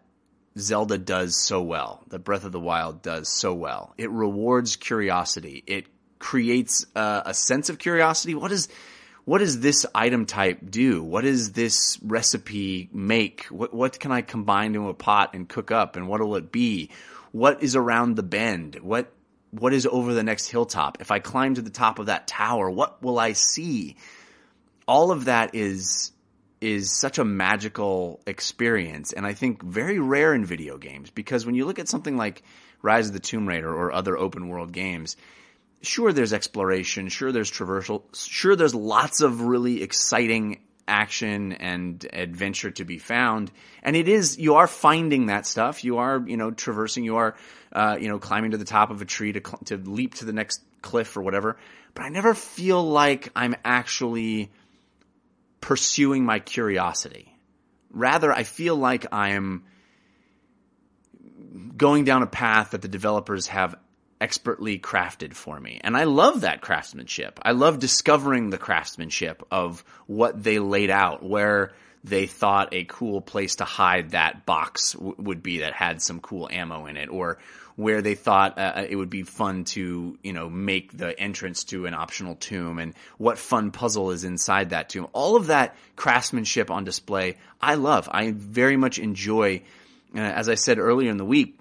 Zelda 0.58 0.98
does 0.98 1.36
so 1.36 1.60
well, 1.60 2.02
that 2.08 2.20
Breath 2.20 2.44
of 2.44 2.52
the 2.52 2.60
Wild 2.60 3.02
does 3.02 3.28
so 3.28 3.52
well. 3.52 3.92
It 3.98 4.10
rewards 4.10 4.76
curiosity. 4.76 5.62
It 5.66 5.86
creates 6.18 6.86
a, 6.94 7.22
a 7.26 7.34
sense 7.34 7.68
of 7.68 7.78
curiosity. 7.78 8.34
What 8.34 8.52
is, 8.52 8.68
what 9.26 9.38
does 9.38 9.58
this 9.58 9.84
item 9.92 10.24
type 10.24 10.60
do? 10.70 11.02
What 11.02 11.22
does 11.22 11.50
this 11.50 11.98
recipe 12.00 12.88
make? 12.92 13.44
What, 13.46 13.74
what 13.74 13.98
can 13.98 14.12
I 14.12 14.22
combine 14.22 14.76
into 14.76 14.88
a 14.88 14.94
pot 14.94 15.34
and 15.34 15.48
cook 15.48 15.72
up? 15.72 15.96
And 15.96 16.06
what 16.06 16.20
will 16.20 16.36
it 16.36 16.52
be? 16.52 16.90
What 17.32 17.60
is 17.60 17.74
around 17.74 18.14
the 18.14 18.22
bend? 18.22 18.76
What 18.76 19.12
what 19.50 19.72
is 19.72 19.84
over 19.84 20.14
the 20.14 20.22
next 20.22 20.46
hilltop? 20.46 20.98
If 21.00 21.10
I 21.10 21.18
climb 21.18 21.54
to 21.54 21.62
the 21.62 21.70
top 21.70 21.98
of 21.98 22.06
that 22.06 22.28
tower, 22.28 22.70
what 22.70 23.02
will 23.02 23.18
I 23.18 23.32
see? 23.32 23.96
All 24.86 25.10
of 25.10 25.24
that 25.24 25.56
is 25.56 26.12
is 26.60 26.96
such 26.96 27.18
a 27.18 27.24
magical 27.24 28.20
experience 28.28 29.12
and 29.12 29.26
I 29.26 29.34
think 29.34 29.60
very 29.60 29.98
rare 29.98 30.34
in 30.34 30.44
video 30.44 30.78
games 30.78 31.10
because 31.10 31.44
when 31.44 31.56
you 31.56 31.64
look 31.64 31.80
at 31.80 31.88
something 31.88 32.16
like 32.16 32.44
Rise 32.80 33.08
of 33.08 33.12
the 33.12 33.20
Tomb 33.20 33.48
Raider 33.48 33.74
or 33.74 33.92
other 33.92 34.16
open 34.16 34.48
world 34.48 34.70
games, 34.70 35.16
sure 35.86 36.12
there's 36.12 36.32
exploration, 36.32 37.08
sure 37.08 37.32
there's 37.32 37.50
traversal, 37.50 38.02
sure 38.14 38.56
there's 38.56 38.74
lots 38.74 39.20
of 39.20 39.40
really 39.40 39.82
exciting 39.82 40.60
action 40.88 41.52
and 41.52 42.06
adventure 42.12 42.70
to 42.70 42.84
be 42.84 42.98
found. 42.98 43.50
And 43.82 43.96
it 43.96 44.08
is, 44.08 44.38
you 44.38 44.54
are 44.54 44.66
finding 44.66 45.26
that 45.26 45.46
stuff. 45.46 45.84
You 45.84 45.98
are, 45.98 46.22
you 46.26 46.36
know, 46.36 46.50
traversing, 46.50 47.04
you 47.04 47.16
are, 47.16 47.36
uh, 47.72 47.96
you 48.00 48.08
know, 48.08 48.18
climbing 48.18 48.52
to 48.52 48.56
the 48.56 48.64
top 48.64 48.90
of 48.90 49.02
a 49.02 49.04
tree 49.04 49.32
to, 49.32 49.40
to 49.66 49.76
leap 49.76 50.14
to 50.16 50.24
the 50.24 50.32
next 50.32 50.62
cliff 50.82 51.16
or 51.16 51.22
whatever. 51.22 51.56
But 51.94 52.04
I 52.04 52.08
never 52.10 52.34
feel 52.34 52.82
like 52.82 53.30
I'm 53.34 53.56
actually 53.64 54.50
pursuing 55.60 56.24
my 56.24 56.38
curiosity. 56.38 57.32
Rather, 57.90 58.32
I 58.32 58.42
feel 58.42 58.76
like 58.76 59.06
I'm 59.12 59.64
going 61.76 62.04
down 62.04 62.22
a 62.22 62.26
path 62.26 62.72
that 62.72 62.82
the 62.82 62.88
developers 62.88 63.48
have 63.48 63.74
expertly 64.20 64.78
crafted 64.78 65.34
for 65.34 65.58
me. 65.58 65.80
And 65.82 65.96
I 65.96 66.04
love 66.04 66.42
that 66.42 66.60
craftsmanship. 66.60 67.38
I 67.42 67.52
love 67.52 67.78
discovering 67.78 68.50
the 68.50 68.58
craftsmanship 68.58 69.42
of 69.50 69.84
what 70.06 70.42
they 70.42 70.58
laid 70.58 70.90
out, 70.90 71.22
where 71.22 71.72
they 72.02 72.26
thought 72.26 72.72
a 72.72 72.84
cool 72.84 73.20
place 73.20 73.56
to 73.56 73.64
hide 73.64 74.10
that 74.10 74.46
box 74.46 74.92
w- 74.92 75.16
would 75.18 75.42
be 75.42 75.58
that 75.58 75.72
had 75.72 76.00
some 76.00 76.20
cool 76.20 76.48
ammo 76.50 76.86
in 76.86 76.96
it, 76.96 77.08
or 77.08 77.38
where 77.74 78.00
they 78.00 78.14
thought 78.14 78.58
uh, 78.58 78.72
uh, 78.76 78.86
it 78.88 78.96
would 78.96 79.10
be 79.10 79.22
fun 79.22 79.64
to, 79.64 80.18
you 80.22 80.32
know, 80.32 80.48
make 80.48 80.96
the 80.96 81.18
entrance 81.20 81.64
to 81.64 81.84
an 81.84 81.94
optional 81.94 82.34
tomb 82.36 82.78
and 82.78 82.94
what 83.18 83.38
fun 83.38 83.70
puzzle 83.70 84.12
is 84.12 84.24
inside 84.24 84.70
that 84.70 84.88
tomb. 84.88 85.08
All 85.12 85.36
of 85.36 85.48
that 85.48 85.76
craftsmanship 85.94 86.70
on 86.70 86.84
display, 86.84 87.36
I 87.60 87.74
love. 87.74 88.08
I 88.10 88.30
very 88.30 88.76
much 88.76 88.98
enjoy, 88.98 89.62
uh, 90.14 90.20
as 90.20 90.48
I 90.48 90.54
said 90.54 90.78
earlier 90.78 91.10
in 91.10 91.18
the 91.18 91.24
week, 91.24 91.58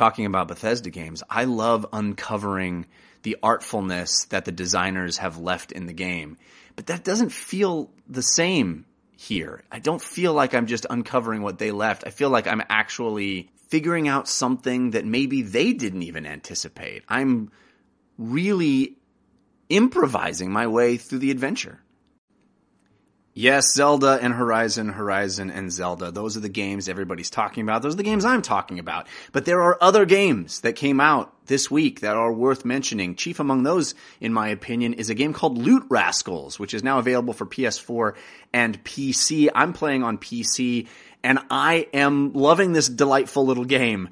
talking 0.00 0.24
about 0.24 0.48
Bethesda 0.48 0.88
games, 0.88 1.22
I 1.28 1.44
love 1.44 1.84
uncovering 1.92 2.86
the 3.22 3.36
artfulness 3.42 4.24
that 4.30 4.46
the 4.46 4.50
designers 4.50 5.18
have 5.18 5.36
left 5.36 5.72
in 5.72 5.84
the 5.84 5.92
game. 5.92 6.38
But 6.74 6.86
that 6.86 7.04
doesn't 7.04 7.28
feel 7.28 7.90
the 8.08 8.22
same 8.22 8.86
here. 9.18 9.62
I 9.70 9.78
don't 9.78 10.00
feel 10.00 10.32
like 10.32 10.54
I'm 10.54 10.64
just 10.64 10.86
uncovering 10.88 11.42
what 11.42 11.58
they 11.58 11.70
left. 11.70 12.04
I 12.06 12.10
feel 12.10 12.30
like 12.30 12.46
I'm 12.46 12.62
actually 12.70 13.50
figuring 13.68 14.08
out 14.08 14.26
something 14.26 14.92
that 14.92 15.04
maybe 15.04 15.42
they 15.42 15.74
didn't 15.74 16.04
even 16.04 16.24
anticipate. 16.24 17.04
I'm 17.06 17.50
really 18.16 18.96
improvising 19.68 20.50
my 20.50 20.66
way 20.66 20.96
through 20.96 21.18
the 21.18 21.30
adventure. 21.30 21.78
Yes, 23.40 23.72
Zelda 23.72 24.18
and 24.20 24.34
Horizon, 24.34 24.90
Horizon 24.90 25.50
and 25.50 25.72
Zelda. 25.72 26.10
Those 26.10 26.36
are 26.36 26.40
the 26.40 26.50
games 26.50 26.90
everybody's 26.90 27.30
talking 27.30 27.62
about. 27.62 27.80
Those 27.80 27.94
are 27.94 27.96
the 27.96 28.02
games 28.02 28.22
I'm 28.22 28.42
talking 28.42 28.78
about. 28.78 29.06
But 29.32 29.46
there 29.46 29.62
are 29.62 29.78
other 29.80 30.04
games 30.04 30.60
that 30.60 30.76
came 30.76 31.00
out 31.00 31.32
this 31.46 31.70
week 31.70 32.00
that 32.00 32.16
are 32.16 32.34
worth 32.34 32.66
mentioning. 32.66 33.14
Chief 33.14 33.40
among 33.40 33.62
those, 33.62 33.94
in 34.20 34.34
my 34.34 34.48
opinion, 34.48 34.92
is 34.92 35.08
a 35.08 35.14
game 35.14 35.32
called 35.32 35.56
Loot 35.56 35.84
Rascals, 35.88 36.58
which 36.58 36.74
is 36.74 36.84
now 36.84 36.98
available 36.98 37.32
for 37.32 37.46
PS4 37.46 38.14
and 38.52 38.84
PC. 38.84 39.48
I'm 39.54 39.72
playing 39.72 40.02
on 40.02 40.18
PC 40.18 40.86
and 41.22 41.38
I 41.48 41.88
am 41.94 42.34
loving 42.34 42.74
this 42.74 42.90
delightful 42.90 43.46
little 43.46 43.64
game. 43.64 44.10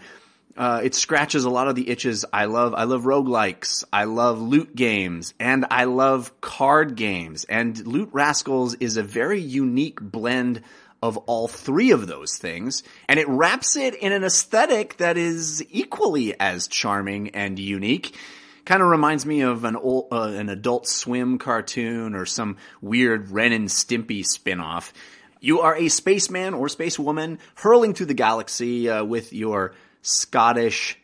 Uh, 0.58 0.80
it 0.82 0.92
scratches 0.92 1.44
a 1.44 1.50
lot 1.50 1.68
of 1.68 1.76
the 1.76 1.88
itches 1.88 2.24
I 2.32 2.46
love. 2.46 2.74
I 2.74 2.82
love 2.82 3.04
roguelikes. 3.04 3.84
I 3.92 4.04
love 4.04 4.42
loot 4.42 4.74
games 4.74 5.32
and 5.38 5.64
I 5.70 5.84
love 5.84 6.40
card 6.40 6.96
games. 6.96 7.44
And 7.44 7.86
Loot 7.86 8.08
Rascals 8.12 8.74
is 8.74 8.96
a 8.96 9.04
very 9.04 9.40
unique 9.40 10.00
blend 10.00 10.62
of 11.00 11.16
all 11.16 11.46
three 11.46 11.92
of 11.92 12.08
those 12.08 12.36
things, 12.38 12.82
and 13.08 13.20
it 13.20 13.28
wraps 13.28 13.76
it 13.76 13.94
in 13.94 14.10
an 14.10 14.24
aesthetic 14.24 14.96
that 14.96 15.16
is 15.16 15.64
equally 15.70 16.38
as 16.40 16.66
charming 16.66 17.30
and 17.36 17.56
unique. 17.56 18.16
Kind 18.64 18.82
of 18.82 18.88
reminds 18.88 19.24
me 19.24 19.42
of 19.42 19.64
an 19.64 19.76
old, 19.76 20.08
uh, 20.10 20.22
an 20.22 20.48
Adult 20.48 20.88
Swim 20.88 21.38
cartoon 21.38 22.16
or 22.16 22.26
some 22.26 22.56
weird 22.82 23.30
Ren 23.30 23.52
and 23.52 23.68
Stimpy 23.68 24.24
spinoff. 24.24 24.90
You 25.40 25.60
are 25.60 25.76
a 25.76 25.88
spaceman 25.88 26.52
or 26.52 26.66
spacewoman 26.66 27.38
hurling 27.54 27.94
through 27.94 28.06
the 28.06 28.14
galaxy 28.14 28.90
uh, 28.90 29.04
with 29.04 29.32
your 29.32 29.74
Scottish 30.02 30.98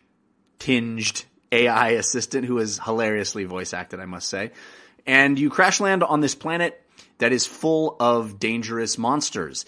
tinged 0.58 1.24
AI 1.52 1.90
assistant, 1.90 2.46
who 2.46 2.58
is 2.58 2.78
hilariously 2.78 3.44
voice 3.44 3.72
acted, 3.74 4.00
I 4.00 4.06
must 4.06 4.28
say. 4.28 4.52
And 5.06 5.38
you 5.38 5.50
crash 5.50 5.80
land 5.80 6.02
on 6.02 6.20
this 6.20 6.34
planet 6.34 6.80
that 7.18 7.32
is 7.32 7.46
full 7.46 7.96
of 8.00 8.38
dangerous 8.38 8.98
monsters. 8.98 9.64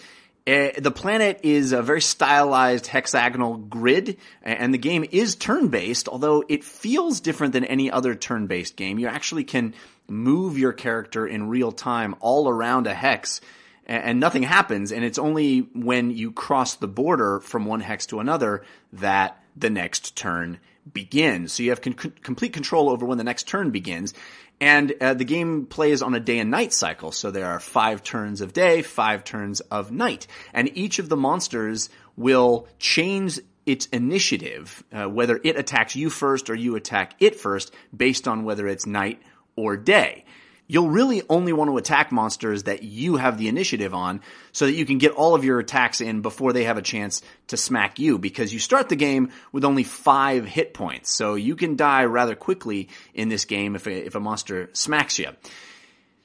Uh, 0.47 0.69
the 0.77 0.91
planet 0.91 1.41
is 1.43 1.73
a 1.73 1.81
very 1.81 1.99
stylized 1.99 2.87
hexagonal 2.87 3.57
grid, 3.57 4.17
and 4.41 4.73
the 4.73 4.77
game 4.77 5.05
is 5.11 5.35
turn 5.35 5.67
based, 5.67 6.07
although 6.07 6.41
it 6.47 6.63
feels 6.63 7.19
different 7.19 7.51
than 7.51 7.65
any 7.65 7.91
other 7.91 8.15
turn 8.15 8.47
based 8.47 8.77
game. 8.77 8.97
You 8.97 9.07
actually 9.07 9.43
can 9.43 9.73
move 10.07 10.57
your 10.57 10.71
character 10.71 11.27
in 11.27 11.49
real 11.49 11.73
time 11.73 12.15
all 12.21 12.47
around 12.47 12.87
a 12.87 12.93
hex, 12.93 13.41
and 13.87 14.19
nothing 14.19 14.43
happens, 14.43 14.91
and 14.91 15.03
it's 15.03 15.17
only 15.17 15.59
when 15.73 16.11
you 16.11 16.31
cross 16.31 16.75
the 16.75 16.87
border 16.87 17.39
from 17.39 17.65
one 17.65 17.79
hex 17.79 18.05
to 18.07 18.19
another 18.19 18.63
that 18.93 19.41
the 19.55 19.69
next 19.69 20.15
turn 20.15 20.59
begins. 20.93 21.53
So 21.53 21.63
you 21.63 21.69
have 21.69 21.81
con- 21.81 21.93
complete 21.93 22.53
control 22.53 22.89
over 22.89 23.05
when 23.05 23.17
the 23.17 23.23
next 23.23 23.47
turn 23.47 23.71
begins. 23.71 24.13
And 24.59 24.93
uh, 24.99 25.13
the 25.13 25.23
game 25.23 25.67
plays 25.67 26.01
on 26.01 26.15
a 26.15 26.19
day 26.19 26.39
and 26.39 26.51
night 26.51 26.73
cycle. 26.73 27.11
So 27.11 27.31
there 27.31 27.47
are 27.47 27.59
five 27.59 28.03
turns 28.03 28.41
of 28.41 28.53
day, 28.53 28.81
five 28.81 29.23
turns 29.23 29.59
of 29.61 29.91
night. 29.91 30.27
And 30.53 30.75
each 30.75 30.99
of 30.99 31.09
the 31.09 31.17
monsters 31.17 31.89
will 32.15 32.67
change 32.79 33.39
its 33.65 33.85
initiative, 33.87 34.83
uh, 34.91 35.05
whether 35.05 35.39
it 35.43 35.57
attacks 35.57 35.95
you 35.95 36.09
first 36.09 36.49
or 36.49 36.55
you 36.55 36.75
attack 36.75 37.15
it 37.19 37.35
first, 37.35 37.73
based 37.95 38.27
on 38.27 38.45
whether 38.45 38.67
it's 38.67 38.85
night 38.85 39.21
or 39.55 39.77
day 39.77 40.25
you'll 40.67 40.89
really 40.89 41.23
only 41.29 41.53
want 41.53 41.69
to 41.69 41.77
attack 41.77 42.11
monsters 42.11 42.63
that 42.63 42.83
you 42.83 43.15
have 43.15 43.37
the 43.37 43.47
initiative 43.47 43.93
on 43.93 44.21
so 44.51 44.65
that 44.65 44.73
you 44.73 44.85
can 44.85 44.97
get 44.97 45.11
all 45.11 45.33
of 45.33 45.43
your 45.43 45.59
attacks 45.59 46.01
in 46.01 46.21
before 46.21 46.53
they 46.53 46.65
have 46.65 46.77
a 46.77 46.81
chance 46.81 47.21
to 47.47 47.57
smack 47.57 47.99
you 47.99 48.17
because 48.17 48.53
you 48.53 48.59
start 48.59 48.89
the 48.89 48.95
game 48.95 49.31
with 49.51 49.63
only 49.63 49.83
five 49.83 50.45
hit 50.45 50.73
points. 50.73 51.11
So 51.13 51.35
you 51.35 51.55
can 51.55 51.75
die 51.75 52.05
rather 52.05 52.35
quickly 52.35 52.89
in 53.13 53.29
this 53.29 53.45
game 53.45 53.75
if 53.75 53.87
a, 53.87 54.05
if 54.05 54.15
a 54.15 54.19
monster 54.19 54.69
smacks 54.73 55.17
you. 55.17 55.29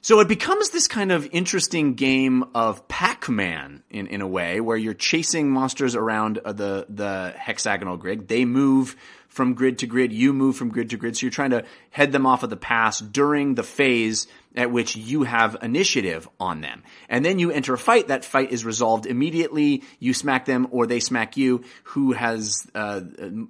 So 0.01 0.19
it 0.19 0.27
becomes 0.27 0.69
this 0.69 0.89
kind 0.89 1.13
of 1.13 1.29
interesting 1.31 1.93
game 1.93 2.43
of 2.53 2.89
Pac-Man 2.89 3.83
in, 3.89 4.07
in 4.07 4.19
a 4.19 4.27
way 4.27 4.59
where 4.59 4.75
you're 4.75 4.93
chasing 4.93 5.49
monsters 5.49 5.95
around 5.95 6.39
uh, 6.39 6.51
the, 6.51 6.85
the 6.89 7.33
hexagonal 7.37 7.95
grid. 7.95 8.27
They 8.27 8.43
move 8.43 8.97
from 9.33 9.55
grid 9.55 9.79
to 9.79 9.87
grid. 9.87 10.13
You 10.13 10.31
move 10.31 10.55
from 10.55 10.69
grid 10.69 10.91
to 10.91 10.97
grid. 10.97 11.17
So 11.17 11.25
you're 11.25 11.31
trying 11.31 11.49
to 11.49 11.65
head 11.89 12.11
them 12.11 12.27
off 12.27 12.43
of 12.43 12.51
the 12.51 12.55
pass 12.55 12.99
during 12.99 13.55
the 13.55 13.63
phase 13.63 14.27
at 14.55 14.71
which 14.71 14.95
you 14.95 15.23
have 15.23 15.57
initiative 15.63 16.29
on 16.39 16.61
them. 16.61 16.83
And 17.09 17.25
then 17.25 17.39
you 17.39 17.49
enter 17.49 17.73
a 17.73 17.77
fight. 17.77 18.09
That 18.09 18.23
fight 18.23 18.51
is 18.51 18.63
resolved 18.63 19.07
immediately. 19.07 19.81
You 19.97 20.13
smack 20.13 20.45
them 20.45 20.67
or 20.69 20.85
they 20.85 20.99
smack 20.99 21.35
you. 21.35 21.63
Who 21.85 22.11
has, 22.11 22.69
uh, 22.75 23.01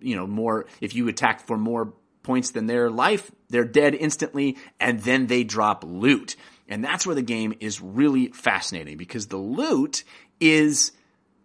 you 0.02 0.16
know, 0.16 0.26
more, 0.26 0.68
if 0.80 0.96
you 0.96 1.10
attack 1.10 1.46
for 1.46 1.58
more 1.58 1.94
points 2.24 2.52
than 2.52 2.66
their 2.66 2.90
life, 2.90 3.30
they're 3.50 3.66
dead 3.66 3.94
instantly 3.94 4.56
and 4.80 5.02
then 5.02 5.28
they 5.28 5.44
drop 5.44 5.84
loot. 5.84 6.38
And 6.70 6.82
that's 6.82 7.06
where 7.06 7.16
the 7.16 7.22
game 7.22 7.54
is 7.60 7.82
really 7.82 8.28
fascinating 8.30 8.96
because 8.96 9.28
the 9.28 9.36
loot 9.36 10.06
is 10.40 10.94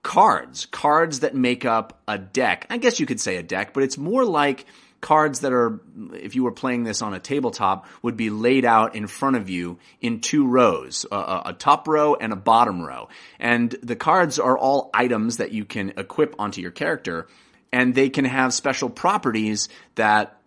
cards, 0.08 0.64
cards 0.64 1.20
that 1.20 1.34
make 1.34 1.66
up 1.66 2.00
a 2.08 2.16
deck. 2.16 2.66
I 2.70 2.78
guess 2.78 2.98
you 2.98 3.04
could 3.04 3.20
say 3.20 3.36
a 3.36 3.42
deck, 3.42 3.74
but 3.74 3.82
it's 3.82 3.98
more 3.98 4.24
like 4.24 4.64
cards 5.02 5.40
that 5.40 5.52
are, 5.52 5.80
if 6.14 6.34
you 6.34 6.44
were 6.44 6.50
playing 6.50 6.84
this 6.84 7.02
on 7.02 7.12
a 7.12 7.20
tabletop, 7.20 7.86
would 8.00 8.16
be 8.16 8.30
laid 8.30 8.64
out 8.64 8.94
in 8.94 9.06
front 9.06 9.36
of 9.36 9.50
you 9.50 9.78
in 10.00 10.22
two 10.22 10.46
rows, 10.46 11.04
a, 11.12 11.42
a, 11.44 11.56
top 11.58 11.86
row 11.86 12.14
and 12.14 12.32
a 12.32 12.36
bottom 12.36 12.80
row. 12.80 13.10
And 13.38 13.70
the 13.82 13.96
cards 13.96 14.38
are 14.38 14.56
all 14.56 14.88
items 14.94 15.36
that 15.36 15.52
you 15.52 15.66
can 15.66 15.92
equip 15.98 16.36
onto 16.38 16.62
your 16.62 16.70
character, 16.70 17.28
and 17.70 17.94
they 17.94 18.08
can 18.08 18.24
have 18.24 18.54
special 18.54 18.88
properties 18.88 19.68
that 19.96 20.37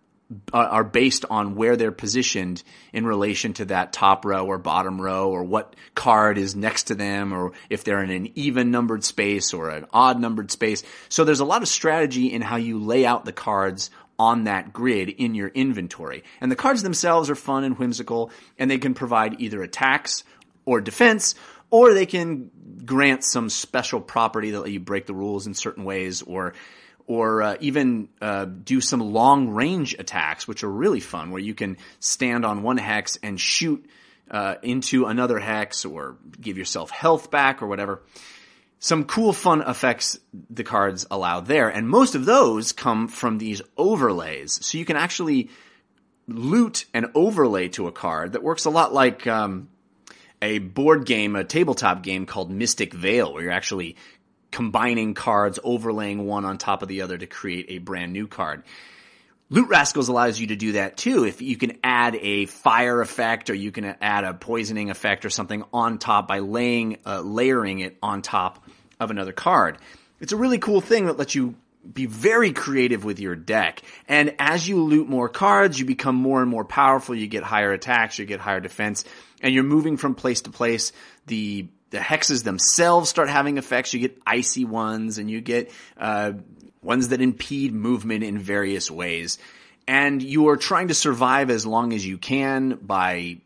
are 0.52 0.84
based 0.84 1.24
on 1.30 1.54
where 1.54 1.76
they're 1.76 1.92
positioned 1.92 2.62
in 2.92 3.06
relation 3.06 3.52
to 3.54 3.64
that 3.66 3.92
top 3.92 4.24
row 4.24 4.46
or 4.46 4.58
bottom 4.58 5.00
row 5.00 5.30
or 5.30 5.42
what 5.42 5.74
card 5.94 6.38
is 6.38 6.54
next 6.54 6.84
to 6.84 6.94
them 6.94 7.32
or 7.32 7.52
if 7.70 7.84
they're 7.84 8.02
in 8.02 8.10
an 8.10 8.30
even 8.34 8.70
numbered 8.70 9.04
space 9.04 9.52
or 9.52 9.70
an 9.70 9.86
odd 9.92 10.20
numbered 10.20 10.50
space. 10.50 10.82
So 11.08 11.24
there's 11.24 11.40
a 11.40 11.44
lot 11.44 11.62
of 11.62 11.68
strategy 11.68 12.32
in 12.32 12.42
how 12.42 12.56
you 12.56 12.78
lay 12.78 13.04
out 13.04 13.24
the 13.24 13.32
cards 13.32 13.90
on 14.18 14.44
that 14.44 14.72
grid 14.72 15.08
in 15.08 15.34
your 15.34 15.48
inventory. 15.48 16.22
And 16.40 16.50
the 16.50 16.56
cards 16.56 16.82
themselves 16.82 17.30
are 17.30 17.34
fun 17.34 17.64
and 17.64 17.78
whimsical 17.78 18.30
and 18.58 18.70
they 18.70 18.78
can 18.78 18.94
provide 18.94 19.40
either 19.40 19.62
attacks 19.62 20.24
or 20.64 20.80
defense 20.80 21.34
or 21.70 21.94
they 21.94 22.06
can 22.06 22.50
grant 22.84 23.24
some 23.24 23.48
special 23.48 24.00
property 24.00 24.50
that 24.50 24.60
let 24.60 24.70
you 24.70 24.80
break 24.80 25.06
the 25.06 25.14
rules 25.14 25.46
in 25.46 25.54
certain 25.54 25.84
ways 25.84 26.22
or 26.22 26.52
or 27.06 27.42
uh, 27.42 27.56
even 27.60 28.08
uh, 28.20 28.44
do 28.44 28.80
some 28.80 29.00
long 29.00 29.50
range 29.50 29.94
attacks, 29.98 30.46
which 30.46 30.64
are 30.64 30.70
really 30.70 31.00
fun, 31.00 31.30
where 31.30 31.42
you 31.42 31.54
can 31.54 31.76
stand 32.00 32.44
on 32.44 32.62
one 32.62 32.78
hex 32.78 33.18
and 33.22 33.40
shoot 33.40 33.84
uh, 34.30 34.56
into 34.62 35.06
another 35.06 35.38
hex 35.38 35.84
or 35.84 36.16
give 36.40 36.58
yourself 36.58 36.90
health 36.90 37.30
back 37.30 37.62
or 37.62 37.66
whatever. 37.66 38.02
Some 38.78 39.04
cool, 39.04 39.32
fun 39.32 39.62
effects 39.62 40.18
the 40.50 40.64
cards 40.64 41.06
allow 41.10 41.40
there, 41.40 41.68
and 41.68 41.88
most 41.88 42.16
of 42.16 42.24
those 42.24 42.72
come 42.72 43.06
from 43.06 43.38
these 43.38 43.62
overlays. 43.76 44.64
So 44.66 44.76
you 44.76 44.84
can 44.84 44.96
actually 44.96 45.50
loot 46.26 46.86
an 46.92 47.12
overlay 47.14 47.68
to 47.68 47.86
a 47.86 47.92
card 47.92 48.32
that 48.32 48.42
works 48.42 48.64
a 48.64 48.70
lot 48.70 48.92
like 48.92 49.26
um, 49.26 49.68
a 50.40 50.58
board 50.58 51.06
game, 51.06 51.36
a 51.36 51.44
tabletop 51.44 52.02
game 52.02 52.26
called 52.26 52.50
Mystic 52.50 52.92
Vale, 52.92 53.32
where 53.32 53.44
you're 53.44 53.52
actually 53.52 53.96
combining 54.52 55.14
cards, 55.14 55.58
overlaying 55.64 56.24
one 56.24 56.44
on 56.44 56.58
top 56.58 56.82
of 56.82 56.88
the 56.88 57.02
other 57.02 57.18
to 57.18 57.26
create 57.26 57.66
a 57.70 57.78
brand 57.78 58.12
new 58.12 58.28
card. 58.28 58.62
Loot 59.50 59.68
Rascals 59.68 60.08
allows 60.08 60.40
you 60.40 60.46
to 60.46 60.56
do 60.56 60.72
that 60.72 60.96
too. 60.96 61.24
If 61.24 61.42
you 61.42 61.56
can 61.56 61.78
add 61.84 62.14
a 62.16 62.46
fire 62.46 63.02
effect 63.02 63.50
or 63.50 63.54
you 63.54 63.70
can 63.70 63.96
add 64.00 64.24
a 64.24 64.32
poisoning 64.32 64.88
effect 64.88 65.26
or 65.26 65.30
something 65.30 65.64
on 65.74 65.98
top 65.98 66.26
by 66.26 66.38
laying, 66.38 66.98
uh, 67.04 67.20
layering 67.20 67.80
it 67.80 67.98
on 68.02 68.22
top 68.22 68.64
of 68.98 69.10
another 69.10 69.32
card. 69.32 69.76
It's 70.20 70.32
a 70.32 70.36
really 70.36 70.58
cool 70.58 70.80
thing 70.80 71.06
that 71.06 71.18
lets 71.18 71.34
you 71.34 71.54
be 71.92 72.06
very 72.06 72.52
creative 72.52 73.04
with 73.04 73.20
your 73.20 73.34
deck. 73.34 73.82
And 74.08 74.34
as 74.38 74.66
you 74.66 74.82
loot 74.82 75.08
more 75.08 75.28
cards, 75.28 75.78
you 75.78 75.84
become 75.84 76.14
more 76.14 76.40
and 76.40 76.50
more 76.50 76.64
powerful. 76.64 77.14
You 77.14 77.26
get 77.26 77.42
higher 77.42 77.72
attacks, 77.72 78.18
you 78.18 78.24
get 78.24 78.40
higher 78.40 78.60
defense, 78.60 79.04
and 79.42 79.52
you're 79.52 79.64
moving 79.64 79.96
from 79.96 80.14
place 80.14 80.42
to 80.42 80.50
place. 80.50 80.92
The 81.26 81.68
the 81.92 81.98
hexes 81.98 82.42
themselves 82.42 83.08
start 83.08 83.28
having 83.28 83.58
effects. 83.58 83.94
You 83.94 84.00
get 84.00 84.18
icy 84.26 84.64
ones 84.64 85.18
and 85.18 85.30
you 85.30 85.40
get 85.40 85.70
uh, 85.96 86.32
ones 86.82 87.08
that 87.08 87.20
impede 87.20 87.72
movement 87.72 88.24
in 88.24 88.38
various 88.38 88.90
ways. 88.90 89.38
And 89.86 90.22
you 90.22 90.48
are 90.48 90.56
trying 90.56 90.88
to 90.88 90.94
survive 90.94 91.50
as 91.50 91.66
long 91.66 91.92
as 91.92 92.04
you 92.04 92.18
can 92.18 92.78
by 92.80 93.40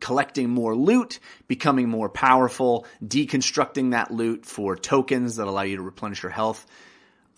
collecting 0.00 0.50
more 0.50 0.74
loot, 0.74 1.20
becoming 1.46 1.88
more 1.88 2.08
powerful, 2.08 2.86
deconstructing 3.04 3.92
that 3.92 4.10
loot 4.10 4.44
for 4.44 4.74
tokens 4.74 5.36
that 5.36 5.46
allow 5.46 5.62
you 5.62 5.76
to 5.76 5.82
replenish 5.82 6.22
your 6.24 6.32
health. 6.32 6.66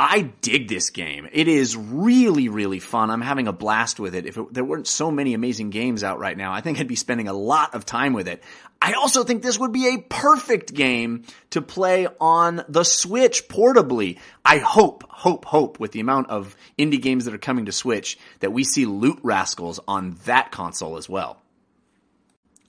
I 0.01 0.23
dig 0.41 0.69
this 0.69 0.91
game. 0.91 1.28
It 1.31 1.47
is 1.47 1.77
really, 1.77 2.49
really 2.49 2.81
fun. 2.81 3.11
I'm 3.11 3.20
having 3.20 3.47
a 3.47 3.53
blast 3.53 4.01
with 4.01 4.15
it. 4.15 4.27
If 4.27 4.36
it, 4.36 4.53
there 4.53 4.65
weren't 4.65 4.89
so 4.89 5.11
many 5.11 5.35
amazing 5.35 5.70
games 5.70 6.03
out 6.03 6.19
right 6.19 6.36
now, 6.36 6.53
I 6.53 6.62
think 6.62 6.81
I'd 6.81 6.89
be 6.89 6.97
spending 6.97 7.28
a 7.28 7.32
lot 7.32 7.74
of 7.74 7.86
time 7.86 8.12
with 8.12 8.27
it. 8.27 8.43
I 8.85 8.93
also 8.93 9.24
think 9.24 9.43
this 9.43 9.59
would 9.59 9.73
be 9.73 9.94
a 9.94 10.02
perfect 10.02 10.74
game 10.74 11.23
to 11.51 11.62
play 11.62 12.06
on 12.20 12.62
the 12.69 12.85
Switch 12.85 13.48
portably. 13.48 14.19
I 14.44 14.59
hope, 14.59 15.05
hope, 15.09 15.47
hope 15.47 15.81
with 15.81 15.93
the 15.93 16.01
amount 16.01 16.28
of 16.28 16.55
indie 16.78 17.01
games 17.01 17.24
that 17.24 17.32
are 17.32 17.39
coming 17.39 17.65
to 17.65 17.73
Switch 17.73 18.19
that 18.40 18.52
we 18.52 18.62
see 18.62 18.85
Loot 18.85 19.20
Rascals 19.23 19.81
on 19.89 20.19
that 20.27 20.51
console 20.51 20.98
as 20.98 21.09
well. 21.09 21.40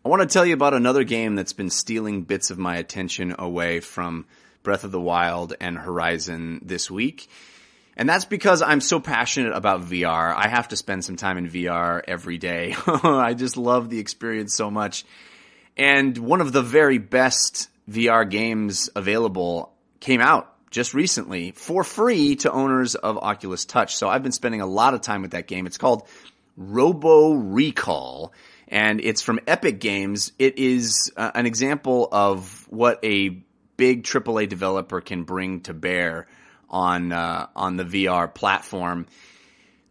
I 0.05 0.07
want 0.07 0.21
to 0.21 0.27
tell 0.29 0.45
you 0.45 0.53
about 0.53 0.73
another 0.73 1.03
game 1.03 1.35
that's 1.35 1.51
been 1.51 1.69
stealing 1.69 2.21
bits 2.23 2.49
of 2.49 2.57
my 2.57 2.77
attention 2.77 3.35
away 3.37 3.81
from 3.81 4.25
Breath 4.63 4.85
of 4.85 4.93
the 4.93 5.01
Wild 5.01 5.53
and 5.59 5.77
Horizon 5.77 6.61
this 6.63 6.89
week. 6.89 7.27
And 7.97 8.07
that's 8.07 8.23
because 8.23 8.61
I'm 8.61 8.79
so 8.79 9.01
passionate 9.01 9.51
about 9.51 9.81
VR. 9.81 10.33
I 10.33 10.47
have 10.47 10.69
to 10.69 10.77
spend 10.77 11.03
some 11.03 11.17
time 11.17 11.37
in 11.37 11.49
VR 11.49 12.01
every 12.07 12.37
day. 12.37 12.73
I 12.87 13.33
just 13.33 13.57
love 13.57 13.89
the 13.89 13.99
experience 13.99 14.53
so 14.55 14.71
much. 14.71 15.03
And 15.77 16.17
one 16.17 16.41
of 16.41 16.51
the 16.53 16.61
very 16.61 16.97
best 16.97 17.69
VR 17.89 18.29
games 18.29 18.89
available 18.95 19.73
came 19.99 20.21
out 20.21 20.51
just 20.71 20.93
recently 20.93 21.51
for 21.51 21.83
free 21.83 22.35
to 22.37 22.51
owners 22.51 22.95
of 22.95 23.17
Oculus 23.17 23.65
Touch. 23.65 23.95
So 23.95 24.09
I've 24.09 24.23
been 24.23 24.31
spending 24.31 24.61
a 24.61 24.65
lot 24.65 24.93
of 24.93 25.01
time 25.01 25.21
with 25.21 25.31
that 25.31 25.47
game. 25.47 25.65
It's 25.67 25.77
called 25.77 26.07
Robo 26.57 27.33
Recall 27.33 28.33
and 28.67 28.99
it's 29.01 29.21
from 29.21 29.39
Epic 29.47 29.79
Games. 29.79 30.31
It 30.39 30.57
is 30.57 31.11
uh, 31.15 31.31
an 31.35 31.45
example 31.45 32.07
of 32.11 32.65
what 32.69 32.99
a 33.03 33.29
big 33.77 34.03
AAA 34.03 34.49
developer 34.49 35.01
can 35.01 35.23
bring 35.23 35.61
to 35.61 35.73
bear 35.73 36.27
on 36.69 37.11
uh, 37.11 37.47
on 37.55 37.77
the 37.77 37.83
VR 37.83 38.33
platform. 38.33 39.05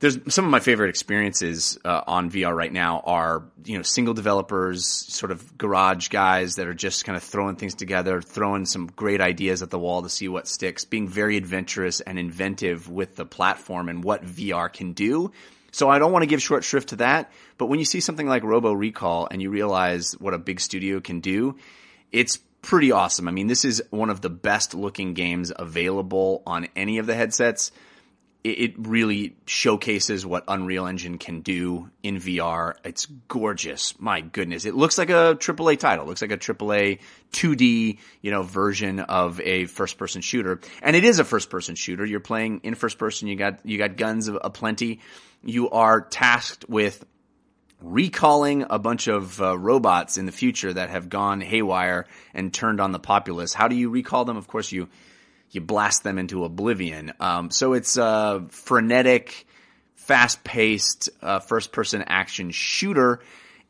There's 0.01 0.19
some 0.35 0.45
of 0.45 0.51
my 0.51 0.61
favorite 0.61 0.91
experiences 0.91 1.79
uh, 1.85 2.03
on 2.07 2.31
VR 2.31 2.55
right 2.55 2.73
now 2.73 3.03
are 3.07 3.45
you 3.65 3.77
know 3.77 3.83
single 3.83 4.13
developers, 4.13 4.87
sort 4.87 5.33
of 5.33 5.57
garage 5.57 6.09
guys 6.09 6.57
that 6.57 6.67
are 6.67 6.75
just 6.75 7.05
kind 7.05 7.17
of 7.17 7.23
throwing 7.23 7.57
things 7.57 7.75
together, 7.75 8.21
throwing 8.21 8.67
some 8.67 8.87
great 8.87 9.21
ideas 9.21 9.63
at 9.63 9.71
the 9.71 9.79
wall 9.79 10.03
to 10.03 10.09
see 10.09 10.29
what 10.29 10.47
sticks, 10.47 10.85
being 10.85 11.09
very 11.09 11.37
adventurous 11.37 12.01
and 12.01 12.19
inventive 12.19 12.89
with 12.89 13.17
the 13.17 13.25
platform 13.25 13.89
and 13.89 14.05
what 14.05 14.25
VR 14.25 14.71
can 14.73 14.93
do. 14.93 15.33
So 15.71 15.89
I 15.89 15.99
don't 15.99 16.13
want 16.13 16.23
to 16.23 16.29
give 16.29 16.41
short 16.41 16.63
shrift 16.63 16.91
to 16.91 16.97
that, 16.97 17.33
but 17.59 17.67
when 17.67 17.79
you 17.79 17.85
see 17.85 18.01
something 18.01 18.29
like 18.29 18.45
Robo 18.45 18.73
Recall 18.73 19.27
and 19.31 19.43
you 19.43 19.51
realize 19.51 20.13
what 20.21 20.33
a 20.33 20.39
big 20.39 20.61
studio 20.61 21.01
can 21.01 21.21
do, 21.21 21.57
it's 22.13 22.39
pretty 22.63 22.93
awesome. 22.93 23.29
I 23.29 23.31
mean, 23.31 23.47
this 23.47 23.65
is 23.65 23.83
one 23.91 24.09
of 24.09 24.21
the 24.21 24.31
best 24.31 24.75
looking 24.75 25.15
games 25.15 25.53
available 25.55 26.43
on 26.47 26.69
any 26.77 26.99
of 26.99 27.07
the 27.07 27.15
headsets. 27.15 27.73
It, 28.45 28.75
really 28.77 29.37
showcases 29.47 30.27
what 30.27 30.45
Unreal 30.49 30.87
Engine 30.87 31.17
can 31.17 31.41
do 31.41 31.89
in 32.03 32.17
VR. 32.17 32.75
It's 32.85 33.07
gorgeous. 33.07 33.99
My 33.99 34.21
goodness. 34.21 34.67
It 34.67 34.75
looks 34.75 34.99
like 34.99 35.09
a 35.09 35.35
AAA 35.35 35.79
title. 35.79 36.05
It 36.05 36.09
looks 36.09 36.21
like 36.21 36.31
a 36.31 36.37
AAA 36.37 37.01
2D, 37.33 37.99
you 38.21 38.31
know, 38.31 38.43
version 38.43 39.01
of 39.01 39.41
a 39.41 39.65
first 39.65 39.97
person 39.97 40.21
shooter. 40.21 40.61
And 40.83 40.95
it 40.95 41.05
is 41.05 41.21
a 41.21 41.25
first 41.25 41.49
person 41.49 41.75
shooter. 41.75 42.05
You're 42.05 42.21
playing 42.21 42.61
in 42.65 42.75
first 42.75 42.99
person. 42.99 43.29
You 43.29 43.37
got, 43.37 43.65
you 43.65 43.79
got 43.79 43.97
guns 43.97 44.29
aplenty. 44.29 45.01
You 45.43 45.71
are 45.71 46.03
tasked 46.03 46.69
with 46.69 47.03
recalling 47.81 48.65
a 48.71 48.79
bunch 48.79 49.09
of 49.09 49.41
uh, 49.41 49.57
robots 49.59 50.17
in 50.17 50.27
the 50.27 50.33
future 50.33 50.73
that 50.73 50.91
have 50.91 51.09
gone 51.09 51.41
haywire 51.41 52.07
and 52.33 52.53
turned 52.53 52.81
on 52.81 52.93
the 52.93 52.99
populace. 52.99 53.53
How 53.53 53.69
do 53.69 53.77
you 53.77 53.91
recall 53.91 54.25
them? 54.25 54.37
Of 54.37 54.49
course, 54.49 54.73
you 54.73 54.89
you 55.55 55.61
blast 55.61 56.03
them 56.03 56.19
into 56.19 56.45
oblivion. 56.45 57.13
Um, 57.21 57.51
so 57.51 57.73
it's 57.73 57.97
a 57.97 58.47
frenetic, 58.51 59.47
fast-paced 59.95 61.11
uh, 61.23 61.41
first-person 61.41 62.05
action 62.07 62.51
shooter. 62.51 63.21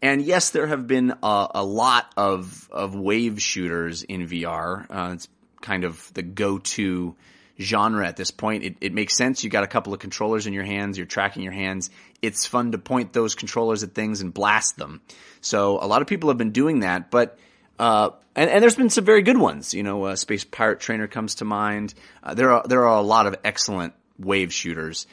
And 0.02 0.22
yes, 0.22 0.50
there 0.50 0.66
have 0.66 0.86
been 0.86 1.14
a, 1.22 1.48
a, 1.54 1.64
lot 1.64 2.12
of 2.16 2.68
of 2.70 2.94
wave 2.94 3.40
shooters 3.40 4.02
in 4.02 4.26
VR. 4.26 4.86
Uh, 4.90 5.12
it's 5.14 5.28
kind 5.62 5.84
of 5.84 6.12
the 6.12 6.22
go-to 6.22 7.16
genre 7.60 8.06
at 8.06 8.16
this 8.16 8.30
point. 8.30 8.64
It, 8.64 8.76
it 8.80 8.92
makes 8.92 9.16
sense. 9.16 9.44
You 9.44 9.50
got 9.50 9.64
a 9.64 9.68
couple 9.68 9.94
of 9.94 10.00
controllers 10.00 10.46
in 10.46 10.52
your 10.52 10.64
hands. 10.64 10.98
You're 10.98 11.06
tracking 11.06 11.42
your 11.42 11.52
hands. 11.52 11.90
It's 12.20 12.46
fun 12.46 12.72
to 12.72 12.78
point 12.78 13.12
those 13.12 13.34
controllers 13.34 13.82
at 13.82 13.94
things 13.94 14.20
and 14.20 14.34
blast 14.34 14.76
them. 14.76 15.00
So 15.40 15.78
a 15.80 15.86
lot 15.86 16.02
of 16.02 16.08
people 16.08 16.30
have 16.30 16.38
been 16.38 16.52
doing 16.52 16.80
that, 16.80 17.10
but 17.10 17.38
uh, 17.78 18.10
and, 18.36 18.50
and 18.50 18.62
there's 18.62 18.76
been 18.76 18.90
some 18.90 19.04
very 19.04 19.22
good 19.22 19.38
ones. 19.38 19.74
You 19.74 19.82
know, 19.82 20.04
uh, 20.04 20.16
Space 20.16 20.44
Pirate 20.44 20.80
Trainer 20.80 21.06
comes 21.06 21.36
to 21.36 21.44
mind. 21.44 21.94
Uh, 22.22 22.34
there 22.34 22.52
are 22.52 22.64
there 22.66 22.86
are 22.86 22.98
a 22.98 23.02
lot 23.02 23.26
of 23.26 23.36
excellent 23.44 23.94
wave 24.18 24.52
shooters. 24.52 25.06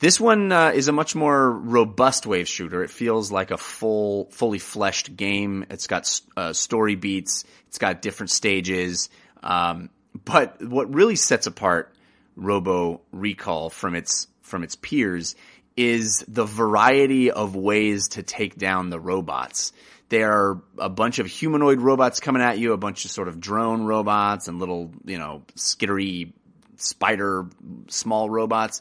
This 0.00 0.20
one 0.20 0.52
uh, 0.52 0.72
is 0.74 0.88
a 0.88 0.92
much 0.92 1.14
more 1.14 1.50
robust 1.50 2.26
wave 2.26 2.48
shooter. 2.48 2.82
It 2.82 2.90
feels 2.90 3.30
like 3.30 3.50
a 3.50 3.56
full, 3.56 4.26
fully 4.26 4.58
fleshed 4.58 5.16
game. 5.16 5.64
It's 5.70 5.86
got 5.86 6.20
uh, 6.36 6.52
story 6.52 6.94
beats. 6.94 7.44
It's 7.68 7.78
got 7.78 8.02
different 8.02 8.30
stages. 8.30 9.08
Um, 9.42 9.90
but 10.24 10.62
what 10.62 10.92
really 10.92 11.16
sets 11.16 11.46
apart 11.46 11.94
Robo 12.36 13.00
Recall 13.12 13.70
from 13.70 13.94
its 13.94 14.26
from 14.42 14.62
its 14.62 14.76
peers 14.76 15.36
is 15.76 16.24
the 16.28 16.44
variety 16.44 17.30
of 17.30 17.56
ways 17.56 18.08
to 18.08 18.22
take 18.22 18.56
down 18.56 18.90
the 18.90 19.00
robots. 19.00 19.72
There 20.08 20.32
are 20.32 20.62
a 20.78 20.88
bunch 20.88 21.18
of 21.18 21.26
humanoid 21.26 21.80
robots 21.80 22.20
coming 22.20 22.42
at 22.42 22.58
you, 22.58 22.72
a 22.72 22.76
bunch 22.76 23.04
of 23.04 23.10
sort 23.10 23.28
of 23.28 23.40
drone 23.40 23.84
robots 23.84 24.48
and 24.48 24.58
little, 24.58 24.92
you 25.04 25.18
know, 25.18 25.42
skittery 25.56 26.32
spider 26.76 27.46
small 27.88 28.28
robots. 28.28 28.80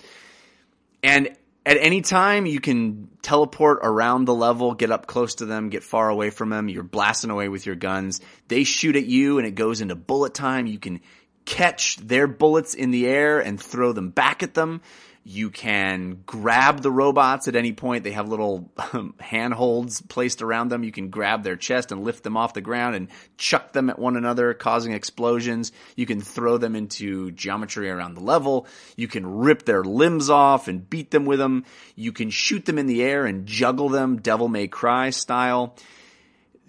And 1.01 1.35
at 1.65 1.77
any 1.79 2.01
time 2.01 2.45
you 2.45 2.59
can 2.59 3.09
teleport 3.21 3.79
around 3.83 4.25
the 4.25 4.33
level, 4.33 4.73
get 4.73 4.91
up 4.91 5.07
close 5.07 5.35
to 5.35 5.45
them, 5.45 5.69
get 5.69 5.83
far 5.83 6.09
away 6.09 6.29
from 6.29 6.49
them. 6.49 6.69
You're 6.69 6.83
blasting 6.83 7.29
away 7.29 7.47
with 7.49 7.65
your 7.65 7.75
guns. 7.75 8.21
They 8.47 8.63
shoot 8.63 8.95
at 8.95 9.05
you 9.05 9.37
and 9.37 9.47
it 9.47 9.55
goes 9.55 9.81
into 9.81 9.95
bullet 9.95 10.33
time. 10.33 10.67
You 10.67 10.79
can 10.79 11.01
catch 11.45 11.97
their 11.97 12.27
bullets 12.27 12.73
in 12.73 12.91
the 12.91 13.07
air 13.07 13.39
and 13.39 13.59
throw 13.59 13.93
them 13.93 14.09
back 14.09 14.43
at 14.43 14.53
them. 14.53 14.81
You 15.25 15.51
can 15.51 16.23
grab 16.25 16.81
the 16.81 16.91
robots 16.91 17.47
at 17.47 17.55
any 17.55 17.71
point. 17.71 18.03
They 18.03 18.11
have 18.11 18.27
little 18.27 18.69
um, 18.91 19.15
handholds 19.21 20.01
placed 20.01 20.41
around 20.41 20.67
them. 20.67 20.83
You 20.83 20.91
can 20.91 21.09
grab 21.09 21.43
their 21.43 21.55
chest 21.55 21.93
and 21.93 22.03
lift 22.03 22.23
them 22.23 22.35
off 22.35 22.53
the 22.53 22.59
ground 22.59 22.95
and 22.95 23.07
chuck 23.37 23.71
them 23.71 23.89
at 23.89 23.97
one 23.97 24.17
another, 24.17 24.53
causing 24.53 24.91
explosions. 24.91 25.71
You 25.95 26.05
can 26.05 26.19
throw 26.19 26.57
them 26.57 26.75
into 26.75 27.31
geometry 27.31 27.89
around 27.89 28.15
the 28.15 28.23
level. 28.23 28.67
You 28.97 29.07
can 29.07 29.25
rip 29.25 29.63
their 29.63 29.83
limbs 29.83 30.29
off 30.29 30.67
and 30.67 30.89
beat 30.89 31.11
them 31.11 31.25
with 31.25 31.39
them. 31.39 31.63
You 31.95 32.11
can 32.11 32.29
shoot 32.29 32.65
them 32.65 32.77
in 32.77 32.87
the 32.87 33.01
air 33.01 33.25
and 33.25 33.45
juggle 33.45 33.87
them, 33.87 34.17
Devil 34.17 34.49
May 34.49 34.67
Cry 34.67 35.11
style. 35.11 35.77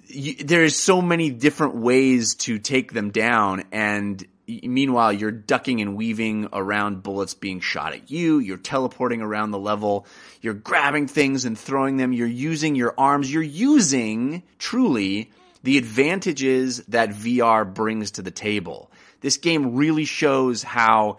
You, 0.07 0.37
there's 0.37 0.77
so 0.77 1.03
many 1.03 1.31
different 1.31 1.75
ways 1.75 2.37
to 2.37 2.61
take 2.61 2.93
them 2.93 3.11
down 3.11 3.65
and 3.73 4.25
meanwhile 4.47 5.13
you're 5.13 5.31
ducking 5.31 5.81
and 5.81 5.97
weaving 5.97 6.49
around 6.53 7.03
bullets 7.03 7.35
being 7.35 7.61
shot 7.61 7.93
at 7.93 8.11
you. 8.11 8.39
You're 8.39 8.57
teleporting 8.57 9.23
around 9.23 9.51
the 9.51 9.59
level. 9.59 10.07
You're 10.41 10.55
grabbing 10.55 11.07
things 11.07 11.45
and 11.45 11.59
throwing 11.59 11.97
them. 11.97 12.13
You're 12.13 12.27
using 12.27 12.75
your 12.75 12.95
arms. 12.99 13.33
You're 13.33 13.43
using 13.43 14.43
truly 14.59 15.31
the 15.63 15.79
advantages 15.79 16.79
that 16.89 17.11
VR 17.11 17.73
brings 17.73 18.13
to 18.13 18.23
the 18.23 18.31
table. 18.31 18.91
This 19.21 19.39
game 19.39 19.75
really 19.77 20.05
shows 20.05 20.63
how 20.63 21.19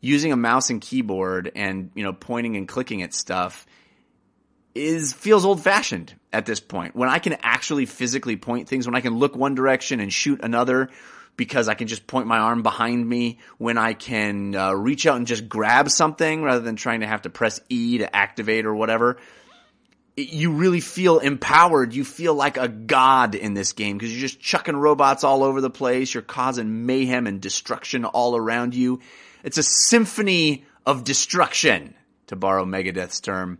using 0.00 0.32
a 0.32 0.36
mouse 0.36 0.68
and 0.68 0.80
keyboard 0.80 1.50
and 1.54 1.90
you 1.94 2.02
know 2.02 2.12
pointing 2.12 2.56
and 2.56 2.68
clicking 2.68 3.02
at 3.02 3.14
stuff 3.14 3.66
is 4.74 5.12
feels 5.12 5.44
old 5.44 5.62
fashioned 5.62 6.12
at 6.32 6.44
this 6.44 6.60
point. 6.60 6.96
When 6.96 7.08
i 7.08 7.18
can 7.20 7.36
actually 7.42 7.86
physically 7.86 8.36
point 8.36 8.68
things 8.68 8.86
when 8.86 8.96
i 8.96 9.00
can 9.00 9.14
look 9.14 9.36
one 9.36 9.54
direction 9.54 10.00
and 10.00 10.12
shoot 10.12 10.40
another 10.42 10.90
because 11.36 11.68
I 11.68 11.74
can 11.74 11.88
just 11.88 12.06
point 12.06 12.26
my 12.26 12.38
arm 12.38 12.62
behind 12.62 13.08
me 13.08 13.38
when 13.58 13.78
I 13.78 13.94
can 13.94 14.54
uh, 14.54 14.72
reach 14.72 15.06
out 15.06 15.16
and 15.16 15.26
just 15.26 15.48
grab 15.48 15.90
something 15.90 16.42
rather 16.42 16.60
than 16.60 16.76
trying 16.76 17.00
to 17.00 17.06
have 17.06 17.22
to 17.22 17.30
press 17.30 17.60
E 17.68 17.98
to 17.98 18.14
activate 18.14 18.66
or 18.66 18.74
whatever. 18.74 19.16
It, 20.16 20.32
you 20.32 20.52
really 20.52 20.80
feel 20.80 21.18
empowered. 21.18 21.94
You 21.94 22.04
feel 22.04 22.34
like 22.34 22.56
a 22.56 22.68
god 22.68 23.34
in 23.34 23.54
this 23.54 23.72
game 23.72 23.98
because 23.98 24.12
you're 24.12 24.28
just 24.28 24.40
chucking 24.40 24.76
robots 24.76 25.24
all 25.24 25.42
over 25.42 25.60
the 25.60 25.70
place. 25.70 26.14
You're 26.14 26.22
causing 26.22 26.86
mayhem 26.86 27.26
and 27.26 27.40
destruction 27.40 28.04
all 28.04 28.36
around 28.36 28.74
you. 28.74 29.00
It's 29.42 29.58
a 29.58 29.62
symphony 29.62 30.64
of 30.86 31.04
destruction, 31.04 31.94
to 32.28 32.36
borrow 32.36 32.64
Megadeth's 32.64 33.20
term. 33.20 33.58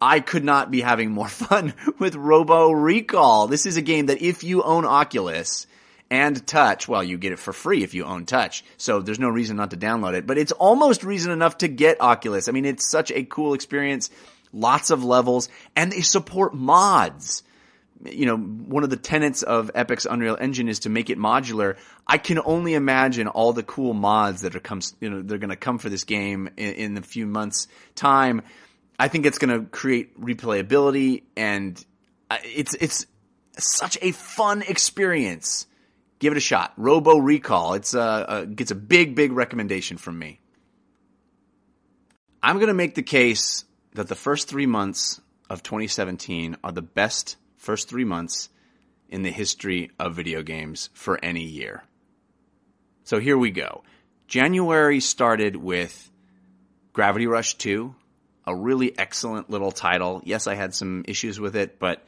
I 0.00 0.20
could 0.20 0.44
not 0.44 0.70
be 0.70 0.80
having 0.80 1.10
more 1.10 1.28
fun 1.28 1.74
with 1.98 2.14
Robo 2.14 2.70
Recall. 2.70 3.48
This 3.48 3.66
is 3.66 3.76
a 3.76 3.82
game 3.82 4.06
that 4.06 4.22
if 4.22 4.44
you 4.44 4.62
own 4.62 4.84
Oculus, 4.84 5.66
and 6.10 6.46
touch. 6.46 6.86
Well, 6.88 7.02
you 7.02 7.18
get 7.18 7.32
it 7.32 7.38
for 7.38 7.52
free 7.52 7.82
if 7.82 7.94
you 7.94 8.04
own 8.04 8.26
touch. 8.26 8.64
So 8.76 9.00
there's 9.00 9.18
no 9.18 9.28
reason 9.28 9.56
not 9.56 9.70
to 9.70 9.76
download 9.76 10.14
it, 10.14 10.26
but 10.26 10.38
it's 10.38 10.52
almost 10.52 11.04
reason 11.04 11.32
enough 11.32 11.58
to 11.58 11.68
get 11.68 12.00
Oculus. 12.00 12.48
I 12.48 12.52
mean, 12.52 12.64
it's 12.64 12.88
such 12.88 13.10
a 13.10 13.24
cool 13.24 13.54
experience. 13.54 14.10
Lots 14.52 14.90
of 14.90 15.04
levels 15.04 15.48
and 15.74 15.90
they 15.90 16.02
support 16.02 16.54
mods. 16.54 17.42
You 18.04 18.26
know, 18.26 18.36
one 18.36 18.84
of 18.84 18.90
the 18.90 18.96
tenets 18.96 19.42
of 19.42 19.70
Epic's 19.74 20.06
Unreal 20.06 20.36
Engine 20.38 20.68
is 20.68 20.80
to 20.80 20.90
make 20.90 21.10
it 21.10 21.18
modular. 21.18 21.76
I 22.06 22.18
can 22.18 22.38
only 22.44 22.74
imagine 22.74 23.26
all 23.26 23.52
the 23.52 23.62
cool 23.62 23.94
mods 23.94 24.42
that 24.42 24.54
are 24.54 24.60
comes, 24.60 24.94
you 25.00 25.10
know, 25.10 25.22
they're 25.22 25.38
going 25.38 25.50
to 25.50 25.56
come 25.56 25.78
for 25.78 25.88
this 25.88 26.04
game 26.04 26.50
in, 26.56 26.74
in 26.74 26.98
a 26.98 27.02
few 27.02 27.26
months 27.26 27.68
time. 27.94 28.42
I 28.98 29.08
think 29.08 29.26
it's 29.26 29.38
going 29.38 29.60
to 29.60 29.66
create 29.66 30.20
replayability 30.20 31.24
and 31.36 31.82
uh, 32.30 32.36
it's, 32.44 32.74
it's 32.74 33.06
such 33.58 33.98
a 34.02 34.12
fun 34.12 34.62
experience 34.62 35.66
give 36.18 36.32
it 36.32 36.36
a 36.36 36.40
shot. 36.40 36.72
Robo 36.76 37.18
Recall. 37.18 37.74
It's 37.74 37.94
a, 37.94 38.26
a 38.28 38.46
gets 38.46 38.70
a 38.70 38.76
big, 38.76 39.14
big 39.14 39.32
recommendation 39.32 39.96
from 39.96 40.18
me. 40.18 40.40
I'm 42.42 42.56
going 42.56 42.68
to 42.68 42.74
make 42.74 42.94
the 42.94 43.02
case 43.02 43.64
that 43.94 44.08
the 44.08 44.14
first 44.14 44.48
three 44.48 44.66
months 44.66 45.20
of 45.48 45.62
2017 45.62 46.56
are 46.62 46.72
the 46.72 46.82
best 46.82 47.36
first 47.56 47.88
three 47.88 48.04
months 48.04 48.48
in 49.08 49.22
the 49.22 49.30
history 49.30 49.90
of 49.98 50.14
video 50.14 50.42
games 50.42 50.90
for 50.92 51.18
any 51.24 51.44
year. 51.44 51.82
So 53.04 53.18
here 53.18 53.38
we 53.38 53.50
go. 53.50 53.82
January 54.26 55.00
started 55.00 55.56
with 55.56 56.10
Gravity 56.92 57.26
Rush 57.26 57.54
2, 57.54 57.94
a 58.46 58.54
really 58.54 58.96
excellent 58.98 59.48
little 59.48 59.70
title. 59.70 60.22
Yes, 60.24 60.46
I 60.46 60.54
had 60.54 60.74
some 60.74 61.04
issues 61.06 61.38
with 61.38 61.54
it, 61.54 61.78
but 61.78 62.04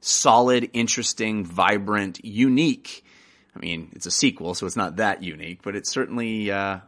solid, 0.00 0.70
interesting, 0.72 1.44
vibrant, 1.44 2.24
unique 2.24 3.04
I 3.58 3.60
mean, 3.60 3.90
it's 3.94 4.06
a 4.06 4.10
sequel, 4.10 4.54
so 4.54 4.66
it's 4.66 4.76
not 4.76 4.96
that 4.96 5.22
unique, 5.22 5.62
but 5.62 5.74
it 5.74 5.86
certainly 5.86 6.50
uh, 6.50 6.78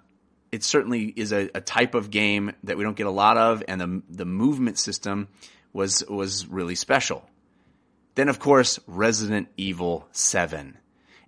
it 0.52 0.62
certainly 0.62 1.12
is 1.16 1.32
a, 1.32 1.50
a, 1.54 1.60
type 1.60 1.94
of 1.94 2.10
game 2.10 2.52
that 2.64 2.76
we 2.76 2.84
don't 2.84 2.96
get 2.96 3.06
a 3.06 3.10
lot 3.10 3.36
of, 3.36 3.64
and 3.66 3.80
the 3.80 4.02
the 4.08 4.24
movement 4.24 4.78
system 4.78 5.28
was 5.72 6.04
was 6.08 6.46
really 6.46 6.76
special. 6.76 7.28
Then, 8.14 8.28
of 8.28 8.38
course, 8.38 8.78
Resident 8.86 9.48
Evil 9.56 10.06
Seven, 10.12 10.78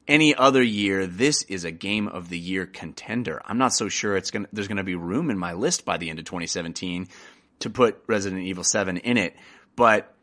any 0.07 0.35
other 0.35 0.63
year, 0.63 1.07
this 1.07 1.43
is 1.45 1.65
a 1.65 1.71
game 1.73 2.07
of 2.07 2.29
the 2.29 2.39
year 2.39 2.67
contender. 2.67 3.43
I'm 3.45 3.59
not 3.59 3.73
so 3.73 3.89
sure 3.89 4.17
it's 4.17 4.31
gonna, 4.31 4.49
there's 4.53 4.69
going 4.69 4.77
to 4.77 4.85
be 4.85 4.95
room 4.95 5.31
in 5.31 5.39
my 5.39 5.55
list 5.55 5.85
by 5.85 5.97
the 5.97 6.09
end 6.09 6.21
of 6.21 6.25
2017 6.25 7.09
to 7.61 7.71
put 7.71 8.03
Resident 8.07 8.43
Evil 8.43 8.65
7 8.65 8.97
in 8.97 9.17
it, 9.17 9.35
but 9.75 10.15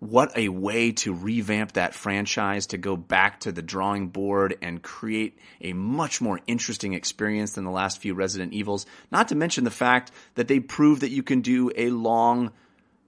what 0.00 0.36
a 0.36 0.48
way 0.48 0.92
to 0.92 1.12
revamp 1.12 1.72
that 1.72 1.94
franchise 1.94 2.66
to 2.68 2.78
go 2.78 2.96
back 2.96 3.40
to 3.40 3.52
the 3.52 3.62
drawing 3.62 4.08
board 4.08 4.56
and 4.62 4.80
create 4.80 5.38
a 5.60 5.72
much 5.72 6.20
more 6.20 6.40
interesting 6.46 6.94
experience 6.94 7.54
than 7.54 7.64
the 7.64 7.70
last 7.70 8.00
few 8.00 8.14
Resident 8.14 8.52
Evils. 8.52 8.86
Not 9.10 9.28
to 9.28 9.34
mention 9.34 9.64
the 9.64 9.70
fact 9.70 10.12
that 10.36 10.46
they 10.46 10.60
prove 10.60 11.00
that 11.00 11.10
you 11.10 11.24
can 11.24 11.40
do 11.40 11.72
a 11.74 11.90
long 11.90 12.52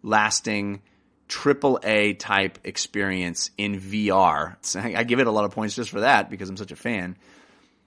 lasting 0.02 0.82
triple 1.28 1.78
A 1.84 2.14
type 2.14 2.58
experience 2.64 3.50
in 3.56 3.80
VR. 3.80 4.56
I 4.96 5.04
give 5.04 5.20
it 5.20 5.28
a 5.28 5.30
lot 5.30 5.44
of 5.44 5.52
points 5.52 5.76
just 5.76 5.90
for 5.90 6.00
that 6.00 6.28
because 6.28 6.48
I'm 6.48 6.56
such 6.56 6.72
a 6.72 6.76
fan. 6.76 7.16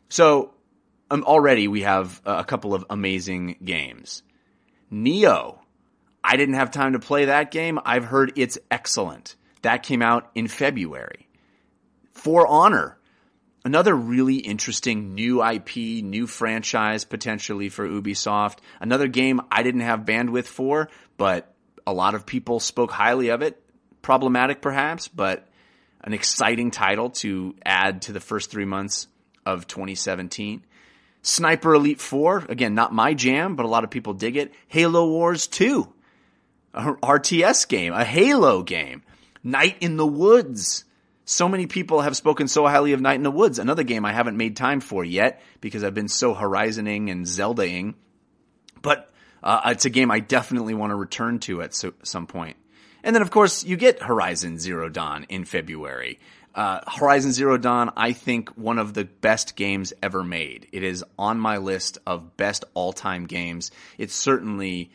So 0.08 0.54
um, 1.12 1.24
already 1.26 1.68
we 1.68 1.82
have 1.82 2.22
a 2.26 2.46
couple 2.46 2.74
of 2.74 2.86
amazing 2.90 3.58
games. 3.64 4.24
Nioh 4.92 5.60
I 6.24 6.38
didn't 6.38 6.56
have 6.56 6.72
time 6.72 6.94
to 6.94 7.00
play 7.00 7.26
that 7.26 7.52
game. 7.52 7.80
I've 7.84 8.06
heard 8.06 8.34
it's 8.36 8.58
excellent. 8.72 9.36
That 9.62 9.84
came 9.84 10.02
out 10.02 10.32
in 10.36 10.48
February. 10.48 11.28
For 12.12 12.48
Honor, 12.48 12.98
another 13.66 13.96
really 13.96 14.36
interesting 14.36 15.16
new 15.16 15.44
IP, 15.44 15.76
new 16.04 16.28
franchise 16.28 17.04
potentially 17.06 17.70
for 17.70 17.88
Ubisoft. 17.88 18.60
Another 18.80 19.08
game 19.08 19.42
I 19.52 19.64
didn't 19.64 19.82
have 19.82 20.02
bandwidth 20.02 20.46
for, 20.46 20.90
but 21.18 21.54
a 21.86 21.94
lot 21.94 22.16
of 22.16 22.26
people 22.26 22.60
spoke 22.60 22.92
highly 22.92 23.30
of 23.30 23.42
it. 23.42 23.62
Problematic 24.02 24.62
perhaps, 24.62 25.08
but 25.08 25.48
an 26.02 26.14
exciting 26.14 26.72
title 26.72 27.10
to 27.10 27.56
add 27.66 28.04
to 28.04 28.12
the 28.12 28.20
first 28.20 28.52
three 28.52 28.66
months 28.66 29.08
of 29.46 29.68
2017. 29.68 30.66
Sniper 31.22 31.74
Elite 31.74 32.02
4, 32.02 32.46
again, 32.50 32.76
not 32.76 32.94
my 32.94 33.14
jam, 33.14 33.56
but 33.56 33.66
a 33.66 33.70
lot 33.70 33.86
of 33.86 33.90
people 33.90 34.14
dig 34.14 34.36
it. 34.36 34.54
Halo 34.68 35.08
Wars 35.08 35.48
2, 35.48 35.93
a 36.74 36.94
RTS 36.94 37.68
game, 37.68 37.94
a 37.94 38.04
Halo 38.04 38.64
game, 38.64 39.04
Night 39.44 39.78
in 39.82 39.98
the 39.98 40.08
Woods. 40.08 40.86
So 41.26 41.48
many 41.48 41.68
people 41.68 42.02
have 42.02 42.18
spoken 42.18 42.48
so 42.48 42.66
highly 42.68 42.94
of 42.94 43.02
Night 43.02 43.16
in 43.16 43.24
the 43.24 43.32
Woods, 43.32 43.60
another 43.60 43.84
game 43.84 44.06
I 44.06 44.12
haven't 44.12 44.38
made 44.38 44.58
time 44.58 44.82
for 44.82 45.06
yet 45.06 45.42
because 45.62 45.84
I've 45.84 45.94
been 45.94 46.10
so 46.10 46.34
Horizoning 46.34 47.10
and 47.10 47.26
Zeldaing. 47.26 47.94
But 48.82 49.10
uh, 49.42 49.62
it's 49.68 49.86
a 49.86 49.90
game 49.90 50.12
I 50.12 50.20
definitely 50.20 50.74
want 50.74 50.92
to 50.92 50.96
return 50.96 51.40
to 51.40 51.62
at 51.62 51.74
so, 51.74 51.94
some 52.04 52.28
point. 52.28 52.58
And 53.04 53.16
then, 53.16 53.22
of 53.22 53.32
course, 53.32 53.64
you 53.64 53.76
get 53.76 54.02
Horizon 54.02 54.60
Zero 54.60 54.90
Dawn 54.90 55.26
in 55.30 55.46
February. 55.46 56.20
Uh, 56.56 56.80
Horizon 56.88 57.32
Zero 57.32 57.58
Dawn, 57.58 57.92
I 57.98 58.14
think, 58.14 58.50
one 58.52 58.80
of 58.80 58.94
the 58.94 59.06
best 59.06 59.56
games 59.56 59.92
ever 60.02 60.24
made. 60.24 60.68
It 60.72 60.84
is 60.84 61.04
on 61.18 61.40
my 61.40 61.58
list 61.58 61.98
of 62.06 62.38
best 62.38 62.64
all 62.74 62.94
time 62.94 63.26
games. 63.26 63.72
It's 63.98 64.14
certainly 64.14 64.92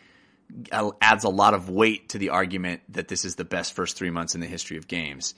adds 0.72 1.24
a 1.24 1.28
lot 1.28 1.54
of 1.54 1.68
weight 1.68 2.10
to 2.10 2.18
the 2.18 2.30
argument 2.30 2.80
that 2.90 3.08
this 3.08 3.24
is 3.24 3.36
the 3.36 3.44
best 3.44 3.72
first 3.74 3.96
three 3.96 4.10
months 4.10 4.34
in 4.34 4.40
the 4.40 4.46
history 4.46 4.76
of 4.76 4.88
games. 4.88 5.34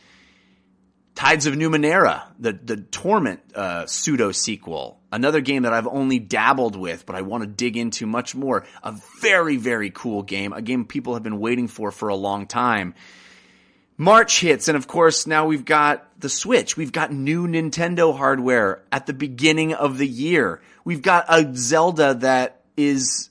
Tides 1.14 1.46
of 1.46 1.54
Numenera, 1.54 2.22
the 2.38 2.52
the 2.52 2.76
Torment 2.76 3.40
uh, 3.54 3.86
pseudo 3.86 4.30
sequel, 4.32 5.00
another 5.10 5.40
game 5.40 5.64
that 5.64 5.72
I've 5.72 5.88
only 5.88 6.18
dabbled 6.18 6.76
with, 6.76 7.04
but 7.04 7.16
I 7.16 7.22
want 7.22 7.42
to 7.42 7.48
dig 7.48 7.76
into 7.76 8.06
much 8.06 8.34
more. 8.34 8.64
A 8.82 8.94
very 9.20 9.56
very 9.56 9.90
cool 9.90 10.22
game, 10.22 10.52
a 10.52 10.62
game 10.62 10.84
people 10.84 11.14
have 11.14 11.22
been 11.22 11.40
waiting 11.40 11.66
for 11.66 11.90
for 11.90 12.08
a 12.08 12.14
long 12.14 12.46
time. 12.46 12.94
March 13.98 14.40
hits, 14.40 14.68
and 14.68 14.76
of 14.78 14.86
course 14.86 15.26
now 15.26 15.46
we've 15.46 15.64
got 15.64 16.08
the 16.18 16.30
Switch. 16.30 16.76
We've 16.76 16.92
got 16.92 17.12
new 17.12 17.46
Nintendo 17.46 18.16
hardware 18.16 18.82
at 18.90 19.06
the 19.06 19.12
beginning 19.12 19.74
of 19.74 19.98
the 19.98 20.08
year. 20.08 20.62
We've 20.84 21.02
got 21.02 21.26
a 21.28 21.52
Zelda 21.54 22.14
that 22.14 22.62
is 22.76 23.29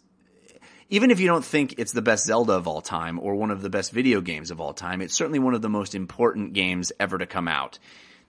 even 0.89 1.11
if 1.11 1.19
you 1.19 1.27
don't 1.27 1.45
think 1.45 1.75
it's 1.77 1.91
the 1.91 2.01
best 2.01 2.25
Zelda 2.25 2.53
of 2.53 2.67
all 2.67 2.81
time 2.81 3.19
or 3.19 3.35
one 3.35 3.51
of 3.51 3.61
the 3.61 3.69
best 3.69 3.91
video 3.91 4.21
games 4.21 4.51
of 4.51 4.59
all 4.59 4.73
time, 4.73 5.01
it's 5.01 5.13
certainly 5.13 5.39
one 5.39 5.53
of 5.53 5.61
the 5.61 5.69
most 5.69 5.93
important 5.93 6.53
games 6.53 6.91
ever 6.99 7.17
to 7.17 7.27
come 7.27 7.47
out. 7.47 7.77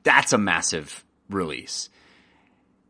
That's 0.03 0.33
a 0.33 0.39
massive 0.39 1.05
release. 1.31 1.89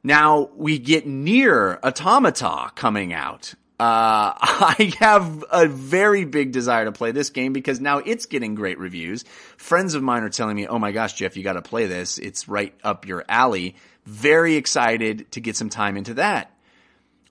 Now 0.03 0.51
we 0.57 0.79
get 0.79 1.07
NieR 1.07 1.81
Automata 1.83 2.73
coming 2.75 3.13
out. 3.13 3.55
Uh, 3.79 4.35
I 4.41 4.93
have 4.99 5.45
a 5.51 5.67
very 5.67 6.25
big 6.25 6.53
desire 6.53 6.87
to 6.87 6.93
play 6.93 7.13
this 7.13 7.31
game 7.31 7.53
because 7.53 7.81
now 7.81 7.99
it's 7.99 8.27
getting 8.27 8.55
great 8.55 8.79
reviews. 8.79 9.25
Friends 9.57 9.95
of 9.95 10.03
mine 10.03 10.23
are 10.23 10.31
telling 10.31 10.57
me, 10.57 10.67
"Oh 10.67 10.79
my 10.79 10.93
gosh, 10.93 11.15
Jeff, 11.15 11.37
you 11.37 11.43
got 11.43 11.55
to 11.55 11.63
play 11.63 11.87
this. 11.87 12.19
It's 12.19 12.49
right 12.49 12.75
up 12.83 13.07
your 13.07 13.25
alley." 13.29 13.77
Very 14.07 14.57
excited 14.57 15.31
to 15.33 15.41
get 15.41 15.57
some 15.57 15.69
time 15.69 15.97
into 15.97 16.15
that 16.15 16.49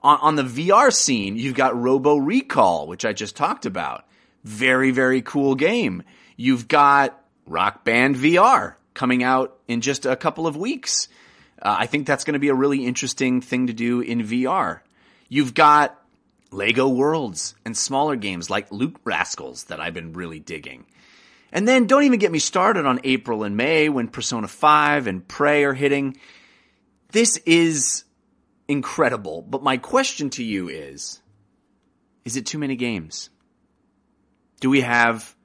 on, 0.02 0.20
on 0.22 0.36
the 0.36 0.44
VR 0.44 0.94
scene, 0.94 1.38
you've 1.38 1.56
got 1.56 1.80
Robo 1.80 2.18
Recall, 2.18 2.88
which 2.88 3.06
I 3.06 3.14
just 3.14 3.36
talked 3.36 3.66
about. 3.66 4.06
Very, 4.44 4.92
very 4.92 5.22
cool 5.22 5.56
game. 5.56 6.04
You've 6.38 6.68
got 6.68 7.22
Rock 7.46 7.84
Band 7.84 8.16
VR 8.16 8.76
coming 8.94 9.24
out 9.24 9.58
in 9.68 9.82
just 9.82 10.06
a 10.06 10.16
couple 10.16 10.48
of 10.48 10.56
weeks. 10.56 11.08
Uh, 11.62 11.76
I 11.80 11.86
think 11.86 12.08
that's 12.08 12.24
going 12.24 12.34
to 12.34 12.40
be 12.40 12.50
a 12.50 12.54
really 12.56 12.86
interesting 12.86 13.42
thing 13.42 13.68
to 13.68 13.74
do 13.74 14.02
in 14.02 14.24
VR. 14.24 14.80
You've 15.28 15.54
got 15.54 16.00
Lego 16.52 16.88
Worlds 16.88 17.56
and 17.66 17.76
smaller 17.78 18.16
games 18.16 18.50
like 18.50 18.72
Loot 18.72 18.96
Rascals 19.04 19.66
that 19.66 19.80
I've 19.80 19.94
been 19.94 20.14
really 20.14 20.40
digging. 20.40 20.86
And 21.52 21.68
then 21.68 21.88
don't 21.88 22.04
even 22.04 22.20
get 22.20 22.32
me 22.32 22.40
started 22.40 22.86
on 22.86 23.02
April 23.04 23.44
and 23.44 23.58
May 23.58 23.90
when 23.90 24.08
Persona 24.08 24.48
5 24.48 25.08
and 25.08 25.28
Prey 25.28 25.64
are 25.64 25.74
hitting. 25.74 26.18
This 27.12 27.38
is 27.38 28.04
incredible. 28.70 29.42
But 29.42 29.64
my 29.64 29.76
question 29.76 30.30
to 30.32 30.44
you 30.44 30.70
is 30.70 31.22
is 32.24 32.38
it 32.38 32.46
too 32.46 32.60
many 32.60 32.78
games? 32.78 33.30
Do 34.62 34.70
we 34.70 34.82
have 34.82 35.36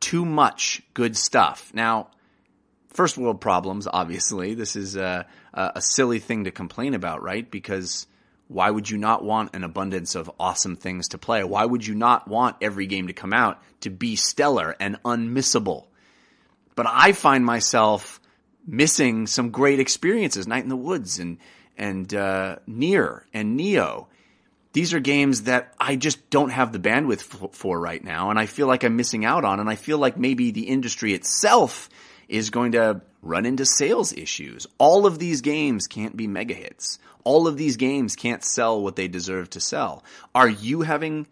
too 0.00 0.24
much 0.24 0.82
good 0.92 1.16
stuff? 1.16 1.70
Now, 1.72 2.10
first 2.88 3.16
world 3.16 3.40
problems, 3.40 3.86
obviously. 3.90 4.54
This 4.54 4.76
is 4.76 4.96
a, 4.96 5.26
a 5.54 5.80
silly 5.80 6.18
thing 6.18 6.44
to 6.44 6.50
complain 6.50 6.94
about, 6.94 7.22
right? 7.22 7.48
Because 7.48 8.06
why 8.48 8.70
would 8.70 8.90
you 8.90 8.98
not 8.98 9.24
want 9.24 9.54
an 9.54 9.62
abundance 9.62 10.14
of 10.14 10.30
awesome 10.40 10.76
things 10.76 11.08
to 11.08 11.18
play? 11.18 11.44
Why 11.44 11.64
would 11.64 11.86
you 11.86 11.94
not 11.94 12.26
want 12.26 12.56
every 12.60 12.86
game 12.86 13.06
to 13.06 13.12
come 13.12 13.32
out 13.32 13.62
to 13.80 13.90
be 13.90 14.16
stellar 14.16 14.74
and 14.80 15.00
unmissable? 15.04 15.86
But 16.74 16.86
I 16.88 17.12
find 17.12 17.44
myself 17.44 18.20
missing 18.66 19.26
some 19.26 19.50
great 19.50 19.80
experiences. 19.80 20.46
Night 20.48 20.64
in 20.64 20.68
the 20.68 20.76
Woods 20.76 21.18
and 21.18 21.38
and 21.76 22.12
uh, 22.14 22.56
NieR 22.68 23.22
and 23.32 23.58
Nioh. 23.58 24.06
These 24.72 24.92
are 24.92 25.00
games 25.00 25.42
that 25.42 25.74
I 25.80 25.96
just 25.96 26.28
don't 26.28 26.50
have 26.50 26.72
the 26.72 26.78
bandwidth 26.78 27.42
f- 27.42 27.54
for 27.54 27.80
right 27.80 28.02
now, 28.02 28.30
and 28.30 28.38
I 28.38 28.46
feel 28.46 28.66
like 28.66 28.84
I'm 28.84 28.96
missing 28.96 29.24
out 29.24 29.44
on. 29.44 29.58
And 29.58 29.70
I 29.70 29.74
feel 29.74 29.98
like 29.98 30.18
maybe 30.18 30.50
the 30.50 30.68
industry 30.68 31.14
itself 31.14 31.88
is 32.28 32.50
going 32.50 32.72
to 32.72 33.00
run 33.22 33.46
into 33.46 33.64
sales 33.64 34.12
issues. 34.12 34.66
All 34.78 35.06
of 35.06 35.18
these 35.18 35.40
games 35.40 35.86
can't 35.86 36.16
be 36.16 36.26
mega 36.26 36.54
hits. 36.54 36.98
All 37.24 37.48
of 37.48 37.56
these 37.56 37.76
games 37.76 38.16
can't 38.16 38.44
sell 38.44 38.82
what 38.82 38.96
they 38.96 39.08
deserve 39.08 39.50
to 39.50 39.60
sell. 39.60 40.04
Are 40.34 40.48
you 40.48 40.82
having 40.82 41.26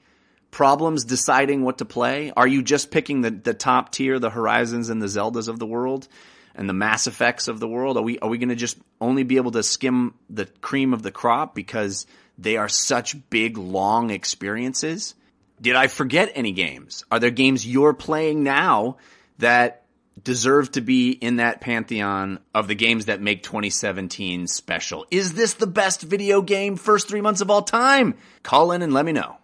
problems 0.51 1.05
deciding 1.05 1.63
what 1.63 1.79
to 1.79 1.85
play? 1.85 2.33
Are 2.37 2.47
you 2.47 2.63
just 2.63 2.91
picking 2.91 3.21
the, 3.21 3.31
the 3.31 3.55
top 3.55 3.93
tier, 3.93 4.19
the 4.19 4.31
Horizons 4.31 4.89
and 4.89 5.03
the 5.03 5.07
Zeldas 5.07 5.49
of 5.49 5.59
the 5.59 5.67
world? 5.67 6.09
And 6.55 6.69
the 6.69 6.75
Mass 6.75 7.07
Effects 7.07 7.49
of 7.49 7.61
the 7.61 7.69
world? 7.69 7.97
Are 7.97 8.03
we 8.03 8.19
are 8.19 8.29
we 8.29 8.39
going 8.39 8.49
to 8.49 8.55
just 8.55 8.79
only 9.01 9.23
be 9.23 9.37
able 9.37 9.53
to 9.53 9.63
skim 9.63 10.15
the 10.31 10.47
cream 10.47 10.93
of 10.93 11.03
the 11.03 11.11
crop 11.11 11.55
because 11.55 12.07
they 12.39 12.57
are 12.57 12.69
such 12.69 13.17
big 13.31 13.59
long 13.59 14.11
experiences? 14.11 15.15
Did 15.61 15.77
I 15.77 15.87
forget 15.87 16.33
any 16.35 16.53
games? 16.53 17.05
Are 17.11 17.21
there 17.21 17.31
games 17.31 17.67
you're 17.67 17.95
playing 17.95 18.43
now 18.43 18.97
that 19.39 19.85
deserve 20.23 20.71
to 20.73 20.81
be 20.81 21.11
in 21.11 21.37
that 21.37 21.61
pantheon 21.61 22.39
of 22.55 22.69
the 22.69 22.75
games 22.75 23.07
that 23.07 23.21
make 23.21 23.43
2017 23.43 24.47
special? 24.47 25.07
Is 25.11 25.35
this 25.35 25.55
the 25.55 25.67
best 25.67 26.03
video 26.03 26.43
game 26.43 26.77
first 26.77 27.09
3 27.09 27.21
months 27.21 27.41
of 27.41 27.51
all 27.51 27.63
time? 27.63 28.15
Call 28.43 28.73
in 28.73 28.83
and 28.83 28.93
let 28.93 29.05
me 29.05 29.13
know. 29.13 29.39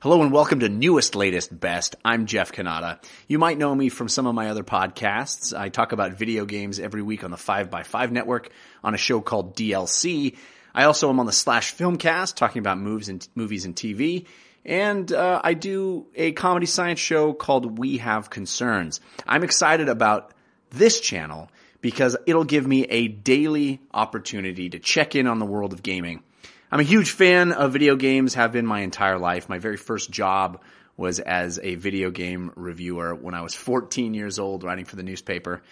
Hello 0.00 0.22
and 0.22 0.30
welcome 0.30 0.60
to 0.60 0.68
Newest, 0.68 1.16
Latest, 1.16 1.58
Best. 1.58 1.96
I'm 2.04 2.26
Jeff 2.26 2.52
Cannata. 2.52 3.02
You 3.26 3.40
might 3.40 3.58
know 3.58 3.74
me 3.74 3.88
from 3.88 4.08
some 4.08 4.28
of 4.28 4.34
my 4.36 4.48
other 4.48 4.62
podcasts. 4.62 5.52
I 5.52 5.70
talk 5.70 5.90
about 5.90 6.12
video 6.12 6.44
games 6.44 6.78
every 6.78 7.02
week 7.02 7.24
on 7.24 7.32
the 7.32 7.36
5x5 7.36 8.12
network 8.12 8.50
on 8.84 8.94
a 8.94 8.96
show 8.96 9.20
called 9.20 9.56
DLC. 9.56 10.36
I 10.72 10.84
also 10.84 11.10
am 11.10 11.18
on 11.18 11.26
the 11.26 11.32
Slash 11.32 11.74
Filmcast 11.74 12.36
talking 12.36 12.60
about 12.60 12.78
movies 12.78 13.08
and, 13.08 13.28
movies 13.34 13.64
and 13.64 13.74
TV. 13.74 14.26
And 14.64 15.12
uh, 15.12 15.40
I 15.42 15.54
do 15.54 16.06
a 16.14 16.30
comedy 16.30 16.66
science 16.66 17.00
show 17.00 17.32
called 17.32 17.76
We 17.76 17.96
Have 17.96 18.30
Concerns. 18.30 19.00
I'm 19.26 19.42
excited 19.42 19.88
about 19.88 20.32
this 20.70 21.00
channel 21.00 21.50
because 21.80 22.16
it'll 22.24 22.44
give 22.44 22.68
me 22.68 22.84
a 22.84 23.08
daily 23.08 23.80
opportunity 23.92 24.70
to 24.70 24.78
check 24.78 25.16
in 25.16 25.26
on 25.26 25.40
the 25.40 25.46
world 25.46 25.72
of 25.72 25.82
gaming 25.82 26.22
I'm 26.70 26.80
a 26.80 26.84
huge 26.84 27.12
fan 27.12 27.52
of 27.52 27.72
video 27.72 27.96
games, 27.96 28.34
have 28.34 28.52
been 28.52 28.66
my 28.66 28.80
entire 28.80 29.18
life. 29.18 29.48
My 29.48 29.58
very 29.58 29.78
first 29.78 30.10
job 30.10 30.60
was 30.98 31.18
as 31.18 31.58
a 31.62 31.76
video 31.76 32.10
game 32.10 32.52
reviewer 32.56 33.14
when 33.14 33.34
I 33.34 33.40
was 33.40 33.54
14 33.54 34.12
years 34.12 34.38
old, 34.38 34.64
writing 34.64 34.84
for 34.84 34.96
the 34.96 35.02
newspaper. 35.02 35.62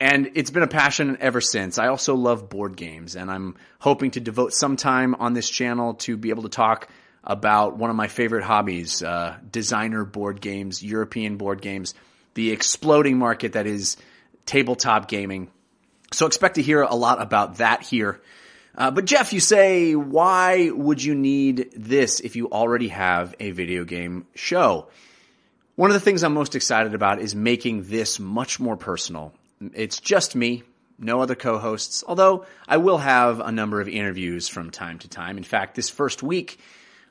and 0.00 0.30
it's 0.34 0.50
been 0.50 0.62
a 0.62 0.68
passion 0.68 1.18
ever 1.20 1.42
since. 1.42 1.78
I 1.78 1.88
also 1.88 2.16
love 2.16 2.48
board 2.48 2.74
games, 2.74 3.16
and 3.16 3.30
I'm 3.30 3.54
hoping 3.78 4.12
to 4.12 4.20
devote 4.20 4.54
some 4.54 4.76
time 4.76 5.14
on 5.14 5.34
this 5.34 5.48
channel 5.48 5.94
to 6.06 6.16
be 6.16 6.30
able 6.30 6.44
to 6.44 6.48
talk 6.48 6.88
about 7.22 7.76
one 7.76 7.90
of 7.90 7.94
my 7.94 8.08
favorite 8.08 8.42
hobbies 8.42 9.02
uh, 9.02 9.36
designer 9.50 10.04
board 10.04 10.40
games, 10.40 10.82
European 10.82 11.36
board 11.36 11.60
games, 11.60 11.94
the 12.34 12.50
exploding 12.50 13.18
market 13.18 13.52
that 13.52 13.66
is 13.66 13.98
tabletop 14.46 15.06
gaming. 15.06 15.50
So 16.12 16.26
expect 16.26 16.54
to 16.54 16.62
hear 16.62 16.80
a 16.80 16.94
lot 16.96 17.20
about 17.20 17.58
that 17.58 17.82
here. 17.82 18.20
Uh, 18.74 18.90
but 18.90 19.04
Jeff, 19.04 19.32
you 19.32 19.40
say, 19.40 19.94
why 19.94 20.70
would 20.70 21.02
you 21.02 21.14
need 21.14 21.70
this 21.76 22.20
if 22.20 22.36
you 22.36 22.48
already 22.50 22.88
have 22.88 23.34
a 23.38 23.50
video 23.50 23.84
game 23.84 24.26
show? 24.34 24.88
One 25.74 25.90
of 25.90 25.94
the 25.94 26.00
things 26.00 26.22
I'm 26.22 26.34
most 26.34 26.54
excited 26.54 26.94
about 26.94 27.20
is 27.20 27.34
making 27.34 27.84
this 27.84 28.18
much 28.18 28.60
more 28.60 28.76
personal. 28.76 29.32
It's 29.74 30.00
just 30.00 30.34
me, 30.34 30.62
no 30.98 31.20
other 31.20 31.34
co 31.34 31.58
hosts, 31.58 32.02
although 32.06 32.46
I 32.66 32.78
will 32.78 32.98
have 32.98 33.40
a 33.40 33.52
number 33.52 33.80
of 33.80 33.88
interviews 33.88 34.48
from 34.48 34.70
time 34.70 34.98
to 35.00 35.08
time. 35.08 35.36
In 35.36 35.44
fact, 35.44 35.74
this 35.74 35.90
first 35.90 36.22
week, 36.22 36.58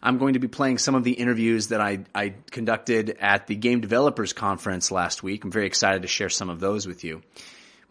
I'm 0.02 0.18
going 0.18 0.34
to 0.34 0.40
be 0.40 0.48
playing 0.48 0.80
some 0.80 0.96
of 0.96 1.04
the 1.04 1.12
interviews 1.12 1.68
that 1.68 1.80
I, 1.80 2.00
I 2.14 2.34
conducted 2.50 3.18
at 3.20 3.46
the 3.46 3.56
Game 3.56 3.82
Developers 3.82 4.34
Conference 4.34 4.92
last 4.92 5.22
week. 5.22 5.44
I'm 5.44 5.52
very 5.52 5.68
excited 5.68 6.02
to 6.02 6.08
share 6.08 6.30
some 6.30 6.50
of 6.50 6.60
those 6.60 6.88
with 6.88 7.04
you. 7.04 7.22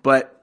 But 0.02 0.39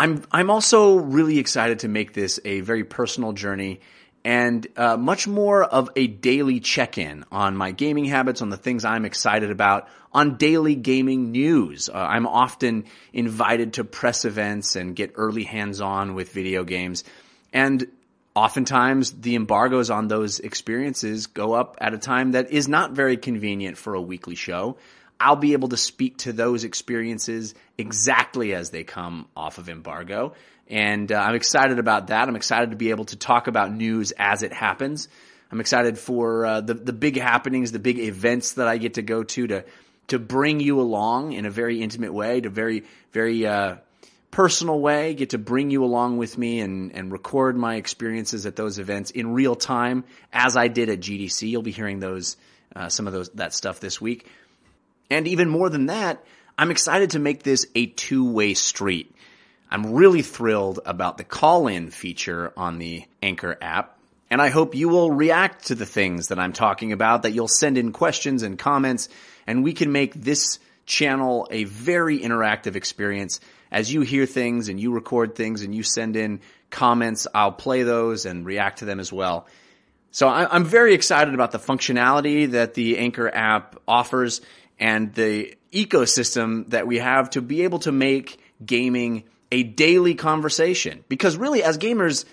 I'm 0.00 0.24
I'm 0.32 0.48
also 0.48 0.96
really 0.96 1.38
excited 1.38 1.80
to 1.80 1.88
make 1.88 2.14
this 2.14 2.40
a 2.42 2.60
very 2.60 2.84
personal 2.84 3.34
journey 3.34 3.80
and 4.24 4.66
uh, 4.74 4.96
much 4.96 5.28
more 5.28 5.62
of 5.62 5.90
a 5.94 6.06
daily 6.06 6.58
check-in 6.58 7.26
on 7.30 7.54
my 7.54 7.72
gaming 7.72 8.06
habits, 8.06 8.40
on 8.40 8.48
the 8.48 8.56
things 8.56 8.86
I'm 8.86 9.04
excited 9.04 9.50
about, 9.50 9.88
on 10.10 10.36
daily 10.38 10.74
gaming 10.74 11.32
news. 11.32 11.90
Uh, 11.90 11.98
I'm 11.98 12.26
often 12.26 12.86
invited 13.12 13.74
to 13.74 13.84
press 13.84 14.24
events 14.24 14.74
and 14.74 14.96
get 14.96 15.12
early 15.16 15.44
hands-on 15.44 16.14
with 16.14 16.32
video 16.32 16.64
games, 16.64 17.04
and 17.52 17.86
oftentimes 18.34 19.10
the 19.12 19.36
embargoes 19.36 19.90
on 19.90 20.08
those 20.08 20.40
experiences 20.40 21.26
go 21.26 21.52
up 21.52 21.76
at 21.78 21.92
a 21.92 21.98
time 21.98 22.32
that 22.32 22.50
is 22.52 22.68
not 22.68 22.92
very 22.92 23.18
convenient 23.18 23.76
for 23.76 23.92
a 23.92 24.00
weekly 24.00 24.34
show. 24.34 24.78
I'll 25.20 25.36
be 25.36 25.52
able 25.52 25.68
to 25.68 25.76
speak 25.76 26.16
to 26.18 26.32
those 26.32 26.64
experiences 26.64 27.54
exactly 27.76 28.54
as 28.54 28.70
they 28.70 28.84
come 28.84 29.28
off 29.36 29.58
of 29.58 29.68
embargo. 29.68 30.34
And 30.66 31.12
uh, 31.12 31.16
I'm 31.16 31.34
excited 31.34 31.78
about 31.78 32.06
that. 32.06 32.28
I'm 32.28 32.36
excited 32.36 32.70
to 32.70 32.76
be 32.76 32.90
able 32.90 33.04
to 33.06 33.16
talk 33.16 33.46
about 33.46 33.72
news 33.72 34.12
as 34.12 34.42
it 34.42 34.52
happens. 34.52 35.08
I'm 35.52 35.60
excited 35.60 35.98
for 35.98 36.46
uh, 36.46 36.60
the 36.60 36.74
the 36.74 36.92
big 36.92 37.20
happenings, 37.20 37.72
the 37.72 37.80
big 37.80 37.98
events 37.98 38.52
that 38.52 38.68
I 38.68 38.78
get 38.78 38.94
to 38.94 39.02
go 39.02 39.24
to 39.24 39.46
to 39.48 39.64
to 40.08 40.18
bring 40.18 40.60
you 40.60 40.80
along 40.80 41.32
in 41.32 41.44
a 41.44 41.50
very 41.50 41.82
intimate 41.82 42.14
way, 42.14 42.40
to 42.40 42.48
very 42.48 42.84
very 43.12 43.46
uh, 43.46 43.76
personal 44.30 44.78
way. 44.80 45.14
Get 45.14 45.30
to 45.30 45.38
bring 45.38 45.70
you 45.70 45.84
along 45.84 46.18
with 46.18 46.38
me 46.38 46.60
and 46.60 46.94
and 46.94 47.10
record 47.10 47.56
my 47.56 47.74
experiences 47.74 48.46
at 48.46 48.54
those 48.54 48.78
events 48.78 49.10
in 49.10 49.34
real 49.34 49.56
time, 49.56 50.04
as 50.32 50.56
I 50.56 50.68
did 50.68 50.88
at 50.88 51.00
GDC. 51.00 51.48
You'll 51.48 51.62
be 51.62 51.72
hearing 51.72 51.98
those 51.98 52.36
uh, 52.76 52.88
some 52.88 53.08
of 53.08 53.12
those 53.12 53.28
that 53.30 53.52
stuff 53.52 53.80
this 53.80 54.00
week. 54.00 54.28
And 55.10 55.26
even 55.26 55.48
more 55.48 55.68
than 55.68 55.86
that, 55.86 56.24
I'm 56.56 56.70
excited 56.70 57.10
to 57.10 57.18
make 57.18 57.42
this 57.42 57.66
a 57.74 57.86
two 57.86 58.30
way 58.30 58.54
street. 58.54 59.14
I'm 59.70 59.94
really 59.94 60.22
thrilled 60.22 60.80
about 60.84 61.18
the 61.18 61.24
call 61.24 61.68
in 61.68 61.90
feature 61.90 62.52
on 62.56 62.78
the 62.78 63.04
Anchor 63.22 63.56
app. 63.60 63.98
And 64.30 64.40
I 64.40 64.48
hope 64.48 64.74
you 64.74 64.88
will 64.88 65.10
react 65.10 65.66
to 65.66 65.74
the 65.74 65.86
things 65.86 66.28
that 66.28 66.38
I'm 66.38 66.52
talking 66.52 66.92
about, 66.92 67.22
that 67.22 67.32
you'll 67.32 67.48
send 67.48 67.78
in 67.78 67.92
questions 67.92 68.42
and 68.42 68.58
comments, 68.58 69.08
and 69.46 69.64
we 69.64 69.72
can 69.72 69.90
make 69.90 70.14
this 70.14 70.60
channel 70.86 71.48
a 71.50 71.64
very 71.64 72.20
interactive 72.20 72.76
experience. 72.76 73.40
As 73.72 73.92
you 73.92 74.02
hear 74.02 74.26
things 74.26 74.68
and 74.68 74.78
you 74.78 74.92
record 74.92 75.34
things 75.34 75.62
and 75.62 75.74
you 75.74 75.82
send 75.82 76.16
in 76.16 76.40
comments, 76.70 77.26
I'll 77.34 77.52
play 77.52 77.82
those 77.82 78.26
and 78.26 78.46
react 78.46 78.80
to 78.80 78.84
them 78.84 79.00
as 79.00 79.12
well. 79.12 79.46
So 80.12 80.28
I'm 80.28 80.64
very 80.64 80.94
excited 80.94 81.34
about 81.34 81.52
the 81.52 81.58
functionality 81.58 82.50
that 82.50 82.74
the 82.74 82.98
Anchor 82.98 83.32
app 83.32 83.76
offers 83.86 84.40
and 84.80 85.14
the 85.14 85.54
ecosystem 85.72 86.68
that 86.70 86.86
we 86.86 86.98
have 86.98 87.30
to 87.30 87.42
be 87.42 87.62
able 87.62 87.78
to 87.80 87.92
make 87.92 88.40
gaming 88.64 89.24
a 89.52 89.62
daily 89.62 90.14
conversation. 90.14 91.04
Because 91.08 91.36
really, 91.36 91.62
as 91.62 91.78
gamers, 91.78 92.24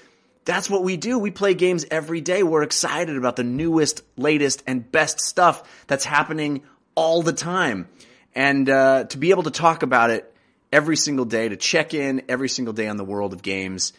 that's 0.46 0.70
what 0.70 0.84
we 0.84 0.96
do. 0.98 1.20
We 1.20 1.30
play 1.30 1.54
games 1.54 1.86
every 1.92 2.22
day. 2.22 2.42
We're 2.42 2.64
excited 2.64 3.18
about 3.18 3.36
the 3.36 3.44
newest, 3.44 4.02
latest, 4.16 4.64
and 4.66 4.90
best 4.90 5.20
stuff 5.20 5.86
that's 5.88 6.06
happening 6.06 6.64
all 6.96 7.22
the 7.22 7.34
time. 7.34 7.90
And 8.34 8.70
uh, 8.70 9.04
to 9.06 9.18
be 9.18 9.32
able 9.32 9.44
to 9.44 9.52
talk 9.52 9.84
about 9.84 10.10
it 10.10 10.34
every 10.72 10.96
single 10.96 11.26
day, 11.26 11.50
to 11.50 11.58
check 11.58 11.94
in 11.94 12.24
every 12.30 12.50
single 12.50 12.74
day 12.74 12.88
on 12.88 12.98
the 12.98 13.04
world 13.04 13.34
of 13.34 13.42
games, 13.42 13.94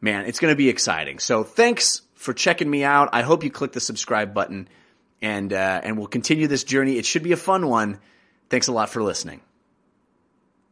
man, 0.00 0.26
it's 0.26 0.38
going 0.38 0.52
to 0.52 0.56
be 0.56 0.68
exciting. 0.68 1.18
So 1.18 1.42
thanks 1.42 2.02
for 2.14 2.32
checking 2.32 2.70
me 2.70 2.84
out. 2.84 3.08
I 3.12 3.22
hope 3.22 3.42
you 3.42 3.50
click 3.50 3.72
the 3.72 3.80
subscribe 3.80 4.32
button 4.32 4.68
and 5.22 5.52
uh, 5.52 5.80
and 5.82 5.98
we'll 5.98 6.06
continue 6.06 6.46
this 6.46 6.64
journey. 6.64 6.98
It 6.98 7.06
should 7.06 7.22
be 7.22 7.32
a 7.32 7.36
fun 7.36 7.68
one. 7.68 8.00
Thanks 8.50 8.68
a 8.68 8.72
lot 8.72 8.90
for 8.90 9.02
listening. 9.02 9.40